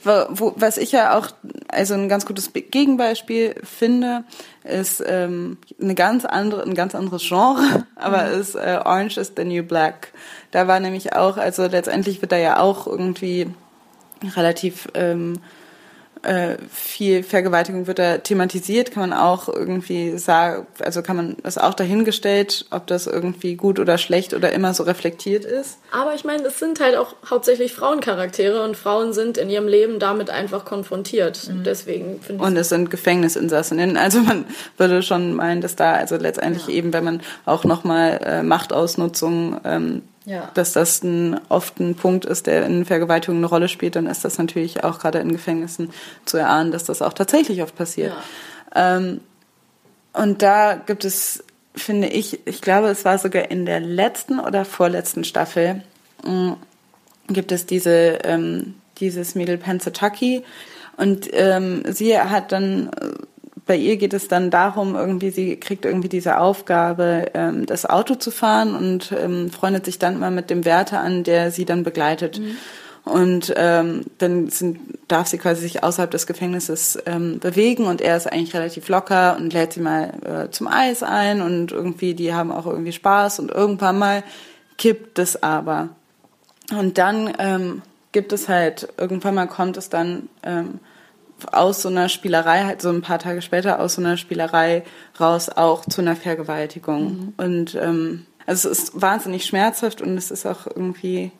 Ja. 0.05 0.27
Wo, 0.29 0.53
was 0.55 0.77
ich 0.77 0.91
ja 0.91 1.17
auch, 1.17 1.27
also 1.67 1.95
ein 1.95 2.07
ganz 2.07 2.27
gutes 2.27 2.51
Gegenbeispiel 2.53 3.55
finde, 3.63 4.23
ist 4.63 5.03
ähm, 5.05 5.57
eine 5.81 5.95
ganz 5.95 6.25
andere, 6.25 6.61
ein 6.63 6.75
ganz 6.75 6.93
anderes 6.93 7.27
Genre, 7.27 7.85
aber 7.95 8.27
mhm. 8.27 8.39
ist 8.39 8.55
äh, 8.55 8.79
Orange 8.85 9.17
is 9.17 9.33
the 9.35 9.43
New 9.43 9.63
Black. 9.63 10.13
Da 10.51 10.67
war 10.67 10.79
nämlich 10.79 11.13
auch, 11.13 11.37
also 11.37 11.65
letztendlich 11.65 12.21
wird 12.21 12.31
da 12.31 12.37
ja 12.37 12.59
auch 12.59 12.85
irgendwie 12.85 13.47
relativ 14.35 14.87
ähm, 14.93 15.39
äh, 16.23 16.57
viel 16.69 17.23
Vergewaltigung 17.23 17.87
wird 17.87 17.99
da 17.99 18.17
thematisiert, 18.17 18.91
kann 18.91 19.09
man 19.09 19.17
auch 19.17 19.49
irgendwie 19.49 20.17
sagen, 20.17 20.65
also 20.79 21.01
kann 21.01 21.15
man 21.15 21.37
das 21.43 21.57
auch 21.57 21.73
dahingestellt, 21.73 22.65
ob 22.71 22.87
das 22.87 23.07
irgendwie 23.07 23.55
gut 23.55 23.79
oder 23.79 23.97
schlecht 23.97 24.33
oder 24.33 24.51
immer 24.51 24.73
so 24.73 24.83
reflektiert 24.83 25.45
ist. 25.45 25.77
Aber 25.91 26.15
ich 26.15 26.23
meine, 26.23 26.43
es 26.43 26.59
sind 26.59 26.79
halt 26.79 26.95
auch 26.95 27.15
hauptsächlich 27.29 27.73
Frauencharaktere 27.73 28.63
und 28.63 28.77
Frauen 28.77 29.13
sind 29.13 29.37
in 29.37 29.49
ihrem 29.49 29.67
Leben 29.67 29.99
damit 29.99 30.29
einfach 30.29 30.65
konfrontiert. 30.65 31.49
Mhm. 31.49 31.63
Deswegen 31.63 32.21
finde 32.21 32.41
ich. 32.41 32.49
Und 32.49 32.57
es 32.57 32.69
sind 32.69 32.89
Gefängnisinsassinnen. 32.89 33.97
Also 33.97 34.19
man 34.19 34.45
würde 34.77 35.03
schon 35.03 35.33
meinen, 35.33 35.61
dass 35.61 35.75
da 35.75 35.93
also 35.93 36.15
letztendlich 36.15 36.67
ja. 36.67 36.73
eben, 36.73 36.93
wenn 36.93 37.03
man 37.03 37.21
auch 37.45 37.63
nochmal 37.63 38.19
äh, 38.23 38.43
Machtausnutzung 38.43 39.59
ähm, 39.65 40.01
ja. 40.25 40.51
dass 40.53 40.73
das 40.73 41.03
ein, 41.03 41.39
oft 41.49 41.79
ein 41.79 41.95
Punkt 41.95 42.25
ist, 42.25 42.47
der 42.47 42.65
in 42.65 42.85
Vergewaltigung 42.85 43.37
eine 43.37 43.47
Rolle 43.47 43.67
spielt, 43.67 43.95
dann 43.95 44.07
ist 44.07 44.25
das 44.25 44.37
natürlich 44.37 44.83
auch 44.83 44.99
gerade 44.99 45.19
in 45.19 45.31
Gefängnissen 45.31 45.91
zu 46.25 46.37
erahnen, 46.37 46.71
dass 46.71 46.85
das 46.85 47.01
auch 47.01 47.13
tatsächlich 47.13 47.61
oft 47.61 47.75
passiert. 47.75 48.13
Ja. 48.75 48.97
Ähm, 48.97 49.21
und 50.13 50.41
da 50.41 50.75
gibt 50.75 51.05
es, 51.05 51.43
finde 51.75 52.07
ich, 52.07 52.45
ich 52.45 52.61
glaube, 52.61 52.87
es 52.89 53.03
war 53.05 53.17
sogar 53.17 53.49
in 53.49 53.65
der 53.65 53.79
letzten 53.79 54.39
oder 54.39 54.65
vorletzten 54.65 55.23
Staffel, 55.23 55.81
mh, 56.23 56.31
mm, 56.31 56.57
gibt 57.29 57.51
es 57.51 57.65
diese, 57.65 58.19
ähm, 58.23 58.75
dieses 58.99 59.33
Mädel 59.35 59.57
Pensatucky 59.57 60.43
und 60.97 61.29
ähm, 61.31 61.83
sie 61.89 62.19
hat 62.19 62.51
dann 62.51 62.91
bei 63.65 63.77
ihr 63.77 63.97
geht 63.97 64.13
es 64.13 64.27
dann 64.27 64.49
darum, 64.49 64.95
irgendwie, 64.95 65.29
sie 65.29 65.55
kriegt 65.57 65.85
irgendwie 65.85 66.09
diese 66.09 66.39
Aufgabe, 66.39 67.31
ähm, 67.33 67.65
das 67.65 67.85
Auto 67.85 68.15
zu 68.15 68.31
fahren 68.31 68.75
und 68.75 69.13
ähm, 69.17 69.51
freundet 69.51 69.85
sich 69.85 69.99
dann 69.99 70.19
mal 70.19 70.31
mit 70.31 70.49
dem 70.49 70.65
Wärter 70.65 70.99
an, 70.99 71.23
der 71.23 71.51
sie 71.51 71.65
dann 71.65 71.83
begleitet. 71.83 72.39
Mhm. 72.39 72.57
Und 73.05 73.53
ähm, 73.57 74.05
dann 74.17 74.49
sind, 74.49 74.79
darf 75.09 75.27
sie 75.27 75.37
quasi 75.37 75.61
sich 75.61 75.83
außerhalb 75.83 76.09
des 76.09 76.25
Gefängnisses 76.25 76.97
ähm, 77.05 77.39
bewegen 77.39 77.85
und 77.85 77.99
er 77.99 78.15
ist 78.15 78.31
eigentlich 78.31 78.53
relativ 78.53 78.87
locker 78.87 79.35
und 79.37 79.51
lädt 79.51 79.73
sie 79.73 79.81
mal 79.81 80.13
äh, 80.23 80.51
zum 80.51 80.67
Eis 80.67 81.03
ein 81.03 81.41
und 81.41 81.73
irgendwie, 81.73 82.13
die 82.13 82.33
haben 82.33 82.51
auch 82.51 82.65
irgendwie 82.65 82.93
Spaß 82.93 83.39
und 83.39 83.51
irgendwann 83.51 83.99
mal 83.99 84.23
kippt 84.77 85.19
es 85.19 85.43
aber. 85.43 85.89
Und 86.71 86.97
dann 86.97 87.33
ähm, 87.39 87.81
gibt 88.13 88.31
es 88.31 88.47
halt, 88.47 88.87
irgendwann 88.97 89.35
mal 89.35 89.47
kommt 89.47 89.75
es 89.75 89.89
dann 89.89 90.29
ähm, 90.43 90.79
aus 91.51 91.81
so 91.81 91.89
einer 91.89 92.09
Spielerei, 92.09 92.63
halt 92.63 92.81
so 92.81 92.89
ein 92.89 93.01
paar 93.01 93.19
Tage 93.19 93.41
später 93.41 93.79
aus 93.79 93.95
so 93.95 94.01
einer 94.01 94.17
Spielerei 94.17 94.83
raus 95.19 95.49
auch 95.49 95.85
zu 95.85 96.01
einer 96.01 96.15
Vergewaltigung. 96.15 97.03
Mhm. 97.03 97.33
Und 97.37 97.75
ähm, 97.75 98.25
also 98.45 98.69
es 98.69 98.79
ist 98.79 99.01
wahnsinnig 99.01 99.45
schmerzhaft 99.45 100.01
und 100.01 100.17
es 100.17 100.31
ist 100.31 100.45
auch 100.45 100.67
irgendwie, 100.67 101.31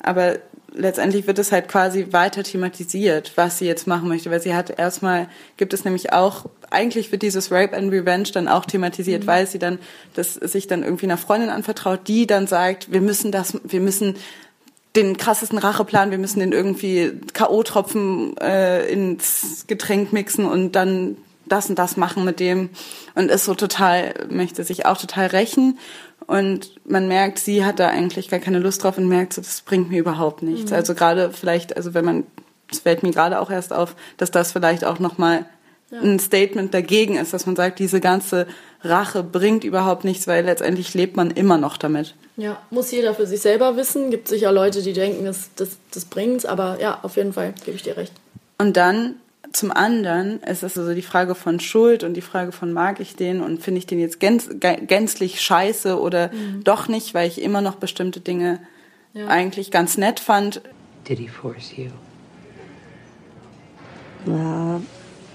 aber 0.00 0.38
letztendlich 0.74 1.26
wird 1.26 1.38
es 1.38 1.52
halt 1.52 1.68
quasi 1.68 2.08
weiter 2.10 2.42
thematisiert, 2.42 3.32
was 3.36 3.58
sie 3.58 3.66
jetzt 3.66 3.86
machen 3.86 4.08
möchte, 4.08 4.30
weil 4.30 4.40
sie 4.40 4.54
hat 4.54 4.76
erstmal, 4.76 5.28
gibt 5.56 5.72
es 5.72 5.84
nämlich 5.84 6.12
auch, 6.12 6.46
eigentlich 6.70 7.12
wird 7.12 7.22
dieses 7.22 7.50
Rape 7.50 7.76
and 7.76 7.92
Revenge 7.92 8.30
dann 8.32 8.48
auch 8.48 8.64
thematisiert, 8.64 9.22
mhm. 9.22 9.26
weil 9.26 9.46
sie 9.46 9.58
dann, 9.58 9.78
das 10.14 10.34
sich 10.34 10.66
dann 10.66 10.82
irgendwie 10.82 11.06
einer 11.06 11.16
Freundin 11.16 11.50
anvertraut, 11.50 12.08
die 12.08 12.26
dann 12.26 12.46
sagt, 12.46 12.92
wir 12.92 13.00
müssen 13.00 13.32
das, 13.32 13.58
wir 13.62 13.80
müssen 13.80 14.16
den 14.96 15.16
krassesten 15.16 15.58
Racheplan, 15.58 16.10
wir 16.10 16.18
müssen 16.18 16.40
den 16.40 16.52
irgendwie 16.52 17.12
K.O.-Tropfen 17.32 18.38
äh, 18.40 18.86
ins 18.90 19.64
Getränk 19.66 20.12
mixen 20.12 20.46
und 20.46 20.72
dann 20.72 21.16
das 21.46 21.68
und 21.68 21.78
das 21.78 21.96
machen 21.96 22.24
mit 22.24 22.40
dem 22.40 22.70
und 23.14 23.30
ist 23.30 23.44
so 23.44 23.54
total, 23.54 24.14
möchte 24.30 24.64
sich 24.64 24.86
auch 24.86 24.96
total 24.96 25.26
rächen. 25.26 25.78
Und 26.26 26.70
man 26.86 27.06
merkt, 27.06 27.38
sie 27.38 27.64
hat 27.64 27.78
da 27.78 27.88
eigentlich 27.88 28.30
gar 28.30 28.40
keine 28.40 28.58
Lust 28.58 28.82
drauf 28.82 28.96
und 28.96 29.08
merkt 29.08 29.34
so, 29.34 29.42
das 29.42 29.60
bringt 29.60 29.90
mir 29.90 30.00
überhaupt 30.00 30.42
nichts. 30.42 30.70
Mhm. 30.70 30.76
Also 30.76 30.94
gerade 30.94 31.30
vielleicht, 31.32 31.76
also 31.76 31.92
wenn 31.92 32.04
man, 32.04 32.24
es 32.70 32.80
fällt 32.80 33.02
mir 33.02 33.10
gerade 33.10 33.40
auch 33.40 33.50
erst 33.50 33.72
auf, 33.72 33.94
dass 34.16 34.30
das 34.30 34.52
vielleicht 34.52 34.84
auch 34.84 34.98
nochmal 35.00 35.44
ja. 35.90 36.00
ein 36.00 36.18
Statement 36.18 36.72
dagegen 36.72 37.16
ist, 37.16 37.34
dass 37.34 37.44
man 37.44 37.56
sagt, 37.56 37.78
diese 37.78 38.00
ganze 38.00 38.46
Rache 38.84 39.22
bringt 39.22 39.64
überhaupt 39.64 40.04
nichts, 40.04 40.26
weil 40.26 40.44
letztendlich 40.44 40.94
lebt 40.94 41.16
man 41.16 41.30
immer 41.30 41.58
noch 41.58 41.76
damit. 41.76 42.14
Ja, 42.36 42.60
muss 42.70 42.90
jeder 42.90 43.14
für 43.14 43.26
sich 43.26 43.40
selber 43.40 43.76
wissen. 43.76 44.10
Gibt 44.10 44.28
sicher 44.28 44.52
Leute, 44.52 44.82
die 44.82 44.92
denken, 44.92 45.24
das, 45.24 45.50
das, 45.56 45.70
das 45.92 46.04
bringt's, 46.04 46.44
aber 46.44 46.78
ja, 46.80 46.98
auf 47.02 47.16
jeden 47.16 47.32
Fall 47.32 47.54
gebe 47.64 47.76
ich 47.76 47.82
dir 47.82 47.96
recht. 47.96 48.12
Und 48.58 48.76
dann 48.76 49.16
zum 49.52 49.70
anderen 49.70 50.40
ist 50.42 50.62
es 50.62 50.76
also 50.76 50.94
die 50.94 51.02
Frage 51.02 51.34
von 51.34 51.60
Schuld 51.60 52.02
und 52.02 52.14
die 52.14 52.20
Frage 52.20 52.52
von 52.52 52.72
mag 52.72 52.98
ich 52.98 53.14
den 53.14 53.40
und 53.40 53.62
finde 53.62 53.78
ich 53.78 53.86
den 53.86 54.00
jetzt 54.00 54.18
gänz, 54.18 54.48
gänzlich 54.58 55.40
scheiße 55.40 55.98
oder 55.98 56.30
mhm. 56.32 56.64
doch 56.64 56.88
nicht, 56.88 57.14
weil 57.14 57.28
ich 57.28 57.40
immer 57.40 57.60
noch 57.60 57.76
bestimmte 57.76 58.20
Dinge 58.20 58.60
ja. 59.12 59.28
eigentlich 59.28 59.70
ganz 59.70 59.96
nett 59.96 60.18
fand. 60.18 60.60
Did 61.08 61.18
he 61.18 61.28
force 61.28 61.76
you? 61.76 61.90
Well, 64.26 64.80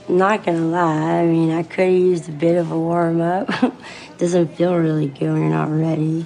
not 0.10 0.43
gonna 0.45 0.66
lie. 0.66 1.22
I 1.22 1.26
mean, 1.26 1.51
I 1.51 1.64
could 1.64 1.86
have 1.86 1.93
used 1.93 2.30
a 2.30 2.32
bit 2.32 2.57
of 2.57 2.72
a 2.72 2.78
warm 2.78 3.22
up. 3.22 3.49
Doesn't 4.18 4.55
feel 4.55 4.76
really 4.76 5.07
good 5.07 5.32
when 5.32 5.41
you're 5.41 5.49
not 5.49 5.70
ready. 5.72 6.26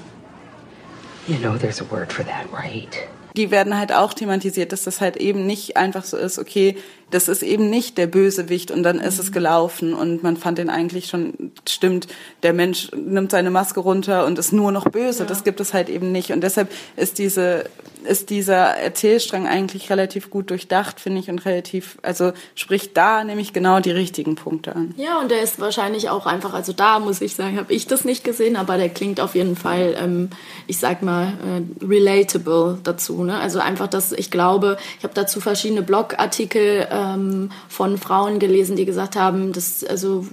You 1.27 1.39
know 1.39 1.57
there's 1.57 1.79
a 1.79 1.86
word 1.86 2.11
for 2.11 2.23
that, 2.23 2.51
right? 2.51 3.07
Die 3.36 3.49
werden 3.49 3.75
halt 3.77 3.91
auch 3.91 4.13
thematisiert, 4.13 4.71
dass 4.71 4.84
das 4.84 5.01
halt 5.01 5.17
eben 5.17 5.47
nicht 5.47 5.75
einfach 5.75 6.03
so 6.05 6.17
ist, 6.17 6.38
okay, 6.38 6.75
das 7.12 7.28
ist 7.28 7.43
eben 7.43 7.70
nicht 7.70 7.97
der 7.97 8.08
Bösewicht 8.08 8.72
und 8.72 8.84
dann 8.84 8.99
ist 8.99 9.20
es 9.20 9.30
mhm. 9.30 9.34
gelaufen 9.34 9.93
und 9.93 10.24
man 10.24 10.38
fand 10.38 10.58
den 10.58 10.70
eigentlich 10.70 11.08
schon, 11.08 11.51
stimmt, 11.68 12.08
der 12.41 12.54
Mensch 12.54 12.91
nimmt 12.95 13.32
seine 13.32 13.51
Maske 13.51 13.80
runter 13.80 14.26
und 14.26 14.39
ist 14.39 14.51
nur 14.51 14.72
noch 14.72 14.86
böse. 14.86 15.24
Ja. 15.24 15.26
Das 15.26 15.43
gibt 15.43 15.60
es 15.60 15.74
halt 15.74 15.89
eben 15.89 16.12
nicht. 16.12 16.32
Und 16.32 16.41
deshalb 16.41 16.72
ist 16.95 17.20
diese, 17.20 17.66
ist 18.04 18.30
dieser 18.30 18.78
Erzählstrang 18.78 19.47
eigentlich 19.47 19.89
relativ 19.89 20.30
gut 20.30 20.49
durchdacht, 20.49 20.99
finde 20.99 21.20
ich, 21.20 21.30
und 21.30 21.45
relativ, 21.45 21.97
also 22.01 22.34
spricht 22.56 22.97
da 22.97 23.24
nämlich 23.24 23.54
genau 23.54 23.80
die 23.80 23.91
richtigen 23.91 24.36
Punkte 24.36 24.76
an. 24.76 24.93
Ja, 24.97 25.20
und 25.20 25.30
der 25.30 25.41
ist 25.41 25.60
wahrscheinlich 25.60 26.10
auch 26.10 26.26
einfach, 26.26 26.54
also 26.54 26.74
da 26.74 26.99
muss 26.99 27.22
ich 27.22 27.36
sagen, 27.36 27.58
habe 27.58 27.74
ich 27.74 27.88
das 27.88 28.06
nicht 28.06 28.24
gesehen, 28.24 28.56
aber 28.56 28.78
der 28.78 28.89
klingt 28.89 29.20
auf 29.20 29.36
jeden 29.36 29.56
Fall, 29.56 29.95
ähm, 29.99 30.30
ich 30.68 30.80
sag 30.80 31.04
mal, 31.04 31.28
äh, 31.28 31.86
relatable 31.86 32.80
dazu. 32.84 33.24
Ne? 33.24 33.38
Also 33.38 33.60
einfach, 33.60 33.88
dass 33.88 34.12
ich 34.12 34.32
glaube, 34.32 34.78
ich 34.97 35.04
habe 35.04 35.14
dazu 35.14 35.39
verschiedene 35.39 35.84
Blogartikel 35.84 36.88
äh, 36.89 37.03
ähm, 37.04 37.51
von 37.68 37.97
Frauen 37.97 38.39
gelesen, 38.39 38.76
die 38.76 38.86
gesagt 38.86 39.16
haben, 39.16 39.51
dass, 39.51 39.84
also, 39.84 40.26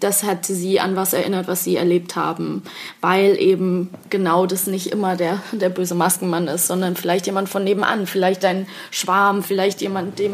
das 0.00 0.24
hat 0.24 0.46
sie 0.46 0.80
an 0.80 0.96
was 0.96 1.12
erinnert, 1.12 1.48
was 1.48 1.64
sie 1.64 1.76
erlebt 1.76 2.16
haben, 2.16 2.62
weil 3.00 3.38
eben 3.38 3.90
genau 4.10 4.46
das 4.46 4.66
nicht 4.66 4.92
immer 4.92 5.16
der, 5.16 5.42
der 5.52 5.68
böse 5.68 5.94
Maskenmann 5.94 6.48
ist, 6.48 6.66
sondern 6.66 6.96
vielleicht 6.96 7.26
jemand 7.26 7.48
von 7.48 7.64
nebenan, 7.64 8.06
vielleicht 8.06 8.44
ein 8.44 8.66
Schwarm, 8.90 9.42
vielleicht 9.42 9.80
jemand, 9.80 10.18
dem, 10.18 10.32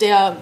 der 0.00 0.36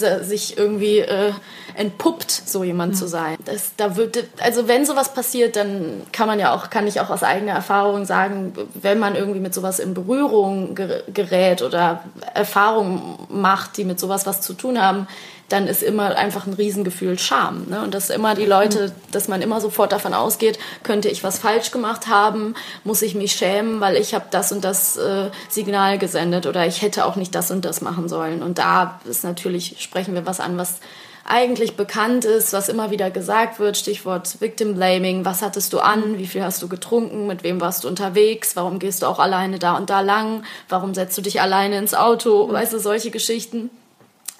sich 0.00 0.58
irgendwie 0.58 0.98
äh, 0.98 1.32
entpuppt, 1.74 2.30
so 2.30 2.64
jemand 2.64 2.92
mhm. 2.92 2.96
zu 2.96 3.06
sein. 3.06 3.36
Das, 3.44 3.72
da 3.76 3.96
wird, 3.96 4.24
also 4.40 4.68
wenn 4.68 4.84
sowas 4.84 5.14
passiert, 5.14 5.56
dann 5.56 6.02
kann 6.12 6.26
man 6.26 6.38
ja 6.38 6.54
auch, 6.54 6.70
kann 6.70 6.86
ich 6.86 7.00
auch 7.00 7.10
aus 7.10 7.22
eigener 7.22 7.52
Erfahrung 7.52 8.04
sagen, 8.04 8.52
wenn 8.74 8.98
man 8.98 9.16
irgendwie 9.16 9.40
mit 9.40 9.54
sowas 9.54 9.78
in 9.78 9.94
Berührung 9.94 10.74
gerät 10.74 11.62
oder 11.62 12.04
Erfahrungen 12.34 13.18
macht, 13.28 13.76
die 13.76 13.84
mit 13.84 14.00
sowas 14.00 14.26
was 14.26 14.40
zu 14.40 14.54
tun 14.54 14.80
haben, 14.80 15.06
dann 15.50 15.66
ist 15.66 15.82
immer 15.82 16.16
einfach 16.16 16.46
ein 16.46 16.54
Riesengefühl 16.54 17.18
Scham. 17.18 17.66
Ne? 17.68 17.82
Und 17.82 17.92
dass 17.92 18.08
immer 18.08 18.34
die 18.34 18.46
Leute, 18.46 18.88
mhm. 18.88 18.92
dass 19.10 19.28
man 19.28 19.42
immer 19.42 19.60
sofort 19.60 19.92
davon 19.92 20.14
ausgeht, 20.14 20.58
könnte 20.84 21.08
ich 21.08 21.22
was 21.24 21.40
falsch 21.40 21.72
gemacht 21.72 22.06
haben, 22.06 22.54
muss 22.84 23.02
ich 23.02 23.14
mich 23.14 23.32
schämen, 23.32 23.80
weil 23.80 23.96
ich 23.96 24.14
habe 24.14 24.26
das 24.30 24.52
und 24.52 24.64
das 24.64 24.96
äh, 24.96 25.30
Signal 25.48 25.98
gesendet 25.98 26.46
oder 26.46 26.66
ich 26.66 26.82
hätte 26.82 27.04
auch 27.04 27.16
nicht 27.16 27.34
das 27.34 27.50
und 27.50 27.64
das 27.64 27.80
machen 27.80 28.08
sollen. 28.08 28.42
Und 28.42 28.58
da 28.58 29.00
ist 29.04 29.24
natürlich, 29.24 29.76
sprechen 29.80 30.14
wir 30.14 30.24
was 30.24 30.38
an, 30.38 30.56
was 30.56 30.78
eigentlich 31.24 31.76
bekannt 31.76 32.24
ist, 32.24 32.52
was 32.52 32.68
immer 32.68 32.90
wieder 32.90 33.10
gesagt 33.10 33.58
wird, 33.58 33.76
Stichwort 33.76 34.40
Victim 34.40 34.74
Blaming, 34.74 35.24
was 35.24 35.42
hattest 35.42 35.72
du 35.72 35.80
an, 35.80 36.18
wie 36.18 36.26
viel 36.26 36.42
hast 36.42 36.62
du 36.62 36.68
getrunken, 36.68 37.26
mit 37.26 37.42
wem 37.42 37.60
warst 37.60 37.84
du 37.84 37.88
unterwegs, 37.88 38.56
warum 38.56 38.78
gehst 38.78 39.02
du 39.02 39.06
auch 39.06 39.18
alleine 39.18 39.58
da 39.58 39.76
und 39.76 39.90
da 39.90 40.00
lang, 40.00 40.44
warum 40.68 40.94
setzt 40.94 41.18
du 41.18 41.22
dich 41.22 41.40
alleine 41.40 41.78
ins 41.78 41.94
Auto, 41.94 42.46
mhm. 42.46 42.52
weißt 42.52 42.72
du, 42.72 42.78
solche 42.78 43.10
Geschichten. 43.10 43.70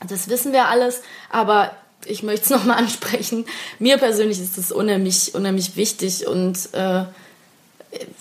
Das 0.09 0.29
wissen 0.29 0.53
wir 0.53 0.67
alles, 0.67 1.03
aber 1.31 1.73
ich 2.07 2.23
möchte 2.23 2.45
es 2.45 2.51
nochmal 2.59 2.79
ansprechen. 2.79 3.45
Mir 3.79 3.99
persönlich 3.99 4.41
ist 4.41 4.59
es 4.59 4.73
unheimlich, 4.73 5.35
unheimlich 5.35 5.77
wichtig 5.77 6.27
und 6.27 6.57
äh, 6.73 7.05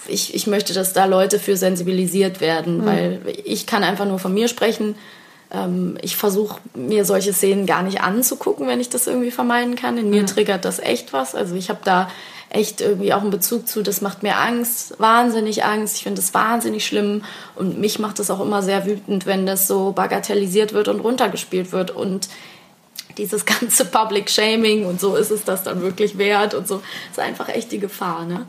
ich, 0.07 0.33
ich 0.33 0.47
möchte, 0.47 0.73
dass 0.73 0.93
da 0.93 1.05
Leute 1.05 1.39
für 1.39 1.55
sensibilisiert 1.55 2.41
werden, 2.41 2.79
mhm. 2.79 2.85
weil 2.85 3.21
ich 3.45 3.67
kann 3.67 3.83
einfach 3.83 4.05
nur 4.05 4.19
von 4.19 4.33
mir 4.33 4.47
sprechen 4.47 4.95
ähm, 5.51 5.97
ich 6.01 6.15
versuche 6.15 6.59
mir 6.75 7.05
solche 7.05 7.33
Szenen 7.33 7.65
gar 7.65 7.81
nicht 7.83 8.01
anzugucken, 8.01 8.67
wenn 8.67 8.79
ich 8.79 8.89
das 8.89 9.07
irgendwie 9.07 9.31
vermeiden 9.31 9.75
kann. 9.75 9.97
In 9.97 10.09
mir 10.09 10.21
mhm. 10.21 10.27
triggert 10.27 10.65
das 10.65 10.79
echt 10.79 11.13
was. 11.13 11.35
Also 11.35 11.55
ich 11.55 11.69
habe 11.69 11.79
da 11.83 12.09
echt 12.49 12.81
irgendwie 12.81 13.13
auch 13.13 13.21
einen 13.21 13.29
Bezug 13.29 13.67
zu, 13.67 13.83
das 13.83 14.01
macht 14.01 14.23
mir 14.23 14.37
Angst, 14.37 14.99
wahnsinnig 14.99 15.63
Angst. 15.63 15.97
Ich 15.97 16.03
finde 16.03 16.21
das 16.21 16.33
wahnsinnig 16.33 16.85
schlimm 16.85 17.23
und 17.55 17.79
mich 17.79 17.99
macht 17.99 18.19
das 18.19 18.31
auch 18.31 18.41
immer 18.41 18.63
sehr 18.63 18.85
wütend, 18.85 19.25
wenn 19.25 19.45
das 19.45 19.67
so 19.67 19.91
bagatellisiert 19.91 20.73
wird 20.73 20.87
und 20.87 20.99
runtergespielt 20.99 21.71
wird 21.71 21.91
und 21.91 22.27
dieses 23.17 23.45
ganze 23.59 23.85
Public 23.85 24.29
Shaming 24.29 24.85
und 24.85 24.99
so 24.99 25.15
ist 25.15 25.31
es 25.31 25.43
das 25.43 25.63
dann 25.63 25.81
wirklich 25.81 26.17
wert 26.17 26.53
und 26.53 26.67
so 26.67 26.81
ist 27.11 27.19
einfach 27.19 27.49
echt 27.49 27.71
die 27.71 27.79
Gefahr, 27.79 28.25
ne? 28.25 28.47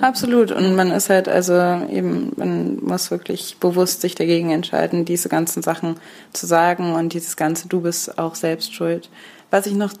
Absolut. 0.00 0.50
Und 0.50 0.76
man 0.76 0.90
ist 0.92 1.10
halt, 1.10 1.28
also 1.28 1.52
eben, 1.52 2.32
man 2.36 2.76
muss 2.82 3.10
wirklich 3.10 3.56
bewusst 3.58 4.00
sich 4.00 4.14
dagegen 4.14 4.50
entscheiden, 4.50 5.04
diese 5.04 5.28
ganzen 5.28 5.62
Sachen 5.62 5.96
zu 6.32 6.46
sagen 6.46 6.94
und 6.94 7.12
dieses 7.12 7.36
ganze, 7.36 7.68
du 7.68 7.82
bist 7.82 8.18
auch 8.18 8.34
selbst 8.34 8.72
schuld. 8.72 9.10
Was 9.50 9.66
ich 9.66 9.74
noch 9.74 9.92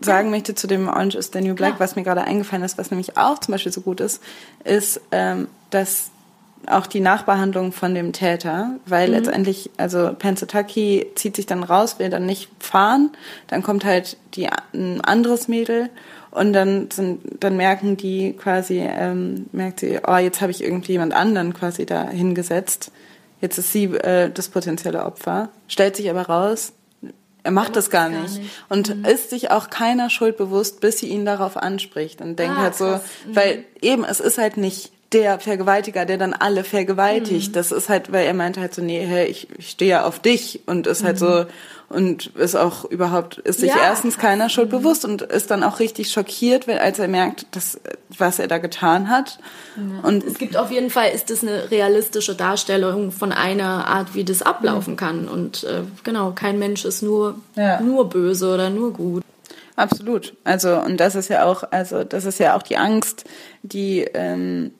sagen 0.00 0.30
möchte 0.30 0.54
zu 0.54 0.66
dem 0.66 0.88
Orange 0.88 1.16
is 1.16 1.30
the 1.32 1.40
New 1.40 1.54
Black, 1.54 1.76
Klar. 1.76 1.80
was 1.80 1.96
mir 1.96 2.02
gerade 2.02 2.22
eingefallen 2.22 2.64
ist, 2.64 2.78
was 2.78 2.90
nämlich 2.90 3.16
auch 3.16 3.38
zum 3.38 3.52
Beispiel 3.52 3.72
so 3.72 3.80
gut 3.80 4.00
ist, 4.00 4.22
ist, 4.64 5.00
ähm, 5.12 5.48
dass 5.70 6.10
auch 6.66 6.86
die 6.86 7.00
Nachbehandlung 7.00 7.72
von 7.72 7.94
dem 7.94 8.12
Täter, 8.12 8.70
weil 8.86 9.10
letztendlich, 9.10 9.70
also 9.76 10.12
Pensataki 10.18 11.06
zieht 11.14 11.36
sich 11.36 11.46
dann 11.46 11.62
raus, 11.62 11.98
will 11.98 12.10
dann 12.10 12.26
nicht 12.26 12.50
fahren, 12.58 13.10
dann 13.46 13.62
kommt 13.62 13.84
halt 13.84 14.16
die, 14.34 14.48
ein 14.72 15.00
anderes 15.00 15.48
Mädel 15.48 15.90
und 16.30 16.52
dann 16.52 16.90
sind, 16.90 17.20
dann 17.42 17.56
merken 17.56 17.96
die 17.96 18.32
quasi, 18.32 18.80
ähm, 18.80 19.46
merkt 19.52 19.80
sie, 19.80 20.00
oh, 20.06 20.16
jetzt 20.16 20.40
habe 20.40 20.50
ich 20.50 20.62
irgendwie 20.62 20.92
jemand 20.92 21.14
anderen 21.14 21.54
quasi 21.54 21.86
da 21.86 22.08
hingesetzt. 22.08 22.90
Jetzt 23.40 23.58
ist 23.58 23.72
sie 23.72 23.84
äh, 23.84 24.30
das 24.30 24.48
potenzielle 24.48 25.04
Opfer. 25.04 25.50
Stellt 25.68 25.96
sich 25.96 26.10
aber 26.10 26.22
raus, 26.22 26.72
er 27.46 27.52
macht 27.52 27.76
das 27.76 27.90
gar 27.90 28.08
nicht. 28.08 28.40
Und 28.68 28.88
ist 29.06 29.30
sich 29.30 29.50
auch 29.52 29.70
keiner 29.70 30.10
Schuld 30.10 30.36
bewusst, 30.36 30.80
bis 30.80 30.98
sie 30.98 31.06
ihn 31.06 31.24
darauf 31.24 31.56
anspricht 31.56 32.20
und 32.20 32.36
denkt 32.38 32.56
Ah, 32.58 32.62
halt 32.62 32.74
so, 32.74 32.84
krass. 32.86 33.02
weil 33.32 33.64
eben, 33.80 34.04
es 34.04 34.18
ist 34.20 34.36
halt 34.36 34.56
nicht 34.56 34.90
der 35.12 35.38
Vergewaltiger, 35.38 36.04
der 36.04 36.18
dann 36.18 36.32
alle 36.34 36.64
vergewaltigt. 36.64 37.54
Das 37.54 37.70
ist 37.72 37.88
halt, 37.88 38.10
weil 38.12 38.26
er 38.26 38.34
meinte 38.34 38.60
halt 38.60 38.74
so, 38.74 38.82
nee, 38.82 39.04
hey, 39.06 39.26
ich, 39.26 39.48
ich 39.56 39.70
stehe 39.70 39.90
ja 39.92 40.04
auf 40.04 40.18
dich 40.18 40.60
und 40.66 40.86
ist 40.86 41.04
halt 41.04 41.18
so 41.18 41.46
und 41.88 42.26
ist 42.34 42.56
auch 42.56 42.84
überhaupt, 42.84 43.38
ist 43.38 43.60
sich 43.60 43.70
Ja. 43.70 43.76
erstens 43.84 44.18
keiner 44.18 44.48
Schuld 44.48 44.70
bewusst 44.70 45.04
und 45.04 45.22
ist 45.22 45.52
dann 45.52 45.62
auch 45.62 45.78
richtig 45.78 46.10
schockiert, 46.10 46.66
weil 46.66 46.80
als 46.80 46.98
er 46.98 47.06
merkt, 47.06 47.46
dass, 47.54 47.78
was 48.18 48.40
er 48.40 48.48
da 48.48 48.58
getan 48.58 49.08
hat. 49.08 49.38
Und 50.02 50.24
Es 50.24 50.38
gibt 50.38 50.56
auf 50.56 50.72
jeden 50.72 50.90
Fall, 50.90 51.10
ist 51.14 51.30
das 51.30 51.42
eine 51.42 51.70
realistische 51.70 52.34
Darstellung 52.34 53.12
von 53.12 53.30
einer 53.30 53.86
Art, 53.86 54.14
wie 54.16 54.24
das 54.24 54.42
ablaufen 54.42 54.96
kann. 54.96 55.28
Und 55.28 55.62
äh, 55.62 55.82
genau, 56.02 56.32
kein 56.32 56.58
Mensch 56.58 56.84
ist 56.84 57.02
nur, 57.02 57.36
Ja. 57.54 57.80
nur 57.80 58.08
böse 58.08 58.52
oder 58.52 58.68
nur 58.70 58.92
gut. 58.92 59.22
Absolut. 59.76 60.34
Also, 60.42 60.74
und 60.80 60.96
das 60.98 61.14
ist 61.14 61.28
ja 61.28 61.44
auch, 61.44 61.62
also, 61.70 62.02
das 62.02 62.24
ist 62.24 62.40
ja 62.40 62.56
auch 62.56 62.62
die 62.62 62.78
Angst, 62.78 63.24
die, 63.62 64.00
ähm, 64.14 64.72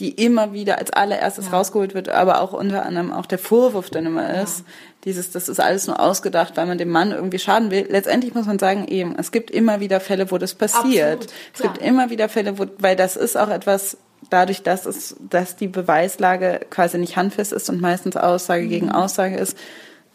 die 0.00 0.10
immer 0.10 0.52
wieder 0.54 0.78
als 0.78 0.90
allererstes 0.90 1.52
rausgeholt 1.52 1.94
wird, 1.94 2.08
aber 2.08 2.40
auch 2.40 2.52
unter 2.52 2.86
anderem 2.86 3.12
auch 3.12 3.26
der 3.26 3.38
Vorwurf 3.38 3.90
dann 3.90 4.06
immer 4.06 4.42
ist. 4.42 4.64
Dieses, 5.04 5.30
das 5.30 5.48
ist 5.48 5.60
alles 5.60 5.86
nur 5.86 6.00
ausgedacht, 6.00 6.56
weil 6.56 6.66
man 6.66 6.78
dem 6.78 6.88
Mann 6.88 7.12
irgendwie 7.12 7.38
schaden 7.38 7.70
will. 7.70 7.86
Letztendlich 7.88 8.34
muss 8.34 8.46
man 8.46 8.58
sagen, 8.58 8.86
eben, 8.88 9.14
es 9.18 9.30
gibt 9.30 9.50
immer 9.50 9.80
wieder 9.80 10.00
Fälle, 10.00 10.30
wo 10.30 10.38
das 10.38 10.54
passiert. 10.54 11.24
Absolut, 11.24 11.34
es 11.54 11.62
gibt 11.62 11.78
immer 11.78 12.10
wieder 12.10 12.28
Fälle, 12.28 12.58
wo, 12.58 12.66
weil 12.78 12.96
das 12.96 13.16
ist 13.16 13.36
auch 13.36 13.50
etwas, 13.50 13.98
dadurch, 14.30 14.62
dass 14.62 14.86
es, 14.86 15.16
dass 15.20 15.56
die 15.56 15.68
Beweislage 15.68 16.60
quasi 16.70 16.98
nicht 16.98 17.16
handfest 17.16 17.52
ist 17.52 17.68
und 17.68 17.80
meistens 17.80 18.16
Aussage 18.16 18.66
gegen 18.66 18.86
Mhm. 18.86 18.92
Aussage 18.92 19.36
ist, 19.36 19.56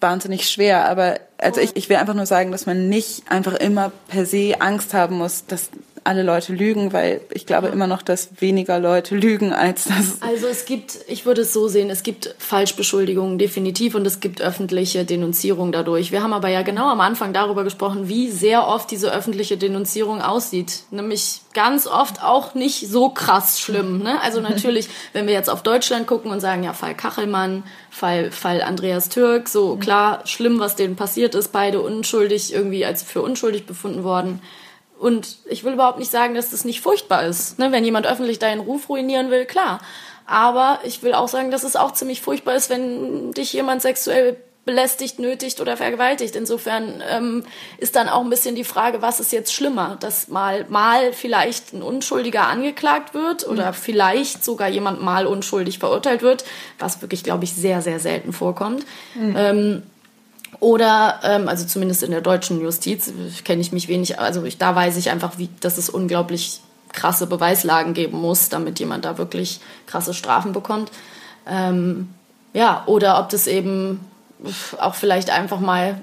wahnsinnig 0.02 0.49
schwer. 0.49 0.86
Aber 0.90 1.20
also 1.38 1.62
ich, 1.62 1.76
ich 1.76 1.90
will 1.90 1.98
einfach 1.98 2.14
nur 2.16 2.26
sagen, 2.26 2.52
dass 2.52 2.66
man 2.66 2.90
nicht 2.90 3.32
einfach 3.32 3.53
immer 3.53 3.91
per 4.07 4.26
se 4.26 4.56
Angst 4.60 4.94
haben 4.94 5.18
muss, 5.18 5.45
dass 5.45 5.70
alle 6.06 6.22
Leute 6.22 6.53
lügen, 6.53 6.94
weil 6.94 7.22
ich 7.32 7.48
glaube 7.48 7.68
immer 7.69 7.88
noch, 7.88 8.03
dass 8.03 8.30
weniger 8.40 8.80
Leute 8.80 9.15
lügen, 9.15 9.52
als 9.53 9.86
das. 9.86 10.22
Also 10.22 10.45
es 10.45 10.65
gibt, 10.65 10.99
ich 11.07 11.26
würde 11.26 11.41
es 11.41 11.52
so 11.52 11.68
sehen, 11.68 11.90
es 11.90 12.03
gibt 12.03 12.36
Falschbeschuldigungen 12.38 13.40
definitiv 13.40 13.95
und 13.95 14.06
es 14.06 14.19
gibt 14.19 14.40
öffentliche 14.40 15.03
Denunzierung 15.03 15.72
dadurch. 15.72 16.11
Wir 16.11 16.22
haben 16.22 16.34
aber 16.34 16.49
ja 16.49 16.61
genau 16.61 16.90
am 16.90 17.02
Anfang 17.02 17.34
darüber 17.34 17.64
gesprochen, 17.64 18.07
wie 18.07 18.30
sehr 18.30 18.68
oft 18.68 18.91
diese 18.91 19.11
öffentliche 19.11 19.57
Denunzierung 19.57 20.22
aussieht. 20.22 20.84
Nämlich 20.91 21.41
ganz 21.53 21.88
oft 21.88 22.23
auch 22.23 22.53
nicht 22.53 22.88
so 22.88 23.10
krass 23.10 23.60
schlimm. 23.60 23.98
Ne? 23.98 24.22
Also 24.22 24.41
natürlich, 24.49 24.90
wenn 25.14 25.26
wir 25.26 25.34
jetzt 25.34 25.49
auf 25.49 25.64
Deutschland 25.64 26.06
gucken 26.06 26.30
und 26.30 26.40
sagen, 26.40 26.64
ja, 26.64 26.73
Fall 26.73 26.94
Kachelmann, 26.94 27.64
Fall, 27.90 28.30
Fall 28.30 28.61
Andreas 28.61 29.10
Türk, 29.10 29.49
so 29.49 29.76
klar, 29.77 30.22
schlimm, 30.26 30.60
was 30.60 30.76
denen 30.76 30.95
passiert 30.95 31.34
ist, 31.34 31.52
beide 31.52 31.82
unschuldig, 31.82 32.53
irgendwie 32.53 32.86
als 32.86 33.02
für 33.02 33.23
unschuldig 33.23 33.65
befunden 33.65 34.03
worden. 34.03 34.40
Und 35.00 35.38
ich 35.46 35.64
will 35.64 35.74
überhaupt 35.74 36.00
nicht 36.00 36.12
sagen, 36.12 36.36
dass 36.36 36.52
das 36.52 36.66
nicht 36.66 36.82
furchtbar 36.82 37.26
ist. 37.26 37.60
Ne? 37.60 37.72
Wenn 37.72 37.84
jemand 37.84 38.08
öffentlich 38.08 38.40
deinen 38.40 38.62
Ruf 38.62 38.90
ruinieren 38.90 39.30
will, 39.30 39.46
klar. 39.46 39.80
Aber 40.26 40.80
ich 40.84 41.04
will 41.04 41.14
auch 41.14 41.28
sagen, 41.28 41.52
dass 41.52 41.64
es 41.64 41.76
auch 41.76 41.92
ziemlich 41.92 42.22
furchtbar 42.22 42.56
ist, 42.56 42.70
wenn 42.70 43.32
dich 43.32 43.54
jemand 43.54 43.82
sexuell 43.82 44.38
belästigt, 44.66 45.20
nötigt 45.20 45.62
oder 45.62 45.78
vergewaltigt. 45.78 46.36
Insofern 46.36 47.04
ähm, 47.08 47.44
ist 47.78 47.96
dann 47.96 48.10
auch 48.10 48.22
ein 48.22 48.30
bisschen 48.32 48.56
die 48.56 48.64
Frage, 48.64 49.02
was 49.02 49.20
ist 49.20 49.32
jetzt 49.32 49.54
schlimmer? 49.54 49.98
Dass 50.00 50.28
mal, 50.28 50.66
mal 50.70 51.14
vielleicht 51.14 51.74
ein 51.74 51.84
Unschuldiger 51.84 52.48
angeklagt 52.48 53.14
wird 53.14 53.48
oder 53.48 53.74
vielleicht 53.74 54.44
sogar 54.44 54.68
jemand 54.68 55.04
mal 55.04 55.28
unschuldig 55.28 55.78
verurteilt 55.78 56.24
wird, 56.24 56.46
was 56.80 57.02
wirklich, 57.02 57.24
glaube 57.24 57.44
ich, 57.44 57.54
sehr, 57.54 57.82
sehr 57.82 58.00
selten 58.00 58.34
vorkommt. 58.34 58.86
Ähm, 59.38 59.84
oder, 60.60 61.19
ähm, 61.23 61.48
also 61.48 61.65
zumindest 61.65 62.03
in 62.03 62.11
der 62.11 62.22
deutschen 62.22 62.61
Justiz, 62.61 63.11
kenne 63.44 63.61
ich 63.61 63.72
mich 63.72 63.88
wenig, 63.88 64.19
also 64.19 64.44
ich, 64.44 64.57
da 64.57 64.76
weiß 64.76 64.98
ich 64.98 65.10
einfach, 65.10 65.38
wie, 65.38 65.49
dass 65.60 65.77
es 65.77 65.90
unglaublich 65.90 66.61
krasse 66.94 67.27
Beweislagen 67.27 67.94
geben 67.94 68.19
muss, 68.19 68.49
damit 68.49 68.80
jemand 68.80 69.06
da 69.06 69.18
wirklich 69.18 69.60
krasse 69.86 70.14
Strafen 70.14 70.53
bekommt. 70.53 70.91
Ähm, 71.48 72.10
ja, 72.53 72.84
oder 72.86 73.19
ob 73.19 73.30
das 73.30 73.48
eben 73.48 73.99
auch 74.80 74.95
vielleicht 74.95 75.30
einfach 75.30 75.60
mal 75.60 76.02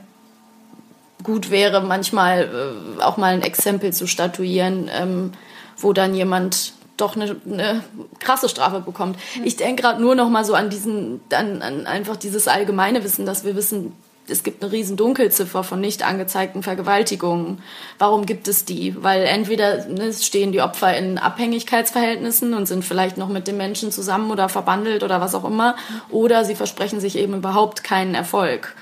gut 1.22 1.50
wäre, 1.50 1.80
manchmal 1.80 2.76
äh, 2.98 3.02
auch 3.02 3.16
mal 3.16 3.32
ein 3.32 3.42
Exempel 3.42 3.92
zu 3.92 4.06
statuieren, 4.06 4.90
ähm, 4.92 5.32
wo 5.78 5.92
dann 5.92 6.14
jemand 6.14 6.74
doch 6.96 7.16
eine, 7.16 7.36
eine 7.46 7.82
krasse 8.18 8.48
Strafe 8.48 8.80
bekommt. 8.80 9.18
Ich 9.44 9.56
denke 9.56 9.82
gerade 9.82 10.00
nur 10.00 10.14
noch 10.14 10.28
mal 10.28 10.44
so 10.44 10.54
an 10.54 10.68
diesen, 10.68 11.20
an, 11.32 11.62
an 11.62 11.86
einfach 11.86 12.16
dieses 12.16 12.48
allgemeine 12.48 13.02
Wissen, 13.02 13.24
dass 13.24 13.44
wir 13.44 13.56
wissen, 13.56 13.92
es 14.28 14.42
gibt 14.42 14.62
eine 14.62 14.72
riesen 14.72 14.96
Dunkelziffer 14.96 15.64
von 15.64 15.80
nicht 15.80 16.06
angezeigten 16.06 16.62
Vergewaltigungen. 16.62 17.58
Warum 17.98 18.24
gibt 18.24 18.48
es 18.48 18.64
die? 18.64 18.94
Weil 19.02 19.24
entweder 19.24 19.86
ne, 19.86 20.12
stehen 20.12 20.52
die 20.52 20.60
Opfer 20.60 20.96
in 20.96 21.18
Abhängigkeitsverhältnissen 21.18 22.54
und 22.54 22.66
sind 22.66 22.84
vielleicht 22.84 23.16
noch 23.16 23.28
mit 23.28 23.48
dem 23.48 23.56
Menschen 23.56 23.90
zusammen 23.90 24.30
oder 24.30 24.48
verbandelt 24.48 25.02
oder 25.02 25.20
was 25.20 25.34
auch 25.34 25.44
immer, 25.44 25.76
oder 26.10 26.44
sie 26.44 26.54
versprechen 26.54 27.00
sich 27.00 27.16
eben 27.16 27.34
überhaupt 27.34 27.82
keinen 27.82 28.14
Erfolg. 28.14 28.74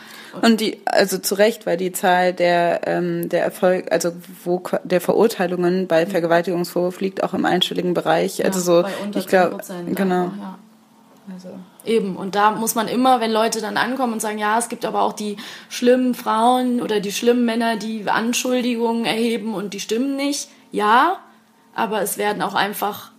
Und 0.43 0.61
die, 0.61 0.81
also 0.87 1.19
zu 1.19 1.35
Recht, 1.35 1.67
weil 1.67 1.77
die 1.77 1.93
Zahl 1.93 2.33
der, 2.33 2.87
ähm, 2.87 3.29
der 3.29 3.43
Erfolg, 3.43 3.91
also 3.91 4.13
wo 4.45 4.63
der 4.85 5.01
Verurteilungen 5.01 5.89
bei 5.89 6.07
Vergewaltigungsvorwurf 6.07 7.01
liegt 7.01 7.25
auch 7.25 7.35
im 7.35 7.45
einstelligen 7.45 7.95
Bereich. 7.95 8.45
Also 8.45 8.61
so, 8.61 8.83
bei 8.83 8.91
unter 9.03 9.19
ich 9.19 9.27
glaube, 9.27 9.57
10% 9.57 9.95
genau. 9.95 10.31
ja. 10.39 10.59
Eben, 11.85 12.17
und 12.17 12.35
da 12.35 12.51
muss 12.51 12.75
man 12.75 12.89
immer, 12.89 13.21
wenn 13.21 13.33
Leute 13.33 13.61
dann 13.61 13.77
ankommen 13.77 14.15
und 14.15 14.21
sagen, 14.21 14.39
ja, 14.39 14.59
es 14.59 14.69
gibt 14.69 14.85
aber 14.85 15.03
auch 15.03 15.15
die 15.15 15.37
schlimmen 15.69 16.15
Frauen 16.15 16.83
oder 16.83 17.01
die 17.01 17.13
schlimmen 17.13 17.45
Männer, 17.45 17.77
die 17.77 18.09
Anschuldigungen 18.09 19.07
erheben 19.07 19.55
und 19.55 19.73
die 19.73 19.81
stimmen 19.81 20.17
nicht. 20.17 20.49
Ja, 20.73 21.21
aber 21.75 22.03
es 22.03 22.19
werden 22.19 22.43
auch 22.43 22.55
einfach 22.55 23.13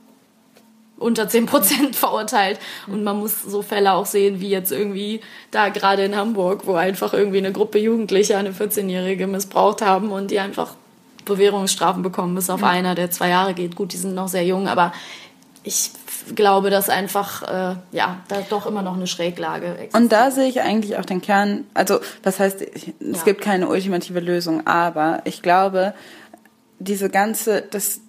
unter 1.02 1.24
10% 1.24 1.94
verurteilt. 1.94 2.60
Und 2.88 3.04
man 3.04 3.18
muss 3.18 3.42
so 3.42 3.62
Fälle 3.62 3.94
auch 3.94 4.06
sehen, 4.06 4.40
wie 4.40 4.50
jetzt 4.50 4.72
irgendwie 4.72 5.22
da 5.50 5.70
gerade 5.70 6.04
in 6.06 6.16
Hamburg, 6.16 6.68
wo 6.68 6.76
einfach 6.76 7.14
irgendwie 7.14 7.40
eine 7.40 7.52
Gruppe 7.52 7.80
Jugendlicher 7.80 8.38
eine 8.38 8.52
14-Jährige 8.52 9.28
missbraucht 9.28 9.82
haben 9.82 10.12
und 10.12 10.32
die 10.32 10.40
einfach 10.40 10.76
Bewährungsstrafen 11.26 12.04
bekommen, 12.04 12.36
bis 12.36 12.50
auf 12.50 12.64
einer, 12.64 12.96
der 12.96 13.12
zwei 13.12 13.30
Jahre 13.30 13.54
geht. 13.54 13.76
Gut, 13.76 13.94
die 13.94 13.98
sind 13.98 14.16
noch 14.16 14.28
sehr 14.28 14.46
jung, 14.46 14.68
aber 14.68 14.94
ich 15.64 15.92
glaube, 16.36 16.70
dass 16.70 16.90
einfach, 16.90 17.44
äh, 17.44 17.76
ja, 17.92 18.22
da 18.28 18.38
doch 18.50 18.66
immer 18.66 18.82
noch 18.82 18.96
eine 18.96 19.08
Schräglage 19.08 19.68
existiert. 19.68 19.96
Und 19.96 20.12
da 20.12 20.32
sehe 20.32 20.48
ich 20.48 20.62
eigentlich 20.62 20.98
auch 20.98 21.06
den 21.06 21.22
Kern, 21.22 21.66
also 21.74 22.00
das 22.22 22.40
heißt, 22.40 22.62
es 22.62 22.86
Ja. 23.00 23.24
gibt 23.26 23.42
keine 23.42 23.68
ultimative 23.68 24.20
Lösung, 24.20 24.66
aber 24.66 25.22
ich 25.26 25.42
glaube, 25.42 25.94
diese 26.80 27.10
ganze, 27.10 27.62
das, 27.62 28.02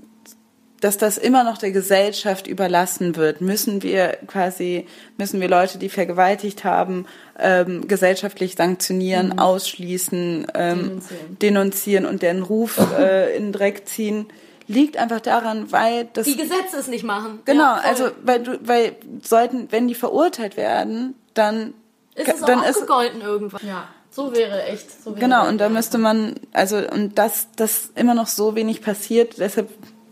dass 0.81 0.97
das 0.99 1.17
immer 1.19 1.45
noch 1.45 1.59
der 1.59 1.71
Gesellschaft 1.73 2.47
überlassen 2.47 3.17
wird, 3.17 3.41
müssen 3.41 3.83
wir 3.83 4.17
quasi, 4.27 4.87
müssen 5.17 5.41
wir 5.41 5.49
Leute, 5.49 5.79
die 5.79 5.89
vergewaltigt 5.89 6.65
haben, 6.65 7.07
ähm, 7.39 7.87
gesellschaftlich 7.87 8.57
sanktionieren, 8.57 9.39
ausschließen, 9.39 10.47
ähm, 10.55 10.79
denunzieren. 10.79 11.39
Denunzieren. 11.41 12.07
und 12.07 12.23
deren 12.23 12.43
Ruf 12.43 12.79
äh, 12.99 13.37
in 13.37 13.45
den 13.45 13.53
Dreck 13.53 13.87
ziehen, 13.87 14.27
liegt 14.67 14.97
einfach 14.97 15.21
daran, 15.21 15.73
weil 15.73 16.09
das 16.13 16.27
die 16.27 16.37
Gesetze 16.37 16.77
es 16.79 16.89
nicht 16.89 17.05
machen. 17.05 17.41
Genau, 17.45 17.63
Ja, 17.63 17.83
also 17.85 18.11
weil 18.23 18.43
du, 18.43 18.59
weil 18.63 18.97
sollten, 19.23 19.71
wenn 19.71 19.89
die 19.89 19.95
verurteilt 19.95 20.57
werden, 20.57 21.15
dann 21.35 21.75
ist 22.15 22.29
es 22.29 22.41
dann 22.41 22.61
auch 22.61 22.69
ist 22.69 22.77
abgegolten 22.77 23.21
irgendwann. 23.21 23.67
Ja, 23.67 23.89
so 24.11 24.35
wäre 24.35 24.65
echt. 24.65 25.03
So 25.03 25.11
wäre 25.13 25.21
genau 25.21 25.49
und 25.49 25.59
da 25.59 25.69
müsste 25.69 25.99
man 25.99 26.35
also 26.53 26.77
und 26.79 27.19
das 27.19 27.49
das 27.57 27.91
immer 27.95 28.15
noch 28.15 28.27
so 28.27 28.55
wenig 28.55 28.83
passiert, 28.83 29.39
deshalb 29.39 29.71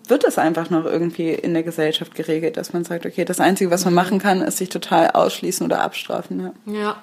wird 0.08 0.24
es 0.24 0.38
einfach 0.38 0.70
noch 0.70 0.84
irgendwie 0.84 1.30
in 1.30 1.54
der 1.54 1.62
Gesellschaft 1.62 2.14
geregelt, 2.16 2.56
dass 2.56 2.72
man 2.72 2.84
sagt, 2.84 3.06
okay, 3.06 3.24
das 3.24 3.38
Einzige, 3.38 3.70
was 3.70 3.84
man 3.84 3.94
machen 3.94 4.18
kann, 4.18 4.40
ist 4.40 4.58
sich 4.58 4.68
total 4.68 5.10
ausschließen 5.12 5.64
oder 5.64 5.82
abstrafen. 5.82 6.52
Ja. 6.66 6.72
Ja. 6.72 7.02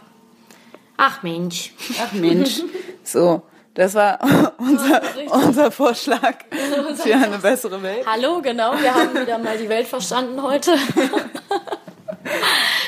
Ach 0.98 1.24
Mensch. 1.24 1.74
Ach 2.02 2.12
Mensch, 2.12 2.62
so 3.04 3.44
Das 3.78 3.94
war 3.94 4.20
unser, 4.58 5.02
unser 5.30 5.72
Vorschlag 5.72 6.34
für 6.96 7.16
eine 7.16 7.38
bessere 7.38 7.82
Welt. 7.82 8.06
Hallo, 8.08 8.42
genau. 8.42 8.74
Wir 8.82 8.94
haben 8.94 9.14
wieder 9.14 9.38
mal 9.38 9.58
die 9.58 9.70
Welt 9.70 9.88
verstanden 9.88 10.42
heute. 10.42 10.74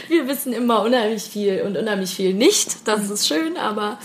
Wir 0.08 0.28
wissen 0.28 0.52
immer 0.52 0.82
unheimlich 0.82 1.24
viel 1.24 1.62
und 1.62 1.78
unheimlich 1.78 2.16
viel 2.16 2.34
nicht. 2.34 2.88
Das 2.88 3.08
ist 3.10 3.28
schön, 3.28 3.56
aber 3.56 4.00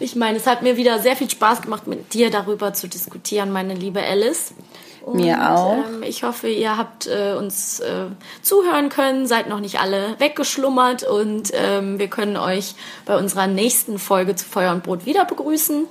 ich 0.00 0.16
meine, 0.16 0.38
es 0.38 0.46
hat 0.46 0.62
mir 0.62 0.78
wieder 0.78 0.98
sehr 0.98 1.14
viel 1.14 1.28
Spaß 1.28 1.60
gemacht, 1.60 1.86
mit 1.86 2.14
dir 2.14 2.30
darüber 2.30 2.72
zu 2.72 2.88
diskutieren, 2.88 3.52
meine 3.52 3.74
liebe 3.74 4.02
Alice. 4.02 4.54
Und, 5.02 5.16
Mir 5.16 5.50
auch. 5.54 5.76
Ähm, 5.76 6.02
ich 6.02 6.22
hoffe, 6.22 6.48
ihr 6.48 6.78
habt 6.78 7.06
äh, 7.06 7.34
uns 7.34 7.80
äh, 7.80 8.06
zuhören 8.40 8.88
können, 8.88 9.26
seid 9.26 9.48
noch 9.48 9.60
nicht 9.60 9.78
alle 9.78 10.16
weggeschlummert 10.18 11.02
und 11.02 11.52
ähm, 11.54 11.98
wir 11.98 12.08
können 12.08 12.38
euch 12.38 12.74
bei 13.04 13.16
unserer 13.16 13.46
nächsten 13.46 13.98
Folge 13.98 14.36
zu 14.36 14.46
Feuer 14.46 14.72
und 14.72 14.82
Brot 14.82 15.04
wieder 15.04 15.26
begrüßen. 15.26 15.86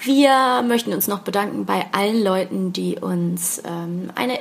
Wir 0.00 0.62
möchten 0.66 0.92
uns 0.92 1.08
noch 1.08 1.20
bedanken 1.20 1.64
bei 1.64 1.86
allen 1.92 2.22
Leuten, 2.22 2.72
die 2.72 2.98
uns 2.98 3.62
ähm, 3.64 4.10
eine 4.14 4.38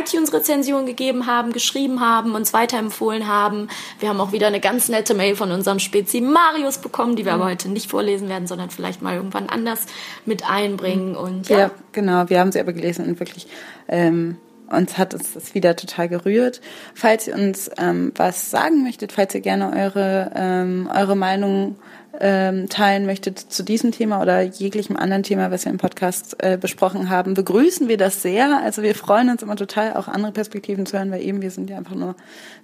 iTunes-Rezension 0.00 0.86
gegeben 0.86 1.26
haben, 1.26 1.52
geschrieben 1.52 2.00
haben, 2.00 2.34
uns 2.34 2.52
weiterempfohlen 2.52 3.28
haben. 3.28 3.68
Wir 4.00 4.08
haben 4.08 4.20
auch 4.20 4.32
wieder 4.32 4.46
eine 4.46 4.60
ganz 4.60 4.88
nette 4.88 5.14
Mail 5.14 5.36
von 5.36 5.52
unserem 5.52 5.78
Spezi 5.78 6.20
Marius 6.20 6.78
bekommen, 6.78 7.16
die 7.16 7.24
wir 7.24 7.34
aber 7.34 7.44
heute 7.44 7.68
nicht 7.68 7.90
vorlesen 7.90 8.28
werden, 8.28 8.46
sondern 8.46 8.70
vielleicht 8.70 9.02
mal 9.02 9.14
irgendwann 9.14 9.48
anders 9.48 9.86
mit 10.24 10.48
einbringen. 10.48 11.16
Und 11.16 11.48
ja, 11.48 11.58
Ja, 11.58 11.70
genau. 11.92 12.28
Wir 12.28 12.40
haben 12.40 12.50
sie 12.50 12.60
aber 12.60 12.72
gelesen 12.72 13.06
und 13.06 13.20
wirklich 13.20 13.46
ähm, 13.88 14.38
uns 14.68 14.96
hat 14.98 15.14
es 15.14 15.34
das 15.34 15.54
wieder 15.54 15.76
total 15.76 16.08
gerührt. 16.08 16.60
Falls 16.94 17.28
ihr 17.28 17.34
uns 17.34 17.70
ähm, 17.76 18.12
was 18.16 18.50
sagen 18.50 18.82
möchtet, 18.82 19.12
falls 19.12 19.34
ihr 19.34 19.40
gerne 19.40 19.72
eure 19.76 20.32
ähm, 20.34 20.90
eure 20.92 21.16
Meinung 21.16 21.76
ähm, 22.20 22.68
teilen 22.68 23.06
möchtet 23.06 23.38
zu 23.38 23.62
diesem 23.62 23.92
Thema 23.92 24.20
oder 24.20 24.42
jeglichem 24.42 24.96
anderen 24.96 25.22
Thema, 25.22 25.50
was 25.50 25.64
wir 25.64 25.72
im 25.72 25.78
Podcast 25.78 26.36
äh, 26.42 26.58
besprochen 26.60 27.10
haben, 27.10 27.34
begrüßen 27.34 27.88
wir 27.88 27.96
das 27.96 28.22
sehr. 28.22 28.60
Also 28.62 28.82
wir 28.82 28.94
freuen 28.94 29.30
uns 29.30 29.42
immer 29.42 29.56
total, 29.56 29.94
auch 29.94 30.08
andere 30.08 30.32
Perspektiven 30.32 30.86
zu 30.86 30.98
hören, 30.98 31.10
weil 31.10 31.22
eben 31.22 31.42
wir 31.42 31.50
sind 31.50 31.70
ja 31.70 31.76
einfach 31.76 31.94
nur 31.94 32.14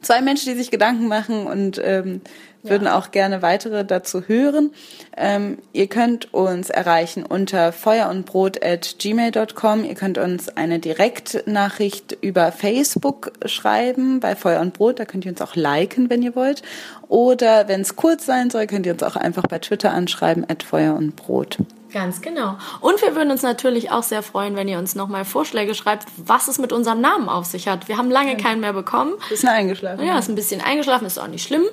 zwei 0.02 0.20
Menschen, 0.20 0.52
die 0.52 0.58
sich 0.58 0.70
Gedanken 0.70 1.08
machen 1.08 1.46
und 1.46 1.80
ähm, 1.82 2.20
würden 2.62 2.88
auch 2.88 3.10
gerne 3.10 3.42
weitere 3.42 3.84
dazu 3.84 4.22
hören. 4.26 4.70
Ähm, 5.16 5.58
ihr 5.72 5.86
könnt 5.86 6.32
uns 6.34 6.70
erreichen 6.70 7.24
unter 7.24 7.72
feuerundbrot 7.72 8.62
at 8.64 8.96
gmail.com. 8.98 9.84
Ihr 9.84 9.94
könnt 9.94 10.18
uns 10.18 10.48
eine 10.56 10.78
Direktnachricht 10.78 12.18
über 12.20 12.52
Facebook 12.52 13.32
schreiben 13.44 14.20
bei 14.20 14.36
Feuer 14.36 14.60
und 14.60 14.74
Brot. 14.74 14.98
Da 14.98 15.04
könnt 15.04 15.24
ihr 15.24 15.32
uns 15.32 15.42
auch 15.42 15.56
liken, 15.56 16.10
wenn 16.10 16.22
ihr 16.22 16.36
wollt. 16.36 16.62
Oder 17.08 17.68
wenn 17.68 17.80
es 17.80 17.96
kurz 17.96 18.26
sein 18.26 18.50
soll, 18.50 18.66
könnt 18.66 18.86
ihr 18.86 18.92
uns 18.92 19.02
auch 19.02 19.16
einfach 19.16 19.46
bei 19.46 19.58
Twitter 19.58 19.92
anschreiben 19.92 20.48
at 20.48 20.62
Feuer 20.62 20.94
und 20.94 21.16
Brot. 21.16 21.58
Ganz 21.92 22.20
genau. 22.20 22.56
Und 22.80 23.02
wir 23.02 23.16
würden 23.16 23.30
uns 23.30 23.42
natürlich 23.42 23.90
auch 23.90 24.02
sehr 24.02 24.22
freuen, 24.22 24.56
wenn 24.56 24.68
ihr 24.68 24.78
uns 24.78 24.94
nochmal 24.94 25.24
Vorschläge 25.24 25.74
schreibt, 25.74 26.06
was 26.16 26.48
es 26.48 26.58
mit 26.58 26.72
unserem 26.72 27.00
Namen 27.00 27.28
auf 27.28 27.46
sich 27.46 27.68
hat. 27.68 27.88
Wir 27.88 27.96
haben 27.96 28.10
lange 28.10 28.36
keinen 28.36 28.60
mehr 28.60 28.72
bekommen. 28.72 29.14
Bisschen 29.28 29.48
eingeschlafen. 29.48 30.04
Ja, 30.04 30.18
ist 30.18 30.28
ein 30.28 30.34
bisschen 30.34 30.60
eingeschlafen, 30.60 31.06
ist 31.06 31.18
auch 31.18 31.26
nicht 31.26 31.46
schlimm. 31.46 31.64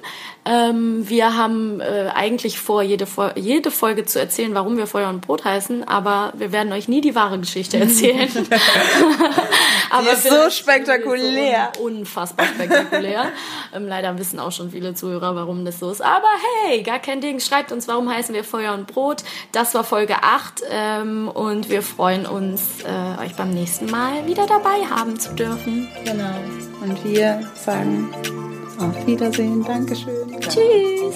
Ähm, 0.45 1.07
wir 1.10 1.35
haben 1.35 1.81
äh, 1.81 2.10
eigentlich 2.15 2.57
vor, 2.57 2.81
jede, 2.81 3.06
Fol 3.06 3.34
jede 3.35 3.69
Folge 3.69 4.06
zu 4.06 4.19
erzählen, 4.19 4.53
warum 4.56 4.77
wir 4.77 4.88
Feuer 4.88 5.10
und 5.10 5.22
Brot 5.22 5.44
heißen, 5.44 5.85
aber 5.88 6.31
wir 6.38 6.52
werden 6.52 6.72
euch 6.72 6.88
nie 6.88 7.02
die 7.02 7.15
wahre 7.15 7.38
Geschichte 7.39 7.77
erzählen. 7.80 8.30
aber 9.89 10.14
ist 10.14 10.23
so 10.23 10.49
spektakulär. 10.49 11.73
So 11.76 11.84
unfassbar 11.84 12.45
spektakulär. 12.45 13.31
ähm, 13.76 13.88
leider 13.88 14.18
wissen 14.18 14.39
auch 14.39 14.52
schon 14.52 14.72
viele 14.72 14.94
Zuhörer, 14.94 15.35
warum 15.35 15.65
das 15.65 15.80
so 15.80 15.91
ist. 15.91 16.02
Aber 16.02 16.27
hey, 16.64 16.81
gar 16.81 16.99
kein 16.99 17.19
Ding. 17.19 17.39
Schreibt 17.41 17.73
uns, 17.73 17.88
warum 17.88 18.10
heißen 18.10 18.34
wir 18.34 18.45
Feuer 18.45 18.73
und 18.73 18.88
Brot. 18.88 19.23
Das 19.52 19.73
war 19.73 19.84
Folge 19.84 20.07
8 20.16 20.64
ähm, 20.70 21.28
und 21.28 21.70
wir 21.70 21.82
freuen 21.82 22.26
uns, 22.26 22.84
äh, 22.84 23.22
euch 23.22 23.36
beim 23.36 23.52
nächsten 23.52 23.90
Mal 23.90 24.26
wieder 24.26 24.48
dabei 24.48 24.86
haben 24.90 25.20
zu 25.20 25.34
dürfen. 25.34 25.88
Genau. 26.06 26.36
Und 26.82 27.04
wir 27.04 27.42
sagen 27.56 28.10
auf 28.80 29.08
Wiedersehen. 29.08 29.64
Dankeschön. 29.64 30.40
Tschüss. 30.42 31.16